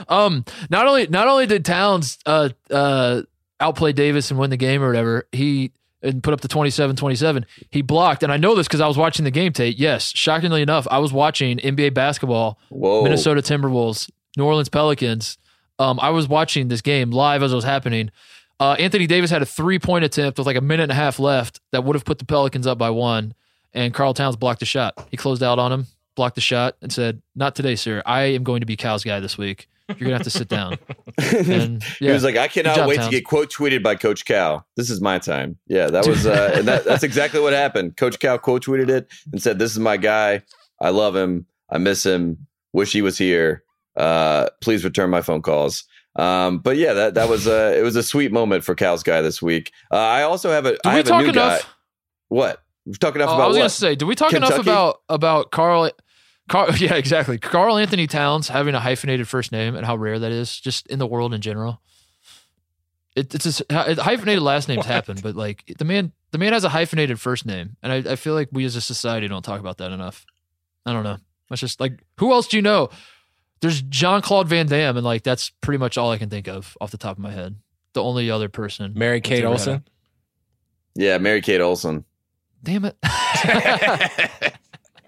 um, 0.07 0.43
not 0.71 0.87
only 0.87 1.05
not 1.07 1.27
only 1.27 1.45
did 1.45 1.63
Towns 1.63 2.17
uh 2.25 2.49
uh 2.71 3.21
outplay 3.59 3.93
Davis 3.93 4.31
and 4.31 4.39
win 4.39 4.49
the 4.49 4.57
game 4.57 4.81
or 4.81 4.87
whatever, 4.87 5.27
he 5.31 5.71
and 6.01 6.23
put 6.23 6.33
up 6.33 6.41
the 6.41 6.47
27-27. 6.47 7.45
He 7.71 7.81
blocked, 7.81 8.23
and 8.23 8.31
I 8.31 8.37
know 8.37 8.55
this 8.55 8.67
because 8.67 8.81
I 8.81 8.87
was 8.87 8.97
watching 8.97 9.25
the 9.25 9.31
game. 9.31 9.51
Tate, 9.51 9.77
yes, 9.77 10.11
shockingly 10.15 10.61
enough, 10.61 10.87
I 10.89 10.99
was 10.99 11.11
watching 11.11 11.57
NBA 11.57 11.93
basketball, 11.93 12.59
Whoa. 12.69 13.03
Minnesota 13.03 13.41
Timberwolves, 13.41 14.09
New 14.37 14.45
Orleans 14.45 14.69
Pelicans. 14.69 15.37
Um, 15.79 15.99
I 15.99 16.09
was 16.11 16.27
watching 16.27 16.67
this 16.67 16.81
game 16.81 17.11
live 17.11 17.43
as 17.43 17.51
it 17.51 17.55
was 17.55 17.63
happening. 17.63 18.11
Uh, 18.59 18.75
Anthony 18.79 19.05
Davis 19.05 19.29
had 19.29 19.41
a 19.41 19.45
three 19.45 19.79
point 19.79 20.03
attempt 20.03 20.37
with 20.39 20.47
like 20.47 20.55
a 20.57 20.61
minute 20.61 20.83
and 20.83 20.91
a 20.91 20.95
half 20.95 21.19
left 21.19 21.59
that 21.71 21.83
would 21.83 21.95
have 21.95 22.05
put 22.05 22.19
the 22.19 22.25
Pelicans 22.25 22.65
up 22.65 22.77
by 22.77 22.89
one, 22.89 23.33
and 23.73 23.93
Karl 23.93 24.13
Towns 24.13 24.35
blocked 24.35 24.59
the 24.61 24.65
shot. 24.65 25.07
He 25.11 25.17
closed 25.17 25.43
out 25.43 25.59
on 25.59 25.71
him, 25.71 25.87
blocked 26.17 26.35
the 26.35 26.41
shot, 26.41 26.75
and 26.81 26.91
said, 26.91 27.21
"Not 27.35 27.55
today, 27.55 27.75
sir. 27.77 28.03
I 28.05 28.23
am 28.23 28.43
going 28.43 28.59
to 28.59 28.65
be 28.65 28.75
Cal's 28.75 29.05
guy 29.05 29.21
this 29.21 29.37
week. 29.37 29.69
You're 29.87 29.95
gonna 29.99 30.15
have 30.15 30.23
to 30.23 30.29
sit 30.29 30.49
down." 30.49 30.77
And 31.17 31.81
He 31.99 32.09
was 32.11 32.23
like, 32.23 32.35
I 32.35 32.47
cannot 32.49 32.75
job, 32.75 32.89
wait 32.89 32.97
Towns. 32.97 33.07
to 33.07 33.11
get 33.11 33.25
quote 33.25 33.49
tweeted 33.51 33.81
by 33.81 33.95
Coach 33.95 34.25
Cal. 34.25 34.67
This 34.75 34.89
is 34.89 34.99
my 35.01 35.17
time. 35.17 35.57
Yeah, 35.67 35.87
that 35.87 36.05
was 36.05 36.27
uh, 36.27 36.51
and 36.55 36.67
that, 36.67 36.83
that's 36.85 37.03
exactly 37.03 37.39
what 37.39 37.53
happened. 37.53 37.95
Coach 37.97 38.19
Cal 38.19 38.37
quote 38.37 38.65
tweeted 38.65 38.89
it 38.89 39.07
and 39.31 39.41
said, 39.41 39.57
"This 39.59 39.71
is 39.71 39.79
my 39.79 39.95
guy. 39.97 40.43
I 40.81 40.89
love 40.89 41.15
him. 41.15 41.45
I 41.69 41.77
miss 41.77 42.05
him. 42.05 42.45
Wish 42.73 42.91
he 42.91 43.01
was 43.01 43.17
here. 43.17 43.63
Uh, 43.95 44.49
please 44.61 44.83
return 44.83 45.09
my 45.09 45.21
phone 45.21 45.41
calls." 45.41 45.85
Um, 46.17 46.57
but 46.59 46.77
yeah, 46.77 46.93
that 46.93 47.13
that 47.13 47.29
was 47.29 47.47
uh, 47.47 47.73
it 47.77 47.81
was 47.83 47.95
a 47.95 48.03
sweet 48.03 48.31
moment 48.31 48.63
for 48.63 48.75
Cal's 48.75 49.03
guy 49.03 49.21
this 49.21 49.41
week. 49.41 49.71
Uh, 49.91 49.95
I 49.97 50.23
also 50.23 50.49
have 50.51 50.65
a 50.65 50.71
did 50.71 50.79
I 50.85 50.89
we 50.91 50.97
have 50.97 51.05
a 51.05 51.09
talk 51.09 51.21
new 51.23 51.29
enough? 51.29 51.61
guy. 51.63 51.69
What 52.29 52.63
we're 52.85 52.93
talking 52.93 53.21
enough 53.21 53.31
Oh, 53.31 53.35
about? 53.35 53.45
I 53.45 53.47
was 53.47 53.55
what? 53.55 53.61
gonna 53.61 53.69
say, 53.69 53.95
did 53.95 54.05
we 54.05 54.15
talk 54.15 54.33
enough 54.33 54.57
about 54.59 55.01
about 55.09 55.51
Karl? 55.51 55.89
Karl, 56.47 56.75
yeah, 56.77 56.95
exactly. 56.95 57.37
Karl 57.37 57.77
Anthony 57.77 58.07
Towns 58.07 58.47
having 58.47 58.75
a 58.75 58.79
hyphenated 58.79 59.27
first 59.27 59.51
name 59.51 59.75
and 59.75 59.85
how 59.85 59.95
rare 59.95 60.19
that 60.19 60.31
is, 60.31 60.59
just 60.59 60.87
in 60.87 60.99
the 60.99 61.07
world 61.07 61.33
in 61.33 61.41
general. 61.41 61.81
It, 63.15 63.33
it's 63.33 63.45
just, 63.45 63.63
hyphenated 63.71 64.43
last 64.43 64.67
names 64.67 64.85
happen, 64.85 65.17
but 65.21 65.35
like 65.35 65.63
the 65.77 65.85
man, 65.85 66.11
the 66.31 66.37
man 66.37 66.53
has 66.53 66.63
a 66.63 66.69
hyphenated 66.69 67.19
first 67.19 67.45
name, 67.45 67.75
and 67.81 67.91
I, 67.91 68.13
I 68.13 68.15
feel 68.15 68.35
like 68.35 68.49
we 68.51 68.63
as 68.63 68.75
a 68.75 68.81
society 68.81 69.27
don't 69.27 69.43
talk 69.43 69.59
about 69.59 69.77
that 69.77 69.91
enough. 69.91 70.25
I 70.85 70.93
don't 70.93 71.03
know. 71.03 71.17
It's 71.49 71.61
just 71.61 71.79
like 71.79 72.03
who 72.17 72.31
else 72.31 72.47
do 72.47 72.57
you 72.57 72.61
know? 72.61 72.89
There's 73.59 73.81
Jean 73.81 74.21
Claude 74.21 74.47
Van 74.47 74.67
Damme, 74.67 74.97
and 74.97 75.05
like 75.05 75.23
that's 75.23 75.49
pretty 75.49 75.79
much 75.79 75.97
all 75.97 76.11
I 76.11 76.19
can 76.19 76.29
think 76.29 76.47
of 76.47 76.77
off 76.79 76.91
the 76.91 76.97
top 76.97 77.17
of 77.17 77.23
my 77.23 77.31
head. 77.31 77.55
The 77.93 78.03
only 78.03 78.29
other 78.29 78.49
person, 78.49 78.93
Mary 78.95 79.19
Kate 79.19 79.39
ever 79.39 79.53
Olsen. 79.53 79.83
Yeah, 80.93 81.17
Mary 81.17 81.41
Kate 81.41 81.61
Olsen. 81.61 82.05
Damn 82.63 82.85
it! 82.85 82.97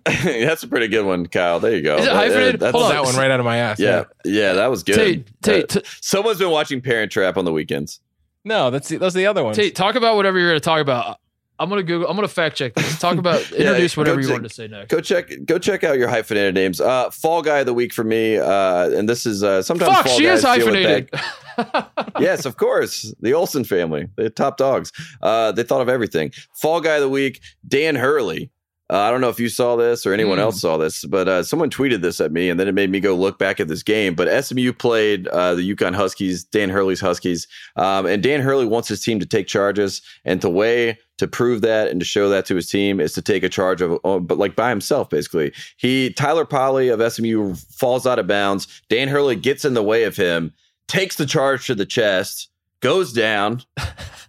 that's 0.45 0.63
a 0.63 0.67
pretty 0.67 0.87
good 0.87 1.05
one, 1.05 1.25
Kyle. 1.27 1.59
There 1.59 1.75
you 1.75 1.81
go. 1.81 1.97
Is 1.97 2.03
it 2.05 2.07
That- 2.07 2.15
hyphenated? 2.15 2.59
that's- 2.59 2.71
Hold 2.73 2.85
on. 2.85 2.91
that 2.91 3.03
one 3.03 3.15
right 3.15 3.31
out 3.31 3.39
of 3.39 3.45
my 3.45 3.57
ass. 3.57 3.79
Yeah, 3.79 4.05
yeah, 4.25 4.53
that 4.53 4.67
was 4.67 4.83
good. 4.83 4.95
Tate, 4.95 5.27
Tate, 5.41 5.77
Uh, 5.77 5.79
t- 5.81 5.87
someone's 6.01 6.39
been 6.39 6.49
watching 6.51 6.81
Parent 6.81 7.11
Trap 7.11 7.37
on 7.37 7.45
the 7.45 7.51
weekends. 7.51 7.99
No, 8.45 8.69
that's 8.71 8.87
the, 8.89 8.97
those 8.97 9.15
are 9.15 9.19
the 9.19 9.27
other 9.27 9.43
ones. 9.43 9.57
Tate, 9.57 9.75
talk 9.75 9.95
about 9.95 10.15
whatever 10.15 10.39
you're 10.39 10.49
going 10.49 10.59
to 10.59 10.63
talk 10.63 10.79
about. 10.81 11.17
I'm 11.61 11.67
going 11.67 11.79
to 11.79 11.83
Google. 11.83 12.07
I'm 12.07 12.15
going 12.15 12.25
to 12.25 12.33
fact 12.33 12.55
check 12.55 12.73
this. 12.73 12.97
Talk 12.99 13.17
about 13.17 13.41
introduce 13.51 13.95
go 13.95 14.01
whatever 14.01 14.21
you 14.21 14.27
check- 14.27 14.33
wanted 14.35 14.47
to 14.47 14.53
say 14.53 14.67
next. 14.69 14.89
Go 14.89 15.01
check, 15.01 15.29
go 15.45 15.59
check 15.59 15.83
out 15.83 15.97
your 15.97 16.07
hyphenated 16.07 16.55
names. 16.55 16.79
Uh, 16.79 17.09
Fall 17.09 17.41
Guy 17.41 17.59
of 17.59 17.65
the 17.65 17.73
week 17.73 17.93
for 17.93 18.05
me, 18.05 18.37
uh, 18.37 18.89
and 18.91 19.09
this 19.09 19.25
is 19.25 19.43
uh, 19.43 19.61
sometimes 19.61 19.91
Fuck, 19.93 20.05
Fall 20.07 20.17
she 20.17 20.23
guys 20.23 20.39
is 20.39 20.45
hyphenated. 20.45 21.09
yes, 22.19 22.45
of 22.45 22.55
course, 22.55 23.13
the 23.19 23.33
Olsen 23.33 23.65
family, 23.65 24.07
the 24.15 24.29
top 24.29 24.55
dogs. 24.55 24.93
Uh, 25.21 25.51
they 25.51 25.63
thought 25.63 25.81
of 25.81 25.89
everything. 25.89 26.31
Fall 26.55 26.79
Guy 26.79 26.95
of 26.95 27.01
the 27.01 27.09
week, 27.09 27.41
Dan 27.67 27.95
Hurley. 27.95 28.49
Uh, 28.91 28.97
I 28.97 29.11
don't 29.11 29.21
know 29.21 29.29
if 29.29 29.39
you 29.39 29.49
saw 29.49 29.75
this 29.75 30.05
or 30.07 30.13
anyone 30.13 30.37
Hmm. 30.37 30.43
else 30.45 30.61
saw 30.61 30.77
this, 30.77 31.05
but 31.05 31.27
uh, 31.27 31.43
someone 31.43 31.69
tweeted 31.69 32.01
this 32.01 32.19
at 32.19 32.31
me, 32.31 32.49
and 32.49 32.59
then 32.59 32.67
it 32.67 32.73
made 32.73 32.89
me 32.89 32.99
go 32.99 33.15
look 33.15 33.37
back 33.37 33.59
at 33.59 33.67
this 33.67 33.83
game. 33.83 34.15
But 34.15 34.43
SMU 34.43 34.73
played 34.73 35.27
uh, 35.27 35.53
the 35.55 35.75
UConn 35.75 35.93
Huskies, 35.93 36.43
Dan 36.43 36.69
Hurley's 36.69 36.99
Huskies, 36.99 37.47
um, 37.75 38.05
and 38.07 38.23
Dan 38.23 38.41
Hurley 38.41 38.65
wants 38.65 38.87
his 38.87 39.01
team 39.01 39.19
to 39.19 39.25
take 39.27 39.45
charges, 39.47 40.01
and 40.25 40.41
the 40.41 40.49
way 40.49 40.97
to 41.19 41.27
prove 41.27 41.61
that 41.61 41.89
and 41.89 41.99
to 41.99 42.05
show 42.05 42.29
that 42.29 42.45
to 42.45 42.55
his 42.55 42.69
team 42.69 42.99
is 42.99 43.11
to 43.13 43.21
take 43.21 43.43
a 43.43 43.49
charge 43.49 43.81
of, 43.81 43.99
oh, 44.05 44.19
but 44.21 44.37
like 44.37 44.55
by 44.55 44.69
himself, 44.69 45.09
basically. 45.09 45.51
He 45.77 46.11
Tyler 46.13 46.45
Polly 46.45 46.87
of 46.87 47.01
SMU 47.13 47.53
falls 47.55 48.07
out 48.07 48.19
of 48.19 48.25
bounds. 48.27 48.67
Dan 48.89 49.07
Hurley 49.09 49.35
gets 49.35 49.65
in 49.65 49.73
the 49.73 49.83
way 49.83 50.03
of 50.05 50.15
him, 50.15 50.53
takes 50.87 51.17
the 51.17 51.25
charge 51.25 51.67
to 51.67 51.75
the 51.75 51.85
chest, 51.85 52.49
goes 52.79 53.11
down. 53.13 53.61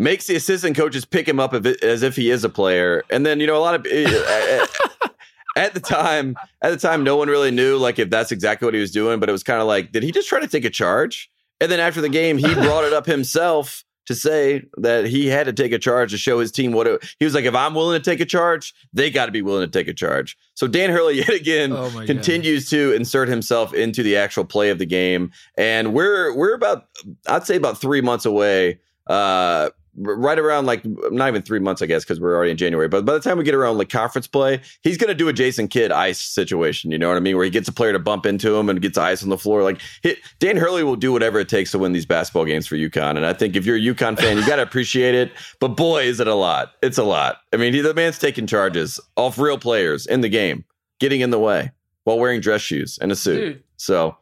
makes 0.00 0.26
the 0.26 0.34
assistant 0.34 0.76
coaches 0.76 1.04
pick 1.04 1.28
him 1.28 1.38
up 1.38 1.54
as 1.54 2.02
if 2.02 2.16
he 2.16 2.30
is 2.30 2.42
a 2.42 2.48
player. 2.48 3.04
And 3.10 3.24
then, 3.24 3.38
you 3.38 3.46
know, 3.46 3.56
a 3.56 3.60
lot 3.60 3.74
of. 3.74 3.86
Eh, 3.86 4.06
eh, 4.08 4.66
eh, 5.06 5.08
at 5.56 5.74
the 5.74 5.80
time, 5.80 6.36
at 6.62 6.70
the 6.70 6.76
time, 6.76 7.04
no 7.04 7.16
one 7.16 7.28
really 7.28 7.50
knew 7.50 7.76
like 7.76 7.98
if 7.98 8.08
that's 8.08 8.32
exactly 8.32 8.66
what 8.66 8.72
he 8.74 8.80
was 8.80 8.90
doing, 8.90 9.20
but 9.20 9.28
it 9.28 9.32
was 9.32 9.42
kind 9.42 9.60
of 9.60 9.66
like, 9.66 9.92
did 9.92 10.02
he 10.02 10.10
just 10.10 10.28
try 10.28 10.40
to 10.40 10.48
take 10.48 10.64
a 10.64 10.70
charge? 10.70 11.30
And 11.60 11.70
then 11.70 11.80
after 11.80 12.00
the 12.00 12.08
game, 12.08 12.38
he 12.38 12.54
brought 12.54 12.84
it 12.84 12.92
up 12.92 13.04
himself 13.04 13.84
to 14.06 14.14
say 14.14 14.62
that 14.78 15.06
he 15.06 15.26
had 15.26 15.44
to 15.46 15.52
take 15.52 15.72
a 15.72 15.78
charge 15.78 16.12
to 16.12 16.18
show 16.18 16.38
his 16.38 16.50
team 16.50 16.72
what 16.72 16.86
it, 16.86 17.14
he 17.18 17.24
was 17.24 17.34
like. 17.34 17.44
If 17.44 17.54
I'm 17.54 17.74
willing 17.74 18.00
to 18.00 18.04
take 18.10 18.20
a 18.20 18.24
charge, 18.24 18.72
they 18.92 19.10
got 19.10 19.26
to 19.26 19.32
be 19.32 19.42
willing 19.42 19.68
to 19.68 19.78
take 19.78 19.86
a 19.86 19.92
charge. 19.92 20.38
So 20.54 20.66
Dan 20.66 20.90
Hurley 20.90 21.16
yet 21.18 21.28
again 21.28 21.72
Oh 21.72 21.90
continues 22.06 22.70
to 22.70 22.92
insert 22.94 23.28
himself 23.28 23.74
into 23.74 24.02
the 24.02 24.16
actual 24.16 24.44
play 24.44 24.70
of 24.70 24.78
the 24.78 24.86
game, 24.86 25.30
and 25.58 25.92
we're 25.92 26.34
we're 26.34 26.54
about 26.54 26.88
I'd 27.26 27.44
say 27.44 27.56
about 27.56 27.78
three 27.78 28.00
months 28.00 28.24
away. 28.24 28.80
Uh, 29.06 29.70
right 30.00 30.38
around 30.38 30.66
like 30.66 30.82
not 30.84 31.28
even 31.28 31.42
three 31.42 31.58
months, 31.58 31.82
I 31.82 31.86
guess, 31.86 32.04
because 32.04 32.20
we're 32.20 32.34
already 32.34 32.50
in 32.50 32.56
January. 32.56 32.88
But 32.88 33.04
by 33.04 33.12
the 33.12 33.20
time 33.20 33.38
we 33.38 33.44
get 33.44 33.54
around 33.54 33.78
like 33.78 33.88
conference 33.88 34.26
play, 34.26 34.60
he's 34.82 34.96
going 34.96 35.08
to 35.08 35.14
do 35.14 35.28
a 35.28 35.32
Jason 35.32 35.68
Kidd 35.68 35.92
ice 35.92 36.20
situation. 36.20 36.90
You 36.90 36.98
know 36.98 37.08
what 37.08 37.16
I 37.16 37.20
mean? 37.20 37.36
Where 37.36 37.44
he 37.44 37.50
gets 37.50 37.68
a 37.68 37.72
player 37.72 37.92
to 37.92 37.98
bump 37.98 38.26
into 38.26 38.54
him 38.56 38.68
and 38.68 38.80
gets 38.80 38.98
ice 38.98 39.22
on 39.22 39.28
the 39.28 39.38
floor. 39.38 39.62
Like 39.62 39.80
he, 40.02 40.16
Dan 40.38 40.56
Hurley 40.56 40.82
will 40.82 40.96
do 40.96 41.12
whatever 41.12 41.38
it 41.38 41.48
takes 41.48 41.70
to 41.72 41.78
win 41.78 41.92
these 41.92 42.06
basketball 42.06 42.44
games 42.44 42.66
for 42.66 42.76
UConn. 42.76 43.16
And 43.16 43.26
I 43.26 43.32
think 43.32 43.56
if 43.56 43.66
you're 43.66 43.76
a 43.76 43.80
UConn 43.80 44.18
fan, 44.18 44.36
you 44.36 44.46
got 44.46 44.56
to 44.56 44.62
appreciate 44.62 45.14
it. 45.14 45.32
But 45.60 45.68
boy, 45.68 46.04
is 46.04 46.20
it 46.20 46.26
a 46.26 46.34
lot! 46.34 46.72
It's 46.82 46.98
a 46.98 47.04
lot. 47.04 47.38
I 47.52 47.56
mean, 47.56 47.74
he, 47.74 47.80
the 47.80 47.94
man's 47.94 48.18
taking 48.18 48.46
charges 48.46 49.00
off 49.16 49.38
real 49.38 49.58
players 49.58 50.06
in 50.06 50.20
the 50.20 50.28
game, 50.28 50.64
getting 50.98 51.20
in 51.20 51.30
the 51.30 51.38
way 51.38 51.70
while 52.04 52.18
wearing 52.18 52.40
dress 52.40 52.60
shoes 52.60 52.98
and 53.00 53.12
a 53.12 53.16
suit. 53.16 53.40
Dude. 53.40 53.62
So, 53.76 54.16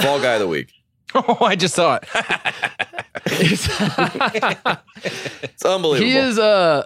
fall 0.00 0.20
guy 0.20 0.34
of 0.34 0.40
the 0.40 0.48
week. 0.48 0.72
Oh, 1.14 1.38
I 1.40 1.56
just 1.56 1.74
saw 1.74 1.96
it. 1.96 2.06
It's 5.04 5.64
unbelievable. 5.64 6.10
he 6.10 6.16
is 6.16 6.38
uh 6.38 6.84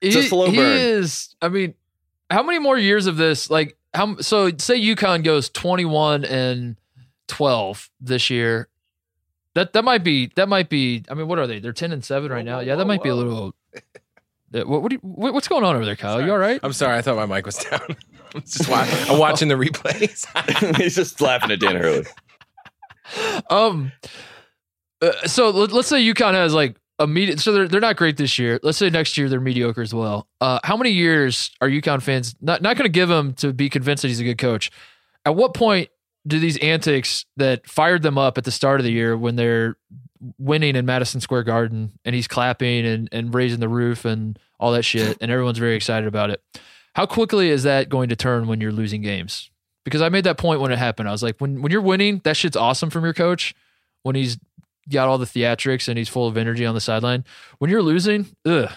he, 0.00 0.08
It's 0.08 0.16
a 0.16 0.22
slow 0.24 0.50
he 0.50 0.56
burn. 0.56 0.76
is 0.78 1.34
I 1.40 1.48
mean 1.48 1.74
how 2.30 2.42
many 2.42 2.58
more 2.58 2.78
years 2.78 3.06
of 3.06 3.16
this 3.16 3.50
like 3.50 3.76
how 3.94 4.16
so 4.18 4.48
say 4.58 4.80
UConn 4.80 5.24
goes 5.24 5.48
21 5.50 6.24
and 6.24 6.76
12 7.28 7.90
this 8.00 8.30
year 8.30 8.68
that 9.54 9.72
that 9.72 9.84
might 9.84 10.04
be 10.04 10.30
that 10.36 10.48
might 10.48 10.68
be 10.68 11.04
I 11.08 11.14
mean 11.14 11.28
what 11.28 11.38
are 11.38 11.46
they 11.46 11.58
they're 11.60 11.72
10 11.72 11.92
and 11.92 12.04
7 12.04 12.30
right 12.30 12.44
now 12.44 12.60
yeah 12.60 12.76
that 12.76 12.86
might 12.86 13.02
be 13.02 13.08
a 13.08 13.14
little 13.14 13.54
what, 14.52 14.82
what, 14.82 14.90
you, 14.92 14.98
what 14.98 15.32
what's 15.32 15.46
going 15.48 15.64
on 15.64 15.76
over 15.76 15.84
there 15.84 15.96
Kyle 15.96 16.20
you 16.24 16.30
all 16.32 16.38
right 16.38 16.58
I'm 16.62 16.72
sorry. 16.72 16.96
I 16.98 17.02
thought 17.02 17.16
my 17.16 17.26
mic 17.36 17.46
was 17.46 17.56
down. 17.56 17.80
I'm 18.34 18.40
just 18.42 18.68
wa- 18.68 18.86
I'm 19.08 19.18
watching 19.26 19.48
the 19.48 19.54
replays. 19.56 20.24
He's 20.76 20.94
just 20.96 21.20
laughing 21.20 21.50
at 21.52 21.60
Dan 21.60 21.76
Hurley. 21.76 22.04
um 23.50 23.92
uh, 25.02 25.26
so 25.26 25.50
let, 25.50 25.72
let's 25.72 25.88
say 25.88 26.02
UConn 26.02 26.34
has 26.34 26.54
like 26.54 26.76
a 26.98 27.36
so 27.38 27.52
they're, 27.52 27.68
they're 27.68 27.80
not 27.80 27.96
great 27.96 28.18
this 28.18 28.38
year 28.38 28.60
let's 28.62 28.76
say 28.76 28.90
next 28.90 29.16
year 29.16 29.28
they're 29.28 29.40
mediocre 29.40 29.80
as 29.80 29.94
well 29.94 30.28
uh 30.42 30.58
how 30.64 30.76
many 30.76 30.90
years 30.90 31.50
are 31.62 31.68
UConn 31.68 32.02
fans 32.02 32.34
not 32.42 32.60
not 32.60 32.76
going 32.76 32.84
to 32.84 32.92
give 32.92 33.08
him 33.08 33.32
to 33.34 33.54
be 33.54 33.70
convinced 33.70 34.02
that 34.02 34.08
he's 34.08 34.20
a 34.20 34.24
good 34.24 34.36
coach 34.36 34.70
at 35.24 35.34
what 35.34 35.54
point 35.54 35.88
do 36.26 36.38
these 36.38 36.58
antics 36.58 37.24
that 37.36 37.66
fired 37.66 38.02
them 38.02 38.18
up 38.18 38.36
at 38.36 38.44
the 38.44 38.50
start 38.50 38.80
of 38.80 38.84
the 38.84 38.92
year 38.92 39.16
when 39.16 39.36
they're 39.36 39.76
winning 40.38 40.76
in 40.76 40.84
Madison 40.84 41.20
Square 41.20 41.44
Garden 41.44 41.92
and 42.04 42.14
he's 42.14 42.28
clapping 42.28 42.84
and, 42.84 43.08
and 43.10 43.34
raising 43.34 43.60
the 43.60 43.68
roof 43.68 44.04
and 44.04 44.38
all 44.58 44.72
that 44.72 44.82
shit 44.82 45.16
and 45.20 45.30
everyone's 45.30 45.58
very 45.58 45.74
excited 45.76 46.06
about 46.06 46.30
it. 46.30 46.42
How 46.94 47.06
quickly 47.06 47.50
is 47.50 47.62
that 47.62 47.88
going 47.88 48.10
to 48.10 48.16
turn 48.16 48.46
when 48.46 48.60
you're 48.60 48.72
losing 48.72 49.00
games? 49.00 49.50
Because 49.84 50.02
I 50.02 50.10
made 50.10 50.24
that 50.24 50.36
point 50.36 50.60
when 50.60 50.72
it 50.72 50.78
happened. 50.78 51.08
I 51.08 51.12
was 51.12 51.22
like, 51.22 51.38
when 51.38 51.62
when 51.62 51.72
you're 51.72 51.80
winning, 51.80 52.20
that 52.24 52.36
shit's 52.36 52.56
awesome 52.56 52.90
from 52.90 53.04
your 53.04 53.14
coach. 53.14 53.54
When 54.02 54.14
he's 54.14 54.38
got 54.90 55.08
all 55.08 55.18
the 55.18 55.26
theatrics 55.26 55.88
and 55.88 55.98
he's 55.98 56.08
full 56.08 56.26
of 56.26 56.36
energy 56.36 56.64
on 56.64 56.74
the 56.74 56.80
sideline. 56.80 57.24
When 57.58 57.70
you're 57.70 57.82
losing, 57.82 58.26
ugh, 58.46 58.70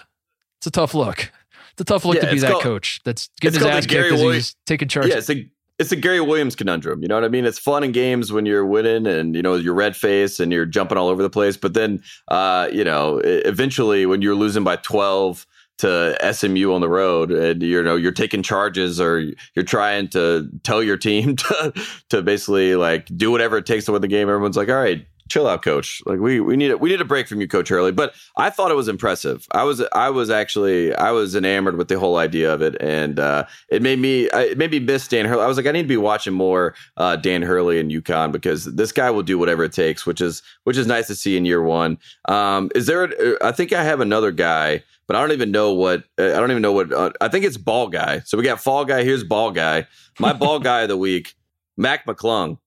it's 0.59 0.67
a 0.67 0.71
tough 0.71 0.93
look. 0.93 1.31
It's 1.73 1.81
a 1.81 1.85
tough 1.85 2.05
look 2.05 2.15
Yeah, 2.15 2.25
to 2.25 2.31
be 2.31 2.39
that 2.39 2.51
called- 2.51 2.63
coach 2.63 2.99
that's 3.03 3.29
getting 3.41 3.59
his 3.59 3.67
ass 3.67 3.85
kicked 3.85 4.11
he's 4.19 4.55
taking 4.65 4.87
charge. 4.87 5.07
Yeah, 5.07 5.17
it's 5.17 5.29
a 5.29 5.49
it's 5.79 5.91
a 5.91 5.95
Gary 5.95 6.21
Williams 6.21 6.55
conundrum. 6.55 7.01
You 7.01 7.07
know 7.07 7.15
what 7.15 7.23
I 7.23 7.29
mean? 7.29 7.45
It's 7.45 7.57
fun 7.57 7.83
in 7.83 7.91
games 7.91 8.31
when 8.31 8.45
you're 8.45 8.65
winning 8.65 9.07
and 9.07 9.35
you 9.35 9.41
know 9.41 9.55
you're 9.55 9.73
red 9.73 9.95
face 9.95 10.39
and 10.39 10.51
you're 10.51 10.67
jumping 10.67 10.99
all 10.99 11.07
over 11.07 11.23
the 11.23 11.31
place. 11.31 11.57
But 11.57 11.73
then, 11.73 12.03
uh, 12.27 12.69
you 12.71 12.83
know, 12.83 13.19
eventually 13.23 14.05
when 14.05 14.21
you're 14.21 14.35
losing 14.35 14.63
by 14.63 14.75
12 14.77 15.47
to 15.79 16.15
SMU 16.33 16.71
on 16.71 16.81
the 16.81 16.87
road 16.87 17.31
and 17.31 17.63
you 17.63 17.81
know 17.81 17.95
you're 17.95 18.11
taking 18.11 18.43
charges 18.43 19.01
or 19.01 19.23
you're 19.55 19.65
trying 19.65 20.07
to 20.09 20.47
tell 20.61 20.83
your 20.83 20.95
team 20.97 21.35
to 21.37 21.73
to 22.09 22.21
basically 22.21 22.75
like 22.75 23.07
do 23.17 23.31
whatever 23.31 23.57
it 23.57 23.65
takes 23.65 23.85
to 23.85 23.91
win 23.93 24.01
the 24.03 24.07
game. 24.07 24.29
Everyone's 24.29 24.55
like, 24.55 24.69
all 24.69 24.75
right. 24.75 25.07
Chill 25.33 25.47
out, 25.47 25.63
coach. 25.63 25.99
Like 26.05 26.19
we 26.19 26.39
we 26.39 26.55
need 26.55 26.69
a, 26.69 26.77
we 26.77 26.91
need 26.91 27.01
a 27.01 27.05
break 27.05 27.27
from 27.27 27.41
you, 27.41 27.47
Coach 27.47 27.67
Hurley. 27.67 27.91
But 27.91 28.13
I 28.37 28.51
thought 28.51 28.69
it 28.69 28.75
was 28.75 28.87
impressive. 28.87 29.47
I 29.49 29.63
was 29.63 29.83
I 29.91 30.11
was 30.11 30.29
actually 30.29 30.95
I 30.95 31.09
was 31.09 31.33
enamored 31.33 31.75
with 31.75 31.87
the 31.87 31.97
whole 31.97 32.17
idea 32.17 32.53
of 32.53 32.61
it, 32.61 32.79
and 32.79 33.19
uh, 33.19 33.45
it 33.67 33.81
made 33.81 33.97
me 33.97 34.25
it 34.25 34.59
made 34.59 34.69
me 34.69 34.79
miss 34.79 35.07
Dan 35.07 35.25
Hurley. 35.25 35.41
I 35.41 35.47
was 35.47 35.57
like, 35.57 35.65
I 35.65 35.71
need 35.71 35.81
to 35.81 35.87
be 35.87 35.97
watching 35.97 36.33
more 36.33 36.75
uh, 36.97 37.15
Dan 37.15 37.41
Hurley 37.41 37.79
and 37.79 37.89
UConn 37.89 38.31
because 38.31 38.65
this 38.65 38.91
guy 38.91 39.09
will 39.09 39.23
do 39.23 39.39
whatever 39.39 39.63
it 39.63 39.73
takes, 39.73 40.05
which 40.05 40.21
is 40.21 40.43
which 40.65 40.77
is 40.77 40.85
nice 40.85 41.07
to 41.07 41.15
see 41.15 41.35
in 41.35 41.45
year 41.45 41.63
one. 41.63 41.97
Um, 42.29 42.69
is 42.75 42.85
there? 42.85 43.05
A, 43.05 43.37
I 43.43 43.53
think 43.53 43.73
I 43.73 43.83
have 43.83 44.01
another 44.01 44.31
guy, 44.31 44.83
but 45.07 45.15
I 45.15 45.21
don't 45.21 45.31
even 45.31 45.49
know 45.49 45.73
what 45.73 46.03
uh, 46.19 46.25
I 46.25 46.39
don't 46.39 46.51
even 46.51 46.61
know 46.61 46.73
what. 46.73 46.93
Uh, 46.93 47.09
I 47.21 47.27
think 47.27 47.43
it's 47.43 47.57
ball 47.57 47.87
guy. 47.87 48.19
So 48.19 48.37
we 48.37 48.43
got 48.43 48.61
fall 48.61 48.85
guy. 48.85 49.03
Here's 49.03 49.23
ball 49.23 49.49
guy. 49.49 49.87
My 50.19 50.31
ball 50.31 50.59
guy 50.69 50.83
of 50.83 50.89
the 50.89 50.97
week, 50.97 51.33
Mac 51.75 52.05
McClung. 52.05 52.59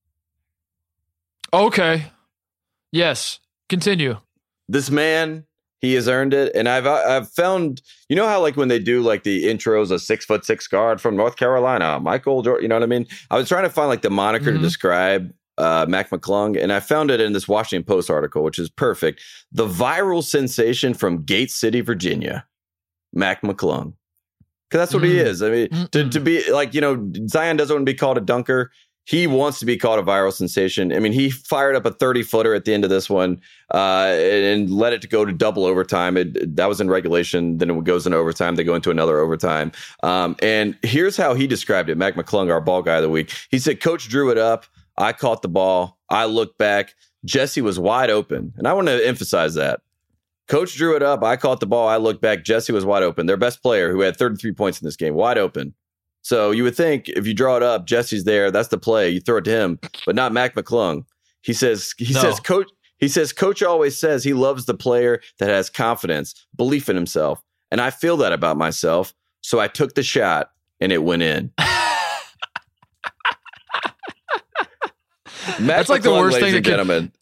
Okay. 1.54 2.06
Yes. 2.96 3.40
Continue. 3.68 4.18
this 4.68 4.90
man 4.90 5.44
he 5.80 5.94
has 5.94 6.08
earned 6.08 6.32
it 6.32 6.50
and 6.54 6.68
i've 6.68 6.86
i've 6.86 7.28
found 7.30 7.82
you 8.08 8.16
know 8.16 8.26
how 8.26 8.40
like 8.40 8.56
when 8.56 8.68
they 8.68 8.78
do 8.78 9.00
like 9.02 9.22
the 9.24 9.44
intros 9.44 9.90
a 9.90 9.98
six 9.98 10.24
foot 10.24 10.44
six 10.44 10.66
guard 10.68 11.00
from 11.00 11.14
north 11.16 11.36
carolina 11.36 12.00
michael 12.00 12.42
Jordan, 12.42 12.62
you 12.62 12.68
know 12.68 12.76
what 12.76 12.82
i 12.82 12.86
mean 12.86 13.06
i 13.30 13.36
was 13.36 13.48
trying 13.48 13.64
to 13.64 13.70
find 13.70 13.88
like 13.88 14.02
the 14.02 14.10
moniker 14.10 14.52
to 14.52 14.58
Mhm. 14.58 14.62
describe 14.62 15.32
uh, 15.58 15.86
Mac 15.88 16.10
McClung, 16.10 16.62
and 16.62 16.70
I 16.70 16.80
found 16.80 17.10
it 17.10 17.18
in 17.18 17.32
this 17.32 17.48
Washington 17.48 17.82
Post 17.82 18.10
article, 18.10 18.44
which 18.44 18.58
is 18.58 18.68
perfect. 18.68 19.22
The 19.52 19.66
viral 19.66 20.22
sensation 20.22 20.92
from 20.92 21.22
Gate 21.24 21.50
City, 21.50 21.80
Virginia, 21.80 22.44
Mac 23.14 23.40
McClung, 23.40 23.94
because 24.68 24.80
that's 24.82 24.92
what 24.92 25.02
he 25.02 25.14
Mm. 25.14 25.24
is. 25.24 25.42
I 25.42 25.48
mean, 25.50 25.68
to, 25.92 26.10
to 26.10 26.20
be 26.20 26.52
like 26.52 26.74
you 26.74 26.82
know, 26.82 27.10
Zion 27.28 27.56
doesn't 27.56 27.74
want 27.74 27.86
to 27.86 27.90
be 27.90 27.96
called 27.96 28.18
a 28.18 28.20
dunker. 28.20 28.70
He 29.06 29.28
wants 29.28 29.60
to 29.60 29.66
be 29.66 29.76
called 29.76 30.00
a 30.00 30.02
viral 30.02 30.32
sensation. 30.32 30.92
I 30.92 30.98
mean, 30.98 31.12
he 31.12 31.30
fired 31.30 31.76
up 31.76 31.86
a 31.86 31.92
30 31.92 32.24
footer 32.24 32.54
at 32.54 32.64
the 32.64 32.74
end 32.74 32.82
of 32.82 32.90
this 32.90 33.08
one 33.08 33.40
uh, 33.72 34.08
and, 34.08 34.68
let 34.68 34.92
it 34.92 35.08
go 35.08 35.24
to 35.24 35.32
double 35.32 35.64
overtime. 35.64 36.16
It, 36.16 36.56
that 36.56 36.66
was 36.66 36.80
in 36.80 36.90
regulation. 36.90 37.58
Then 37.58 37.70
it 37.70 37.84
goes 37.84 38.04
into 38.04 38.18
overtime. 38.18 38.56
They 38.56 38.64
go 38.64 38.74
into 38.74 38.90
another 38.90 39.20
overtime. 39.20 39.70
Um, 40.02 40.34
and 40.42 40.76
here's 40.82 41.16
how 41.16 41.34
he 41.34 41.46
described 41.46 41.88
it 41.88 41.96
Mac 41.96 42.16
McClung, 42.16 42.50
our 42.50 42.60
ball 42.60 42.82
guy 42.82 42.96
of 42.96 43.02
the 43.02 43.08
week. 43.08 43.32
He 43.48 43.60
said, 43.60 43.80
Coach 43.80 44.08
drew 44.08 44.30
it 44.30 44.38
up. 44.38 44.66
I 44.98 45.12
caught 45.12 45.42
the 45.42 45.48
ball. 45.48 45.98
I 46.10 46.24
looked 46.24 46.58
back. 46.58 46.94
Jesse 47.24 47.60
was 47.60 47.78
wide 47.78 48.10
open. 48.10 48.54
And 48.56 48.66
I 48.66 48.72
want 48.72 48.88
to 48.88 49.06
emphasize 49.06 49.54
that. 49.54 49.82
Coach 50.48 50.74
drew 50.74 50.96
it 50.96 51.02
up. 51.04 51.22
I 51.22 51.36
caught 51.36 51.60
the 51.60 51.66
ball. 51.66 51.86
I 51.86 51.96
looked 51.96 52.20
back. 52.20 52.44
Jesse 52.44 52.72
was 52.72 52.84
wide 52.84 53.04
open. 53.04 53.26
Their 53.26 53.36
best 53.36 53.62
player, 53.62 53.92
who 53.92 54.00
had 54.00 54.16
33 54.16 54.52
points 54.52 54.80
in 54.80 54.84
this 54.84 54.96
game, 54.96 55.14
wide 55.14 55.38
open. 55.38 55.74
So 56.26 56.50
you 56.50 56.64
would 56.64 56.74
think 56.76 57.08
if 57.08 57.24
you 57.24 57.34
draw 57.34 57.56
it 57.56 57.62
up, 57.62 57.86
Jesse's 57.86 58.24
there. 58.24 58.50
That's 58.50 58.66
the 58.66 58.78
play. 58.78 59.10
You 59.10 59.20
throw 59.20 59.36
it 59.36 59.44
to 59.44 59.50
him, 59.52 59.78
but 60.04 60.16
not 60.16 60.32
Mac 60.32 60.56
McClung. 60.56 61.04
He 61.42 61.52
says 61.52 61.94
he 61.98 62.12
No. 62.12 62.20
says 62.20 62.40
coach 62.40 62.66
he 62.98 63.06
says 63.06 63.32
coach 63.32 63.62
always 63.62 63.96
says 63.96 64.24
he 64.24 64.32
loves 64.34 64.64
the 64.64 64.74
player 64.74 65.20
that 65.38 65.48
has 65.48 65.70
confidence, 65.70 66.34
belief 66.56 66.88
in 66.88 66.96
himself, 66.96 67.40
and 67.70 67.80
I 67.80 67.90
feel 67.90 68.16
that 68.16 68.32
about 68.32 68.56
myself. 68.56 69.14
So 69.40 69.60
I 69.60 69.68
took 69.68 69.94
the 69.94 70.02
shot 70.02 70.50
and 70.80 70.90
it 70.90 71.04
went 71.04 71.22
in. 71.22 71.52
That's 75.60 75.88
like 75.88 76.02
the 76.02 76.10
worst 76.10 76.38
thing 76.38 76.46
and 76.46 76.54
that 76.56 76.58
could- 76.64 76.70
gentlemen. 76.70 77.12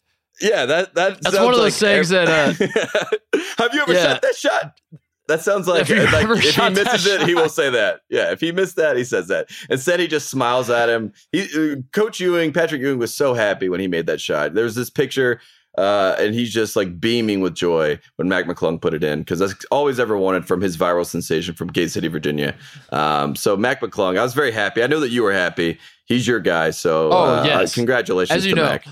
Yeah, 0.41 0.65
that 0.65 0.95
that 0.95 1.21
That's 1.21 1.37
one 1.37 1.53
of 1.53 1.59
those 1.59 1.79
like 1.79 1.91
things 1.91 2.09
that, 2.09 2.27
uh, 2.27 2.53
have 3.63 3.71
you 3.75 3.81
ever 3.83 3.93
Yeah. 3.93 4.03
shot 4.13 4.21
that 4.23 4.35
shot? 4.35 4.79
That 5.27 5.41
sounds 5.41 5.67
like, 5.67 5.89
like 5.89 6.27
if 6.29 6.55
he 6.55 6.69
misses 6.69 7.05
it, 7.07 7.21
he 7.27 7.33
will 7.33 7.49
say 7.49 7.69
that. 7.71 8.01
Yeah, 8.09 8.31
if 8.31 8.41
he 8.41 8.51
missed 8.51 8.75
that, 8.75 8.95
he 8.95 9.03
says 9.03 9.27
that. 9.29 9.49
Instead, 9.69 9.99
he 9.99 10.07
just 10.07 10.29
smiles 10.29 10.69
at 10.69 10.87
him. 10.87 11.13
He, 11.31 11.41
uh, 11.73 11.77
Coach 11.93 12.19
Ewing, 12.19 12.53
Patrick 12.53 12.81
Ewing, 12.81 12.99
was 12.99 13.13
so 13.13 13.33
happy 13.33 13.67
when 13.67 13.79
he 13.79 13.87
made 13.87 14.05
that 14.05 14.21
shot. 14.21 14.53
There 14.53 14.65
was 14.65 14.75
this 14.75 14.91
picture, 14.91 15.41
uh, 15.79 16.15
and 16.19 16.35
he's 16.35 16.53
just 16.53 16.75
like 16.75 16.99
beaming 16.99 17.41
with 17.41 17.55
joy 17.55 17.99
when 18.17 18.29
Mac 18.29 18.45
McClung 18.45 18.79
put 18.79 18.93
it 18.93 19.03
in 19.03 19.19
because 19.19 19.39
that's 19.39 19.65
always 19.71 19.99
ever 19.99 20.15
wanted 20.15 20.45
from 20.47 20.61
his 20.61 20.77
viral 20.77 21.05
sensation 21.07 21.55
from 21.55 21.69
Gate 21.69 21.89
City, 21.89 22.07
Virginia. 22.07 22.55
Um, 22.91 23.35
so 23.35 23.57
Mac 23.57 23.81
McClung, 23.81 24.19
I 24.19 24.21
was 24.23 24.35
very 24.35 24.51
happy. 24.51 24.83
I 24.83 24.87
know 24.87 24.99
that 24.99 25.09
you 25.09 25.23
were 25.23 25.33
happy. 25.33 25.79
He's 26.05 26.27
your 26.27 26.39
guy. 26.39 26.69
So 26.69 27.09
Oh, 27.11 27.17
uh, 27.39 27.43
yes. 27.45 27.73
congratulations 27.73 28.37
As 28.37 28.45
you 28.45 28.53
to 28.53 28.61
know, 28.61 28.67
Mac. 28.69 28.85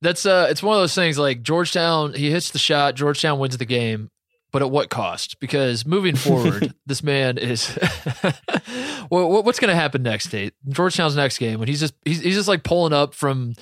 that's 0.00 0.24
uh, 0.26 0.46
it's 0.50 0.62
one 0.62 0.74
of 0.76 0.82
those 0.82 0.94
things 0.94 1.18
like 1.18 1.42
Georgetown. 1.42 2.14
He 2.14 2.30
hits 2.30 2.50
the 2.50 2.58
shot. 2.58 2.94
Georgetown 2.94 3.38
wins 3.38 3.56
the 3.58 3.64
game, 3.66 4.10
but 4.56 4.62
at 4.62 4.70
what 4.70 4.88
cost? 4.88 5.38
Because 5.38 5.84
moving 5.84 6.16
forward, 6.16 6.72
this 6.86 7.02
man 7.02 7.36
is. 7.36 7.78
well, 9.10 9.42
what's 9.42 9.60
going 9.60 9.68
to 9.68 9.74
happen 9.74 10.02
next, 10.02 10.30
Tate? 10.30 10.54
Georgetown's 10.66 11.14
next 11.14 11.36
game 11.36 11.58
when 11.58 11.68
he's 11.68 11.80
just 11.80 11.92
he's, 12.06 12.22
he's 12.22 12.36
just 12.36 12.48
like 12.48 12.62
pulling 12.62 12.94
up 12.94 13.12
from 13.12 13.54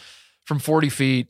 from 0.44 0.60
forty 0.60 0.88
feet, 0.88 1.26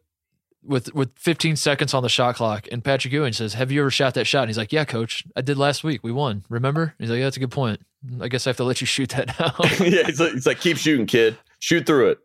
with 0.62 0.94
with 0.94 1.18
15 1.18 1.56
seconds 1.56 1.94
on 1.94 2.02
the 2.02 2.10
shot 2.10 2.34
clock, 2.34 2.68
and 2.70 2.84
Patrick 2.84 3.14
Ewing 3.14 3.32
says, 3.32 3.54
"Have 3.54 3.72
you 3.72 3.80
ever 3.80 3.90
shot 3.90 4.12
that 4.12 4.26
shot?" 4.26 4.42
And 4.42 4.50
he's 4.50 4.58
like, 4.58 4.70
"Yeah, 4.70 4.84
coach, 4.84 5.24
I 5.34 5.40
did 5.40 5.56
last 5.56 5.82
week. 5.82 6.04
We 6.04 6.12
won. 6.12 6.44
Remember?" 6.50 6.94
He's 6.98 7.08
like, 7.08 7.20
yeah, 7.20 7.24
"That's 7.24 7.38
a 7.38 7.40
good 7.40 7.50
point. 7.50 7.80
I 8.20 8.28
guess 8.28 8.46
I 8.46 8.50
have 8.50 8.58
to 8.58 8.64
let 8.64 8.82
you 8.82 8.86
shoot 8.86 9.08
that 9.16 9.28
now." 9.40 9.54
yeah, 9.82 10.02
he's 10.04 10.20
like, 10.20 10.32
he's 10.32 10.46
like, 10.46 10.60
keep 10.60 10.76
shooting, 10.76 11.06
kid. 11.06 11.38
Shoot 11.58 11.86
through 11.86 12.10
it. 12.10 12.18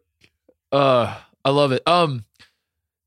Uh, 0.74 1.16
I 1.46 1.52
love 1.52 1.72
it. 1.72 1.88
Um, 1.88 2.26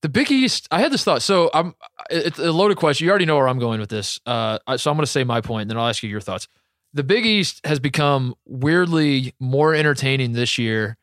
the 0.03 0.09
Big 0.09 0.31
East. 0.31 0.69
I 0.71 0.81
had 0.81 0.93
this 0.93 1.05
thought. 1.05 1.23
So 1.23 1.51
I'm. 1.55 1.75
It's 2.11 2.39
a 2.39 2.53
loaded 2.53 2.77
question. 2.77 3.05
You 3.05 3.11
already 3.11 3.25
know 3.25 3.37
where 3.37 3.49
I'm 3.49 3.59
going 3.59 3.81
with 3.81 3.89
this. 3.89 4.21
Uh, 4.27 4.59
so 4.77 4.91
I'm 4.91 4.97
going 4.97 5.05
to 5.05 5.11
say 5.11 5.25
my 5.25 5.41
point, 5.41 5.63
and 5.63 5.71
then 5.71 5.79
I'll 5.79 5.89
ask 5.89 6.03
you 6.03 6.11
your 6.11 6.21
thoughts. 6.21 6.49
The 6.93 7.05
Big 7.05 7.25
East 7.25 7.65
has 7.65 7.81
become 7.81 8.35
weirdly 8.45 9.35
more 9.41 9.75
entertaining 9.75 10.33
this 10.33 10.59
year, 10.59 10.99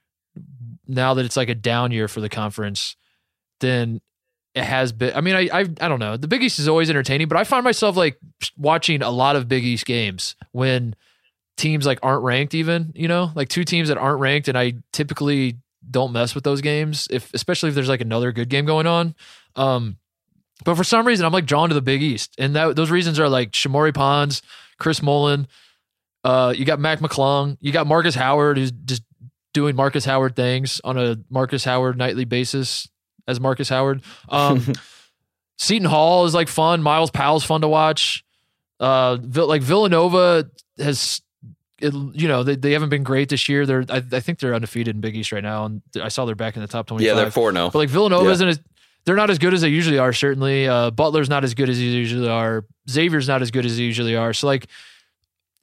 now 0.88 1.16
that 1.16 1.26
it's 1.26 1.38
like 1.38 1.50
a 1.50 1.56
down 1.56 1.92
year 1.92 2.08
for 2.08 2.22
the 2.22 2.30
conference, 2.30 2.96
than 3.62 4.02
it 4.54 4.66
has 4.66 4.92
been. 4.92 5.16
I 5.16 5.22
mean, 5.22 5.36
I 5.36 5.50
I, 5.52 5.60
I 5.62 5.88
don't 5.88 6.00
know. 6.00 6.18
The 6.18 6.28
Big 6.28 6.44
East 6.44 6.60
is 6.60 6.68
always 6.68 6.90
entertaining, 6.90 7.28
but 7.28 7.38
I 7.38 7.46
find 7.46 7.64
myself 7.64 7.96
like 7.96 8.20
watching 8.58 9.02
a 9.02 9.10
lot 9.10 9.36
of 9.36 9.48
Big 9.48 9.64
East 9.64 9.86
games 9.86 10.36
when 10.52 10.96
teams 11.56 11.86
like 11.86 12.00
aren't 12.02 12.24
ranked 12.24 12.54
even 12.54 12.90
you 12.96 13.06
know 13.06 13.32
like 13.36 13.50
two 13.50 13.66
teams 13.66 13.90
that 13.90 13.98
aren't 13.98 14.22
ranked 14.22 14.48
and 14.48 14.58
i 14.58 14.74
typically 14.94 15.58
don't 15.90 16.12
mess 16.12 16.36
with 16.36 16.44
those 16.44 16.62
games 16.62 17.08
if 17.12 17.34
especially 17.34 17.70
if 17.70 17.76
there's 17.76 17.90
like 17.90 18.02
another 18.02 18.32
good 18.32 18.50
game 18.50 18.66
going 18.66 18.88
on. 18.88 19.16
Um 19.56 19.98
but 20.66 20.76
for 20.76 20.84
some 20.84 21.08
reason 21.08 21.26
i'm 21.26 21.32
like 21.32 21.46
drawn 21.46 21.70
to 21.70 21.74
the 21.74 21.82
big 21.82 22.04
east 22.04 22.36
and 22.38 22.54
that 22.54 22.76
those 22.76 22.92
reasons 22.92 23.18
are 23.18 23.30
like 23.30 23.52
shamorie 23.52 23.94
ponds 23.94 24.42
chris 24.78 25.02
mullin 25.02 25.48
uh 26.26 26.54
you 26.54 26.66
got 26.66 26.82
mac 26.82 27.00
mcclung 27.00 27.58
you 27.62 27.72
got 27.72 27.88
marcus 27.88 28.14
howard 28.14 28.58
who's 28.58 28.74
just 28.74 29.02
doing 29.54 29.76
marcus 29.76 30.06
howard 30.06 30.36
things 30.36 30.82
on 30.84 30.98
a 30.98 31.18
marcus 31.30 31.64
howard 31.64 31.98
nightly 31.98 32.26
basis 32.26 32.90
as 33.28 33.40
marcus 33.40 33.70
howard. 33.70 34.02
Um 34.28 34.74
seton 35.58 35.88
hall 35.88 36.26
is 36.26 36.34
like 36.34 36.48
fun. 36.48 36.82
Myles 36.82 37.12
powell's 37.12 37.44
fun 37.44 37.62
to 37.62 37.68
watch. 37.68 38.24
Uh 38.80 39.18
like 39.34 39.62
villanova 39.62 40.50
has 40.78 41.22
it, 41.82 41.94
you 41.94 42.28
know 42.28 42.44
they, 42.44 42.56
they 42.56 42.72
haven't 42.74 42.90
been 42.90 43.04
great 43.04 43.30
this 43.30 43.48
year. 43.50 43.66
They're 43.66 43.86
I, 43.90 44.04
I 44.12 44.20
think 44.20 44.40
they're 44.40 44.56
undefeated 44.56 44.96
in 44.96 45.02
Big 45.02 45.16
East 45.16 45.32
right 45.32 45.44
now, 45.44 45.66
and 45.66 45.82
I 46.02 46.08
saw 46.10 46.26
they're 46.26 46.36
back 46.36 46.56
in 46.56 46.62
the 46.62 46.68
top 46.68 46.88
twenty. 46.88 47.06
Yeah, 47.06 47.14
they're 47.14 47.32
four 47.32 47.52
now. 47.52 47.70
But 47.70 47.80
like 47.80 47.90
Villanova 47.90 48.26
Yeah. 48.26 48.32
isn't 48.32 48.48
as 48.48 48.60
they're 49.06 49.16
not 49.16 49.30
as 49.30 49.40
good 49.40 49.54
as 49.54 49.62
they 49.62 49.70
usually 49.70 49.98
are. 49.98 50.12
Certainly, 50.14 50.68
uh, 50.68 50.92
Butler's 50.92 51.30
not 51.30 51.44
as 51.44 51.54
good 51.54 51.70
as 51.70 51.78
they 51.78 51.84
usually 51.86 52.28
are. 52.28 52.66
Xavier's 52.90 53.28
not 53.28 53.42
as 53.42 53.50
good 53.50 53.66
as 53.66 53.78
they 53.78 53.84
usually 53.84 54.16
are. 54.16 54.34
So 54.34 54.46
like, 54.46 54.68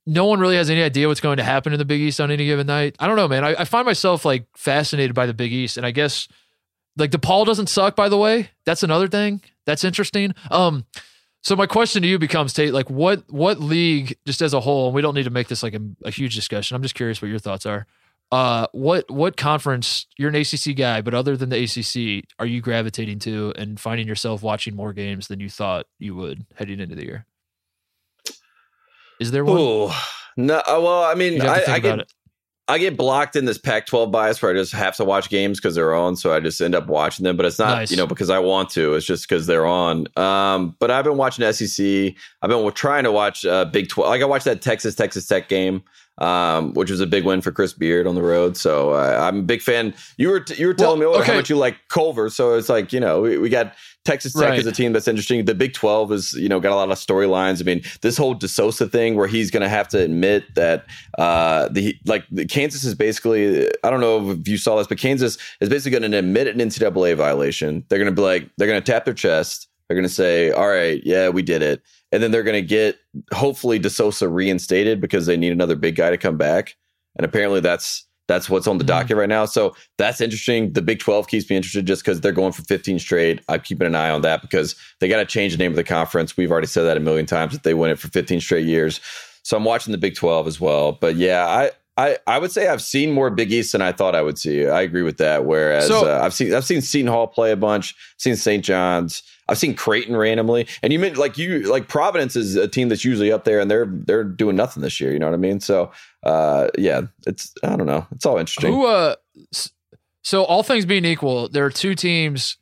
no 0.06 0.24
one 0.26 0.40
really 0.40 0.56
has 0.56 0.70
any 0.70 0.82
idea 0.82 1.06
what's 1.08 1.20
going 1.20 1.36
to 1.36 1.42
happen 1.44 1.72
in 1.72 1.78
the 1.78 1.84
Big 1.84 2.00
East 2.00 2.20
on 2.20 2.30
any 2.30 2.46
given 2.46 2.66
night. 2.66 2.96
I 2.98 3.06
don't 3.06 3.16
know, 3.16 3.28
man. 3.28 3.44
I, 3.44 3.54
I 3.60 3.64
find 3.64 3.84
myself 3.84 4.24
like 4.24 4.46
fascinated 4.56 5.14
by 5.14 5.26
the 5.26 5.34
Big 5.34 5.52
East, 5.52 5.76
and 5.76 5.84
I 5.84 5.90
guess 5.90 6.28
like 6.96 7.10
DePaul 7.10 7.44
doesn't 7.44 7.68
suck. 7.68 7.94
By 7.94 8.08
the 8.08 8.16
way, 8.16 8.50
that's 8.64 8.82
another 8.82 9.06
thing 9.08 9.42
that's 9.66 9.84
interesting. 9.84 10.34
Um, 10.50 10.84
so 11.46 11.54
my 11.54 11.66
question 11.66 12.02
to 12.02 12.08
you 12.08 12.18
becomes, 12.18 12.52
Tate, 12.52 12.72
like 12.72 12.90
what 12.90 13.22
what 13.30 13.60
league, 13.60 14.18
just 14.26 14.42
as 14.42 14.52
a 14.52 14.58
whole, 14.58 14.86
and 14.86 14.94
we 14.96 15.00
don't 15.00 15.14
need 15.14 15.26
to 15.26 15.30
make 15.30 15.46
this 15.46 15.62
like 15.62 15.74
a, 15.74 15.80
a 16.04 16.10
huge 16.10 16.34
discussion. 16.34 16.74
I'm 16.74 16.82
just 16.82 16.96
curious 16.96 17.22
what 17.22 17.28
your 17.28 17.38
thoughts 17.38 17.64
are. 17.64 17.86
Uh, 18.32 18.66
what 18.72 19.08
what 19.08 19.36
conference? 19.36 20.08
You're 20.18 20.30
an 20.30 20.34
ACC 20.34 20.74
guy, 20.76 21.02
but 21.02 21.14
other 21.14 21.36
than 21.36 21.50
the 21.50 21.62
ACC, 21.62 22.28
are 22.40 22.46
you 22.46 22.60
gravitating 22.60 23.20
to 23.20 23.52
and 23.54 23.78
finding 23.78 24.08
yourself 24.08 24.42
watching 24.42 24.74
more 24.74 24.92
games 24.92 25.28
than 25.28 25.38
you 25.38 25.48
thought 25.48 25.86
you 26.00 26.16
would 26.16 26.44
heading 26.56 26.80
into 26.80 26.96
the 26.96 27.04
year? 27.04 27.26
Is 29.20 29.30
there 29.30 29.44
one? 29.44 29.56
Oh 29.56 30.04
no! 30.36 30.56
uh, 30.56 30.80
Well, 30.82 31.04
I 31.04 31.14
mean, 31.14 31.34
You 31.34 31.42
have 31.42 31.64
to 31.66 31.70
I, 31.70 31.74
I 31.74 31.78
get 31.78 32.00
it. 32.00 32.12
I 32.68 32.78
get 32.78 32.96
blocked 32.96 33.36
in 33.36 33.44
this 33.44 33.58
Pac-12 33.58 34.10
bias 34.10 34.42
where 34.42 34.50
I 34.50 34.54
just 34.54 34.72
have 34.72 34.96
to 34.96 35.04
watch 35.04 35.28
games 35.28 35.58
because 35.60 35.76
they're 35.76 35.94
on, 35.94 36.16
so 36.16 36.32
I 36.34 36.40
just 36.40 36.60
end 36.60 36.74
up 36.74 36.88
watching 36.88 37.22
them. 37.22 37.36
But 37.36 37.46
it's 37.46 37.60
not, 37.60 37.76
Nice. 37.78 37.90
you 37.92 37.96
know, 37.96 38.08
because 38.08 38.28
I 38.28 38.40
want 38.40 38.70
to. 38.70 38.94
It's 38.94 39.06
just 39.06 39.28
because 39.28 39.46
they're 39.46 39.66
on. 39.66 40.06
Um, 40.16 40.74
but 40.80 40.90
I've 40.90 41.04
been 41.04 41.16
watching 41.16 41.50
SEC. 41.52 42.14
I've 42.42 42.50
been 42.50 42.72
trying 42.72 43.04
to 43.04 43.12
watch 43.12 43.46
uh, 43.46 43.66
Big 43.66 43.88
12. 43.88 44.10
Like 44.10 44.20
I 44.22 44.24
watched 44.24 44.46
that 44.46 44.62
Texas 44.62 44.96
Texas 44.96 45.26
Tech 45.26 45.48
game, 45.48 45.84
um, 46.18 46.72
which 46.74 46.90
was 46.90 47.00
a 47.00 47.06
big 47.06 47.24
win 47.24 47.40
for 47.40 47.52
Chris 47.52 47.72
Beard 47.72 48.06
on 48.06 48.14
the 48.14 48.22
road. 48.22 48.56
So 48.56 48.92
uh, 48.92 49.18
I'm 49.22 49.40
a 49.40 49.42
big 49.42 49.62
fan. 49.62 49.94
You 50.16 50.30
were 50.30 50.44
you 50.56 50.66
were 50.66 50.74
telling 50.74 51.00
Well, 51.00 51.10
me 51.10 51.16
oh, 51.16 51.20
okay. 51.20 51.32
how 51.32 51.38
much 51.38 51.50
you 51.50 51.56
like 51.56 51.76
Culver, 51.88 52.30
so 52.30 52.54
it's 52.54 52.68
like 52.68 52.92
you 52.92 53.00
know 53.00 53.20
we, 53.22 53.38
we 53.38 53.48
got 53.48 53.74
Texas 54.04 54.32
Tech 54.32 54.50
Right. 54.50 54.58
is 54.58 54.66
a 54.66 54.72
team 54.72 54.92
that's 54.92 55.08
interesting. 55.08 55.44
The 55.46 55.54
Big 55.54 55.74
12 55.74 56.12
is, 56.12 56.32
you 56.34 56.48
know, 56.48 56.60
got 56.60 56.70
a 56.70 56.76
lot 56.76 56.88
of 56.92 56.96
storylines. 56.96 57.60
I 57.60 57.64
mean, 57.64 57.82
this 58.02 58.16
whole 58.16 58.34
De 58.34 58.46
Sousa 58.46 58.88
thing 58.88 59.16
where 59.16 59.26
he's 59.26 59.50
going 59.50 59.64
to 59.64 59.68
have 59.68 59.88
to 59.88 59.98
admit 59.98 60.44
that 60.54 60.86
uh, 61.18 61.68
the 61.70 61.96
like 62.06 62.24
the 62.30 62.46
Kansas 62.46 62.84
is 62.84 62.94
basically 62.94 63.68
I 63.82 63.90
don't 63.90 64.00
know 64.00 64.30
if 64.30 64.46
you 64.48 64.58
saw 64.58 64.76
this, 64.76 64.86
but 64.86 64.98
Kansas 64.98 65.36
is 65.60 65.68
basically 65.68 65.98
going 65.98 66.10
to 66.12 66.18
admit 66.18 66.46
an 66.46 66.58
NCAA 66.58 67.16
violation. 67.16 67.84
They're 67.88 67.98
going 67.98 68.06
to 68.06 68.12
be 68.14 68.22
like 68.22 68.48
they're 68.56 68.68
going 68.68 68.80
to 68.80 68.92
tap 68.92 69.04
their 69.04 69.14
chest. 69.14 69.68
They're 69.88 69.96
going 69.96 70.08
to 70.08 70.14
say, 70.14 70.50
"All 70.50 70.68
right, 70.68 71.00
yeah, 71.04 71.28
we 71.28 71.42
did 71.42 71.62
it," 71.62 71.82
and 72.12 72.22
then 72.22 72.30
they're 72.30 72.42
going 72.42 72.60
to 72.60 72.66
get 72.66 72.98
hopefully 73.32 73.78
De 73.78 73.90
Sousa 73.90 74.28
reinstated 74.28 75.00
because 75.00 75.26
they 75.26 75.36
need 75.36 75.52
another 75.52 75.76
big 75.76 75.96
guy 75.96 76.10
to 76.10 76.18
come 76.18 76.36
back. 76.36 76.76
And 77.16 77.24
apparently 77.24 77.60
that's 77.60 78.04
that's 78.28 78.50
what's 78.50 78.66
on 78.66 78.78
the 78.78 78.84
Mhm. 78.84 78.88
docket 78.88 79.16
right 79.16 79.28
now. 79.28 79.44
So 79.44 79.76
that's 79.98 80.20
interesting. 80.20 80.72
The 80.72 80.82
Big 80.82 80.98
12 80.98 81.28
keeps 81.28 81.48
me 81.48 81.54
interested 81.56 81.86
just 81.86 82.02
because 82.04 82.20
they're 82.20 82.32
going 82.32 82.50
for 82.50 82.62
15 82.62 82.98
straight. 82.98 83.40
I'm 83.48 83.60
keeping 83.60 83.86
an 83.86 83.94
eye 83.94 84.10
on 84.10 84.22
that 84.22 84.42
because 84.42 84.74
they 84.98 85.06
got 85.06 85.18
to 85.18 85.24
change 85.24 85.52
the 85.52 85.58
name 85.58 85.70
of 85.70 85.76
the 85.76 85.84
conference. 85.84 86.36
We've 86.36 86.50
already 86.50 86.66
said 86.66 86.82
that 86.82 86.96
a 86.96 87.00
million 87.00 87.26
times 87.26 87.52
that 87.52 87.62
they 87.62 87.72
win 87.74 87.92
it 87.92 88.00
for 88.00 88.08
15 88.08 88.40
straight 88.40 88.66
years. 88.66 89.00
So 89.44 89.56
I'm 89.56 89.62
watching 89.64 89.92
the 89.92 89.98
Big 89.98 90.16
12 90.16 90.48
as 90.48 90.60
well. 90.60 90.90
But 91.00 91.14
yeah, 91.14 91.46
I 91.46 91.70
I, 91.98 92.18
I 92.26 92.38
would 92.38 92.50
say 92.50 92.66
I've 92.68 92.82
seen 92.82 93.12
more 93.12 93.30
Big 93.30 93.50
East 93.52 93.72
than 93.72 93.80
I 93.80 93.90
thought 93.92 94.14
I 94.16 94.20
would 94.20 94.38
see. 94.38 94.66
I 94.66 94.82
agree 94.82 95.00
with 95.02 95.16
that. 95.18 95.46
Whereas 95.46 95.86
So- 95.86 96.06
uh, 96.06 96.20
I've 96.22 96.34
seen 96.34 96.52
I've 96.52 96.64
seen 96.64 96.82
Seton 96.82 97.06
Hall 97.10 97.28
play 97.28 97.52
a 97.52 97.56
bunch, 97.56 97.94
seen 98.18 98.34
St. 98.36 98.62
John's, 98.64 99.22
I've 99.48 99.58
seen 99.58 99.74
Creighton 99.74 100.16
randomly, 100.16 100.66
and 100.82 100.92
you 100.92 100.98
meant 100.98 101.16
like 101.16 101.38
you 101.38 101.70
like 101.70 101.88
Providence 101.88 102.36
is 102.36 102.56
a 102.56 102.66
team 102.66 102.88
that's 102.88 103.04
usually 103.04 103.30
up 103.30 103.44
there, 103.44 103.60
and 103.60 103.70
they're 103.70 103.86
they're 103.86 104.24
doing 104.24 104.56
nothing 104.56 104.82
this 104.82 105.00
year. 105.00 105.12
You 105.12 105.18
know 105.18 105.26
what 105.26 105.34
I 105.34 105.38
mean? 105.38 105.60
So 105.60 105.92
uh, 106.24 106.68
yeah, 106.76 107.02
it's 107.26 107.52
I 107.62 107.76
don't 107.76 107.86
know, 107.86 108.06
it's 108.12 108.26
all 108.26 108.38
interesting. 108.38 108.72
Who? 108.72 108.86
Uh, 108.86 109.14
so 110.24 110.42
all 110.42 110.62
things 110.62 110.84
being 110.84 111.04
equal, 111.04 111.48
there 111.48 111.64
are 111.64 111.70
two 111.70 111.94
teams 111.94 112.58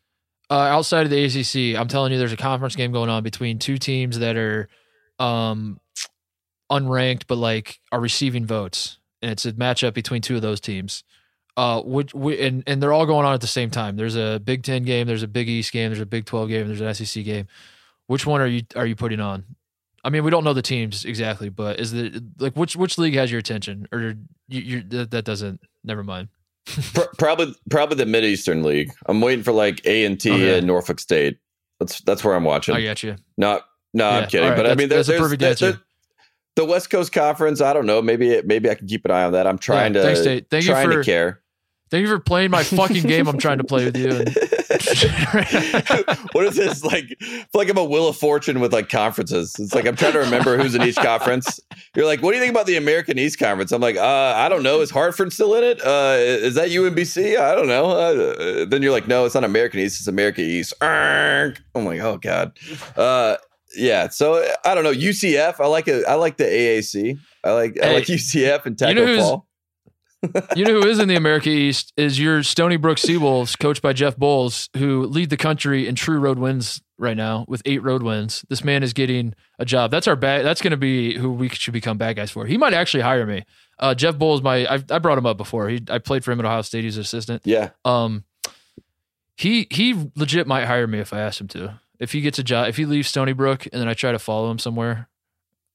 uh, 0.51 0.55
outside 0.55 1.07
of 1.07 1.11
the 1.11 1.25
ACC. 1.25 1.79
I'm 1.79 1.89
telling 1.89 2.13
you, 2.13 2.19
there's 2.19 2.33
a 2.33 2.37
conference 2.37 2.77
game 2.77 2.93
going 2.93 3.09
on 3.09 3.23
between 3.23 3.59
two 3.59 3.79
teams 3.79 4.19
that 4.19 4.37
are 4.37 4.69
um, 5.19 5.81
unranked, 6.71 7.27
but 7.27 7.39
like 7.39 7.81
are 7.93 8.01
receiving 8.01 8.45
votes, 8.45 8.99
and 9.23 9.31
it's 9.31 9.47
a 9.47 9.53
matchup 9.53 9.95
between 9.95 10.21
two 10.21 10.37
of 10.37 10.43
those 10.43 10.61
teams. 10.61 11.05
Uh, 11.57 11.81
which, 11.83 12.11
whi- 12.13 12.35
and 12.41 12.65
and 12.67 12.83
they're 12.83 12.93
all 12.93 13.07
going 13.07 13.25
on 13.25 13.33
at 13.33 13.41
the 13.41 13.47
same 13.47 13.71
time. 13.71 13.95
There's 13.97 14.17
a 14.17 14.41
Big 14.45 14.65
Ten 14.65 14.83
game, 14.83 15.07
there's 15.07 15.23
a 15.23 15.29
Big 15.29 15.49
East 15.49 15.73
game, 15.73 15.91
there's 15.91 16.01
a 16.01 16.07
Big 16.07 16.25
Twelve 16.27 16.49
game, 16.49 16.67
there's 16.67 16.81
an 16.81 16.93
SEC 16.95 17.25
game. 17.25 17.47
Which 18.09 18.27
one 18.27 18.41
are 18.41 18.47
you 18.47 18.63
are 18.75 18.87
you 18.87 18.97
putting 18.97 19.21
on? 19.21 19.45
I 20.03 20.11
mean, 20.11 20.25
we 20.25 20.31
don't 20.31 20.43
know 20.45 20.53
the 20.53 20.63
teams 20.63 21.05
exactly, 21.05 21.49
but 21.49 21.79
is 21.79 21.93
the 21.93 22.23
like 22.39 22.55
which 22.57 22.75
which 22.75 22.99
league 22.99 23.15
has 23.15 23.31
your 23.31 23.39
attention, 23.39 23.87
or 23.93 24.15
you, 24.49 24.61
you 24.61 24.83
that, 24.89 25.13
that 25.13 25.25
doesn't? 25.25 25.61
Never 25.85 26.03
mind. 26.03 26.29
Probably 27.19 27.55
probably 27.71 27.97
the 27.97 28.07
Mid 28.07 28.25
Eastern 28.25 28.63
League. 28.63 28.93
I'm 29.07 29.21
waiting 29.21 29.45
for 29.45 29.53
like 29.53 29.81
A 29.87 30.05
and 30.05 30.21
T 30.21 30.31
Okay. 30.33 30.59
and 30.59 30.67
Norfolk 30.67 30.99
State. 30.99 31.39
That's 31.79 32.01
that's 32.03 32.25
where 32.25 32.35
I'm 32.35 32.45
watching. 32.45 32.75
I 32.75 32.83
got 32.83 33.03
you. 33.03 33.17
Not 33.37 33.65
no, 33.93 34.09
Yeah, 34.11 34.17
I'm 34.19 34.29
kidding. 34.29 34.49
right, 34.49 34.57
But 34.57 34.67
I 34.67 34.75
mean, 34.75 34.89
there's, 34.89 35.07
that's 35.07 35.09
a 35.09 35.13
there's, 35.13 35.23
perfect 35.23 35.41
there's- 35.41 35.63
answer. 35.63 35.81
the 36.57 36.65
West 36.65 36.91
Coast 36.91 37.13
Conference. 37.13 37.61
I 37.61 37.73
don't 37.73 37.87
know. 37.87 38.03
Maybe 38.03 38.41
maybe 38.43 38.69
I 38.71 38.75
can 38.75 38.87
keep 38.89 39.05
an 39.05 39.11
eye 39.11 39.25
on 39.25 39.33
that. 39.33 39.47
I'm 39.47 39.59
trying 39.59 39.95
Yeah, 39.95 40.01
to 40.01 40.07
thanks, 40.07 40.21
Tate. 40.25 40.51
Thank 40.51 40.65
you 40.67 40.75
for- 40.75 40.99
to 40.99 41.05
care. 41.05 41.41
Thank 41.95 42.09
you 42.09 42.13
for 42.13 42.19
playing 42.19 42.51
my 42.51 42.65
fucking 42.65 43.05
game. 43.05 43.29
I'm 43.29 43.39
trying 43.39 43.59
to 43.59 43.63
play 43.65 43.85
with 43.85 43.97
you. 43.97 44.09
What 46.33 46.45
is 46.47 46.57
this 46.57 46.83
like? 46.83 47.17
Like 47.55 47.69
I'm 47.69 47.79
a 47.79 47.85
wheel 47.85 48.09
of 48.09 48.17
fortune 48.17 48.59
with 48.59 48.73
like 48.73 48.89
conferences. 48.89 49.55
It's 49.61 49.73
like 49.73 49.87
I'm 49.87 49.95
trying 49.95 50.15
to 50.15 50.19
remember 50.19 50.59
who's 50.59 50.75
in 50.75 50.83
each 50.83 50.97
conference. 50.97 51.61
You're 51.95 52.07
like, 52.07 52.21
what 52.21 52.33
do 52.33 52.39
you 52.39 52.43
think 52.43 52.51
about 52.51 52.67
the 52.67 52.77
American 52.77 53.17
East 53.17 53.39
Conference? 53.39 53.71
I'm 53.71 53.81
like, 53.81 53.95
uh, 53.95 54.35
I 54.37 54.49
don't 54.49 54.65
know. 54.65 54.81
Is 54.81 54.91
Hartford 54.91 55.33
still 55.33 55.55
in 55.55 55.63
it? 55.63 55.81
Uh, 55.87 56.17
is 56.19 56.57
that 56.57 56.71
UMBC? 56.71 57.39
I 57.39 57.55
don't 57.55 57.69
know. 57.69 57.91
Uh, 57.93 58.65
then 58.65 58.83
you're 58.83 58.91
like, 58.91 59.07
no, 59.07 59.25
it's 59.25 59.37
not 59.37 59.45
American 59.45 59.79
East. 59.79 60.01
It's 60.01 60.09
America 60.09 60.41
East. 60.41 60.75
I'm 61.77 61.85
like, 61.85 62.01
oh 62.01 62.17
god. 62.17 62.59
Uh, 62.97 63.37
yeah. 63.77 64.09
So 64.09 64.45
I 64.65 64.75
don't 64.75 64.83
know. 64.83 64.93
UCF. 64.93 65.61
I 65.61 65.69
like 65.69 65.87
it. 65.87 66.05
I 66.09 66.15
like 66.15 66.39
the 66.39 66.45
AAC. 66.45 67.17
I 67.45 67.53
like 67.53 67.79
I 67.81 67.93
like 67.93 68.07
UCF 68.07 68.67
and 68.67 68.81
you 68.81 68.87
Tacko 68.87 68.95
know 68.95 69.19
Fall. 69.19 69.47
you 70.57 70.65
know 70.65 70.81
who 70.81 70.89
is 70.89 70.99
in 70.99 71.09
the 71.09 71.17
America 71.17 71.49
East 71.49 71.93
is 71.97 72.19
your 72.19 72.43
Stony 72.43 72.77
Brook 72.77 72.99
Seawolves, 72.99 73.59
coached 73.59 73.83
by 73.83 73.93
Jeff 73.93 74.17
Boals, 74.17 74.69
who 74.77 75.07
lead 75.07 75.31
the 75.31 75.37
country 75.37 75.87
in 75.87 75.95
true 75.95 76.19
road 76.19 76.39
wins 76.39 76.83
right 76.99 77.17
now 77.17 77.45
with 77.49 77.63
eight 77.65 77.83
road 77.83 78.03
wins. 78.03 78.45
This 78.49 78.65
man 78.65 78.83
is 78.83 78.93
getting 78.93 79.35
a 79.59 79.65
job. 79.65 79.91
That's 79.91 80.07
our 80.07 80.17
bad. 80.17 80.45
That's 80.45 80.63
going 80.63 80.71
to 80.73 80.77
be 80.77 81.17
who 81.17 81.33
we 81.33 81.49
should 81.49 81.73
become 81.73 81.99
bad 81.99 82.17
guys 82.17 82.31
for. 82.31 82.47
He 82.47 82.57
might 82.57 82.75
actually 82.75 83.03
hire 83.03 83.27
me. 83.27 83.45
Uh, 83.79 83.95
Jeff 83.95 84.17
Boals, 84.17 84.43
my 84.43 84.67
I, 84.67 84.83
I 84.91 84.99
brought 84.99 85.19
him 85.19 85.27
up 85.27 85.37
before. 85.37 85.69
He 85.69 85.83
I 85.89 85.99
played 85.99 86.25
for 86.25 86.33
him 86.33 86.41
at 86.41 86.47
Ohio 86.47 86.63
State. 86.63 86.85
He's 86.85 86.97
an 86.97 87.03
assistant. 87.03 87.43
Yeah. 87.45 87.71
Um, 87.85 88.25
he 89.37 89.67
he 89.71 90.11
legit 90.15 90.47
might 90.47 90.65
hire 90.67 90.87
me 90.87 91.01
if 91.01 91.13
I 91.13 91.21
ask 91.21 91.41
him 91.41 91.49
to. 91.49 91.81
If 91.99 92.13
he 92.13 92.21
gets 92.21 92.39
a 92.39 92.45
job, 92.45 92.69
if 92.69 92.77
he 92.77 92.87
leaves 92.87 93.09
Stony 93.09 93.33
Brook 93.33 93.67
and 93.73 93.81
then 93.81 93.89
I 93.89 93.95
try 93.95 94.13
to 94.13 94.19
follow 94.19 94.51
him 94.51 94.59
somewhere, 94.59 95.09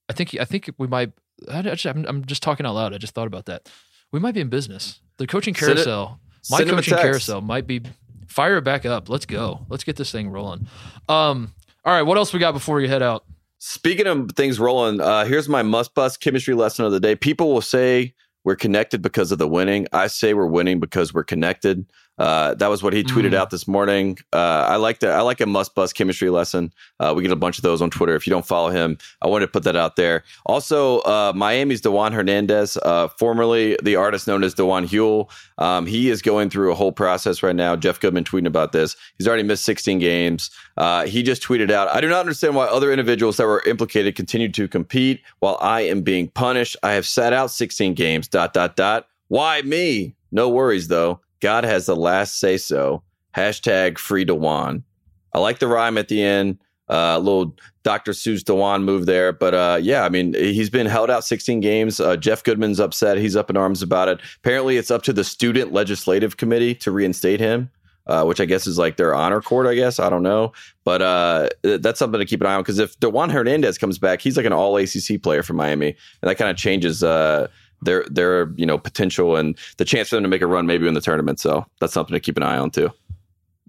I 0.08 0.12
think 0.12 0.30
he, 0.30 0.40
I 0.40 0.44
think 0.44 0.70
we 0.78 0.86
might. 0.86 1.12
I 1.50 1.62
just, 1.62 1.86
I'm, 1.86 2.04
I'm 2.06 2.24
just 2.26 2.42
talking 2.42 2.66
out 2.66 2.74
loud. 2.74 2.92
I 2.92 2.98
just 2.98 3.14
thought 3.14 3.26
about 3.26 3.46
that. 3.46 3.68
We 4.12 4.20
might 4.20 4.34
be 4.34 4.40
in 4.40 4.48
business. 4.48 5.00
The 5.18 5.26
coaching 5.26 5.54
carousel, 5.54 6.20
my 6.50 6.58
send 6.58 6.70
coaching 6.70 6.96
carousel 6.96 7.40
might 7.40 7.66
be 7.66 7.82
Fire 8.30 8.58
it 8.58 8.62
back 8.62 8.86
up. 8.86 9.08
Let's 9.08 9.26
go. 9.26 9.66
Let's 9.68 9.82
get 9.82 9.96
this 9.96 10.12
thing 10.12 10.30
rolling. 10.30 10.68
Um, 11.08 11.52
all 11.84 11.92
right, 11.92 12.02
what 12.02 12.16
else 12.16 12.32
we 12.32 12.38
got 12.38 12.52
before 12.52 12.80
you 12.80 12.86
head 12.86 13.02
out? 13.02 13.24
Speaking 13.58 14.06
of 14.06 14.30
things 14.36 14.60
rolling, 14.60 15.00
uh, 15.00 15.24
here's 15.24 15.48
my 15.48 15.62
must 15.62 15.96
bust 15.96 16.20
chemistry 16.20 16.54
lesson 16.54 16.84
of 16.84 16.92
the 16.92 17.00
day. 17.00 17.16
People 17.16 17.52
will 17.52 17.60
say 17.60 18.14
we're 18.44 18.54
connected 18.54 19.02
because 19.02 19.32
of 19.32 19.38
the 19.38 19.48
winning. 19.48 19.88
I 19.92 20.06
say 20.06 20.32
we're 20.32 20.46
winning 20.46 20.78
because 20.78 21.12
we're 21.12 21.24
connected. 21.24 21.90
Uh, 22.20 22.52
that 22.54 22.68
was 22.68 22.82
what 22.82 22.92
he 22.92 23.02
tweeted 23.02 23.30
Mm. 23.30 23.34
out 23.34 23.48
this 23.50 23.66
morning. 23.66 24.18
Uh, 24.32 24.36
I 24.68 24.76
like 24.76 25.00
that. 25.00 25.12
I 25.12 25.22
like 25.22 25.40
a 25.40 25.46
must 25.46 25.74
bust 25.74 25.94
chemistry 25.94 26.28
lesson. 26.28 26.70
Uh, 27.00 27.14
we 27.16 27.22
get 27.22 27.32
a 27.32 27.36
bunch 27.36 27.56
of 27.56 27.62
those 27.62 27.80
on 27.80 27.88
Twitter. 27.88 28.14
If 28.14 28.26
you 28.26 28.30
don't 28.30 28.46
follow 28.46 28.68
him, 28.68 28.98
I 29.22 29.26
wanted 29.26 29.46
to 29.46 29.52
put 29.52 29.62
that 29.64 29.74
out 29.74 29.96
there. 29.96 30.22
Also, 30.44 30.98
uh, 31.00 31.32
Miami's 31.34 31.80
Dewan 31.80 32.12
Hernandez, 32.12 32.76
uh, 32.76 33.08
formerly 33.18 33.76
the 33.82 33.96
artist 33.96 34.26
known 34.28 34.44
as 34.44 34.52
Dewan 34.52 34.86
Huell. 34.86 35.30
Um, 35.56 35.86
he 35.86 36.10
is 36.10 36.20
going 36.20 36.50
through 36.50 36.70
a 36.70 36.74
whole 36.74 36.92
process 36.92 37.42
right 37.42 37.56
now. 37.56 37.74
Jeff 37.74 37.98
Goodman 37.98 38.24
tweeting 38.24 38.46
about 38.46 38.72
this. 38.72 38.96
He's 39.16 39.26
already 39.26 39.42
missed 39.42 39.64
16 39.64 39.98
games. 39.98 40.50
Uh, 40.76 41.06
he 41.06 41.22
just 41.22 41.42
tweeted 41.42 41.70
out, 41.70 41.88
I 41.88 42.02
do 42.02 42.08
not 42.08 42.20
understand 42.20 42.54
why 42.54 42.66
other 42.66 42.92
individuals 42.92 43.38
that 43.38 43.46
were 43.46 43.62
implicated 43.66 44.14
continue 44.14 44.50
to 44.52 44.68
compete 44.68 45.22
while 45.38 45.56
I 45.62 45.80
am 45.82 46.02
being 46.02 46.28
punished. 46.28 46.76
I 46.82 46.92
have 46.92 47.06
sat 47.06 47.32
out 47.32 47.50
16 47.50 47.94
games, 47.94 48.28
dot, 48.28 48.52
dot, 48.52 48.76
dot. 48.76 49.06
Why 49.28 49.62
me? 49.62 50.16
No 50.30 50.50
worries, 50.50 50.88
though. 50.88 51.20
God 51.40 51.64
has 51.64 51.86
the 51.86 51.96
last 51.96 52.38
say 52.38 52.56
so. 52.56 53.02
Hashtag 53.34 53.98
free 53.98 54.24
Dewan. 54.24 54.84
I 55.32 55.38
like 55.38 55.58
the 55.58 55.68
rhyme 55.68 55.98
at 55.98 56.08
the 56.08 56.22
end. 56.22 56.58
Uh, 56.88 57.14
a 57.16 57.20
little 57.20 57.54
Dr. 57.84 58.10
Seuss 58.10 58.44
Dewan 58.44 58.82
move 58.82 59.06
there. 59.06 59.32
But 59.32 59.54
uh, 59.54 59.78
yeah, 59.80 60.04
I 60.04 60.08
mean, 60.08 60.34
he's 60.34 60.70
been 60.70 60.86
held 60.86 61.08
out 61.08 61.24
16 61.24 61.60
games. 61.60 62.00
Uh, 62.00 62.16
Jeff 62.16 62.42
Goodman's 62.42 62.80
upset. 62.80 63.16
He's 63.16 63.36
up 63.36 63.48
in 63.48 63.56
arms 63.56 63.80
about 63.80 64.08
it. 64.08 64.18
Apparently, 64.38 64.76
it's 64.76 64.90
up 64.90 65.02
to 65.04 65.12
the 65.12 65.22
Student 65.22 65.72
Legislative 65.72 66.36
Committee 66.36 66.74
to 66.76 66.90
reinstate 66.90 67.40
him. 67.40 67.70
Uh, 68.06 68.24
which 68.24 68.40
I 68.40 68.44
guess 68.44 68.66
is 68.66 68.76
like 68.76 68.96
their 68.96 69.14
honor 69.14 69.40
court, 69.40 69.68
I 69.68 69.76
guess. 69.76 70.00
I 70.00 70.10
don't 70.10 70.24
know. 70.24 70.52
But 70.82 71.00
uh, 71.00 71.50
that's 71.62 71.98
something 71.98 72.18
to 72.18 72.26
keep 72.26 72.40
an 72.40 72.46
eye 72.48 72.54
on 72.54 72.62
because 72.62 72.80
if 72.80 72.98
Dewan 72.98 73.30
Hernandez 73.30 73.78
comes 73.78 73.98
back, 73.98 74.20
he's 74.20 74.36
like 74.36 74.46
an 74.46 74.52
all 74.52 74.76
ACC 74.78 75.22
player 75.22 75.44
for 75.44 75.52
Miami. 75.52 75.90
And 75.90 76.28
that 76.28 76.36
kind 76.36 76.50
of 76.50 76.56
changes 76.56 77.04
uh, 77.04 77.46
their, 77.82 78.04
their 78.10 78.50
you 78.56 78.66
know, 78.66 78.78
potential 78.78 79.36
and 79.36 79.56
the 79.76 79.84
chance 79.84 80.08
for 80.08 80.16
them 80.16 80.24
to 80.24 80.28
make 80.28 80.42
a 80.42 80.46
run 80.46 80.66
maybe 80.66 80.86
in 80.86 80.94
the 80.94 81.00
tournament. 81.00 81.40
So 81.40 81.66
that's 81.80 81.92
something 81.92 82.14
to 82.14 82.20
keep 82.20 82.36
an 82.36 82.42
eye 82.42 82.58
on 82.58 82.70
too. 82.70 82.90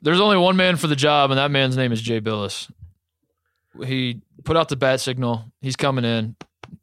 There's 0.02 0.20
only 0.20 0.38
one 0.38 0.56
man 0.56 0.78
for 0.78 0.88
the 0.88 0.96
job, 0.96 1.30
and 1.32 1.38
that 1.38 1.52
man's 1.52 1.78
name 1.78 1.92
is 1.92 2.02
Jay 2.02 2.20
Bilas. 2.20 2.72
He 3.86 4.22
put 4.44 4.58
out 4.58 4.70
the 4.70 4.76
bat 4.76 5.00
signal. 5.00 5.46
He's 5.62 5.76
coming 5.76 6.04
in. 6.04 6.36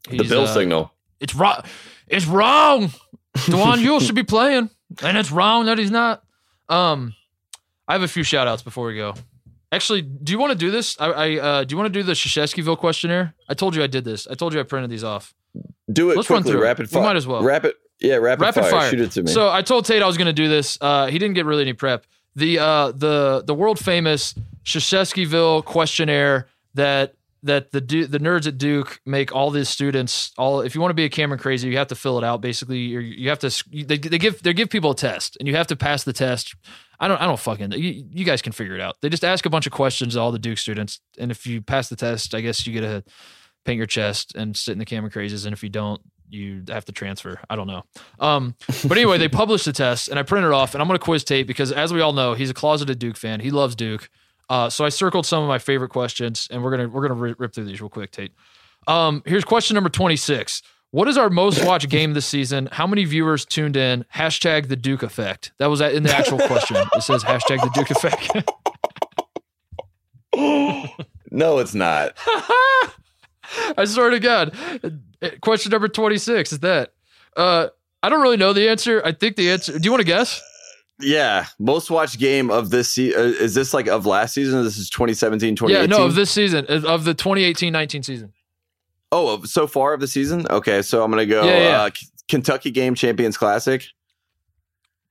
the 0.09 0.23
Bill 0.23 0.43
uh, 0.43 0.53
signal. 0.53 0.91
It's 1.19 1.35
wrong. 1.35 1.61
It's 2.07 2.25
wrong. 2.25 2.91
Dewan 3.45 3.79
Huell 3.83 4.01
should 4.01 4.15
be 4.15 4.23
playing, 4.23 4.69
and 5.03 5.17
it's 5.17 5.31
wrong 5.31 5.65
that 5.65 5.77
he's 5.77 5.91
not. 5.91 6.23
Um, 6.69 7.13
I 7.87 7.93
have 7.93 8.03
a 8.03 8.07
few 8.07 8.23
shout 8.23 8.47
outs 8.47 8.61
before 8.61 8.87
we 8.87 8.95
go. 8.95 9.15
Actually, 9.71 10.01
do 10.01 10.31
you 10.31 10.39
want 10.39 10.51
to 10.51 10.57
do 10.57 10.71
this? 10.71 10.95
I, 10.99 11.05
I 11.05 11.37
uh, 11.37 11.63
do 11.63 11.73
you 11.73 11.77
want 11.77 11.93
to 11.93 11.99
do 11.99 12.03
the 12.03 12.13
Krzyzewskiville 12.13 12.77
questionnaire? 12.77 13.35
I 13.47 13.53
told 13.53 13.75
you 13.75 13.83
I 13.83 13.87
did 13.87 14.03
this. 14.03 14.27
I 14.27 14.33
told 14.33 14.53
you 14.53 14.59
I 14.59 14.63
printed 14.63 14.89
these 14.89 15.03
off. 15.03 15.33
Do 15.91 16.11
it 16.11 16.17
let's 16.17 16.29
run 16.29 16.43
through 16.43 16.61
rapid 16.61 16.89
fire. 16.89 17.03
might 17.03 17.15
as 17.15 17.25
well. 17.25 17.41
Rapid, 17.41 17.73
yeah, 17.99 18.15
rapid, 18.15 18.41
Rapid 18.43 18.61
fire. 18.61 18.71
fire. 18.71 18.89
Shoot 18.91 19.01
it 19.01 19.11
to 19.11 19.23
me. 19.23 19.31
So 19.31 19.49
I 19.49 19.61
told 19.61 19.85
Tate 19.85 20.01
I 20.01 20.07
was 20.07 20.17
going 20.17 20.27
to 20.27 20.33
do 20.33 20.47
this. 20.47 20.77
Uh, 20.79 21.07
he 21.07 21.17
didn't 21.17 21.35
get 21.35 21.45
really 21.45 21.63
any 21.63 21.73
prep. 21.73 22.05
The 22.35 22.59
uh, 22.59 22.91
the 22.91 23.43
the 23.45 23.53
world 23.53 23.79
famous 23.79 24.35
Krzyzewskiville 24.65 25.65
questionnaire 25.65 26.47
that 26.75 27.15
that 27.43 27.71
the 27.71 27.79
the 27.79 28.19
nerds 28.19 28.47
at 28.47 28.57
Duke 28.57 28.99
make 29.05 29.33
all 29.33 29.49
these 29.49 29.69
students 29.69 30.31
all. 30.37 30.61
If 30.61 30.75
you 30.75 30.81
want 30.81 30.91
to 30.91 30.95
be 30.95 31.05
a 31.05 31.09
Cameron 31.09 31.39
crazy, 31.39 31.69
you 31.69 31.77
have 31.77 31.87
to 31.87 31.95
fill 31.95 32.17
it 32.17 32.23
out. 32.23 32.41
Basically, 32.41 32.79
you 32.79 32.99
you 32.99 33.29
have 33.29 33.39
to 33.39 33.63
they, 33.73 33.97
they 33.97 34.17
give 34.17 34.41
they 34.43 34.53
give 34.53 34.69
people 34.69 34.91
a 34.91 34.95
test, 34.95 35.37
and 35.39 35.47
you 35.47 35.55
have 35.55 35.67
to 35.67 35.75
pass 35.75 36.03
the 36.03 36.13
test. 36.13 36.55
I 36.99 37.07
don't 37.07 37.19
I 37.19 37.25
don't 37.25 37.39
fucking 37.39 37.71
you, 37.73 38.05
you 38.11 38.25
guys 38.25 38.41
can 38.41 38.51
figure 38.51 38.75
it 38.75 38.81
out. 38.81 38.97
They 39.01 39.09
just 39.09 39.23
ask 39.23 39.45
a 39.45 39.49
bunch 39.49 39.65
of 39.65 39.71
questions 39.71 40.13
to 40.13 40.19
all 40.19 40.31
the 40.31 40.39
Duke 40.39 40.57
students, 40.57 40.99
and 41.17 41.31
if 41.31 41.47
you 41.47 41.61
pass 41.61 41.89
the 41.89 41.95
test, 41.95 42.35
I 42.35 42.41
guess 42.41 42.67
you 42.67 42.73
get 42.73 42.81
to 42.81 43.03
paint 43.65 43.77
your 43.77 43.87
chest 43.87 44.35
and 44.35 44.55
sit 44.55 44.73
in 44.73 44.79
the 44.79 44.85
Cameron 44.85 45.11
Crazies, 45.11 45.45
and 45.45 45.53
if 45.53 45.63
you 45.63 45.69
don't, 45.69 46.01
you 46.29 46.63
have 46.69 46.85
to 46.85 46.91
transfer. 46.91 47.39
I 47.49 47.55
don't 47.55 47.67
know. 47.67 47.83
Um, 48.19 48.55
but 48.87 48.97
anyway, 48.97 49.17
they 49.17 49.29
published 49.29 49.65
the 49.65 49.73
test, 49.73 50.07
and 50.07 50.19
I 50.19 50.23
printed 50.23 50.49
it 50.49 50.53
off, 50.53 50.73
and 50.73 50.81
I'm 50.81 50.87
going 50.87 50.99
to 50.99 51.03
quiz 51.03 51.23
Tate 51.23 51.47
because, 51.47 51.71
as 51.71 51.91
we 51.91 52.01
all 52.01 52.13
know, 52.13 52.33
he's 52.33 52.49
a 52.49 52.53
closeted 52.53 52.99
Duke 52.99 53.17
fan. 53.17 53.39
He 53.39 53.51
loves 53.51 53.75
Duke. 53.75 54.09
Uh, 54.49 54.69
so 54.69 54.83
I 54.83 54.89
circled 54.89 55.25
some 55.25 55.43
of 55.43 55.47
my 55.47 55.59
favorite 55.59 55.89
questions, 55.89 56.47
and 56.49 56.63
we're 56.63 56.71
gonna 56.71 56.89
we're 56.89 57.03
gonna 57.03 57.13
rip, 57.13 57.39
rip 57.39 57.53
through 57.53 57.65
these 57.65 57.81
real 57.81 57.89
quick, 57.89 58.11
Tate. 58.11 58.31
Um, 58.87 59.21
here's 59.25 59.45
question 59.45 59.75
number 59.75 59.89
26. 59.89 60.63
What 60.91 61.07
is 61.07 61.17
our 61.17 61.29
most 61.29 61.63
watched 61.63 61.87
game 61.91 62.13
this 62.13 62.25
season? 62.25 62.67
How 62.71 62.87
many 62.87 63.05
viewers 63.05 63.45
tuned 63.45 63.77
in? 63.77 64.05
Hashtag 64.15 64.67
the 64.67 64.75
Duke 64.75 65.03
effect. 65.03 65.51
That 65.59 65.67
was 65.67 65.81
in 65.81 66.01
the 66.03 66.15
actual 66.15 66.39
question. 66.39 66.77
It 66.95 67.03
says 67.03 67.23
hashtag 67.23 67.61
the 67.61 67.69
Duke 67.75 67.91
effect. 67.91 68.49
no, 71.31 71.59
it's 71.59 71.75
not. 71.75 72.17
I 73.77 73.85
swear 73.85 74.09
to 74.11 74.19
God. 74.19 74.55
Question 75.41 75.71
number 75.71 75.87
26 75.87 76.53
is 76.53 76.59
that. 76.59 76.93
Uh, 77.35 77.67
I 78.01 78.09
don't 78.09 78.21
really 78.21 78.37
know 78.37 78.53
the 78.53 78.69
answer. 78.69 79.01
I 79.03 79.11
think 79.11 79.35
the 79.35 79.51
answer. 79.51 79.77
Do 79.77 79.83
you 79.83 79.91
want 79.91 80.01
to 80.01 80.07
guess? 80.07 80.41
Yeah, 81.01 81.45
most 81.59 81.89
watched 81.89 82.19
game 82.19 82.51
of 82.51 82.71
this 82.71 82.91
se- 82.91 83.13
uh, 83.13 83.19
is 83.21 83.53
this 83.55 83.73
like 83.73 83.87
of 83.87 84.05
last 84.05 84.33
season? 84.33 84.63
This 84.63 84.77
is 84.77 84.89
2017, 84.89 85.55
Yeah, 85.69 85.85
no, 85.85 86.05
of 86.05 86.15
this 86.15 86.29
season, 86.29 86.65
of 86.67 87.05
the 87.05 87.15
2018-19 87.15 88.03
season. 88.03 88.33
oh, 89.13 89.41
so 89.45 89.65
far 89.65 89.93
of 89.93 90.01
the 90.01 90.07
season. 90.07 90.45
Okay, 90.49 90.81
so 90.81 91.01
I'm 91.03 91.09
gonna 91.09 91.25
go 91.25 91.45
Yeah, 91.45 91.57
yeah. 91.59 91.81
Uh, 91.83 91.89
K- 91.91 92.07
Kentucky 92.27 92.71
Game 92.71 92.95
Champions 92.95 93.37
Classic. 93.37 93.85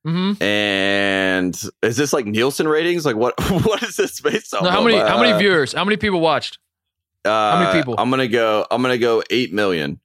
Mm-hmm. 0.07 0.43
And 0.43 1.61
is 1.83 1.97
this 1.97 2.13
like 2.13 2.27
Nielsen 2.27 2.69
ratings? 2.69 3.05
Like 3.07 3.17
what? 3.17 3.35
What 3.65 3.83
is 3.83 3.97
this 3.97 4.21
based 4.21 4.55
on? 4.55 4.65
No, 4.65 4.71
how 4.71 4.83
many? 4.83 4.97
Uh, 4.99 5.09
How 5.09 5.21
many 5.21 5.37
viewers? 5.39 5.73
How 5.73 5.85
many 5.85 5.97
people 5.97 6.21
watched? 6.21 6.59
Uh, 7.29 7.61
many 7.65 7.79
people? 7.79 7.95
I'm 7.99 8.11
gonna 8.11 8.29
go. 8.29 8.67
I'm 8.71 8.83
gonna 8.83 8.99
go 8.99 9.23
eight 9.31 9.53
million. 9.53 10.01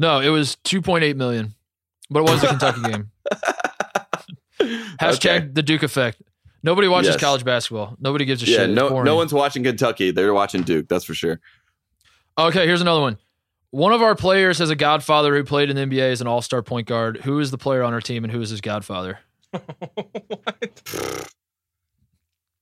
No, 0.00 0.20
it 0.20 0.28
was 0.28 0.56
2.8 0.64 1.16
million, 1.16 1.54
but 2.08 2.20
it 2.20 2.30
was 2.30 2.42
a 2.44 2.46
Kentucky 2.50 2.82
game. 2.82 3.10
Hashtag 5.00 5.38
Okay. 5.40 5.48
the 5.52 5.62
Duke 5.62 5.82
effect. 5.82 6.22
Nobody 6.62 6.86
watches 6.86 7.08
Yes. 7.10 7.20
college 7.20 7.44
basketball. 7.44 7.96
Nobody 8.00 8.24
gives 8.24 8.42
a 8.42 8.46
Yeah, 8.46 8.58
shit. 8.58 8.70
No, 8.70 9.02
no 9.02 9.16
one's 9.16 9.32
watching 9.32 9.64
Kentucky. 9.64 10.10
They're 10.12 10.32
watching 10.34 10.62
Duke. 10.62 10.86
That's 10.88 11.04
for 11.04 11.14
sure. 11.14 11.40
Okay, 12.38 12.64
here's 12.66 12.80
another 12.80 13.00
one. 13.00 13.18
One 13.70 13.92
of 13.92 14.00
our 14.00 14.14
players 14.14 14.58
has 14.60 14.70
a 14.70 14.76
godfather 14.76 15.34
who 15.36 15.42
played 15.44 15.68
in 15.68 15.76
the 15.76 15.82
NBA 15.82 16.12
as 16.12 16.20
an 16.20 16.26
all-star 16.28 16.62
point 16.62 16.86
guard. 16.86 17.18
Who 17.24 17.38
is 17.40 17.50
the 17.50 17.58
player 17.58 17.82
on 17.82 17.92
our 17.92 18.00
team, 18.00 18.22
and 18.24 18.32
who 18.32 18.40
is 18.40 18.50
his 18.50 18.60
godfather? 18.60 19.18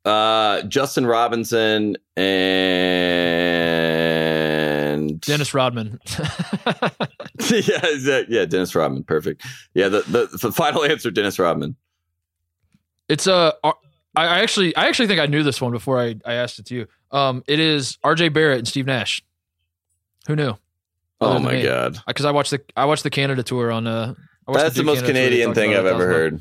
Uh, 0.07 0.63
Justin 0.63 1.05
Robinson 1.05 1.97
and 3.57 5.21
Dennis 5.21 5.53
Rodman. 5.53 5.99
yeah, 7.51 8.23
yeah, 8.29 8.45
Dennis 8.45 8.75
Rodman. 8.75 9.03
Perfect. 9.05 9.45
Yeah, 9.75 9.89
the, 9.89 10.03
the 10.03 10.39
the 10.41 10.53
final 10.53 10.85
answer, 10.85 11.11
Dennis 11.11 11.39
Rodman. 11.39 11.77
it's 13.09 13.27
a. 13.27 13.55
Uh, 13.65 13.73
I 14.15 14.27
I 14.27 14.41
actually, 14.41 14.75
I 14.77 14.87
actually 14.87 15.09
think 15.09 15.21
I 15.21 15.27
knew 15.27 15.43
this 15.43 15.61
one 15.61 15.73
before 15.73 16.01
I, 16.01 16.15
I 16.25 16.35
asked 16.35 16.59
it 16.59 16.67
to 16.67 16.75
you. 16.75 16.87
Um, 17.11 17.45
it 17.47 17.61
is 17.61 17.99
R.J. 18.03 18.31
Barrett 18.31 18.59
and 18.59 18.67
Steve 18.69 18.87
Nash. 18.87 19.23
Who 20.27 20.35
knew? 20.37 20.55
Other 21.21 21.37
Oh 21.37 21.39
my 21.39 21.55
me. 21.55 21.63
god, 21.63 21.99
Because 22.07 22.25
I 22.25 22.31
watched 22.31 22.51
the 22.53 22.63
I 22.77 22.85
watched 22.87 23.03
the 23.03 23.11
Canada 23.11 23.43
tour 23.43 23.71
on. 23.71 23.87
Uh, 23.87 24.15
that's 24.53 24.71
the 24.75 24.83
Duke 24.83 24.87
most 24.87 25.01
Canada 25.01 25.13
Canadian 25.21 25.55
thing 25.55 25.75
I've 25.75 25.87
ever 25.87 26.07
heard. 26.07 26.41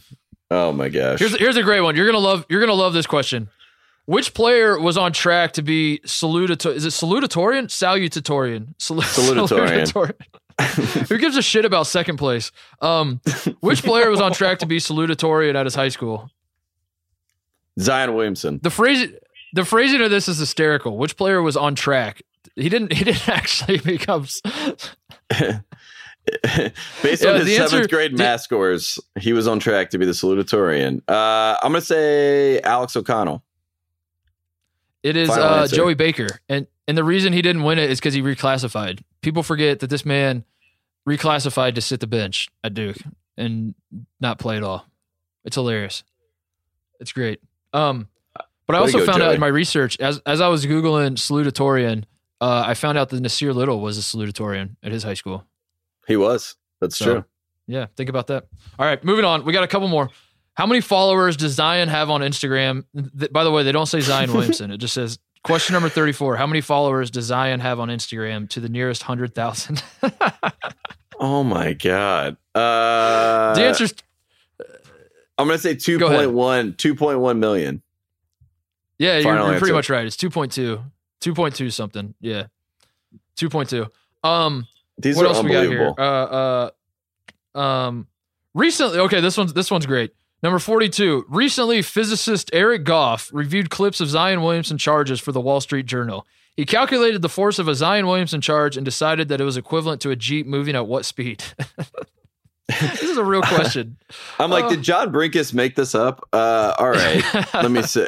Oh 0.52 0.72
my 0.72 0.90
gosh. 0.90 1.20
Here's 1.20 1.36
here's 1.38 1.58
a 1.58 1.64
great 1.64 1.82
one. 1.82 1.96
You're 1.96 2.06
gonna 2.06 2.20
love 2.20 2.46
you're 2.50 2.60
gonna 2.62 2.74
love 2.74 2.94
this 2.94 3.08
question. 3.08 3.50
Which 4.06 4.34
player 4.34 4.80
was 4.80 4.98
on 4.98 5.14
track 5.14 5.54
to 5.54 5.62
be 5.64 6.00
salutatorian? 6.06 6.76
Is 6.76 6.86
it 6.86 6.90
salutatorian? 6.90 7.66
Salutatorian. 7.68 8.74
Sal- 8.78 8.98
Salutatorian. 9.02 9.86
salutatorian. 9.88 11.08
Who 11.10 11.18
gives 11.18 11.36
a 11.38 11.42
shit 11.42 11.66
about 11.66 11.88
second 11.88 12.18
place? 12.18 12.52
Um, 12.82 13.20
which 13.62 13.84
player 13.84 14.10
was 14.10 14.22
on 14.22 14.32
track 14.32 14.60
to 14.60 14.66
be 14.66 14.78
salutatorian 14.78 15.56
at 15.56 15.66
his 15.66 15.76
high 15.76 15.90
school? 15.90 16.30
Zion 17.80 18.14
Williamson. 18.14 18.60
The 18.64 18.70
phrase 18.70 19.12
the 19.54 19.66
phrasing 19.66 20.02
of 20.02 20.12
this 20.12 20.28
is 20.30 20.38
hysterical. 20.38 20.98
Which 20.98 21.18
player 21.18 21.42
was 21.42 21.58
on 21.58 21.76
track? 21.76 22.22
He 22.56 22.70
didn't. 22.70 22.94
He 22.94 23.04
didn't 23.04 23.28
actually 23.38 23.80
become. 23.80 24.28
Based 27.04 27.24
Yeah, 27.24 27.32
on 27.32 27.40
his 27.42 27.56
seventh 27.56 27.74
answer- 27.74 27.88
grade 27.88 28.18
math 28.18 28.42
scores, 28.42 28.98
he 29.20 29.34
was 29.34 29.48
on 29.48 29.60
track 29.60 29.90
to 29.92 29.98
be 29.98 30.06
the 30.06 30.12
salutatorian. 30.14 31.02
Uh, 31.08 31.58
I'm 31.62 31.72
gonna 31.72 31.82
say 31.82 32.60
Alex 32.62 32.96
O'Connell. 32.96 33.44
It 35.06 35.16
is 35.16 35.30
uh. 35.30 35.68
Joey 35.68 35.94
Baker, 35.94 36.28
and 36.50 36.66
and 36.88 36.98
the 36.98 37.04
reason 37.04 37.32
he 37.32 37.44
didn't 37.44 37.62
win 37.62 37.78
it 37.78 37.92
is 37.92 38.00
because 38.00 38.16
he 38.16 38.24
reclassified. 38.24 39.04
People 39.22 39.44
forget 39.44 39.80
that 39.82 39.92
this 39.92 40.04
man 40.04 40.44
reclassified 41.08 41.76
to 41.76 41.82
sit 41.82 42.00
the 42.00 42.08
bench 42.08 42.50
at 42.64 42.74
Duke 42.74 42.98
and 43.38 43.76
not 44.20 44.40
play 44.40 44.58
at 44.58 44.64
all. 44.64 44.88
It's 45.44 45.56
hilarious. 45.56 46.04
It's 47.00 47.12
great. 47.12 47.40
Um, 47.72 48.08
but 48.66 48.76
I 48.76 48.80
also 48.80 48.98
go, 48.98 49.06
found 49.06 49.22
out 49.22 49.36
in 49.36 49.40
my 49.40 49.46
research 49.46 50.00
as 50.00 50.18
as 50.26 50.42
I 50.42 50.48
was 50.48 50.66
googling 50.66 51.18
salutatorian, 51.18 52.06
uh, 52.42 52.64
I 52.66 52.74
found 52.74 52.98
out 52.98 53.10
that 53.10 53.22
Nassir 53.22 53.54
Little 53.54 53.82
was 53.82 54.00
a 54.00 54.02
salutatorian 54.02 54.76
at 54.82 54.92
his 54.92 55.04
high 55.04 55.14
school. 55.14 55.46
He 56.08 56.18
was. 56.18 56.56
That's 56.82 56.98
So- 56.98 57.06
true. 57.06 57.26
Yeah, 57.68 57.88
think 57.96 58.10
about 58.10 58.26
that. 58.28 58.46
All 58.80 58.86
right, 58.88 59.04
moving 59.04 59.26
on. 59.26 59.46
We 59.46 59.54
got 59.54 59.64
a 59.64 59.68
couple 59.68 59.88
more. 59.88 60.10
How 60.56 60.66
many 60.66 60.82
followers 60.82 61.38
does 61.38 61.54
Zion 61.54 61.90
have 61.90 62.10
on 62.10 62.22
Instagram? 62.22 62.86
Th- 63.20 63.32
by 63.32 63.44
the 63.44 63.52
way, 63.52 63.64
they 63.64 63.72
don't 63.72 63.86
say 63.86 64.00
Zion 64.00 64.32
Williamson. 64.34 64.72
it 64.72 64.78
just 64.78 64.94
says 64.94 65.20
question 65.44 65.74
number 65.74 65.90
34. 65.90 66.38
How 66.38 66.48
many 66.48 66.62
followers 66.62 67.12
does 67.12 67.26
Zion 67.26 67.60
have 67.60 67.80
on 67.80 67.90
Instagram 67.90 68.50
to 68.50 68.60
the 68.60 68.70
nearest 68.70 69.04
100,000? 69.04 69.84
Oh 71.18 71.44
my 71.44 71.72
god. 71.72 72.36
Uh, 72.54 73.54
the 73.56 73.64
answer's 73.64 73.94
I'm 75.38 75.48
gonna 75.48 75.58
say 75.58 75.76
Go 75.76 76.08
ahead. 76.08 76.28
2.1, 76.30 76.76
2.1 76.76 77.38
million. 77.38 77.82
yeah, 78.98 79.20
you're, 79.20 79.34
you're 79.34 79.58
pretty 79.60 79.74
much 79.74 79.90
right. 79.90 80.06
It's 80.06 80.18
2.2. 80.18 80.82
2.2 81.22 81.72
something. 81.72 82.14
Yeah. 82.20 82.48
2.2. 83.38 83.90
Um 84.28 84.68
These 84.98 85.16
what 85.16 85.26
are 85.26 85.30
else 85.30 85.44
we 85.44 85.52
got 85.52 85.66
here? 85.68 85.94
Uh, 85.98 86.70
uh, 87.56 87.58
um, 87.58 88.08
recently, 88.54 89.00
okay, 89.00 89.22
this 89.22 89.38
one's 89.38 89.54
this 89.54 89.72
one's 89.72 89.86
great. 89.86 90.14
Number 90.46 90.60
forty-two. 90.60 91.26
Recently, 91.28 91.82
physicist 91.82 92.52
Eric 92.54 92.84
Goff 92.84 93.32
reviewed 93.34 93.72
clips 93.72 94.00
of 94.00 94.10
Zion 94.10 94.44
Williamson 94.44 94.78
charges 94.78 95.20
for 95.20 95.32
the 95.32 95.42
Wall 95.42 95.60
Street 95.60 95.88
Journal. 95.88 96.28
He 96.56 96.68
calculated 96.68 97.24
the 97.24 97.30
force 97.30 97.58
of 97.58 97.68
a 97.68 97.74
Zion 97.74 98.06
Williamson 98.06 98.42
charge 98.42 98.78
and 98.78 98.86
decided 98.86 99.28
that 99.30 99.42
it 99.42 99.44
was 99.44 99.58
equivalent 99.58 100.02
to 100.02 100.12
a 100.12 100.16
jeep 100.16 100.46
moving 100.46 100.76
at 100.76 100.86
what 100.86 101.04
speed. 101.04 101.44
this 102.68 103.02
is 103.02 103.18
a 103.18 103.24
real 103.24 103.42
question. 103.42 103.98
I'm 104.40 104.52
like, 104.52 104.66
uh, 104.66 104.70
did 104.70 104.84
John 104.84 105.12
Brenkus 105.12 105.52
make 105.52 105.76
this 105.76 105.96
up? 105.96 106.30
Uh, 106.32 106.76
all 106.78 106.92
right, 106.92 107.24
let 107.56 107.72
me 107.72 107.82
see. 107.88 108.06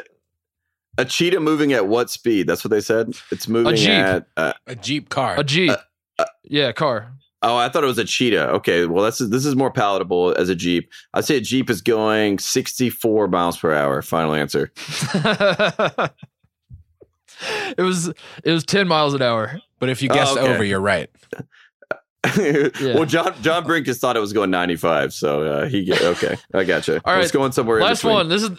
A 0.96 1.04
cheetah 1.04 1.40
moving 1.40 1.72
at 1.72 1.88
what 1.88 2.08
speed? 2.08 2.46
That's 2.46 2.62
what 2.62 2.70
they 2.70 2.80
said. 2.80 3.14
It's 3.32 3.48
moving 3.48 3.74
a 3.74 3.76
Jeep. 3.76 3.90
at. 3.90 4.28
Uh, 4.36 4.52
A 4.68 4.76
Jeep 4.76 5.08
car. 5.08 5.40
A 5.40 5.42
jeep. 5.42 5.72
uh, 6.20 6.24
yeah, 6.44 6.70
car. 6.70 7.14
Oh, 7.42 7.56
I 7.56 7.68
thought 7.68 7.84
it 7.84 7.86
was 7.86 7.98
a 7.98 8.04
cheetah. 8.04 8.48
Okay, 8.54 8.86
well, 8.86 9.04
that's 9.04 9.18
this 9.18 9.46
is 9.46 9.54
more 9.54 9.70
palatable 9.70 10.34
as 10.36 10.48
a 10.48 10.54
Jeep. 10.56 10.90
I'd 11.14 11.24
say 11.24 11.36
a 11.36 11.40
Jeep 11.40 11.70
is 11.70 11.80
going 11.80 12.38
64 12.40 13.28
miles 13.28 13.56
per 13.58 13.72
hour. 13.72 14.02
Final 14.02 14.34
answer. 14.34 14.72
it 17.76 17.82
was 17.82 18.08
it 18.44 18.52
was 18.52 18.64
ten 18.64 18.88
miles 18.88 19.14
an 19.14 19.22
hour. 19.22 19.60
but 19.78 19.88
if 19.88 20.02
you 20.02 20.08
Oh, 20.12 20.36
okay. 20.36 20.52
over, 20.54 20.64
you're 20.64 20.80
right. 20.80 21.10
Well, 22.36 23.04
John 23.06 23.32
John 23.42 23.64
Brenkus 23.64 23.98
thought 24.00 24.16
it 24.16 24.20
was 24.20 24.32
going 24.32 24.50
95, 24.50 25.14
so 25.14 25.42
uh, 25.44 25.66
he 25.68 25.84
get 25.84 26.02
okay. 26.02 26.36
I 26.52 26.64
gotcha. 26.64 26.94
All 26.96 27.00
All 27.06 27.14
right, 27.14 27.22
it's 27.22 27.32
going 27.32 27.52
somewhere. 27.52 27.80
Last 27.80 28.02
one. 28.04 28.28
This 28.28 28.42
is 28.42 28.50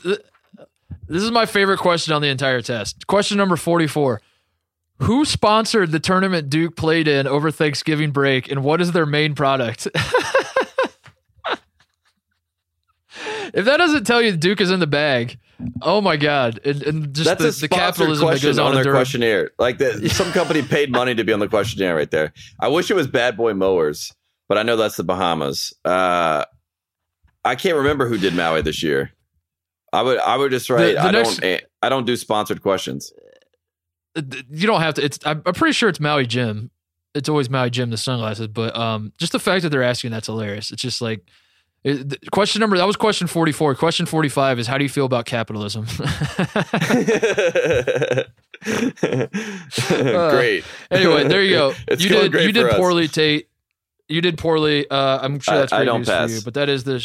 this 1.07 1.21
is 1.21 1.29
my 1.29 1.45
favorite 1.45 1.77
question 1.77 2.13
on 2.13 2.21
the 2.21 2.29
entire 2.29 2.61
test. 2.61 3.05
Question 3.07 3.37
number 3.37 3.57
forty-four: 3.57 4.21
Who 5.03 5.23
sponsored 5.25 5.91
the 5.91 5.99
tournament 5.99 6.49
Duke 6.49 6.75
played 6.75 7.07
in 7.07 7.25
over 7.27 7.51
Thanksgiving 7.51 8.11
break, 8.11 8.51
and 8.51 8.63
what 8.63 8.81
is 8.81 8.91
their 8.91 9.05
main 9.05 9.33
product? 9.33 9.87
if 13.53 13.65
that 13.65 13.77
doesn't 13.77 14.05
tell 14.05 14.21
you 14.21 14.35
Duke 14.35 14.61
is 14.61 14.71
in 14.71 14.79
the 14.79 14.87
bag, 14.87 15.39
oh 15.81 16.01
my 16.01 16.17
god! 16.17 16.59
And, 16.65 16.83
and 16.83 17.13
just 17.15 17.25
That's 17.25 17.41
the, 17.41 17.65
a 17.65 17.69
the 17.69 17.75
capitalism 17.75 18.27
that 18.29 18.41
goes 18.41 18.59
on 18.59 18.67
on 18.67 18.75
their 18.75 18.83
Durham. 18.83 18.97
questionnaire. 18.97 19.51
Like 19.57 19.77
the, 19.77 20.09
some 20.13 20.31
company 20.31 20.61
paid 20.61 20.91
money 20.91 21.15
to 21.15 21.23
be 21.23 21.33
on 21.33 21.39
the 21.39 21.47
questionnaire 21.47 21.95
right 21.95 22.11
there. 22.11 22.33
I 22.59 22.67
wish 22.67 22.91
it 22.91 22.95
was 22.95 23.07
Bad 23.07 23.37
Boy 23.37 23.53
Mowers, 23.53 24.13
but 24.47 24.57
I 24.57 24.63
know 24.63 24.75
that's 24.75 24.97
the 24.97 25.03
Bahamas. 25.03 25.73
Uh, 25.85 26.43
I 27.45 27.55
can't 27.55 27.77
remember 27.77 28.07
who 28.07 28.17
did 28.17 28.35
Maui 28.35 28.61
this 28.61 28.83
year. 28.83 29.11
I 29.91 30.01
would 30.01 30.19
I 30.19 30.35
would 30.35 30.51
just 30.51 30.69
write. 30.69 30.95
the 30.95 30.99
I 31.01 31.11
next- 31.11 31.37
don't 31.39 31.63
I 31.81 31.89
don't 31.89 32.05
do 32.05 32.15
sponsored 32.15 32.61
questions. 32.61 33.11
You 34.15 34.67
don't 34.67 34.81
have 34.81 34.95
to. 34.95 35.05
It's 35.05 35.19
I'm, 35.25 35.41
pretty 35.41 35.73
sure 35.73 35.89
it's 35.89 35.99
Maui 35.99 36.25
Jim. 36.25 36.71
It's 37.13 37.29
always 37.29 37.49
Maui 37.49 37.69
Jim 37.69 37.89
the 37.89 37.97
sunglasses, 37.97 38.47
but 38.47 38.75
um, 38.75 39.13
just 39.17 39.31
the 39.31 39.39
fact 39.39 39.63
that 39.63 39.69
they're 39.69 39.83
asking 39.83 40.11
that's 40.11 40.27
hilarious. 40.27 40.71
It's 40.71 40.81
just 40.81 41.01
like 41.01 41.23
it, 41.83 42.29
question 42.31 42.59
number 42.59 42.77
that 42.77 42.85
was 42.87 42.97
question 42.97 43.27
44. 43.27 43.75
Question 43.75 44.05
45 44.05 44.59
is 44.59 44.67
how 44.67 44.77
do 44.77 44.83
you 44.83 44.89
feel 44.89 45.05
about 45.05 45.25
capitalism? 45.25 45.85
great. 50.31 50.65
anyway, 50.91 51.27
there 51.27 51.41
you 51.41 51.55
go. 51.55 51.73
It's 51.87 52.03
you 52.03 52.09
did 52.09 52.33
you 52.33 52.51
did 52.51 52.63
for 52.63 52.71
us. 52.71 52.77
poorly, 52.77 53.07
Tate. 53.07 53.49
You 54.09 54.21
did 54.21 54.37
poorly. 54.37 54.89
Uh, 54.89 55.19
I'm 55.21 55.39
sure 55.39 55.55
that's 55.55 55.71
I 55.71 55.85
great 55.85 55.97
news 55.97 56.07
pass. 56.07 56.29
for 56.29 56.35
you, 56.35 56.41
but 56.41 56.55
that 56.55 56.67
is 56.67 56.83
the 56.83 56.99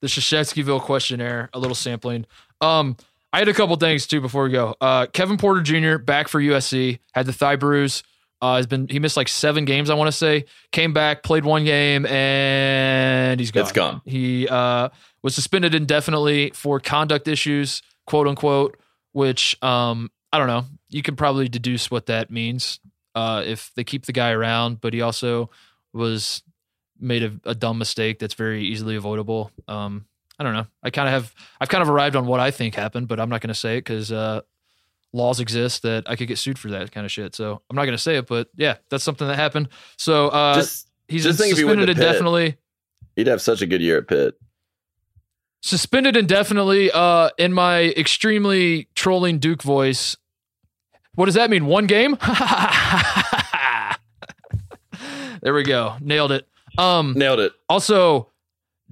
the 0.00 0.06
Krzyzewskiville 0.06 0.82
questionnaire, 0.82 1.50
a 1.52 1.58
little 1.58 1.74
sampling. 1.74 2.26
Um, 2.60 2.96
I 3.34 3.38
had 3.38 3.48
a 3.48 3.52
couple 3.52 3.74
things 3.74 4.06
too 4.06 4.20
before 4.20 4.44
we 4.44 4.50
go. 4.50 4.76
Uh, 4.80 5.06
Kevin 5.06 5.38
Porter 5.38 5.60
Jr. 5.60 5.98
back 5.98 6.28
for 6.28 6.40
USC 6.40 7.00
had 7.12 7.26
the 7.26 7.32
thigh 7.32 7.56
bruise. 7.56 8.04
Uh, 8.40 8.56
has 8.56 8.68
been 8.68 8.86
he 8.86 9.00
missed 9.00 9.16
like 9.16 9.26
seven 9.26 9.64
games, 9.64 9.90
I 9.90 9.94
want 9.94 10.06
to 10.06 10.12
say. 10.12 10.44
Came 10.70 10.92
back, 10.92 11.24
played 11.24 11.44
one 11.44 11.64
game, 11.64 12.06
and 12.06 13.40
he's 13.40 13.50
gone. 13.50 13.62
It's 13.62 13.72
gone. 13.72 14.02
He 14.04 14.46
uh, 14.46 14.90
was 15.24 15.34
suspended 15.34 15.74
indefinitely 15.74 16.52
for 16.54 16.78
conduct 16.78 17.26
issues, 17.26 17.82
quote 18.06 18.28
unquote. 18.28 18.78
Which 19.10 19.60
um, 19.64 20.12
I 20.32 20.38
don't 20.38 20.46
know. 20.46 20.66
You 20.90 21.02
can 21.02 21.16
probably 21.16 21.48
deduce 21.48 21.90
what 21.90 22.06
that 22.06 22.30
means 22.30 22.78
uh, 23.16 23.42
if 23.44 23.72
they 23.74 23.82
keep 23.82 24.06
the 24.06 24.12
guy 24.12 24.30
around, 24.30 24.80
but 24.80 24.94
he 24.94 25.00
also 25.00 25.50
was 25.92 26.40
made 27.00 27.24
a, 27.24 27.50
a 27.50 27.54
dumb 27.56 27.78
mistake 27.78 28.20
that's 28.20 28.34
very 28.34 28.62
easily 28.62 28.94
avoidable. 28.94 29.50
Um, 29.66 30.06
I 30.38 30.44
don't 30.44 30.54
know. 30.54 30.66
I 30.82 30.90
kind 30.90 31.08
of 31.08 31.12
have 31.12 31.34
I've 31.60 31.68
kind 31.68 31.82
of 31.82 31.88
arrived 31.88 32.16
on 32.16 32.26
what 32.26 32.40
I 32.40 32.50
think 32.50 32.74
happened, 32.74 33.08
but 33.08 33.20
I'm 33.20 33.28
not 33.28 33.40
going 33.40 33.48
to 33.48 33.54
say 33.54 33.76
it 33.76 33.80
because 33.80 34.10
uh, 34.10 34.40
laws 35.12 35.40
exist 35.40 35.82
that 35.82 36.04
I 36.06 36.16
could 36.16 36.28
get 36.28 36.38
sued 36.38 36.58
for 36.58 36.70
that 36.70 36.92
kind 36.92 37.06
of 37.06 37.12
shit. 37.12 37.34
So 37.34 37.62
I'm 37.70 37.76
not 37.76 37.84
going 37.84 37.96
to 37.96 38.02
say 38.02 38.16
it, 38.16 38.26
but 38.26 38.48
yeah, 38.56 38.76
that's 38.90 39.04
something 39.04 39.28
that 39.28 39.36
happened. 39.36 39.68
So 39.96 40.28
uh, 40.28 40.54
just 40.54 40.88
he's 41.08 41.24
just 41.24 41.40
if 41.40 41.46
he 41.46 41.54
suspended 41.54 41.88
indefinitely. 41.88 42.56
he'd 43.16 43.28
have 43.28 43.40
such 43.40 43.62
a 43.62 43.66
good 43.66 43.80
year 43.80 43.98
at 43.98 44.08
Pitt. 44.08 44.34
Suspended 45.62 46.16
indefinitely. 46.16 46.90
Uh, 46.90 47.30
in 47.38 47.52
my 47.52 47.84
extremely 47.96 48.88
trolling 48.94 49.38
Duke 49.38 49.62
voice. 49.62 50.16
What 51.14 51.26
does 51.26 51.34
that 51.34 51.48
mean? 51.48 51.66
One 51.66 51.86
game? 51.86 52.18
there 55.42 55.54
we 55.54 55.62
go. 55.62 55.94
Nailed 56.00 56.32
it. 56.32 56.48
Um, 56.76 57.14
Nailed 57.16 57.38
it. 57.38 57.52
Also, 57.68 58.30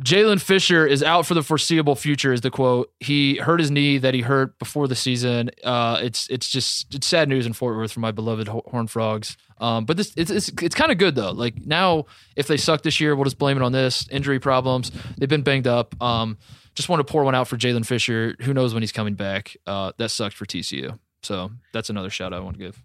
Jaylen 0.01 0.41
Fisher 0.41 0.87
is 0.87 1.03
out 1.03 1.27
for 1.27 1.35
the 1.35 1.43
foreseeable 1.43 1.95
future. 1.97 2.33
Is 2.33 2.41
the 2.41 2.51
quote? 2.51 2.91
He 2.99 3.37
hurt 3.37 3.61
his 3.61 3.71
knee 3.71 3.99
that 3.99 4.15
he 4.15 4.23
hurt 4.23 4.59
before 4.59 4.89
the 4.89 4.95
season. 4.95 5.51
Uh, 5.63 5.99
it's 6.03 6.29
it's 6.29 6.49
just 6.49 6.95
it's 6.95 7.07
sad 7.07 7.29
news 7.29 7.47
in 7.47 7.53
Fort 7.53 7.77
Worth 7.77 7.93
for 7.93 8.01
my 8.01 8.11
beloved 8.11 8.49
Ho- 8.49 8.65
Horn 8.67 8.87
Frogs. 8.87 9.37
Um, 9.59 9.85
but 9.85 9.99
this 9.99 10.15
it's 10.17 10.31
it's, 10.31 10.49
it's 10.63 10.75
kind 10.75 10.91
of 10.91 10.97
good 10.97 11.15
though. 11.15 11.33
Like 11.33 11.67
now, 11.67 12.07
if 12.37 12.47
they 12.47 12.57
suck 12.57 12.83
this 12.83 13.01
year, 13.01 13.15
we'll 13.15 13.25
just 13.25 13.39
blame 13.39 13.59
it 13.59 13.63
on 13.63 13.73
this 13.73 14.09
injury 14.09 14.41
problems. 14.41 14.91
They've 15.19 15.29
been 15.29 15.43
banged 15.43 15.67
up. 15.67 16.01
Um, 16.03 16.39
just 16.75 16.89
want 16.89 17.07
to 17.07 17.11
pour 17.11 17.23
one 17.23 17.35
out 17.35 17.47
for 17.47 17.59
Jaylen 17.59 17.85
Fisher. 17.85 18.35
Who 18.41 18.55
knows 18.55 18.73
when 18.73 18.83
he's 18.83 18.93
coming 18.93 19.15
back? 19.15 19.57
Uh, 19.67 19.93
that 19.99 20.09
sucked 20.09 20.37
for 20.37 20.47
TCU. 20.47 20.99
So 21.23 21.51
that's 21.75 21.91
another 21.91 22.09
shout 22.09 22.33
out 22.33 22.41
I 22.41 22.45
want 22.45 22.57
to 22.59 22.65
give. 22.65 22.83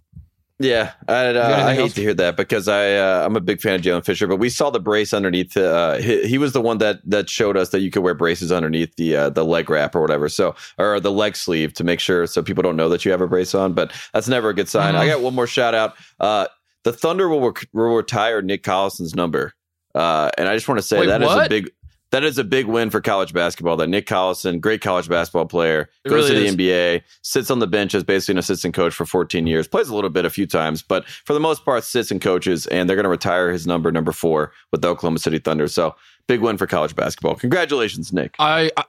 Yeah, 0.59 0.93
I, 1.07 1.27
uh, 1.27 1.65
I 1.67 1.75
hate 1.75 1.81
else? 1.81 1.93
to 1.93 2.01
hear 2.01 2.15
that 2.15 2.35
because 2.35 2.67
I 2.67 2.95
uh, 2.95 3.23
I'm 3.23 3.35
a 3.35 3.39
big 3.39 3.61
fan 3.61 3.75
of 3.75 3.81
Jaylen 3.81 4.03
Fisher, 4.03 4.25
but 4.25 4.37
we 4.37 4.49
saw 4.49 4.71
the 4.71 4.79
brace 4.79 5.13
underneath. 5.13 5.55
Uh, 5.55 5.97
he, 5.97 6.27
he 6.27 6.37
was 6.39 6.53
the 6.53 6.61
one 6.61 6.79
that 6.79 6.99
that 7.05 7.29
showed 7.29 7.55
us 7.55 7.69
that 7.69 7.81
you 7.81 7.91
could 7.91 8.01
wear 8.01 8.15
braces 8.15 8.51
underneath 8.51 8.95
the 8.95 9.15
uh, 9.15 9.29
the 9.29 9.45
leg 9.45 9.69
wrap 9.69 9.95
or 9.95 10.01
whatever, 10.01 10.27
so 10.27 10.55
or 10.79 10.99
the 10.99 11.11
leg 11.11 11.35
sleeve 11.35 11.73
to 11.73 11.83
make 11.83 11.99
sure 11.99 12.25
so 12.25 12.41
people 12.41 12.63
don't 12.63 12.75
know 12.75 12.89
that 12.89 13.05
you 13.05 13.11
have 13.11 13.21
a 13.21 13.27
brace 13.27 13.53
on. 13.53 13.73
But 13.73 13.93
that's 14.13 14.27
never 14.27 14.49
a 14.49 14.53
good 14.55 14.67
sign. 14.67 14.95
Mhm. 14.95 14.97
I 14.97 15.07
got 15.07 15.21
one 15.21 15.35
more 15.35 15.45
shout 15.45 15.75
out. 15.75 15.93
Uh, 16.19 16.47
the 16.83 16.93
Thunder 16.93 17.29
will, 17.29 17.41
rec- 17.41 17.67
will 17.73 17.95
retire 17.95 18.41
Nick 18.41 18.63
Collison's 18.63 19.13
number, 19.13 19.53
uh, 19.93 20.31
and 20.39 20.47
I 20.49 20.55
just 20.55 20.67
want 20.67 20.79
to 20.79 20.83
say 20.83 21.01
Wait, 21.01 21.05
that 21.07 21.21
is 21.21 21.31
a 21.31 21.47
big. 21.47 21.69
That 22.11 22.23
is 22.23 22.37
a 22.37 22.43
big 22.43 22.67
win 22.67 22.89
for 22.89 23.01
college 23.01 23.33
basketball. 23.33 23.75
That 23.77 23.89
Nick 23.89 24.05
Collison, 24.07 24.61
great 24.61 24.81
college 24.81 25.09
basketball 25.09 25.45
player, 25.45 25.89
It 26.05 26.09
goes 26.09 26.29
really 26.29 26.41
to 26.41 26.45
is. 26.47 26.55
the 26.55 26.69
NBA, 26.69 27.01
sits 27.21 27.51
on 27.51 27.59
the 27.59 27.67
bench 27.67 27.93
as 27.93 28.03
basically 28.03 28.33
an 28.35 28.37
assistant 28.39 28.73
coach 28.73 28.93
for 28.93 29.05
14 29.05 29.45
years, 29.45 29.67
plays 29.67 29.89
a 29.89 29.95
little 29.95 30.09
bit 30.09 30.23
a 30.23 30.29
few 30.29 30.47
times, 30.47 30.81
but 30.81 31.05
for 31.05 31.33
the 31.33 31.39
most 31.41 31.65
part, 31.65 31.83
sits 31.83 32.09
and 32.09 32.21
coaches. 32.21 32.65
And 32.67 32.89
they're 32.89 32.95
going 32.95 33.03
to 33.03 33.09
retire 33.09 33.51
his 33.51 33.67
number, 33.67 33.91
number 33.91 34.13
four, 34.13 34.53
with 34.71 34.81
the 34.81 34.87
Oklahoma 34.87 35.19
City 35.19 35.39
Thunder. 35.39 35.67
So 35.67 35.95
big 36.27 36.39
win 36.41 36.57
for 36.57 36.65
college 36.65 36.95
basketball. 36.95 37.35
Congratulations, 37.35 38.13
Nick. 38.13 38.35
I, 38.39 38.71
I 38.77 38.83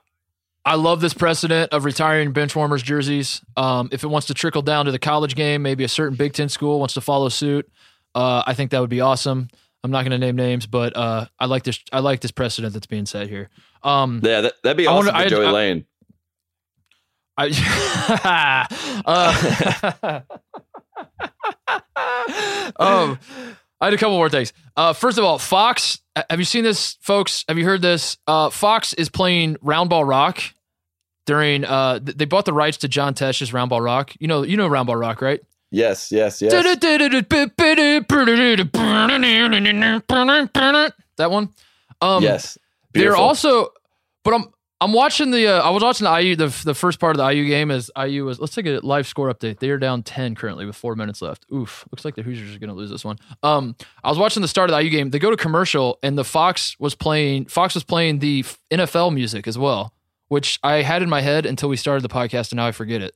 I 0.65 0.75
love 0.75 0.99
this 1.01 1.13
precedent 1.13 1.71
of 1.73 1.85
retiring 1.85 2.31
bench 2.31 2.55
warmers 2.55 2.83
jerseys. 2.83 3.41
Um, 3.57 3.89
if 3.91 4.03
it 4.03 4.07
wants 4.07 4.27
to 4.27 4.33
trickle 4.33 4.61
down 4.61 4.85
to 4.85 4.91
the 4.91 4.99
college 4.99 5.33
game, 5.35 5.61
maybe 5.61 5.83
a 5.83 5.87
certain 5.87 6.15
Big 6.17 6.33
Ten 6.33 6.49
school 6.49 6.79
wants 6.79 6.93
to 6.95 7.01
follow 7.01 7.29
suit. 7.29 7.67
Uh, 8.13 8.43
I 8.45 8.53
think 8.53 8.71
that 8.71 8.79
would 8.81 8.89
be 8.89 9.01
awesome. 9.01 9.47
I'm 9.83 9.91
not 9.91 10.01
going 10.03 10.11
to 10.11 10.17
name 10.17 10.35
names, 10.35 10.65
but 10.67 10.95
uh, 10.97 11.25
I 11.39 11.45
like 11.45 11.63
this. 11.63 11.79
I 11.93 11.99
like 11.99 12.19
this 12.21 12.31
precedent 12.31 12.73
that's 12.73 12.87
being 12.87 13.05
set 13.05 13.29
here. 13.29 13.49
Um, 13.83 14.19
Yeah, 14.23 14.41
that, 14.41 14.53
that'd 14.63 14.77
be 14.77 14.87
I 14.87 14.91
awesome 14.91 15.13
wonder- 15.13 15.19
I- 15.21 15.27
Joey 15.29 15.45
I- 15.45 15.51
Lane. 15.51 15.85
I, 17.37 18.65
uh, 20.05 20.21
um, 22.77 23.19
I 23.81 23.85
had 23.85 23.93
a 23.93 23.97
couple 23.97 24.17
more 24.17 24.29
things. 24.29 24.51
Uh, 24.75 24.93
first 24.93 25.17
of 25.17 25.23
all, 25.23 25.37
Fox. 25.39 25.99
Have 26.29 26.39
you 26.39 26.45
seen 26.45 26.63
this, 26.65 26.97
folks? 27.01 27.45
Have 27.47 27.57
you 27.57 27.63
heard 27.65 27.81
this? 27.81 28.17
Uh, 28.27 28.49
Fox 28.49 28.91
is 28.93 29.07
playing 29.09 29.55
Roundball 29.57 30.05
Rock 30.07 30.41
during. 31.25 31.63
Uh, 31.63 31.99
th- 31.99 32.17
they 32.17 32.25
bought 32.25 32.43
the 32.45 32.51
rights 32.53 32.77
to 32.77 32.87
John 32.89 33.13
Tesh's 33.13 33.51
Roundball 33.51 33.81
Rock. 33.83 34.11
You 34.19 34.27
know, 34.27 34.43
you 34.43 34.57
know 34.57 34.67
Roundball 34.69 34.99
Rock, 34.99 35.21
right? 35.21 35.39
Yes, 35.71 36.11
yes, 36.11 36.41
yes. 36.41 36.51
That 41.17 41.31
one. 41.31 41.49
Um, 42.01 42.23
yes. 42.23 42.57
They're 42.93 43.15
also, 43.15 43.69
but 44.23 44.33
I'm 44.33 44.45
I'm 44.81 44.93
watching 44.93 45.31
the. 45.31 45.47
Uh, 45.47 45.61
I 45.61 45.71
was 45.71 45.83
watching 45.83 46.05
the 46.05 46.19
IU. 46.21 46.35
The, 46.37 46.47
the 46.63 46.73
first 46.73 46.99
part 46.99 47.15
of 47.15 47.17
the 47.17 47.27
IU 47.29 47.45
game 47.45 47.69
is 47.69 47.91
IU 48.01 48.23
was. 48.25 48.39
Let's 48.39 48.55
take 48.55 48.65
a 48.65 48.79
live 48.79 49.07
score 49.07 49.31
update. 49.31 49.59
They 49.59 49.69
are 49.69 49.77
down 49.77 50.03
ten 50.03 50.35
currently 50.35 50.65
with 50.65 50.75
four 50.75 50.95
minutes 50.95 51.21
left. 51.21 51.45
Oof, 51.53 51.85
looks 51.91 52.05
like 52.05 52.15
the 52.15 52.23
Hoosiers 52.23 52.55
are 52.55 52.59
going 52.59 52.69
to 52.69 52.75
lose 52.75 52.89
this 52.89 53.03
one. 53.03 53.17
Um, 53.43 53.75
I 54.03 54.09
was 54.09 54.17
watching 54.17 54.41
the 54.41 54.47
start 54.47 54.69
of 54.69 54.75
the 54.75 54.81
IU 54.81 54.89
game. 54.89 55.09
They 55.09 55.19
go 55.19 55.31
to 55.31 55.37
commercial, 55.37 55.99
and 56.01 56.17
the 56.17 56.23
Fox 56.23 56.77
was 56.79 56.95
playing. 56.95 57.45
Fox 57.45 57.75
was 57.75 57.83
playing 57.83 58.19
the 58.19 58.45
NFL 58.71 59.13
music 59.13 59.47
as 59.47 59.57
well, 59.57 59.93
which 60.29 60.59
I 60.63 60.81
had 60.81 61.01
in 61.01 61.09
my 61.09 61.21
head 61.21 61.45
until 61.45 61.67
we 61.67 61.75
started 61.75 62.03
the 62.03 62.13
podcast, 62.13 62.51
and 62.51 62.57
now 62.57 62.65
I 62.65 62.71
forget 62.71 63.01
it. 63.01 63.13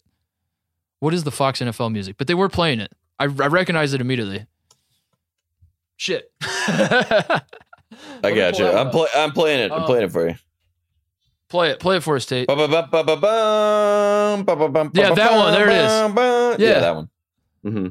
What 1.03 1.13
is 1.13 1.25
the 1.25 1.31
Fox 1.31 1.59
NFL 1.59 1.91
music? 1.91 2.15
But 2.17 2.27
they 2.27 2.33
were 2.33 2.47
playing 2.47 2.79
it. 2.79 2.93
I, 3.19 3.25
I 3.25 3.27
recognized 3.27 3.93
it 3.93 3.99
immediately. 3.99 4.45
Shit. 5.97 6.31
I 6.41 7.41
got 8.23 8.57
you. 8.57 8.67
I'm 8.67 8.87
up. 8.87 8.91
pl- 8.93 9.07
I'm 9.13 9.31
playing 9.33 9.65
it. 9.65 9.71
I'm 9.73 9.83
Oh. 9.83 9.85
playing 9.85 10.05
it 10.05 10.11
for 10.13 10.29
you. 10.29 10.35
play 11.49 11.71
it. 11.71 11.81
Play 11.81 11.97
it 11.97 12.03
for 12.03 12.15
us, 12.15 12.25
Tate. 12.25 12.45
Yeah, 12.49 12.55
that 12.55 12.89
one. 15.35 15.53
There 15.53 15.69
it 15.69 15.75
is. 15.75 15.91
ba-ba-bum. 16.13 16.55
Yeah. 16.57 16.69
Yeah, 16.69 16.79
that 16.79 16.95
one. 16.95 17.09
hmm 17.63 17.87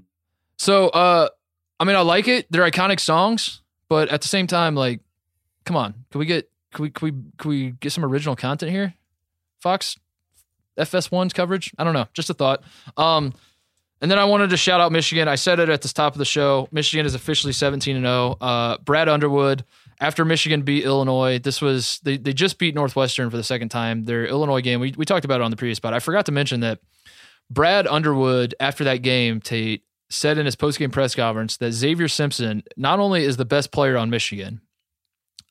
So, 0.57 0.89
uh, 0.89 1.29
I 1.79 1.85
mean, 1.85 1.97
I 1.97 2.01
like 2.01 2.29
it. 2.29 2.47
They're 2.51 2.65
iconic 2.69 2.99
songs, 2.99 3.61
but 3.91 4.09
at 4.09 4.23
the 4.23 4.29
same 4.29 4.47
time, 4.47 4.75
like, 4.75 5.01
come 5.67 5.77
on, 5.77 5.93
can 6.11 6.19
we 6.19 6.25
get 6.25 6.51
can 6.73 6.85
we 6.85 6.89
can 6.91 7.07
we 7.07 7.13
can 7.37 7.49
we 7.51 7.71
get 7.73 7.93
some 7.93 8.07
original 8.07 8.37
content 8.37 8.73
here? 8.73 8.95
Fox, 9.61 9.99
FS1's 10.79 11.33
coverage. 11.33 11.73
I 11.79 11.85
don't 11.85 11.95
know. 11.95 12.07
Just 12.15 12.31
a 12.31 12.35
thought. 12.35 12.63
Um, 12.97 13.35
and 14.01 14.11
then 14.11 14.19
I 14.19 14.25
wanted 14.25 14.51
to 14.51 14.57
shout 14.57 14.81
out 14.81 14.91
Michigan. 14.91 15.29
I 15.29 15.37
said 15.37 15.61
it 15.61 15.69
at 15.69 15.83
the 15.83 15.89
top 15.89 16.15
of 16.15 16.19
the 16.19 16.25
show. 16.25 16.69
Michigan 16.73 17.07
is 17.07 17.15
officially 17.15 17.53
17 17.53 17.95
and 17.95 18.05
0. 18.05 18.37
Uh, 18.41 18.79
Brad 18.79 19.09
Underwood. 19.09 19.65
After 20.01 20.25
Michigan 20.25 20.63
beat 20.63 20.83
Illinois, 20.83 21.39
this 21.39 21.63
was 21.63 22.01
they, 22.03 22.17
they 22.17 22.33
just 22.33 22.59
beat 22.59 22.75
Northwestern 22.75 23.31
for 23.31 23.37
the 23.37 23.45
second 23.45 23.69
time. 23.69 24.05
Their 24.05 24.27
Illinois 24.27 24.61
game, 24.61 24.81
we, 24.81 24.93
we 24.97 25.05
talked 25.05 25.25
about 25.25 25.41
it 25.41 25.45
on 25.45 25.53
the 25.53 25.57
previous 25.57 25.77
spot. 25.77 25.95
I 25.95 26.01
forgot 26.01 26.27
to 26.27 26.33
mention 26.33 26.59
that 26.61 26.81
Brad 27.49 27.87
Underwood, 27.87 28.57
after 28.59 28.83
that 28.83 28.97
game, 28.99 29.41
Tate 29.41 29.85
said 30.11 30.39
in 30.39 30.47
his 30.47 30.57
postgame 30.57 30.91
press 30.91 31.15
conference 31.15 31.57
that 31.59 31.71
Xavier 31.71 32.09
Simpson 32.09 32.65
not 32.77 32.99
only 32.99 33.25
is 33.25 33.37
the 33.37 33.45
best 33.45 33.71
player 33.71 33.97
on 33.97 34.11
Michigan, 34.11 34.61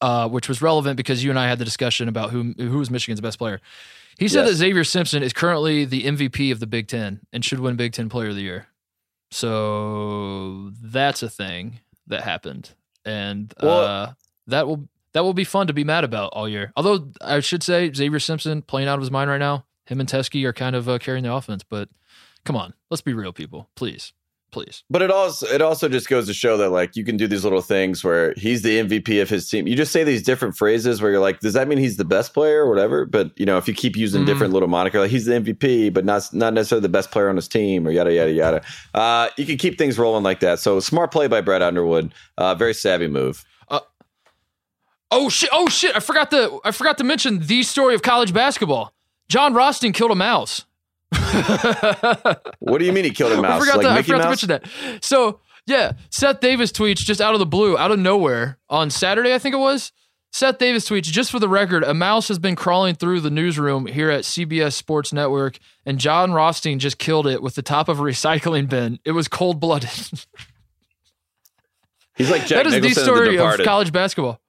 uh, 0.01 0.27
which 0.27 0.49
was 0.49 0.61
relevant 0.61 0.97
because 0.97 1.23
you 1.23 1.29
and 1.29 1.39
I 1.39 1.47
had 1.47 1.57
the 1.57 1.65
discussion 1.65 2.09
about 2.09 2.31
who 2.31 2.53
who 2.57 2.77
was 2.77 2.91
Michigan's 2.91 3.21
best 3.21 3.37
player. 3.37 3.61
He 4.19 4.27
said 4.27 4.41
Yes. 4.41 4.49
that 4.49 4.55
Xavier 4.55 4.83
Simpson 4.83 5.23
is 5.23 5.33
currently 5.33 5.85
the 5.85 6.03
MVP 6.05 6.51
of 6.51 6.59
the 6.59 6.67
Big 6.67 6.87
Ten 6.87 7.21
and 7.33 7.43
should 7.43 7.59
win 7.59 7.75
Big 7.75 7.93
Ten 7.93 8.09
Player 8.09 8.29
of 8.29 8.35
the 8.35 8.41
Year. 8.41 8.67
So 9.31 10.71
that's 10.81 11.23
a 11.23 11.29
thing 11.29 11.79
that 12.07 12.21
happened, 12.23 12.71
and 13.05 13.53
Well- 13.61 13.79
uh, 13.85 14.13
that 14.47 14.67
will 14.67 14.87
that 15.13 15.23
will 15.25 15.33
be 15.33 15.43
fun 15.43 15.67
to 15.67 15.73
be 15.73 15.83
mad 15.83 16.03
about 16.05 16.29
all 16.33 16.47
year. 16.47 16.71
Although 16.77 17.11
I 17.19 17.41
should 17.41 17.63
say 17.63 17.91
Xavier 17.91 18.19
Simpson 18.19 18.61
playing 18.61 18.87
out 18.87 18.95
of 18.95 19.01
his 19.01 19.11
mind 19.11 19.29
right 19.29 19.39
now. 19.39 19.65
Him 19.87 19.99
and 19.99 20.07
Teske 20.07 20.41
are 20.45 20.53
kind 20.53 20.73
of 20.75 20.87
uh, 20.87 20.99
carrying 20.99 21.23
the 21.25 21.33
offense, 21.33 21.63
but 21.67 21.89
come 22.45 22.55
on, 22.55 22.73
let's 22.89 23.01
be 23.01 23.13
real, 23.13 23.33
people. 23.33 23.69
Please, 23.75 24.13
please. 24.51 24.83
But 24.89 25.01
it 25.01 25.09
also 25.11 25.45
it 25.47 25.61
also 25.61 25.87
just 25.89 26.07
goes 26.09 26.27
to 26.27 26.33
show 26.33 26.57
that 26.57 26.69
like 26.69 26.95
you 26.95 27.03
can 27.03 27.17
do 27.17 27.27
these 27.27 27.43
little 27.43 27.61
things 27.61 28.03
where 28.03 28.33
he's 28.37 28.61
the 28.61 28.79
MVP 28.79 29.21
of 29.21 29.29
his 29.29 29.47
team. 29.49 29.67
You 29.67 29.75
just 29.75 29.91
say 29.91 30.03
these 30.03 30.21
different 30.23 30.55
phrases 30.57 31.01
where 31.01 31.11
you're 31.11 31.19
like, 31.21 31.39
does 31.39 31.53
that 31.53 31.67
mean 31.67 31.77
he's 31.77 31.97
the 31.97 32.05
best 32.05 32.33
player 32.33 32.63
or 32.65 32.69
whatever? 32.69 33.05
But 33.05 33.31
you 33.39 33.45
know, 33.45 33.57
if 33.57 33.67
you 33.67 33.73
keep 33.73 33.95
using 33.95 34.23
Mhm. 34.23 34.25
different 34.27 34.53
little 34.53 34.67
moniker, 34.69 34.99
like 34.99 35.11
he's 35.11 35.25
the 35.25 35.35
MVP, 35.35 35.89
but 35.93 36.05
not 36.05 36.27
not 36.33 36.53
necessarily 36.53 36.81
the 36.83 36.89
best 36.89 37.11
player 37.11 37.29
on 37.29 37.35
his 37.35 37.47
team 37.47 37.87
or 37.87 37.91
yada 37.91 38.13
yada 38.13 38.31
yada. 38.31 38.61
Uh, 38.93 39.29
you 39.37 39.45
can 39.45 39.57
keep 39.57 39.77
things 39.77 39.97
rolling 39.97 40.23
like 40.23 40.39
that. 40.41 40.59
So 40.59 40.79
smart 40.79 41.11
play 41.11 41.27
by 41.27 41.41
Brett 41.41 41.61
Underwood. 41.61 42.13
Uh, 42.37 42.53
very 42.55 42.73
savvy 42.73 43.07
move. 43.07 43.43
Oh 45.13 45.27
shit! 45.27 45.49
Oh 45.51 45.67
shit! 45.67 45.93
I 45.95 45.99
forgot 45.99 46.31
to 46.31 46.61
I 46.63 46.71
forgot 46.71 46.97
to 46.99 47.03
mention 47.03 47.39
the 47.39 47.63
story 47.63 47.95
of 47.95 48.01
college 48.01 48.33
basketball. 48.33 48.93
Jon 49.27 49.53
Rothstein 49.53 49.91
killed 49.91 50.11
a 50.11 50.15
mouse. 50.15 50.63
What 52.59 52.79
do 52.79 52.85
you 52.85 52.93
mean 52.93 53.03
he 53.05 53.11
killed 53.11 53.31
a 53.31 53.35
I 53.37 53.41
mouse? 53.41 53.59
forgot, 53.61 53.77
Like 53.77 53.85
to, 53.85 53.91
I 53.91 54.01
forgot 54.01 54.23
to 54.23 54.27
mention 54.29 54.49
that. 54.49 54.65
So 55.01 55.39
yeah, 55.65 55.93
Seth 56.09 56.39
Davis 56.39 56.71
tweets 56.71 56.97
just 56.97 57.21
out 57.21 57.33
of 57.33 57.39
the 57.39 57.45
blue, 57.45 57.77
out 57.77 57.91
of 57.91 57.99
nowhere 57.99 58.57
on 58.69 58.89
Saturday, 58.89 59.33
I 59.33 59.39
think 59.39 59.53
it 59.55 59.59
was. 59.59 59.91
Seth 60.33 60.59
Davis 60.59 60.87
tweets, 60.89 61.03
just 61.03 61.29
for 61.29 61.39
the 61.39 61.49
record, 61.49 61.83
a 61.83 61.93
mouse 61.93 62.29
has 62.29 62.39
been 62.39 62.55
crawling 62.55 62.95
through 62.95 63.19
the 63.19 63.29
newsroom 63.29 63.85
here 63.85 64.09
at 64.09 64.23
CBS 64.23 64.73
Sports 64.73 65.11
Network, 65.11 65.59
and 65.85 65.99
Jon 65.99 66.31
Rothstein 66.31 66.79
just 66.79 66.97
killed 66.97 67.27
it 67.27 67.41
with 67.43 67.55
the 67.55 67.61
top 67.61 67.89
of 67.89 67.99
a 67.99 68.03
recycling 68.03 68.69
bin. 68.69 68.99
It 69.03 69.11
was 69.11 69.27
cold 69.27 69.59
blooded. 69.59 69.89
He's 72.15 72.29
like 72.29 72.45
Jack 72.45 72.63
that 72.63 72.67
is 72.67 72.73
the 72.73 72.79
Nicholson 72.81 73.01
in 73.01 73.05
story 73.15 73.37
The 73.37 73.43
of 73.45 73.59
college 73.65 73.91
basketball. 73.91 74.39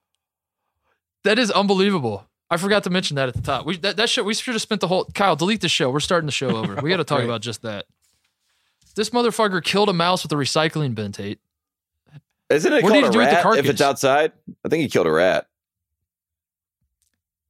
That 1.24 1.38
is 1.38 1.50
unbelievable. 1.50 2.26
I 2.52 2.58
forgot 2.58 2.84
to 2.84 2.90
mention 2.90 3.14
that 3.16 3.28
at 3.28 3.34
the 3.34 3.40
top. 3.42 3.64
We 3.66 3.76
that, 3.78 3.96
that 3.96 4.10
show 4.10 4.22
we 4.22 4.34
should 4.34 4.52
have 4.54 4.60
spent 4.62 4.80
the 4.82 4.88
whole 4.88 5.06
Kyle, 5.14 5.36
delete 5.36 5.60
the 5.62 5.68
show. 5.68 5.90
We're 5.90 6.00
starting 6.00 6.26
the 6.26 6.32
show 6.32 6.50
over. 6.56 6.74
We 6.82 6.90
gotta 6.90 7.04
talk 7.12 7.18
Right. 7.20 7.24
about 7.24 7.40
just 7.40 7.62
that. 7.62 7.86
This 8.94 9.08
motherfucker 9.10 9.64
killed 9.64 9.88
a 9.88 9.92
mouse 9.94 10.22
with 10.22 10.32
a 10.32 10.36
recycling 10.36 10.94
bin, 10.94 11.12
Tate. 11.12 11.40
Isn't 12.50 12.70
it 12.72 12.82
What 12.82 12.92
did 12.92 13.04
called 13.04 13.04
he 13.04 13.08
a 13.08 13.12
do 13.12 13.18
with 13.18 13.30
the 13.42 13.48
rat 13.48 13.58
if 13.58 13.66
it's 13.70 13.80
outside? 13.80 14.32
I 14.64 14.68
think 14.68 14.82
he 14.82 14.88
killed 14.90 15.06
a 15.06 15.10
rat. 15.12 15.46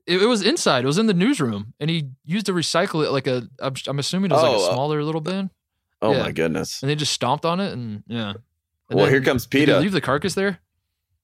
It, 0.06 0.22
it 0.22 0.26
was 0.26 0.42
inside. 0.42 0.84
It 0.84 0.86
was 0.86 0.98
in 0.98 1.06
the 1.06 1.14
newsroom, 1.14 1.74
and 1.80 1.88
he 1.90 2.08
used 2.24 2.46
to 2.46 2.52
recycle 2.52 3.04
it 3.04 3.10
like 3.10 3.26
a. 3.26 3.48
I'm, 3.60 3.74
I'm 3.86 3.98
assuming 3.98 4.30
it 4.30 4.34
was 4.34 4.42
like 4.42 4.52
Oh, 4.52 4.66
a 4.66 4.70
uh, 4.70 4.72
smaller 4.74 5.02
little 5.04 5.20
bin, 5.20 5.50
Oh 6.00 6.12
Yeah. 6.12 6.22
my 6.22 6.32
goodness. 6.32 6.82
and 6.82 6.90
they 6.90 6.94
just 6.94 7.12
stomped 7.12 7.44
on 7.44 7.60
it, 7.60 7.72
and 7.72 8.02
yeah. 8.06 8.30
And 8.30 8.38
well, 8.90 9.06
then- 9.06 9.14
here 9.14 9.22
comes 9.22 9.46
Peter. 9.46 9.78
leave 9.80 9.92
the 9.92 10.00
carcass 10.00 10.34
there? 10.34 10.60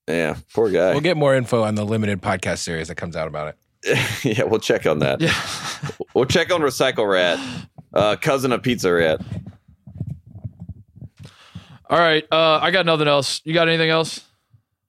Yeah, 0.07 0.37
poor 0.53 0.71
guy. 0.71 0.91
We'll 0.91 1.01
get 1.01 1.17
more 1.17 1.35
info 1.35 1.61
on 1.63 1.75
the 1.75 1.85
limited 1.85 2.19
podcast 2.21 2.59
series 2.59 2.87
that 2.87 2.95
comes 2.95 3.15
out 3.15 3.27
about 3.27 3.49
it. 3.49 3.55
yeah, 4.23 4.43
we'll 4.43 4.59
check 4.59 4.85
on 4.85 4.99
that. 4.99 5.21
Yeah. 5.21 5.33
We'll 6.15 6.25
check 6.25 6.51
on 6.51 6.61
Recycle 6.61 7.07
Rat, 7.09 7.39
uh, 7.93 8.15
cousin 8.15 8.51
of 8.51 8.63
Pizza 8.63 8.91
Rat. 8.91 9.21
All 11.87 11.99
right. 11.99 12.25
Uh, 12.31 12.59
I 12.61 12.71
got 12.71 12.87
nothing 12.87 13.07
else. 13.07 13.41
You 13.45 13.53
got 13.53 13.67
anything 13.67 13.91
else? 13.91 14.25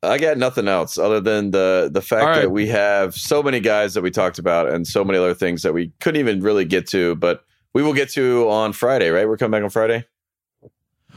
I 0.03 0.17
got 0.17 0.39
nothing 0.39 0.67
else 0.67 0.97
other 0.97 1.21
than 1.21 1.51
the 1.51 1.91
the 1.93 2.01
fact 2.01 2.25
right. 2.25 2.41
that 2.41 2.51
we 2.51 2.69
have 2.69 3.15
so 3.15 3.43
many 3.43 3.61
guys 3.61 3.93
that 3.95 4.03
we 4.03 4.11
talked 4.11 4.39
about 4.39 4.71
and 4.71 4.87
so 4.87 5.05
many 5.05 5.19
other 5.19 5.35
things 5.35 5.63
that 5.63 5.75
we 5.75 5.93
couldn't 6.01 6.21
even 6.21 6.41
really 6.41 6.65
get 6.65 6.87
to, 6.89 7.15
but 7.17 7.45
we 7.75 7.83
will 7.83 7.93
get 7.95 8.09
to 8.11 8.49
on 8.49 8.73
Friday, 8.73 9.11
right? 9.11 9.29
We're 9.29 9.37
coming 9.37 9.53
back 9.53 9.63
on 9.63 9.71
Friday. 9.71 10.07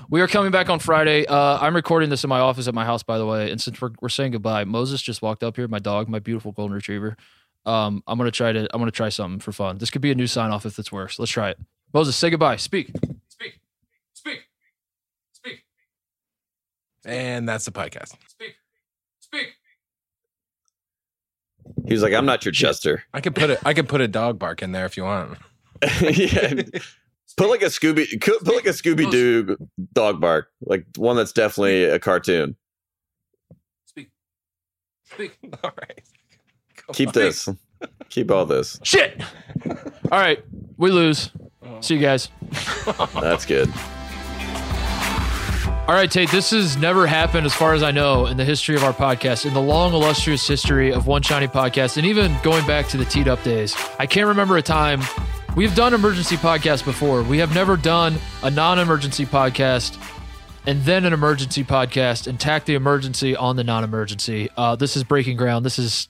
We 0.10 0.22
are 0.22 0.28
coming 0.28 0.52
back 0.52 0.70
on 0.70 0.80
Friday. 0.80 1.26
Uh, 1.26 1.58
I'm 1.60 1.76
recording 1.76 2.10
this 2.10 2.24
in 2.24 2.30
my 2.30 2.40
office 2.40 2.68
at 2.68 2.76
my 2.76 2.86
house, 2.86 3.04
by 3.04 3.18
the 3.18 3.26
way. 3.26 3.50
And 3.50 3.60
since 3.60 3.82
we're, 3.82 3.92
we're 4.02 4.10
saying 4.10 4.34
goodbye, 4.34 4.66
Moses 4.66 5.02
just 5.02 5.22
walked 5.22 5.44
up 5.44 5.56
here. 5.56 5.68
My 5.68 5.80
dog, 5.80 6.10
my 6.10 6.20
beautiful 6.20 6.52
golden 6.52 6.76
retriever. 6.76 7.16
Um, 7.66 8.04
I'm 8.08 8.18
gonna 8.18 8.32
try 8.32 8.52
to. 8.52 8.68
I'm 8.74 8.80
gonna 8.82 8.92
try 8.92 9.10
something 9.10 9.40
for 9.40 9.52
fun. 9.52 9.78
This 9.78 9.90
could 9.90 10.02
be 10.02 10.12
a 10.12 10.16
new 10.16 10.28
sign 10.28 10.52
off 10.52 10.66
if 10.66 10.78
it's 10.80 10.92
worse. 10.92 11.18
Let's 11.20 11.32
try 11.32 11.50
it. 11.50 11.60
Moses, 11.94 12.16
say 12.16 12.30
goodbye. 12.30 12.58
Speak. 12.58 12.92
Speak. 13.30 13.60
Speak. 14.14 14.40
Speak. 15.32 15.64
And 17.06 17.48
that's 17.48 17.66
the 17.66 17.72
podcast. 17.72 18.16
Speak. 18.28 18.56
Speak. 19.20 19.54
He 21.88 21.94
was 21.94 22.02
like, 22.02 22.14
"I'm 22.14 22.26
not 22.26 22.44
your 22.44 22.52
jester." 22.52 23.04
I 23.14 23.22
could 23.22 23.36
put 23.36 23.50
a 23.50 23.68
I 23.68 23.74
could 23.74 23.88
put 23.88 24.02
a 24.02 24.08
dog 24.08 24.40
bark 24.40 24.62
in 24.62 24.72
there 24.72 24.86
if 24.86 24.98
you 24.98 25.04
want. 25.04 25.38
yeah. 26.02 26.64
Put 27.36 27.50
like 27.50 27.64
a 27.64 27.66
Scooby, 27.66 28.22
put 28.22 28.46
like 28.46 28.68
a 28.68 28.70
Scooby 28.70 29.10
Doo 29.10 29.58
dog 29.94 30.22
bark, 30.22 30.50
like 30.62 30.86
one 30.98 31.16
that's 31.16 31.32
definitely 31.32 31.84
a 31.86 31.98
cartoon. 31.98 32.56
Speak. 33.86 34.12
Speak. 35.06 35.36
All 35.64 35.72
right. 35.82 36.04
Keep 36.94 37.14
this. 37.14 37.50
Keep 38.10 38.32
all 38.32 38.46
this. 38.46 38.80
Shit. 38.84 39.22
All 40.12 40.20
right. 40.20 40.44
We 40.78 40.92
lose. 40.92 41.32
See 41.82 41.96
you 41.96 42.02
guys. 42.02 42.30
That's 43.16 43.46
good. 43.46 43.72
All 45.86 45.96
right, 45.96 46.10
Tate, 46.10 46.32
this 46.32 46.52
has 46.52 46.78
never 46.78 47.06
happened, 47.06 47.46
as 47.46 47.54
far 47.54 47.74
as 47.74 47.84
I 47.84 47.92
know, 47.92 48.26
in 48.28 48.38
the 48.38 48.46
history 48.46 48.76
of 48.76 48.86
our 48.86 48.94
podcast, 48.94 49.46
in 49.46 49.54
the 49.54 49.62
long, 49.62 49.94
illustrious 49.94 50.48
history 50.48 50.94
of 50.94 51.08
One 51.08 51.22
Shiny 51.22 51.48
Podcast, 51.48 51.98
and 51.98 52.06
even 52.06 52.34
going 52.42 52.66
back 52.66 52.88
to 52.88 52.98
the 52.98 53.04
Teed 53.04 53.28
Up 53.28 53.44
days. 53.44 53.76
I 54.00 54.06
can't 54.06 54.28
remember 54.28 54.56
a 54.56 54.62
time. 54.62 55.02
We've 55.58 55.76
done 55.76 55.94
emergency 55.94 56.38
podcasts 56.38 56.86
before. 56.86 57.22
We 57.22 57.38
have 57.40 57.54
never 57.54 57.76
done 57.76 58.16
a 58.44 58.50
non 58.50 58.80
emergency 58.80 59.26
podcast 59.26 60.02
and 60.66 60.82
then 60.84 61.04
an 61.04 61.12
emergency 61.12 61.66
podcast 61.66 62.28
and 62.28 62.40
tack 62.40 62.64
the 62.64 62.76
emergency 62.76 63.36
on 63.36 63.58
the 63.58 63.64
non 63.66 63.84
emergency. 63.84 64.50
Uh, 64.56 64.78
this 64.78 64.96
is 64.96 65.04
breaking 65.04 65.36
ground. 65.36 65.66
This 65.66 65.78
is 65.78 66.08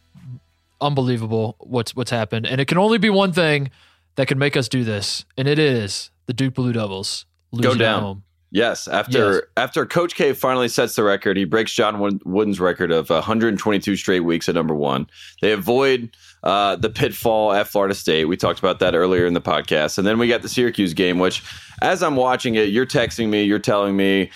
unbelievable 0.84 1.56
what's 1.60 1.96
what's 1.96 2.12
happened. 2.12 2.46
And 2.46 2.60
it 2.62 2.66
can 2.66 2.78
only 2.78 2.98
be 2.98 3.10
one 3.10 3.34
thing 3.34 3.72
that 4.16 4.28
can 4.28 4.38
make 4.38 4.56
us 4.58 4.68
do 4.68 4.84
this, 4.84 5.26
and 5.38 5.48
it 5.48 5.58
is 5.60 6.12
the 6.28 6.34
Duke 6.34 6.54
Blue 6.54 6.74
Devils 6.74 7.26
losing 7.52 7.72
at 7.72 7.78
down. 7.78 8.02
home. 8.02 8.24
Yes, 8.52 8.88
after 8.88 9.34
Yes. 9.34 9.42
after 9.58 9.84
Coach 9.88 10.14
K 10.14 10.34
finally 10.34 10.68
sets 10.68 10.96
the 10.96 11.04
record, 11.04 11.38
he 11.38 11.44
breaks 11.46 11.74
John 11.74 12.20
Wooden's 12.24 12.60
record 12.60 12.92
of 12.92 13.10
122 13.10 13.96
straight 13.96 14.20
weeks 14.20 14.48
at 14.48 14.54
number 14.54 14.76
one. 14.76 15.08
They 15.42 15.54
avoid 15.54 16.16
uh, 16.44 16.76
the 16.76 16.92
pitfall 16.92 17.52
at 17.54 17.68
Florida 17.68 17.96
State. 17.96 18.26
We 18.26 18.38
talked 18.38 18.60
about 18.60 18.78
that 18.78 18.94
earlier 18.94 19.26
in 19.26 19.34
the 19.34 19.42
podcast, 19.42 19.98
and 19.98 20.06
then 20.06 20.20
we 20.20 20.28
got 20.28 20.44
the 20.44 20.50
Syracuse 20.50 20.94
game. 20.94 21.18
Which, 21.18 21.42
as 21.82 22.04
I'm 22.04 22.16
watching 22.16 22.54
it, 22.54 22.70
you're 22.70 22.86
texting 22.86 23.30
me, 23.30 23.44
you're 23.44 23.58
telling 23.58 23.98
me 23.98 24.30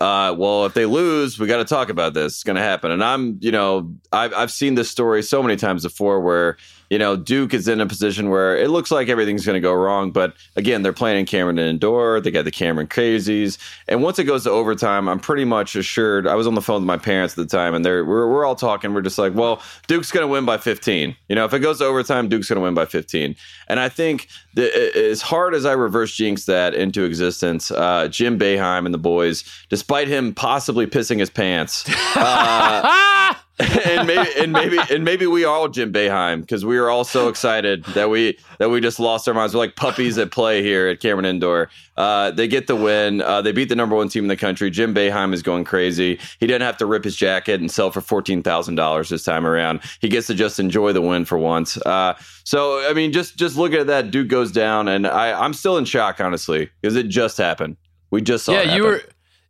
uh, 0.00 0.34
well, 0.36 0.66
if 0.66 0.74
they 0.74 0.86
lose, 0.86 1.38
we 1.38 1.46
got 1.46 1.58
to 1.58 1.64
talk 1.64 1.88
about 1.88 2.14
this. 2.14 2.34
It's 2.34 2.44
going 2.44 2.56
to 2.56 2.62
happen. 2.62 2.90
And 2.90 3.02
I'm, 3.02 3.38
you 3.40 3.52
know, 3.52 3.94
I've, 4.12 4.32
I've 4.34 4.50
seen 4.50 4.74
this 4.74 4.90
story 4.90 5.22
so 5.22 5.42
many 5.42 5.56
times 5.56 5.82
before 5.82 6.20
where, 6.20 6.56
you 6.90 6.98
know, 6.98 7.16
Duke 7.16 7.54
is 7.54 7.68
in 7.68 7.80
a 7.80 7.86
position 7.86 8.30
where 8.30 8.56
it 8.56 8.70
looks 8.70 8.90
like 8.90 9.08
everything's 9.08 9.44
going 9.44 9.54
to 9.54 9.60
go 9.60 9.72
wrong. 9.72 10.10
But 10.10 10.34
again, 10.56 10.82
they're 10.82 10.92
playing 10.92 11.20
in 11.20 11.26
Cameron 11.26 11.58
Indoor. 11.58 12.20
They 12.20 12.30
got 12.30 12.44
the 12.44 12.50
Cameron 12.50 12.86
Crazies. 12.86 13.58
And 13.88 14.02
once 14.02 14.18
it 14.18 14.24
goes 14.24 14.44
to 14.44 14.50
overtime, 14.50 15.08
I'm 15.08 15.20
pretty 15.20 15.44
much 15.44 15.76
assured. 15.76 16.26
I 16.26 16.34
was 16.34 16.46
on 16.46 16.54
the 16.54 16.62
phone 16.62 16.82
with 16.82 16.86
my 16.86 16.98
parents 16.98 17.38
at 17.38 17.48
the 17.48 17.56
time, 17.56 17.74
and 17.74 17.84
they're, 17.84 18.04
we're, 18.04 18.30
we're 18.30 18.44
all 18.44 18.56
talking. 18.56 18.94
We're 18.94 19.02
just 19.02 19.18
like, 19.18 19.34
well, 19.34 19.62
Duke's 19.86 20.10
going 20.10 20.22
to 20.22 20.28
win 20.28 20.44
by 20.44 20.58
15. 20.58 21.16
You 21.28 21.36
know, 21.36 21.44
if 21.44 21.54
it 21.54 21.60
goes 21.60 21.78
to 21.78 21.84
overtime, 21.84 22.28
Duke's 22.28 22.48
going 22.48 22.56
to 22.56 22.62
win 22.62 22.74
by 22.74 22.86
15. 22.86 23.34
And 23.68 23.80
I 23.80 23.88
think 23.88 24.28
that 24.54 24.96
as 24.96 25.22
hard 25.22 25.54
as 25.54 25.64
I 25.64 25.72
reverse 25.72 26.14
jinx 26.14 26.44
that 26.46 26.74
into 26.74 27.04
existence, 27.04 27.70
uh, 27.70 28.08
Jim 28.08 28.38
Boeheim 28.38 28.84
and 28.84 28.94
the 28.94 28.98
boys, 28.98 29.44
despite 29.68 30.08
him 30.08 30.34
possibly 30.34 30.86
pissing 30.86 31.18
his 31.18 31.30
pants, 31.30 31.84
uh, 32.16 33.34
and 33.60 34.06
maybe 34.08 34.28
and 34.36 34.52
maybe 34.52 34.78
and 34.90 35.04
maybe 35.04 35.26
we 35.28 35.44
are 35.44 35.54
all 35.54 35.68
Jim 35.68 35.92
Boeheim 35.92 36.40
because 36.40 36.64
we 36.64 36.76
were 36.76 36.90
all 36.90 37.04
so 37.04 37.28
excited 37.28 37.84
that 37.94 38.10
we 38.10 38.36
that 38.58 38.68
we 38.68 38.80
just 38.80 38.98
lost 38.98 39.28
our 39.28 39.34
minds. 39.34 39.54
We're 39.54 39.60
like 39.60 39.76
puppies 39.76 40.18
at 40.18 40.32
play 40.32 40.60
here 40.60 40.88
at 40.88 40.98
Cameron 40.98 41.24
Indoor. 41.24 41.70
Uh, 41.96 42.32
they 42.32 42.48
get 42.48 42.66
the 42.66 42.74
win. 42.74 43.22
Uh, 43.22 43.42
they 43.42 43.52
beat 43.52 43.68
the 43.68 43.76
number 43.76 43.94
one 43.94 44.08
team 44.08 44.24
in 44.24 44.28
the 44.28 44.36
country. 44.36 44.70
Jim 44.70 44.92
Boeheim 44.92 45.32
is 45.32 45.40
going 45.40 45.62
crazy. 45.62 46.18
He 46.40 46.48
didn't 46.48 46.62
have 46.62 46.78
to 46.78 46.86
rip 46.86 47.04
his 47.04 47.14
jacket 47.14 47.60
and 47.60 47.70
sell 47.70 47.92
for 47.92 48.00
fourteen 48.00 48.42
thousand 48.42 48.74
dollars 48.74 49.08
this 49.08 49.22
time 49.22 49.46
around. 49.46 49.82
He 50.00 50.08
gets 50.08 50.26
to 50.26 50.34
just 50.34 50.58
enjoy 50.58 50.92
the 50.92 51.02
win 51.02 51.24
for 51.24 51.38
once. 51.38 51.76
Uh, 51.76 52.14
so 52.42 52.84
I 52.90 52.92
mean, 52.92 53.12
just 53.12 53.36
just 53.36 53.56
look 53.56 53.72
at 53.72 53.86
that. 53.86 54.10
Duke 54.10 54.26
goes 54.26 54.50
down, 54.50 54.88
and 54.88 55.06
I 55.06 55.32
I'm 55.32 55.54
still 55.54 55.78
in 55.78 55.84
shock 55.84 56.20
honestly 56.20 56.70
because 56.80 56.96
it 56.96 57.06
just 57.06 57.38
happened. 57.38 57.76
We 58.10 58.20
just 58.20 58.46
saw. 58.46 58.52
yeah, 58.52 58.72
it 58.72 58.76
you 58.76 58.82
were 58.82 59.02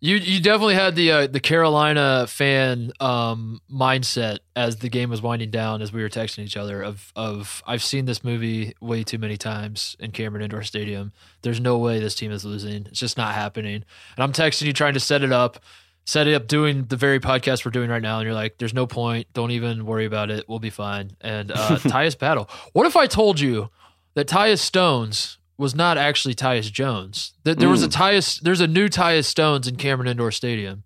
you 0.05 0.16
you 0.16 0.39
definitely 0.39 0.74
had 0.74 0.97
the 0.97 1.10
uh, 1.10 1.26
the 1.26 1.40
Carolina 1.40 2.26
fan 2.28 2.93
um, 3.01 3.62
mindset 3.72 4.40
as 4.55 4.76
the 4.76 4.90
game 4.90 5.09
was 5.09 5.22
winding 5.22 5.51
down 5.51 5.81
as 5.81 5.94
we 5.94 6.02
were 6.02 6.10
texting 6.10 6.40
each 6.40 6.59
other 6.59 6.82
of 6.82 7.10
of 7.16 7.62
I've 7.66 7.82
seen 7.82 8.05
this 8.05 8.22
movie 8.22 8.74
way 8.82 9.02
too 9.02 9.16
many 9.16 9.39
times 9.39 9.97
in 9.98 10.10
Cameron 10.10 10.44
Indoor 10.44 10.62
Stadium. 10.62 11.14
There's 11.40 11.59
no 11.59 11.78
way 11.78 12.01
this 12.01 12.14
team 12.14 12.32
is 12.32 12.44
losing. 12.44 12.85
It's 12.85 13.01
just 13.01 13.16
not 13.16 13.32
happening. 13.32 13.76
And 13.76 13.85
I'm 14.18 14.32
texting 14.32 14.66
you 14.66 14.74
trying 14.74 14.93
to 14.93 15.01
set 15.01 15.22
it 15.22 15.32
up, 15.32 15.59
set 16.05 16.26
it 16.26 16.35
up 16.35 16.48
doing 16.48 16.85
the 16.85 16.98
very 16.98 17.18
podcast 17.18 17.64
we're 17.64 17.70
doing 17.70 17.89
right 17.89 18.02
now 18.02 18.18
and 18.18 18.26
you're 18.26 18.35
like 18.35 18.59
there's 18.59 18.74
no 18.74 18.86
point. 18.86 19.26
Don't 19.32 19.52
even 19.52 19.86
worry 19.86 20.05
about 20.05 20.31
it. 20.31 20.47
We'll 20.47 20.59
be 20.59 20.68
fine. 20.68 21.12
And 21.22 21.51
uh 21.51 21.56
Tyus 21.78 22.18
Battle. 22.18 22.51
What 22.74 22.86
if 22.86 22.94
I 22.94 23.06
told 23.06 23.40
you 23.40 23.70
that 24.16 24.28
Tyus 24.28 24.59
Stones 24.59 25.39
was 25.56 25.74
not 25.74 25.97
actually 25.98 26.35
Tyus 26.35 26.70
Jones. 26.72 27.32
That 27.44 27.59
there 27.59 27.68
was 27.68 27.82
a 27.82 27.89
Tyus 27.89 28.40
there's 28.40 28.60
a 28.60 28.66
new 28.66 28.89
Tyus 28.89 29.24
Stones 29.26 29.68
in 29.68 29.76
Cameron 29.76 30.09
Indoor 30.09 30.31
Stadium. 30.32 30.85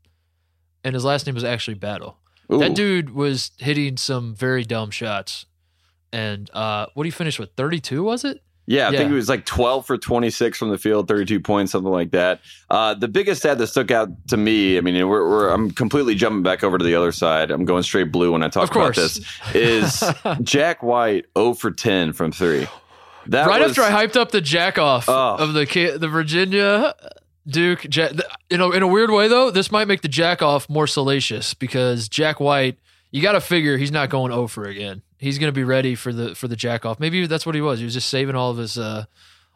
And 0.85 0.95
his 0.95 1.05
last 1.05 1.27
name 1.27 1.35
was 1.35 1.45
actually 1.45 1.75
Battle. 1.75 2.19
Ooh. 2.53 2.59
That 2.59 2.75
dude 2.75 3.11
was 3.11 3.51
hitting 3.59 3.97
some 3.97 4.35
very 4.35 4.65
dumb 4.65 4.91
shots. 4.91 5.47
And 6.13 6.51
uh 6.55 6.87
what 6.95 7.05
did 7.05 7.09
he 7.09 7.13
finish 7.13 7.39
with? 7.39 7.51
32 7.57 8.03
was 8.03 8.25
it? 8.25 8.43
Yeah, 8.71 8.89
I 8.89 8.91
think 8.91 9.09
Yeah. 9.09 9.13
it 9.13 9.15
was 9.17 9.31
like 9.31 9.47
12 9.47 9.87
for 9.87 9.97
26 9.97 10.59
from 10.59 10.69
the 10.69 10.77
field, 10.77 11.09
32 11.09 11.41
points, 11.41 11.73
something 11.73 11.91
like 11.91 12.11
that. 12.11 12.41
Uh, 12.69 12.93
the 12.93 13.09
biggest 13.09 13.41
stat 13.41 13.57
that 13.57 13.67
stuck 13.69 13.91
out 13.91 14.11
to 14.29 14.37
me, 14.37 14.77
I 14.77 14.83
mean, 14.83 15.09
we're, 15.09 15.27
we're, 15.27 15.49
I'm 15.49 15.71
completely 15.71 16.15
jumping 16.15 16.43
back 16.43 16.63
over 16.63 16.77
to 16.77 16.85
the 16.85 16.95
other 16.95 17.11
side. 17.11 17.51
I'm 17.51 17.65
going 17.65 17.83
straight 17.83 18.13
blue 18.13 18.33
when 18.33 18.43
I 18.43 18.49
talk 18.51 18.71
about 18.71 18.95
this. 18.95 19.21
Is 19.55 20.05
Jack 20.43 20.83
White 20.83 21.25
0 21.35 21.55
for 21.55 21.71
10 21.71 22.13
from 22.13 22.31
three? 22.31 22.67
That 23.29 23.47
right 23.47 23.61
was- 23.61 23.71
after 23.79 23.83
I 23.83 24.07
hyped 24.07 24.17
up 24.17 24.31
the 24.31 24.41
jack 24.41 24.79
off 24.79 25.09
Oh. 25.09 25.37
of 25.37 25.53
the 25.55 25.97
the 25.99 26.09
Virginia 26.09 26.95
Duke, 27.47 27.85
ja- 27.85 28.09
th- 28.09 28.21
you 28.51 28.59
know, 28.59 28.73
in 28.73 28.83
a 28.83 28.87
weird 28.87 29.11
way 29.11 29.27
though, 29.29 29.51
this 29.51 29.71
might 29.73 29.89
make 29.89 30.03
the 30.03 30.09
jack 30.09 30.43
off 30.43 30.69
more 30.69 30.87
salacious 30.87 31.55
because 31.55 32.09
Jack 32.09 32.41
White, 32.41 32.79
you 33.11 33.23
got 33.23 33.33
to 33.33 33.41
figure 33.41 33.79
he's 33.79 33.91
not 33.93 34.11
going 34.11 34.33
over 34.33 34.65
again. 34.65 35.01
He's 35.19 35.39
going 35.39 35.49
to 35.49 35.53
be 35.55 35.65
ready 35.65 35.95
for 35.95 36.13
the 36.13 36.35
for 36.35 36.47
the 36.47 36.57
jack 36.57 36.85
off. 36.85 37.01
Maybe 37.01 37.27
that's 37.27 37.47
what 37.47 37.55
he 37.55 37.61
was. 37.63 37.79
He 37.79 37.85
was 37.87 37.95
just 37.95 38.09
saving 38.11 38.35
all 38.37 38.51
of 38.51 38.59
his 38.59 38.77
uh 38.79 39.05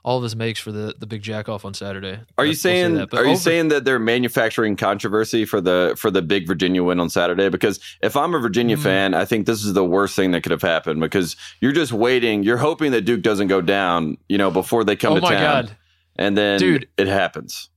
all 0.05 0.17
of 0.17 0.23
his 0.25 0.35
makes 0.35 0.59
for 0.59 0.73
the 0.73 0.95
the 0.99 1.07
big 1.07 1.23
jack 1.23 1.49
off 1.49 1.65
on 1.65 1.75
Saturday. 1.75 2.19
Are 2.37 2.45
you 2.45 2.51
We'll 2.51 2.55
say 2.55 2.61
saying 2.83 2.95
that. 2.95 3.15
Are 3.15 3.25
you 3.25 3.31
over- 3.31 3.39
saying 3.39 3.69
that 3.69 3.85
they're 3.85 3.99
manufacturing 3.99 4.75
controversy 4.77 5.45
for 5.45 5.61
the 5.61 5.95
for 5.97 6.11
the 6.11 6.23
big 6.23 6.47
Virginia 6.47 6.83
win 6.83 6.99
on 7.01 7.09
Saturday? 7.09 7.49
Because 7.49 7.79
if 8.03 8.17
I'm 8.17 8.35
a 8.35 8.39
Virginia 8.41 8.77
Mm. 8.77 8.83
fan, 8.83 9.15
I 9.15 9.25
think 9.25 9.47
this 9.47 9.65
is 9.65 9.75
the 9.75 9.85
worst 9.85 10.17
thing 10.17 10.33
that 10.33 10.43
could 10.43 10.53
have 10.53 10.63
happened 10.63 11.01
because 11.01 11.37
you're 11.61 11.73
just 11.73 11.93
waiting, 11.93 12.43
you're 12.43 12.57
hoping 12.57 12.91
that 12.93 13.03
Duke 13.03 13.23
doesn't 13.23 13.49
go 13.49 13.61
down, 13.61 14.17
you 14.29 14.39
know, 14.39 14.51
before 14.51 14.83
they 14.85 14.97
come 14.97 15.13
Oh 15.13 15.17
to 15.17 15.23
my 15.23 15.31
town. 15.35 15.41
god. 15.67 15.77
And 16.17 16.37
then 16.37 16.59
Dude. 16.59 16.89
it 16.99 17.07
happens. 17.07 17.69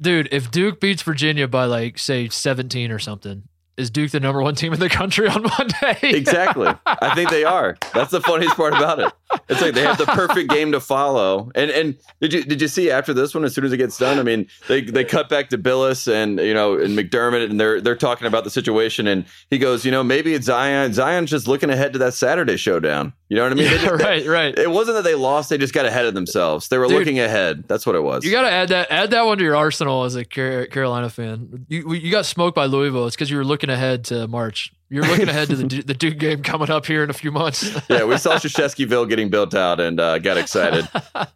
Dude, 0.00 0.28
if 0.32 0.50
Duke 0.50 0.80
beats 0.80 1.02
Virginia 1.02 1.46
by 1.48 1.64
like 1.66 1.98
say 1.98 2.28
17 2.28 2.90
or 2.90 2.98
something, 2.98 3.44
is 3.76 3.90
Duke 3.90 4.10
the 4.12 4.20
number 4.20 4.40
1 4.42 4.54
team 4.54 4.72
in 4.72 4.80
the 4.80 4.88
country 4.88 5.28
on 5.28 5.42
Monday? 5.42 5.98
Exactly. 6.24 6.72
I 6.86 7.14
think 7.14 7.30
they 7.30 7.44
are. 7.44 7.76
That's 7.92 8.10
the 8.10 8.20
funniest 8.20 8.56
part 8.56 8.72
about 8.72 8.98
it. 9.00 9.12
It's 9.48 9.60
like 9.60 9.74
they 9.74 9.82
have 9.82 9.98
the 9.98 10.06
perfect 10.06 10.48
game 10.50 10.72
to 10.72 10.80
follow. 10.80 11.50
And 11.54 11.70
and 11.70 11.96
did 12.20 12.32
you 12.32 12.44
did 12.44 12.60
you 12.60 12.68
see 12.68 12.90
after 12.90 13.12
this 13.12 13.34
one, 13.34 13.44
as 13.44 13.54
soon 13.54 13.64
as 13.64 13.72
it 13.72 13.76
gets 13.78 13.98
done? 13.98 14.18
I 14.18 14.22
mean, 14.22 14.46
they 14.68 14.82
they 14.82 15.04
cut 15.04 15.28
back 15.28 15.48
to 15.50 15.58
Bilas 15.58 16.10
and 16.12 16.38
you 16.38 16.54
know 16.54 16.78
and 16.78 16.96
McDermott, 16.96 17.50
and 17.50 17.58
they're 17.58 17.80
they're 17.80 17.96
talking 17.96 18.26
about 18.26 18.44
the 18.44 18.50
situation, 18.50 19.06
and 19.06 19.24
he 19.50 19.58
goes, 19.58 19.84
you 19.84 19.90
know, 19.90 20.02
maybe 20.02 20.34
it's 20.34 20.46
Zion. 20.46 20.92
Zion's 20.92 21.30
just 21.30 21.48
looking 21.48 21.70
ahead 21.70 21.92
to 21.94 21.98
that 22.00 22.14
Saturday 22.14 22.56
showdown. 22.56 23.12
You 23.34 23.40
know 23.40 23.46
what 23.48 23.52
I 23.52 23.54
mean? 23.56 23.64
Yeah, 23.72 23.78
just- 23.88 24.02
right, 24.04 24.26
right. 24.26 24.56
It 24.56 24.70
wasn't 24.70 24.96
that 24.96 25.02
they 25.02 25.16
lost; 25.16 25.50
they 25.50 25.58
just 25.58 25.74
got 25.74 25.86
ahead 25.86 26.06
of 26.06 26.14
themselves. 26.14 26.68
They 26.68 26.78
were 26.78 26.86
Dude. 26.86 26.98
looking 26.98 27.18
ahead. 27.18 27.64
That's 27.66 27.84
what 27.84 27.96
it 27.96 28.02
was. 28.02 28.24
You 28.24 28.30
got 28.30 28.42
to 28.42 28.50
add 28.50 28.68
that 28.68 28.90
add 28.92 29.10
that 29.10 29.26
one 29.26 29.38
to 29.38 29.44
your 29.44 29.56
arsenal 29.56 30.04
as 30.04 30.14
a 30.14 30.24
Carolina 30.24 31.10
fan. 31.10 31.66
You 31.68 31.92
you 31.94 32.12
got 32.12 32.26
smoked 32.26 32.54
by 32.54 32.66
Louisville. 32.66 33.06
It's 33.08 33.16
because 33.16 33.30
you 33.30 33.36
were 33.36 33.44
looking 33.44 33.70
ahead 33.70 34.04
to 34.06 34.28
March. 34.28 34.72
You're 34.88 35.02
looking 35.04 35.28
ahead 35.28 35.48
to 35.48 35.56
the 35.56 35.82
the 35.82 35.94
Duke 35.94 36.18
game 36.18 36.42
coming 36.44 36.70
up 36.70 36.86
here 36.86 37.02
in 37.02 37.10
a 37.10 37.14
few 37.14 37.32
months. 37.32 37.64
yeah, 37.88 38.04
we 38.04 38.16
saw 38.18 38.36
Krzyzewskiville 38.36 39.08
getting 39.08 39.30
built 39.30 39.52
out 39.54 39.80
and 39.80 39.98
uh, 39.98 40.18
got 40.20 40.36
excited. 40.36 40.88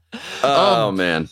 Oh 0.42 0.88
Um, 0.88 0.96
man, 0.96 1.28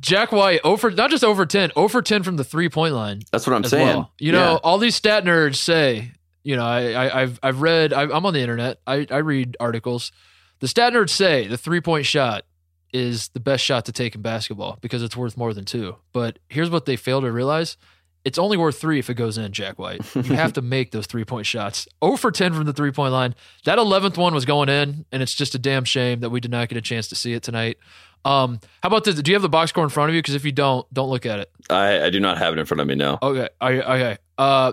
Jack 0.00 0.32
White 0.32 0.60
over 0.64 0.90
not 0.90 1.10
just 1.10 1.24
over 1.24 1.46
ten, 1.46 1.70
over 1.76 2.02
ten 2.02 2.22
from 2.22 2.36
the 2.36 2.44
three 2.44 2.68
point 2.68 2.94
line. 2.94 3.22
that's 3.32 3.46
what 3.46 3.54
I'm 3.56 3.64
saying. 3.64 3.86
well. 3.86 4.12
You 4.18 4.32
know, 4.32 4.52
Yeah. 4.54 4.58
all 4.64 4.78
these 4.78 4.96
stat 4.96 5.24
nerds 5.24 5.56
say, 5.56 6.12
you 6.48 6.56
know, 6.56 6.64
I, 6.64 6.92
I 6.92 7.22
I've 7.22 7.38
I've 7.42 7.60
read, 7.60 7.92
I, 7.92 8.04
I'm 8.04 8.24
on 8.24 8.32
the 8.32 8.40
internet, 8.40 8.80
I 8.86 9.06
I 9.10 9.18
read 9.18 9.58
articles. 9.60 10.12
The 10.60 10.66
stat 10.66 10.94
nerds 10.94 11.10
say 11.10 11.46
the 11.46 11.58
three 11.58 11.82
point 11.82 12.06
shot 12.06 12.44
is 12.90 13.28
the 13.28 13.40
best 13.40 13.62
shot 13.62 13.84
to 13.84 13.92
take 13.92 14.14
in 14.14 14.22
basketball 14.22 14.78
because 14.80 15.02
it's 15.02 15.14
worth 15.14 15.36
more 15.36 15.52
than 15.52 15.66
two. 15.66 15.96
But 16.14 16.38
here's 16.48 16.70
what 16.70 16.86
they 16.86 16.96
fail 16.96 17.20
to 17.20 17.30
realize. 17.30 17.76
It's 18.24 18.38
only 18.38 18.56
worth 18.56 18.80
three 18.80 18.98
if 18.98 19.10
it 19.10 19.14
goes 19.14 19.36
in, 19.36 19.52
Jack 19.52 19.78
White. 19.78 20.00
You 20.14 20.22
have 20.36 20.54
to 20.54 20.62
make 20.62 20.90
those 20.90 21.06
three 21.06 21.26
point 21.26 21.44
shots. 21.44 21.86
0 22.02 22.16
for 22.16 22.32
10 22.32 22.54
from 22.54 22.64
the 22.64 22.72
three 22.72 22.92
point 22.92 23.12
line. 23.12 23.34
That 23.66 23.76
11th 23.76 24.16
one 24.16 24.32
was 24.32 24.46
going 24.46 24.70
in, 24.70 25.04
and 25.12 25.22
it's 25.22 25.34
just 25.34 25.54
a 25.54 25.58
damn 25.58 25.84
shame 25.84 26.20
that 26.20 26.30
we 26.30 26.40
did 26.40 26.50
not 26.50 26.70
get 26.70 26.78
a 26.78 26.82
chance 26.82 27.08
to 27.08 27.14
see 27.14 27.34
it 27.34 27.42
tonight. 27.42 27.76
Um, 28.24 28.58
how 28.82 28.86
about 28.86 29.04
this? 29.04 29.16
Do 29.16 29.30
you 29.30 29.34
have 29.34 29.42
the 29.42 29.50
box 29.50 29.68
score 29.68 29.84
in 29.84 29.90
front 29.90 30.08
of 30.08 30.14
you? 30.14 30.22
Because 30.22 30.34
if 30.34 30.46
you 30.46 30.52
don't, 30.52 30.92
don't 30.94 31.10
look 31.10 31.26
at 31.26 31.40
it. 31.40 31.50
I, 31.68 32.04
I 32.06 32.10
do 32.10 32.20
not 32.20 32.38
have 32.38 32.54
it 32.54 32.58
in 32.58 32.64
front 32.64 32.80
of 32.80 32.86
me 32.86 32.94
now. 32.94 33.18
Okay. 33.20 33.50
Okay. 33.60 33.82
Okay. 33.82 34.18
Uh, 34.38 34.72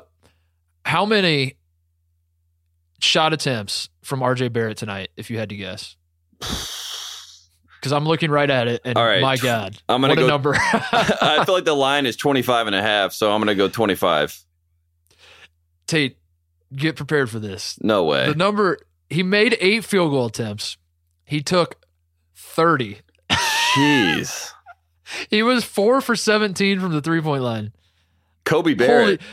how 0.85 1.05
many 1.05 1.55
shot 3.05 3.31
attempts 3.33 3.89
from 4.03 4.19
RJ 4.19 4.51
Barrett 4.51 4.77
tonight, 4.77 5.09
if 5.15 5.29
you 5.29 5.37
had 5.37 5.49
to 5.49 5.55
guess? 5.55 5.95
Because 7.79 7.93
I'm 7.93 8.05
looking 8.05 8.31
right 8.31 8.49
at 8.49 8.67
it, 8.67 8.81
and 8.83 8.97
All 8.97 9.05
right. 9.05 9.21
my 9.21 9.37
God, 9.37 9.77
I'm 9.87 10.01
gonna 10.01 10.13
what 10.13 10.17
a 10.17 10.21
go- 10.21 10.27
number! 10.27 10.55
I 10.57 11.43
feel 11.45 11.53
like 11.53 11.65
the 11.65 11.75
line 11.75 12.07
is 12.07 12.15
25 12.15 12.65
and 12.65 12.75
a 12.75 12.81
half, 12.81 13.13
so 13.13 13.31
I'm 13.31 13.39
going 13.39 13.49
to 13.49 13.53
go 13.55 13.67
25. 13.67 14.43
Tate, 15.85 16.17
get 16.75 16.95
prepared 16.95 17.29
for 17.29 17.37
this. 17.37 17.77
No 17.83 18.03
way. 18.05 18.25
The 18.27 18.33
number 18.33 18.79
he 19.07 19.21
made 19.21 19.55
eight 19.59 19.85
field 19.85 20.09
goal 20.09 20.25
attempts. 20.25 20.77
He 21.25 21.43
took 21.43 21.75
thirty. 22.35 23.01
Jeez. 23.29 24.49
He 25.29 25.43
was 25.43 25.63
four 25.63 26.01
for 26.01 26.15
seventeen 26.15 26.79
from 26.79 26.91
the 26.91 27.01
three 27.01 27.21
point 27.21 27.43
line. 27.43 27.71
Kobe 28.45 28.73
Barrett. 28.73 29.21
Holy, 29.21 29.31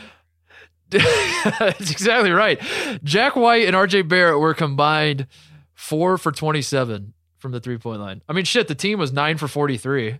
that's 1.59 1.91
exactly 1.91 2.31
right. 2.31 2.61
Jack 3.03 3.35
White 3.35 3.65
and 3.67 3.75
RJ 3.75 4.07
Barrett 4.07 4.39
were 4.39 4.53
combined 4.53 5.27
four 5.73 6.17
for 6.17 6.31
27 6.31 7.13
from 7.37 7.51
the 7.51 7.59
three 7.59 7.77
point 7.77 7.99
line. 7.99 8.21
I 8.29 8.33
mean, 8.33 8.45
shit, 8.45 8.67
the 8.67 8.75
team 8.75 8.99
was 8.99 9.11
nine 9.11 9.37
for 9.37 9.47
43. 9.47 10.19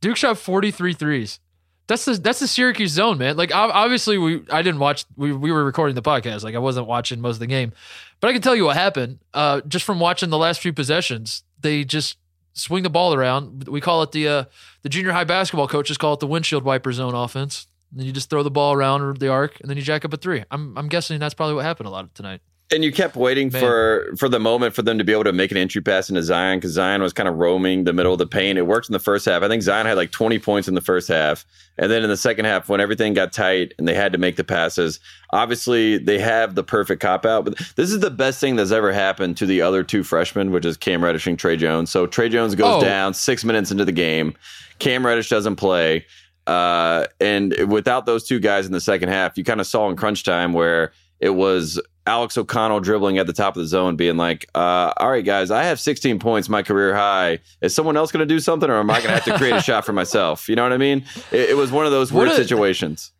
Duke 0.00 0.16
shot 0.16 0.38
43 0.38 0.92
threes. 0.94 1.40
That's 1.86 2.04
the 2.04 2.14
that's 2.14 2.38
the 2.38 2.46
Syracuse 2.46 2.92
zone, 2.92 3.18
man. 3.18 3.36
Like 3.36 3.54
obviously 3.54 4.16
we 4.16 4.42
I 4.50 4.62
didn't 4.62 4.80
watch 4.80 5.04
we 5.16 5.32
we 5.32 5.50
were 5.50 5.64
recording 5.64 5.94
the 5.94 6.02
podcast. 6.02 6.42
Like 6.42 6.54
I 6.54 6.58
wasn't 6.58 6.86
watching 6.86 7.20
most 7.20 7.36
of 7.36 7.40
the 7.40 7.46
game. 7.46 7.72
But 8.20 8.28
I 8.28 8.32
can 8.32 8.40
tell 8.40 8.54
you 8.54 8.64
what 8.64 8.76
happened. 8.76 9.18
Uh 9.34 9.60
just 9.62 9.84
from 9.84 10.00
watching 10.00 10.30
the 10.30 10.38
last 10.38 10.60
few 10.60 10.72
possessions. 10.72 11.42
They 11.60 11.84
just 11.84 12.16
swing 12.54 12.82
the 12.82 12.90
ball 12.90 13.14
around. 13.14 13.68
We 13.68 13.80
call 13.80 14.02
it 14.02 14.12
the 14.12 14.28
uh 14.28 14.44
the 14.82 14.88
junior 14.88 15.12
high 15.12 15.24
basketball 15.24 15.68
coaches 15.68 15.98
call 15.98 16.14
it 16.14 16.20
the 16.20 16.26
windshield 16.26 16.64
wiper 16.64 16.92
zone 16.92 17.14
offense. 17.14 17.66
And 17.92 18.00
then 18.00 18.06
you 18.06 18.12
just 18.12 18.30
throw 18.30 18.42
the 18.42 18.50
ball 18.50 18.72
around 18.72 19.18
the 19.18 19.28
arc 19.28 19.60
and 19.60 19.68
then 19.70 19.76
you 19.76 19.82
jack 19.82 20.04
up 20.04 20.12
a 20.12 20.16
three. 20.16 20.42
I'm 20.50 20.76
I'm 20.78 20.88
guessing 20.88 21.20
that's 21.20 21.34
probably 21.34 21.54
what 21.54 21.64
happened 21.64 21.86
a 21.86 21.90
lot 21.90 22.12
tonight. 22.14 22.40
And 22.74 22.82
you 22.82 22.90
kept 22.90 23.16
waiting 23.16 23.50
Man. 23.52 23.60
for 23.60 24.14
for 24.16 24.30
the 24.30 24.40
moment 24.40 24.74
for 24.74 24.80
them 24.80 24.96
to 24.96 25.04
be 25.04 25.12
able 25.12 25.24
to 25.24 25.32
make 25.34 25.50
an 25.50 25.58
entry 25.58 25.82
pass 25.82 26.08
into 26.08 26.22
Zion 26.22 26.56
because 26.58 26.70
Zion 26.72 27.02
was 27.02 27.12
kind 27.12 27.28
of 27.28 27.34
roaming 27.36 27.84
the 27.84 27.92
middle 27.92 28.14
of 28.14 28.18
the 28.18 28.26
paint. 28.26 28.56
It 28.58 28.62
worked 28.66 28.88
in 28.88 28.94
the 28.94 28.98
first 28.98 29.26
half. 29.26 29.42
I 29.42 29.48
think 29.48 29.62
Zion 29.62 29.84
had 29.84 29.98
like 29.98 30.10
20 30.10 30.38
points 30.38 30.68
in 30.68 30.74
the 30.74 30.80
first 30.80 31.06
half. 31.08 31.44
And 31.76 31.90
then 31.92 32.02
in 32.02 32.08
the 32.08 32.16
second 32.16 32.46
half, 32.46 32.70
when 32.70 32.80
everything 32.80 33.12
got 33.12 33.30
tight 33.30 33.74
and 33.76 33.86
they 33.86 33.92
had 33.94 34.10
to 34.12 34.18
make 34.18 34.36
the 34.36 34.44
passes, 34.44 35.00
obviously 35.32 35.98
they 35.98 36.18
have 36.18 36.54
the 36.54 36.62
perfect 36.62 37.02
cop 37.02 37.26
out. 37.26 37.44
But 37.44 37.58
this 37.76 37.90
is 37.90 38.00
the 38.00 38.10
best 38.10 38.40
thing 38.40 38.56
that's 38.56 38.70
ever 38.70 38.92
happened 38.92 39.36
to 39.38 39.46
the 39.46 39.60
other 39.62 39.82
two 39.82 40.02
freshmen, 40.02 40.50
which 40.50 40.64
is 40.64 40.76
Cam 40.76 41.02
Reddish 41.04 41.26
and 41.26 41.38
Tre 41.38 41.56
Jones. 41.56 41.90
So 41.90 42.06
Tre 42.06 42.28
Jones 42.28 42.54
goes 42.54 42.82
Oh. 42.82 42.84
down 42.86 43.12
six 43.14 43.44
minutes 43.44 43.70
into 43.70 43.84
the 43.84 43.92
game. 43.92 44.34
Cam 44.78 45.04
Reddish 45.04 45.28
doesn't 45.28 45.56
play. 45.56 46.06
Uh, 46.46 47.06
and 47.20 47.54
without 47.70 48.06
those 48.06 48.24
two 48.26 48.40
guys 48.40 48.66
in 48.66 48.72
the 48.72 48.80
second 48.80 49.08
half, 49.08 49.38
you 49.38 49.44
kind 49.44 49.60
of 49.60 49.66
saw 49.66 49.88
in 49.88 49.96
crunch 49.96 50.24
time 50.24 50.52
where 50.52 50.92
it 51.20 51.30
was 51.30 51.80
Alex 52.06 52.36
O'Connell 52.36 52.80
dribbling 52.80 53.18
at 53.18 53.28
the 53.28 53.32
top 53.32 53.56
of 53.56 53.62
the 53.62 53.66
zone, 53.68 53.94
being 53.96 54.16
like, 54.16 54.48
uh, 54.54 54.92
"All 54.96 55.10
right, 55.10 55.24
guys, 55.24 55.50
I 55.52 55.62
have 55.64 55.78
16 55.78 56.18
points, 56.18 56.48
my 56.48 56.62
career 56.62 56.94
high. 56.96 57.38
Is 57.60 57.74
someone 57.74 57.96
else 57.96 58.10
going 58.10 58.26
to 58.26 58.34
do 58.34 58.40
something, 58.40 58.68
or 58.68 58.78
am 58.78 58.90
I 58.90 58.94
going 58.94 59.08
to 59.08 59.14
have 59.14 59.24
to 59.24 59.36
create 59.38 59.54
a 59.54 59.62
shot 59.62 59.84
for 59.86 59.92
myself?" 59.92 60.48
You 60.48 60.56
know 60.56 60.64
what 60.64 60.72
I 60.72 60.78
mean? 60.78 61.04
It, 61.30 61.50
it 61.50 61.56
was 61.56 61.70
one 61.70 61.86
of 61.86 61.92
those 61.92 62.12
weird 62.12 62.30
a- 62.30 62.34
situations. 62.34 63.12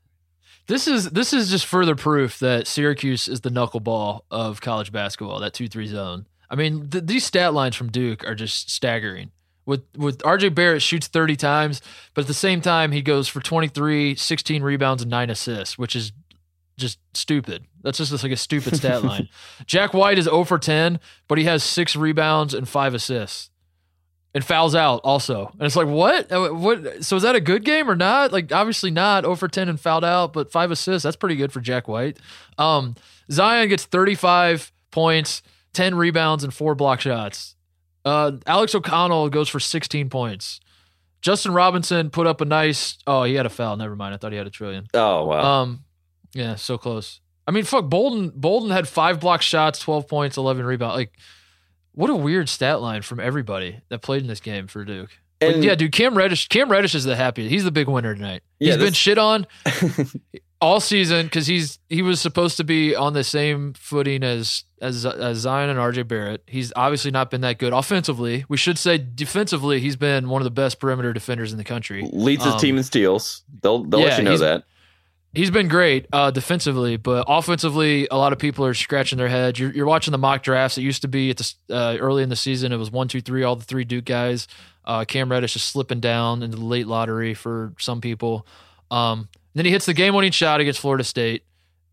This 0.67 0.87
is 0.87 1.11
this 1.11 1.33
is 1.33 1.51
just 1.51 1.67
further 1.67 1.95
proof 1.97 2.39
that 2.39 2.67
Syracuse 2.67 3.29
is 3.29 3.41
the 3.41 3.51
knuckleball 3.51 4.23
of 4.31 4.61
college 4.61 4.91
basketball. 4.93 5.41
That 5.41 5.55
two 5.55 5.69
three 5.69 5.87
zone. 5.87 6.27
I 6.49 6.55
mean, 6.55 6.89
th- 6.89 7.05
these 7.05 7.25
stat 7.25 7.53
lines 7.55 7.75
from 7.77 7.91
Duke 7.91 8.27
are 8.27 8.35
just 8.35 8.71
staggering. 8.71 9.32
With 9.65 9.83
with 9.97 10.19
RJ 10.19 10.55
Barrett 10.55 10.83
shoots 10.83 11.07
30 11.07 11.37
times, 11.37 11.83
but 12.15 12.23
at 12.23 12.27
the 12.27 12.35
same 12.35 12.61
time 12.61 12.91
he 12.91 13.01
goes 13.01 13.29
for 13.29 13.41
23, 13.41 14.17
16 14.17 14.63
rebounds 14.63 15.03
and 15.03 15.11
9 15.11 15.31
assists, 15.31 15.79
which 15.79 15.95
is 15.95 16.11
just 16.77 16.99
stupid. 17.15 17.65
That's 17.83 17.99
just, 17.99 18.11
just 18.11 18.25
like 18.25 18.33
a 18.33 18.37
stupid 18.37 18.75
stat 18.77 19.03
line. 19.05 19.29
Jack 19.67 19.95
White 19.95 20.19
is 20.19 20.25
0 20.25 20.45
for 20.45 20.59
10, 20.59 20.99
but 21.29 21.39
he 21.39 21.45
has 21.45 21.63
6 21.63 21.95
rebounds 21.95 22.55
and 22.55 22.69
5 22.69 22.95
assists. 22.95 23.51
And 24.35 24.43
fouls 24.43 24.75
out 24.75 25.03
also. 25.05 25.51
And 25.53 25.63
it's 25.63 25.77
like, 25.77 25.87
what? 25.89 26.33
Uh, 26.33 26.49
What 26.49 27.05
so 27.05 27.17
is 27.17 27.23
that 27.23 27.37
a 27.37 27.41
good 27.41 27.65
game 27.65 27.89
or 27.91 27.95
not? 27.95 28.33
Like 28.33 28.51
obviously 28.51 28.91
not. 28.91 29.25
0 29.25 29.37
for 29.37 29.47
10 29.47 29.69
and 29.69 29.79
fouled 29.79 30.05
out, 30.05 30.33
but 30.33 30.51
5 30.51 30.71
assists. 30.71 31.05
That's 31.05 31.17
pretty 31.17 31.37
good 31.37 31.53
for 31.53 31.61
Jack 31.61 31.87
White. 31.87 32.17
Um 32.59 32.97
Zion 33.31 33.69
gets 33.69 33.85
35 33.85 34.73
points, 34.91 35.43
10 35.75 35.95
rebounds 35.95 36.43
and 36.45 36.53
4 36.53 36.75
block 36.75 37.01
shots. 37.01 37.55
Uh, 38.05 38.33
Alex 38.47 38.75
O'Connell 38.75 39.29
goes 39.31 39.49
for 39.49 39.61
16 39.61 40.09
points. 40.11 40.61
Justin 41.21 41.53
Robinson 41.53 42.11
put 42.11 42.27
up 42.27 42.41
a 42.41 42.45
nice. 42.45 42.99
Oh, 43.07 43.23
he 43.23 43.35
had 43.35 43.47
a 43.47 43.51
foul. 43.51 43.77
Never 43.77 43.95
mind. 43.95 44.13
I 44.13 44.17
thought 44.17 44.33
he 44.33 44.39
had 44.39 44.47
a 44.47 44.51
trillion. 44.51 44.87
Oh 44.93 45.27
wow! 45.27 45.63
Um, 45.63 45.85
yeah, 46.35 46.57
so 46.57 46.77
close. 46.79 47.21
I 47.47 47.53
mean, 47.53 47.63
fuck. 47.65 47.89
Bolden. 47.89 48.33
Bolden 48.35 48.71
had 48.71 48.89
five 48.89 49.21
block 49.21 49.41
shots, 49.43 49.79
12 49.79 50.09
points, 50.09 50.37
11 50.37 50.65
rebounds. 50.65 50.97
Like, 50.97 51.13
what 51.93 52.11
a 52.11 52.15
weird 52.17 52.49
stat 52.49 52.81
line 52.81 53.03
from 53.03 53.21
everybody 53.21 53.81
that 53.89 54.01
played 54.01 54.23
in 54.23 54.29
this 54.29 54.41
game 54.41 54.67
for 54.67 54.85
Duke. 54.85 55.11
But 55.41 55.55
And- 55.57 55.65
yeah, 55.65 55.75
dude, 55.77 55.93
Cam 55.93 56.17
Reddish. 56.17 56.49
Cam 56.49 56.69
Reddish 56.71 56.95
is 56.97 57.05
the 57.05 57.15
happiest. 57.17 57.51
He's 57.53 57.63
the 57.65 57.71
big 57.73 57.89
winner 57.89 58.15
tonight. 58.15 58.43
Yeah, 58.59 58.75
He's 58.75 58.83
been 58.85 58.93
shit 58.93 59.19
on 59.19 59.47
all 60.63 60.79
season 60.81 61.27
because 61.27 61.47
he's 61.49 61.79
he 61.89 62.01
was 62.01 62.21
supposed 62.21 62.57
to 62.57 62.65
be 62.65 62.95
on 62.95 63.13
the 63.13 63.25
same 63.25 63.75
footing 63.75 64.23
as 64.23 64.65
as 64.81 65.05
as 65.05 65.39
Zion 65.39 65.69
and 65.69 65.79
RJ 65.79 66.07
Barrett. 66.07 66.43
He's 66.47 66.73
obviously 66.77 67.11
not 67.11 67.31
been 67.31 67.41
that 67.41 67.59
good 67.59 67.73
offensively. 67.73 68.45
We 68.49 68.57
should 68.57 68.79
say 68.79 68.97
defensively, 68.97 69.81
he's 69.81 69.97
been 69.97 70.29
one 70.29 70.41
of 70.41 70.45
the 70.45 70.51
best 70.53 70.79
perimeter 70.79 71.13
defenders 71.13 71.51
in 71.51 71.59
the 71.59 71.65
country. 71.65 72.09
Leads 72.13 72.45
his 72.45 72.55
um, 72.55 72.61
team 72.61 72.79
in 72.79 72.85
steals. 72.85 73.43
They'll 73.61 73.85
they'll 73.85 74.01
yeah, 74.01 74.07
let 74.07 74.19
you 74.19 74.25
know 74.25 74.31
he's- 74.31 74.41
that. 74.41 74.65
He's 75.35 75.51
been 75.51 75.69
great 75.69 76.07
uh, 76.13 76.31
defensively, 76.31 76.99
but 76.99 77.25
offensively, 77.27 78.07
a 78.11 78.19
lot 78.19 78.35
of 78.35 78.39
people 78.39 78.67
are 78.67 78.75
scratching 78.75 79.17
their 79.17 79.29
heads. 79.29 79.59
You're, 79.59 79.73
you're 79.73 79.87
watching 79.87 80.13
the 80.13 80.19
mock 80.19 80.43
drafts. 80.43 80.77
It 80.77 80.83
used 80.83 81.01
to 81.03 81.09
be 81.09 81.31
at 81.31 81.39
the 81.39 81.55
uh, 81.71 81.97
early 81.99 82.23
in 82.23 82.29
the 82.29 82.37
season. 82.37 82.71
It 82.71 82.77
was 82.77 82.91
one, 82.91 83.09
two, 83.09 83.23
three, 83.23 83.43
all 83.43 83.57
the 83.57 83.65
three 83.65 83.85
Duke 83.85 84.05
guys. 84.05 84.47
Uh, 84.85 85.07
Cam 85.07 85.31
Reddish 85.31 85.57
is 85.57 85.63
slipping 85.63 86.01
down 86.01 86.43
into 86.43 86.59
the 86.59 86.65
late 86.67 86.87
lottery 86.87 87.33
for 87.33 87.73
some 87.79 88.03
people. 88.03 88.47
Um, 88.91 89.31
then 89.55 89.65
he 89.65 89.71
hits 89.71 89.87
the 89.87 89.95
game-winning 89.95 90.33
shot 90.33 90.61
against 90.61 90.81
Florida 90.81 91.05
State, 91.05 91.45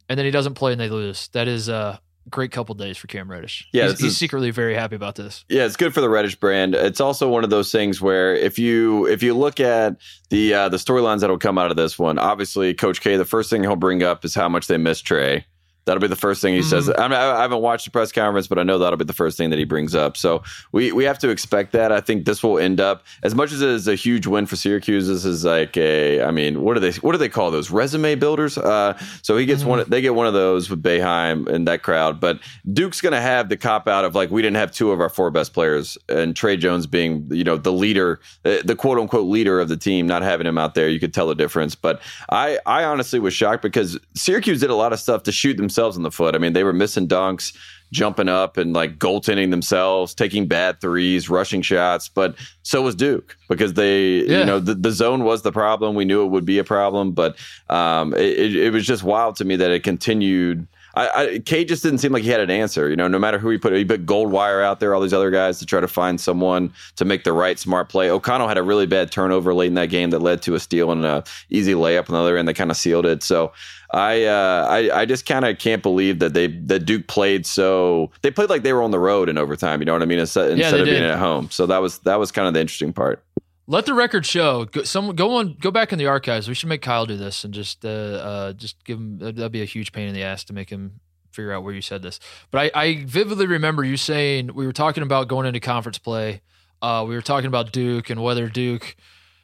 and 0.07 0.17
then 0.17 0.25
he 0.25 0.31
doesn't 0.31 0.53
play 0.55 0.71
and 0.71 0.79
they 0.81 0.89
lose. 0.89 1.27
That 1.29 1.47
is 1.47 1.69
a 1.69 1.99
great 2.29 2.51
couple 2.51 2.75
days 2.75 2.97
for 2.97 3.07
Cam 3.07 3.29
Reddish. 3.29 3.67
Yeah, 3.71 3.87
he's 3.89 4.01
is- 4.03 4.17
secretly 4.17 4.51
very 4.51 4.75
happy 4.75 4.95
about 4.95 5.15
this. 5.15 5.45
Yeah, 5.49 5.65
it's 5.65 5.75
good 5.75 5.93
for 5.93 6.01
the 6.01 6.09
Reddish 6.09 6.35
brand. 6.35 6.75
It's 6.75 7.01
also 7.01 7.29
one 7.29 7.43
of 7.43 7.49
those 7.49 7.71
things 7.71 8.01
where 8.01 8.35
if 8.35 8.59
you 8.59 9.07
if 9.07 9.23
you 9.23 9.33
look 9.33 9.59
at 9.59 9.95
the 10.29 10.53
uh, 10.53 10.69
the 10.69 10.77
storylines 10.77 11.21
that'll 11.21 11.37
come 11.39 11.57
out 11.57 11.71
of 11.71 11.77
this 11.77 11.97
one, 11.97 12.17
obviously 12.19 12.73
Coach 12.73 13.01
K, 13.01 13.17
the 13.17 13.25
first 13.25 13.49
thing 13.49 13.63
he'll 13.63 13.75
bring 13.75 14.03
up 14.03 14.23
is 14.25 14.35
how 14.35 14.49
much 14.49 14.67
they 14.67 14.77
miss 14.77 15.01
Tre. 15.01 15.45
That'll 15.89 16.01
be 16.01 16.05
the 16.07 16.15
first 16.15 16.39
thing 16.39 16.53
he 16.53 16.61
says. 16.61 16.87
I, 16.87 17.07
mean, 17.07 17.17
I 17.17 17.39
I 17.39 17.41
haven't 17.41 17.61
watched 17.61 17.85
the 17.85 17.89
press 17.89 18.11
conference, 18.11 18.45
but 18.45 18.59
I 18.59 18.63
know 18.63 18.77
that'll 18.77 18.95
be 18.95 19.05
the 19.05 19.11
first 19.11 19.39
thing 19.39 19.49
that 19.49 19.57
he 19.57 19.65
brings 19.65 19.95
up. 19.95 20.17
So 20.17 20.43
we 20.71 20.91
we 20.91 21.03
have 21.05 21.17
to 21.17 21.29
expect 21.29 21.71
that. 21.71 21.91
I 21.91 21.99
think 21.99 22.25
this 22.25 22.43
will 22.43 22.59
end 22.59 22.79
up 22.79 23.07
as 23.23 23.33
much 23.33 23.51
as 23.51 23.63
it 23.63 23.69
is 23.69 23.87
a 23.87 23.95
huge 23.95 24.27
win 24.27 24.45
for 24.45 24.55
Syracuse. 24.55 25.07
This 25.07 25.25
is 25.25 25.45
like 25.45 25.75
a, 25.77 26.21
I 26.21 26.29
mean, 26.29 26.61
what 26.61 26.75
do 26.75 26.79
they 26.79 26.91
what 26.99 27.13
do 27.13 27.17
they 27.17 27.27
call 27.27 27.49
those 27.49 27.71
resume 27.71 28.13
builders? 28.13 28.55
Uh, 28.55 28.99
so 29.23 29.35
he 29.35 29.47
gets 29.47 29.63
one. 29.63 29.83
They 29.89 29.99
get 29.99 30.13
one 30.13 30.27
of 30.27 30.33
those 30.35 30.69
with 30.69 30.83
Boeheim 30.83 31.47
and 31.47 31.67
that 31.67 31.81
crowd. 31.81 32.19
But 32.19 32.39
Duke's 32.71 33.01
going 33.01 33.13
to 33.13 33.21
have 33.21 33.49
the 33.49 33.57
cop 33.57 33.87
out 33.87 34.05
of 34.05 34.13
like 34.13 34.29
we 34.29 34.43
didn't 34.43 34.57
have 34.57 34.71
two 34.71 34.91
of 34.91 35.01
our 35.01 35.09
four 35.09 35.31
best 35.31 35.53
players, 35.55 35.97
and 36.07 36.35
Tre 36.35 36.55
Jones 36.55 36.85
being 36.85 37.25
you 37.31 37.43
know 37.43 37.57
the 37.57 37.73
leader, 37.73 38.19
the, 38.43 38.61
the 38.63 38.75
quote 38.75 38.99
unquote 38.99 39.25
leader 39.27 39.59
of 39.59 39.69
the 39.69 39.77
team, 39.77 40.05
not 40.05 40.21
having 40.21 40.45
him 40.45 40.59
out 40.59 40.75
there, 40.75 40.87
you 40.87 40.99
could 40.99 41.15
tell 41.15 41.25
the 41.25 41.33
difference. 41.33 41.73
But 41.73 41.99
I 42.29 42.59
I 42.67 42.83
honestly 42.83 43.19
was 43.19 43.33
shocked 43.33 43.63
because 43.63 43.97
Syracuse 44.13 44.59
did 44.59 44.69
a 44.69 44.75
lot 44.75 44.93
of 44.93 44.99
stuff 44.99 45.23
to 45.23 45.31
shoot 45.31 45.57
themselves 45.57 45.78
in 45.97 46.03
the 46.03 46.11
foot. 46.11 46.35
I 46.35 46.37
mean, 46.37 46.53
they 46.53 46.63
were 46.63 46.73
missing 46.73 47.07
dunks. 47.07 47.55
Jumping 47.91 48.29
up 48.29 48.57
and 48.57 48.71
like 48.71 48.99
goaltending 48.99 49.49
themselves, 49.49 50.13
taking 50.13 50.45
bad 50.47 50.79
threes, 50.79 51.27
rushing 51.27 51.63
shots, 51.63 52.07
but 52.07 52.35
so 52.61 52.83
was 52.83 52.93
Duke 52.93 53.35
because 53.47 53.73
they, 53.73 54.19
Yeah. 54.19 54.41
you 54.41 54.45
know, 54.45 54.59
the, 54.59 54.75
the 54.75 54.91
zone 54.91 55.23
was 55.23 55.41
the 55.41 55.51
problem. 55.51 55.95
We 55.95 56.05
knew 56.05 56.23
it 56.23 56.27
would 56.27 56.45
be 56.45 56.59
a 56.59 56.63
problem, 56.63 57.13
but 57.13 57.35
um, 57.67 58.13
it, 58.13 58.55
it 58.55 58.73
was 58.73 58.85
just 58.85 59.01
wild 59.01 59.37
to 59.37 59.43
me 59.43 59.55
that 59.55 59.71
it 59.71 59.81
continued. 59.83 60.67
I, 60.95 61.09
I, 61.09 61.39
K 61.39 61.65
just 61.65 61.83
didn't 61.83 61.99
seem 61.99 62.11
like 62.11 62.23
he 62.23 62.29
had 62.29 62.39
an 62.39 62.49
answer. 62.49 62.89
You 62.89 62.95
know, 62.95 63.07
no 63.07 63.19
matter 63.19 63.37
who 63.37 63.49
he 63.49 63.57
put, 63.57 63.73
he 63.73 63.85
put 63.85 64.05
Goldwire 64.05 64.63
out 64.63 64.79
there, 64.79 64.93
all 64.95 65.01
these 65.01 65.13
other 65.13 65.31
guys 65.31 65.59
to 65.59 65.65
try 65.65 65.79
to 65.79 65.87
find 65.87 66.19
someone 66.19 66.73
to 66.95 67.05
make 67.05 67.23
the 67.23 67.33
right 67.33 67.59
smart 67.59 67.89
play. 67.89 68.09
O'Connell 68.09 68.47
had 68.47 68.57
a 68.57 68.63
really 68.63 68.87
bad 68.87 69.11
turnover 69.11 69.53
late 69.53 69.67
in 69.67 69.75
that 69.75 69.89
game 69.89 70.09
that 70.09 70.19
led 70.19 70.41
to 70.43 70.55
a 70.55 70.59
steal 70.59 70.91
and 70.91 71.05
a 71.05 71.23
easy 71.49 71.73
layup 71.73 72.09
on 72.09 72.13
the 72.13 72.19
other 72.19 72.37
end 72.37 72.47
that 72.47 72.55
kind 72.55 72.71
of 72.71 72.77
sealed 72.77 73.05
it. 73.05 73.23
So 73.23 73.51
I, 73.91 74.25
uh, 74.25 74.67
I, 74.69 75.01
I 75.01 75.05
just 75.05 75.25
kind 75.25 75.45
of 75.45 75.57
can't 75.57 75.81
believe 75.81 76.19
that 76.19 76.33
they 76.33 76.47
that 76.47 76.85
Duke 76.85 77.07
played 77.07 77.45
so 77.45 78.11
they 78.21 78.29
played 78.29 78.49
like 78.49 78.61
they 78.61 78.73
were 78.73 78.83
on 78.83 78.91
the 78.91 78.99
road 78.99 79.29
in 79.29 79.37
overtime. 79.37 79.81
You 79.81 79.85
know 79.85 79.93
what 79.93 80.03
I 80.03 80.05
mean? 80.05 80.19
Instead, 80.19 80.57
Yeah, 80.57 80.65
instead 80.65 80.81
of 80.81 80.85
being 80.85 81.03
at 81.03 81.17
home. 81.17 81.49
So 81.49 81.65
that 81.65 81.79
was 81.79 81.99
that 81.99 82.19
was 82.19 82.31
kind 82.31 82.47
of 82.47 82.53
the 82.53 82.59
interesting 82.59 82.93
part. 82.93 83.23
Let 83.71 83.85
the 83.85 83.93
record 83.93 84.25
show. 84.25 84.65
Go, 84.65 84.81
some 84.81 85.15
go 85.15 85.35
on, 85.35 85.55
go 85.59 85.69
back 85.69 85.93
in 85.93 85.99
the 85.99 86.07
archives. 86.07 86.47
We 86.47 86.55
should 86.55 86.69
make 86.69 86.81
Kyle 86.81 87.05
do 87.05 87.15
this 87.15 87.43
and 87.43 87.53
just, 87.53 87.85
uh, 87.85 87.87
uh, 87.87 88.53
just 88.53 88.83
give 88.83 88.97
him. 88.97 89.19
That'd 89.19 89.51
be 89.51 89.61
a 89.61 89.65
huge 89.65 89.91
pain 89.91 90.07
in 90.07 90.15
the 90.15 90.23
ass 90.23 90.43
to 90.45 90.53
make 90.53 90.71
him 90.71 91.01
figure 91.31 91.53
out 91.53 91.63
where 91.63 91.71
you 91.71 91.81
said 91.83 92.01
this. 92.01 92.19
But 92.49 92.75
I, 92.75 92.81
I 92.83 93.03
vividly 93.05 93.45
remember 93.45 93.83
you 93.83 93.95
saying 93.95 94.55
we 94.55 94.65
were 94.65 94.73
talking 94.73 95.03
about 95.03 95.27
going 95.27 95.45
into 95.45 95.59
conference 95.59 95.99
play. 95.99 96.41
Uh, 96.81 97.05
we 97.07 97.13
were 97.13 97.21
talking 97.21 97.45
about 97.45 97.71
Duke 97.71 98.09
and 98.09 98.23
whether 98.23 98.49
Duke, 98.49 98.95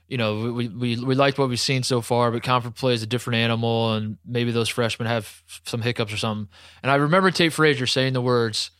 you 0.07 0.18
know, 0.18 0.52
we, 0.52 0.69
we 0.69 1.03
we 1.03 1.14
liked 1.14 1.38
what 1.38 1.47
we've 1.47 1.60
seen 1.60 1.84
so 1.84 2.02
far, 2.02 2.31
but 2.31 2.41
conference 2.41 2.80
play 2.80 2.95
is 2.95 3.03
a 3.03 3.07
different 3.07 3.38
animal, 3.38 3.93
and 3.93 4.18
maybe 4.26 4.52
those 4.52 4.69
freshmen 4.69 5.07
have 5.07 5.43
some 5.65 5.84
hiccups 5.84 6.11
or 6.11 6.18
something. 6.18 6.47
And 6.81 6.91
I 6.91 6.95
remember 6.95 7.30
Tate 7.30 7.53
Frazier 7.53 7.85
saying 7.85 8.14
the 8.14 8.22
words. 8.22 8.72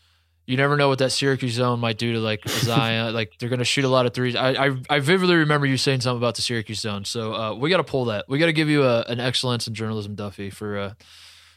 You 0.46 0.56
never 0.56 0.76
know 0.76 0.88
what 0.88 0.98
that 1.00 1.10
Syracuse 1.10 1.54
zone 1.54 1.80
might 1.80 1.98
do 1.98 2.12
to 2.12 2.20
like 2.20 2.48
Zion. 2.48 3.12
like 3.12 3.32
they're 3.38 3.48
going 3.48 3.58
to 3.58 3.64
shoot 3.64 3.84
a 3.84 3.88
lot 3.88 4.06
of 4.06 4.14
threes. 4.14 4.36
I, 4.36 4.66
I 4.68 4.76
I 4.88 4.98
vividly 5.00 5.34
remember 5.36 5.66
you 5.66 5.76
saying 5.76 6.02
something 6.02 6.18
about 6.22 6.36
the 6.36 6.42
Syracuse 6.42 6.80
zone. 6.80 7.04
So 7.04 7.34
uh, 7.34 7.54
we 7.54 7.68
got 7.68 7.78
to 7.78 7.84
pull 7.84 8.04
that. 8.06 8.26
We 8.28 8.38
got 8.38 8.46
to 8.46 8.52
give 8.52 8.68
you 8.68 8.84
a, 8.84 9.02
an 9.02 9.18
excellence 9.20 9.66
in 9.66 9.74
journalism, 9.74 10.14
Duffy, 10.14 10.50
for 10.50 10.78
uh, 10.78 10.94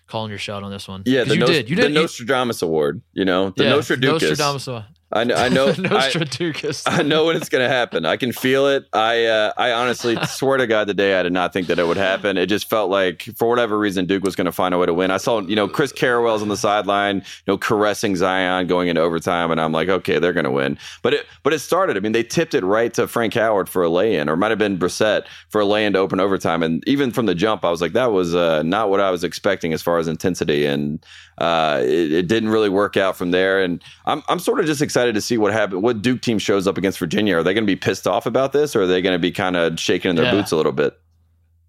calling 0.07 0.31
your 0.31 0.39
shot 0.39 0.63
on 0.63 0.71
this 0.71 0.87
one. 0.87 1.03
Yeah, 1.05 1.23
the, 1.23 1.35
you 1.35 1.39
Nos- 1.41 1.49
did. 1.49 1.69
You 1.69 1.75
the 1.75 1.81
did. 1.83 1.93
you- 1.93 2.01
Nostradamus 2.01 2.61
Award. 2.63 3.01
You 3.13 3.25
know, 3.25 3.51
the 3.55 3.63
yeah, 3.65 3.69
Nostradamus. 3.69 4.23
Nostradamus. 4.23 4.85
I 5.11 5.23
know. 5.23 5.35
I 5.37 5.49
know. 5.49 5.67
I, 5.67 5.79
Nostradamus. 5.79 6.83
I 6.85 7.01
know 7.01 7.25
when 7.25 7.35
it's 7.35 7.49
going 7.49 7.67
to 7.67 7.73
happen. 7.73 8.05
I 8.05 8.17
can 8.17 8.31
feel 8.31 8.67
it. 8.67 8.85
I 8.93 9.25
uh, 9.25 9.53
I 9.57 9.71
honestly 9.71 10.17
swear 10.27 10.57
to 10.57 10.67
God, 10.67 10.87
today 10.87 11.19
I 11.19 11.23
did 11.23 11.33
not 11.33 11.53
think 11.53 11.67
that 11.67 11.79
it 11.79 11.87
would 11.87 11.97
happen. 11.97 12.37
It 12.37 12.47
just 12.47 12.69
felt 12.69 12.89
like, 12.89 13.23
for 13.35 13.49
whatever 13.49 13.77
reason, 13.77 14.05
Duke 14.05 14.23
was 14.23 14.35
going 14.35 14.45
to 14.45 14.51
find 14.51 14.73
a 14.73 14.77
way 14.77 14.85
to 14.85 14.93
win. 14.93 15.11
I 15.11 15.17
saw, 15.17 15.41
you 15.41 15.55
know, 15.55 15.67
Chris 15.67 15.91
Carrawell's 15.91 16.41
on 16.41 16.47
the 16.47 16.57
sideline, 16.57 17.17
you 17.17 17.23
know, 17.47 17.57
caressing 17.57 18.15
Zion 18.15 18.67
going 18.67 18.87
into 18.87 19.01
overtime, 19.01 19.51
and 19.51 19.59
I'm 19.59 19.71
like, 19.71 19.89
okay, 19.89 20.19
they're 20.19 20.33
going 20.33 20.45
to 20.45 20.51
win. 20.51 20.77
But 21.01 21.13
it 21.13 21.25
but 21.43 21.53
it 21.53 21.59
started. 21.59 21.97
I 21.97 22.01
mean, 22.01 22.11
they 22.11 22.23
tipped 22.23 22.53
it 22.53 22.63
right 22.63 22.93
to 22.93 23.07
Frank 23.07 23.33
Howard 23.33 23.67
for 23.69 23.83
a 23.83 23.89
lay-in, 23.89 24.29
or 24.29 24.33
it 24.33 24.37
might 24.37 24.51
have 24.51 24.59
been 24.59 24.77
Brissett 24.77 25.25
for 25.49 25.61
a 25.61 25.65
lay-in 25.65 25.93
to 25.93 25.99
open 25.99 26.19
overtime. 26.19 26.61
And 26.61 26.83
even 26.87 27.11
from 27.11 27.25
the 27.25 27.35
jump, 27.35 27.65
I 27.65 27.71
was 27.71 27.81
like, 27.81 27.93
that 27.93 28.11
was 28.11 28.35
uh, 28.35 28.63
not 28.63 28.89
what 28.89 28.99
I 28.99 29.09
was 29.09 29.23
expecting 29.23 29.73
as 29.73 29.81
far 29.81 29.97
as 29.97 30.07
intensity, 30.07 30.65
and 30.65 31.03
uh, 31.39 31.79
it, 31.81 32.11
it 32.11 32.27
didn't 32.27 32.49
really 32.49 32.69
work 32.69 32.97
out 32.97 33.15
from 33.17 33.31
there. 33.31 33.61
And 33.63 33.83
I'm 34.05 34.21
I'm 34.27 34.39
sort 34.39 34.59
of 34.59 34.65
just 34.65 34.81
excited 34.81 35.15
to 35.15 35.21
see 35.21 35.37
what 35.37 35.51
happens. 35.53 35.81
What 35.81 36.01
Duke 36.01 36.21
team 36.21 36.37
shows 36.39 36.67
up 36.67 36.77
against 36.77 36.99
Virginia? 36.99 37.37
Are 37.37 37.43
they 37.43 37.53
going 37.53 37.63
to 37.65 37.71
be 37.71 37.75
pissed 37.77 38.05
off 38.07 38.25
about 38.25 38.51
this, 38.53 38.75
or 38.75 38.81
are 38.83 38.87
they 38.87 39.01
going 39.01 39.15
to 39.15 39.19
be 39.19 39.31
kind 39.31 39.55
of 39.55 39.79
shaking 39.79 40.09
in 40.09 40.15
their 40.15 40.25
Yeah. 40.25 40.31
boots 40.31 40.51
a 40.51 40.55
little 40.57 40.71
bit? 40.73 40.99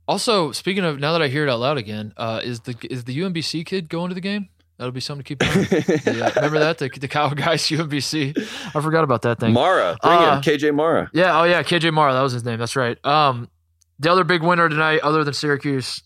Also, 0.09 0.51
speaking 0.51 0.84
of, 0.84 0.98
now 0.98 1.12
that 1.12 1.22
I 1.22 1.28
hear 1.28 1.47
it 1.47 1.51
out 1.51 1.60
loud 1.60 1.78
again, 1.78 2.12
uh, 2.16 2.40
is 2.42 2.60
the 2.60 2.74
is 2.90 3.05
the 3.05 3.16
UMBC 3.20 3.64
kid 3.64 3.88
going 3.88 4.09
to 4.09 4.14
the 4.14 4.20
game 4.20 4.48
That'll 4.76 4.92
be 4.92 5.01
something 5.01 5.22
to 5.22 5.36
keep 5.36 5.42
in 5.42 6.16
yeah, 6.16 6.32
remember 6.36 6.59
that 6.59 6.78
the, 6.78 6.88
the 6.88 7.06
Kyle 7.06 7.28
guys 7.34 7.62
UMBC. 7.68 8.34
I 8.74 8.80
forgot 8.80 9.05
about 9.05 9.20
that 9.22 9.38
thing. 9.38 9.52
Maura, 9.52 9.98
bring 10.02 10.14
Uh, 10.14 10.40
KJ 10.40 10.74
Maura. 10.74 11.10
Yeah. 11.12 11.38
Oh 11.38 11.44
yeah, 11.44 11.62
KJ 11.62 11.92
Maura. 11.92 12.14
That 12.14 12.22
was 12.22 12.32
his 12.32 12.44
name. 12.47 12.59
That's 12.59 12.74
right. 12.76 12.97
Um, 13.05 13.51
the 13.98 14.10
other 14.10 14.24
big 14.24 14.42
winner 14.42 14.70
tonight, 14.70 15.01
other 15.02 15.22
than 15.22 15.34
Syracuse, 15.34 16.02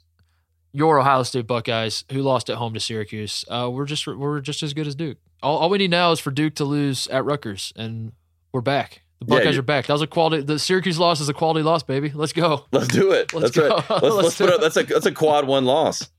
your 0.75 0.99
Ohio 1.01 1.23
State 1.23 1.47
Buckeyes, 1.47 2.05
who 2.13 2.21
lost 2.21 2.51
at 2.51 2.57
home 2.57 2.75
to 2.75 2.81
Syracuse. 2.81 3.45
Uh, 3.49 3.71
we're 3.73 3.87
just 3.87 4.07
we're 4.07 4.41
just 4.41 4.63
as 4.63 4.75
good 4.75 4.87
as 4.87 4.95
Duke. 4.95 5.17
All, 5.43 5.57
all 5.57 5.71
we 5.71 5.79
need 5.79 5.91
now 5.91 6.11
is 6.13 6.21
for 6.21 6.31
Duke 6.31 6.55
to 6.57 6.65
lose 6.65 7.07
at 7.07 7.25
Rutgers, 7.25 7.73
and 7.77 8.13
we're 8.53 8.61
back. 8.61 9.01
The 9.21 9.27
Yeah, 9.27 9.39
Buckeyes 9.39 9.55
you- 9.55 9.61
are 9.61 9.63
back. 9.63 9.87
That 9.87 9.93
was 9.95 10.03
a 10.03 10.07
quality. 10.07 10.43
The 10.43 10.59
Syracuse 10.59 10.99
loss 10.99 11.21
is 11.21 11.29
a 11.29 11.35
quality 11.35 11.63
loss, 11.63 11.83
baby. 11.85 12.11
Let's 12.15 12.33
go. 12.33 12.67
Let's 12.73 12.89
do 12.89 13.13
it. 13.13 13.33
Let's 13.33 13.55
that's 13.55 13.57
right. 13.57 13.89
go. 13.89 13.95
Let's, 13.95 14.03
Let's 14.03 14.17
let's 14.25 14.37
put 14.39 14.51
up. 14.51 14.61
That's 14.61 14.77
a 14.77 14.83
that's 14.83 15.07
a 15.07 15.13
quad 15.13 15.47
one 15.47 15.65
loss. 15.65 16.11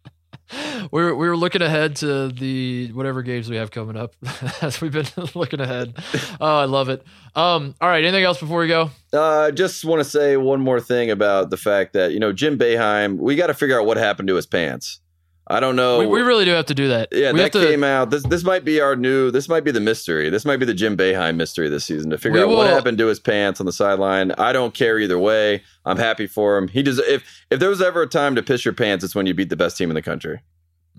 We 0.52 0.88
were, 0.92 1.16
we 1.16 1.28
were 1.28 1.38
looking 1.38 1.62
ahead 1.62 1.96
to 1.98 2.30
the 2.30 2.92
whatever 2.92 3.24
games 3.24 3.50
we 3.50 3.56
have 3.56 3.72
coming 3.72 3.98
up. 3.98 4.16
As 4.62 4.80
we've 4.80 4.92
been 4.92 5.08
looking 5.36 5.60
ahead. 5.60 5.96
Oh, 6.40 6.58
I 6.60 6.66
love 6.66 6.90
it. 6.90 7.04
Um, 7.36 7.76
all 7.82 7.90
right. 7.90 8.04
Anything 8.04 8.24
else 8.24 8.40
before 8.40 8.60
we 8.60 8.68
go? 8.68 8.92
Uh, 9.12 9.52
just 9.52 9.84
want 9.86 10.02
to 10.02 10.10
say 10.10 10.38
one 10.38 10.62
more 10.62 10.80
thing 10.80 11.10
about 11.10 11.50
the 11.50 11.58
fact 11.58 11.94
that 11.94 12.12
you 12.12 12.20
know 12.20 12.32
Jim 12.32 12.58
Boeheim. 12.58 13.18
We 13.18 13.36
got 13.36 13.48
to 13.48 13.54
figure 13.54 13.80
out 13.80 13.86
what 13.86 13.98
happened 13.98 14.28
to 14.28 14.36
his 14.36 14.46
pants. 14.46 15.00
I 15.48 15.60
don't 15.60 15.76
know. 15.76 16.00
we, 16.00 16.08
we 16.08 16.22
really 16.22 16.44
do 16.44 16.52
have 16.52 16.66
to 16.68 16.74
do 16.74 16.88
that. 16.88 17.10
yeah, 17.12 17.32
we 17.32 17.40
that 17.40 17.52
to, 17.54 17.60
came 17.60 17.84
out. 17.84 18.10
This 18.10 18.24
this 18.24 18.44
might 18.44 18.66
be 18.66 18.82
our 18.82 18.96
new. 18.96 19.30
This 19.30 19.48
might 19.48 19.64
be 19.64 19.72
the 19.72 19.80
mystery. 19.80 20.30
This 20.30 20.44
might 20.44 20.58
be 20.58 20.66
the 20.66 20.74
Jim 20.74 20.98
Boeheim 20.98 21.36
mystery 21.36 21.70
this 21.70 21.86
season 21.86 22.10
to 22.10 22.18
figure 22.18 22.42
out 22.42 22.50
what 22.50 22.68
happened 22.68 22.98
to 22.98 23.08
his 23.08 23.20
pants 23.20 23.60
on 23.60 23.66
the 23.68 23.72
sideline. 23.72 24.32
I 24.34 24.54
don't 24.54 24.74
care 24.74 24.98
either 24.98 25.20
way. 25.20 25.62
I'm 25.86 25.98
happy 25.98 26.26
for 26.26 26.58
him. 26.58 26.68
He 26.68 26.82
does. 26.82 26.98
If 27.00 27.24
if 27.52 27.60
there 27.60 27.70
was 27.70 27.82
ever 27.82 28.02
a 28.02 28.08
time 28.08 28.36
to 28.36 28.44
piss 28.44 28.66
your 28.66 28.74
pants, 28.74 29.04
it's 29.04 29.14
when 29.14 29.28
you 29.28 29.34
beat 29.36 29.50
the 29.50 29.56
best 29.56 29.78
team 29.78 29.92
in 29.92 29.96
the 29.96 30.02
country. 30.02 30.42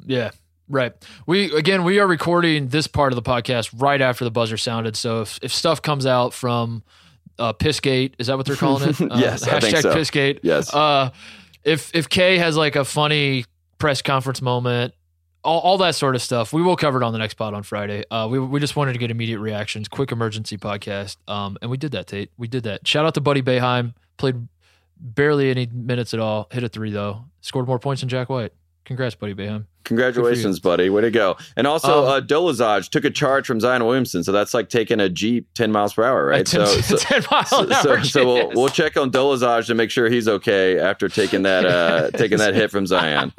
Yeah. 0.04 0.30
Right. 0.68 0.92
We 1.26 1.52
again 1.52 1.82
we 1.84 1.98
are 1.98 2.06
recording 2.06 2.68
this 2.68 2.86
part 2.86 3.12
of 3.12 3.16
the 3.16 3.22
podcast 3.22 3.70
right 3.76 4.00
after 4.00 4.24
the 4.24 4.30
buzzer 4.30 4.56
sounded. 4.56 4.96
So 4.96 5.22
if, 5.22 5.38
if 5.42 5.52
stuff 5.52 5.82
comes 5.82 6.06
out 6.06 6.32
from 6.34 6.82
uh 7.38 7.52
Pissgate, 7.52 8.14
is 8.18 8.28
that 8.28 8.36
what 8.36 8.46
they're 8.46 8.56
calling 8.56 8.90
it? 8.90 9.00
Uh, 9.10 9.18
Yes, 9.18 9.42
I 9.46 9.60
think 9.60 9.76
hashtag 9.76 9.82
so. 9.82 9.94
Pissgate. 9.94 10.40
Yes. 10.42 10.72
Uh 10.72 11.10
if 11.64 11.92
if 11.94 12.08
Kay 12.08 12.38
has 12.38 12.56
like 12.56 12.76
a 12.76 12.84
funny 12.84 13.44
press 13.78 14.02
conference 14.02 14.40
moment, 14.42 14.94
all, 15.44 15.60
all 15.60 15.78
that 15.78 15.94
sort 15.94 16.14
of 16.14 16.22
stuff, 16.22 16.52
we 16.52 16.62
will 16.62 16.76
cover 16.76 17.00
it 17.00 17.04
on 17.04 17.12
the 17.12 17.18
next 17.18 17.34
pod 17.34 17.54
on 17.54 17.62
Friday. 17.62 18.04
Uh 18.10 18.26
we 18.30 18.38
we 18.38 18.58
just 18.60 18.76
wanted 18.76 18.92
to 18.94 18.98
get 18.98 19.10
immediate 19.10 19.38
reactions, 19.38 19.88
quick 19.88 20.12
emergency 20.12 20.56
podcast. 20.58 21.16
Um 21.28 21.56
and 21.62 21.70
we 21.70 21.76
did 21.76 21.92
that, 21.92 22.06
Tate. 22.06 22.30
We 22.36 22.48
did 22.48 22.64
that. 22.64 22.86
Shout 22.86 23.06
out 23.06 23.14
to 23.14 23.20
Buddy 23.20 23.42
Boeheim. 23.42 23.94
Played 24.16 24.48
barely 24.98 25.50
any 25.50 25.66
minutes 25.66 26.14
at 26.14 26.20
all. 26.20 26.48
Hit 26.50 26.64
a 26.64 26.68
three 26.68 26.90
though. 26.90 27.24
Scored 27.42 27.66
more 27.66 27.78
points 27.78 28.02
than 28.02 28.08
Jack 28.08 28.28
White. 28.28 28.52
Congrats, 28.84 29.16
Buddy 29.16 29.34
Boeheim. 29.34 29.66
Congratulations, 29.82 30.60
buddy. 30.60 30.90
Way 30.90 31.02
to 31.02 31.10
go. 31.10 31.36
And 31.56 31.66
also, 31.66 32.04
Um, 32.04 32.08
uh, 32.08 32.20
Dolezaj 32.20 32.88
took 32.88 33.04
a 33.04 33.10
charge 33.10 33.44
from 33.46 33.58
Zion 33.60 33.84
Williamson. 33.84 34.22
So 34.22 34.30
that's 34.30 34.54
like 34.54 34.68
taking 34.68 35.00
a 35.00 35.08
Jeep 35.08 35.48
10 35.54 35.72
miles 35.72 35.94
per 35.94 36.04
hour, 36.04 36.26
right? 36.26 36.46
10, 36.46 36.66
so, 36.66 36.80
so, 36.80 36.96
10 36.98 37.24
mile 37.30 37.44
so, 37.44 37.62
an 37.64 37.72
hour, 37.72 37.82
so, 37.82 38.02
so 38.02 38.26
we'll, 38.26 38.50
we'll 38.54 38.68
check 38.68 38.96
on 38.96 39.10
Dolezaj 39.10 39.66
to 39.66 39.74
make 39.74 39.90
sure 39.90 40.08
he's 40.08 40.28
okay 40.28 40.78
after 40.78 41.08
taking 41.08 41.42
that 41.42 41.64
uh, 41.66 42.10
taking 42.16 42.38
that 42.38 42.54
hit 42.54 42.70
from 42.70 42.86
Zion. 42.86 43.32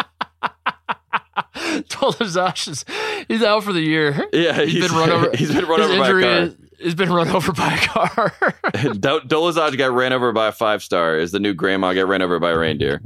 Dolezaj 1.89 2.67
is 2.67 2.85
he's 3.27 3.43
out 3.43 3.63
for 3.63 3.73
the 3.73 3.81
year. 3.81 4.27
Yeah, 4.33 4.63
He's 4.65 4.87
been 4.87 4.97
run 4.97 5.09
over. 5.11 5.31
He's 5.35 5.53
been 5.53 5.65
run 5.65 5.81
his 5.81 5.91
over 5.91 5.99
by 5.99 6.07
a 6.09 6.21
car. 6.21 6.41
is- 6.43 6.55
He's 6.79 6.93
been 6.95 7.11
run 7.11 7.27
over 7.35 7.51
by 7.53 7.73
a 7.73 7.77
car. 7.87 8.33
Do- 8.73 9.21
Dolezaj 9.21 9.75
got 9.79 9.91
ran 9.93 10.13
over 10.13 10.31
by 10.31 10.47
a 10.47 10.51
five 10.51 10.83
star. 10.83 11.17
Is 11.17 11.31
the 11.31 11.39
new 11.39 11.53
grandma 11.55 11.93
get 11.93 12.05
ran 12.07 12.21
over 12.21 12.39
by 12.39 12.51
a 12.51 12.57
reindeer? 12.57 13.01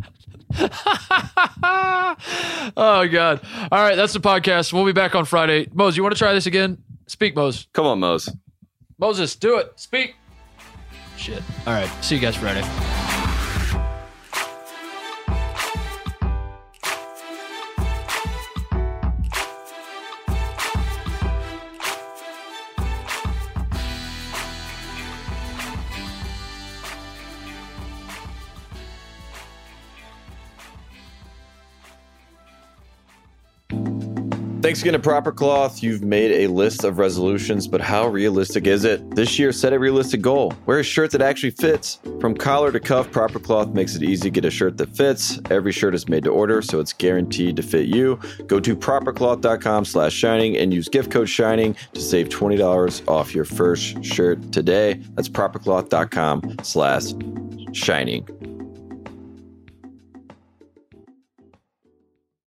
oh 2.75 3.07
god! 3.09 3.39
All 3.71 3.81
right, 3.81 3.95
that's 3.95 4.11
the 4.13 4.19
podcast. 4.19 4.73
We'll 4.73 4.85
be 4.85 4.91
back 4.91 5.15
on 5.15 5.23
Friday. 5.25 5.67
Mose, 5.73 5.95
you 5.95 6.03
want 6.03 6.13
to 6.15 6.19
try 6.19 6.33
this 6.33 6.45
again? 6.47 6.77
Speak, 7.07 7.35
Mose. 7.35 7.67
Come 7.73 7.85
on, 7.85 7.99
Mose. 7.99 8.29
Moses, 8.97 9.35
do 9.35 9.57
it. 9.57 9.71
Speak. 9.77 10.15
Shit. 11.17 11.41
All 11.65 11.73
right. 11.73 11.89
See 12.03 12.15
you 12.15 12.21
guys 12.21 12.35
Friday. 12.35 13.20
Thanks 34.61 34.81
again 34.81 34.93
to 34.93 34.99
Proper 34.99 35.31
Cloth. 35.31 35.81
You've 35.81 36.03
made 36.03 36.31
a 36.31 36.47
list 36.47 36.83
of 36.83 36.99
resolutions, 36.99 37.67
but 37.67 37.81
how 37.81 38.05
realistic 38.07 38.67
is 38.67 38.83
it? 38.83 39.15
This 39.15 39.39
year, 39.39 39.51
set 39.51 39.73
a 39.73 39.79
realistic 39.79 40.21
goal. 40.21 40.53
Wear 40.67 40.77
a 40.77 40.83
shirt 40.83 41.09
that 41.11 41.21
actually 41.21 41.49
fits. 41.49 41.97
From 42.19 42.35
collar 42.35 42.71
to 42.71 42.79
cuff, 42.79 43.09
Proper 43.11 43.39
Cloth 43.39 43.69
makes 43.69 43.95
it 43.95 44.03
easy 44.03 44.21
to 44.21 44.29
get 44.29 44.45
a 44.45 44.51
shirt 44.51 44.77
that 44.77 44.95
fits. 44.95 45.39
Every 45.49 45.71
shirt 45.71 45.95
is 45.95 46.07
made 46.07 46.25
to 46.25 46.29
order, 46.29 46.61
so 46.61 46.79
it's 46.79 46.93
guaranteed 46.93 47.55
to 47.55 47.63
fit 47.63 47.88
you. 47.88 48.19
Go 48.45 48.59
to 48.59 48.75
propercloth.com 48.75 49.83
slash 49.83 50.13
shining 50.13 50.55
and 50.55 50.71
use 50.71 50.88
gift 50.88 51.09
code 51.09 51.27
shining 51.27 51.75
to 51.93 51.99
save 51.99 52.29
$20 52.29 53.07
off 53.07 53.33
your 53.33 53.45
first 53.45 54.05
shirt 54.05 54.51
today. 54.51 55.01
That's 55.15 55.27
propercloth.com 55.27 56.57
slash 56.61 57.13
shining. 57.73 58.27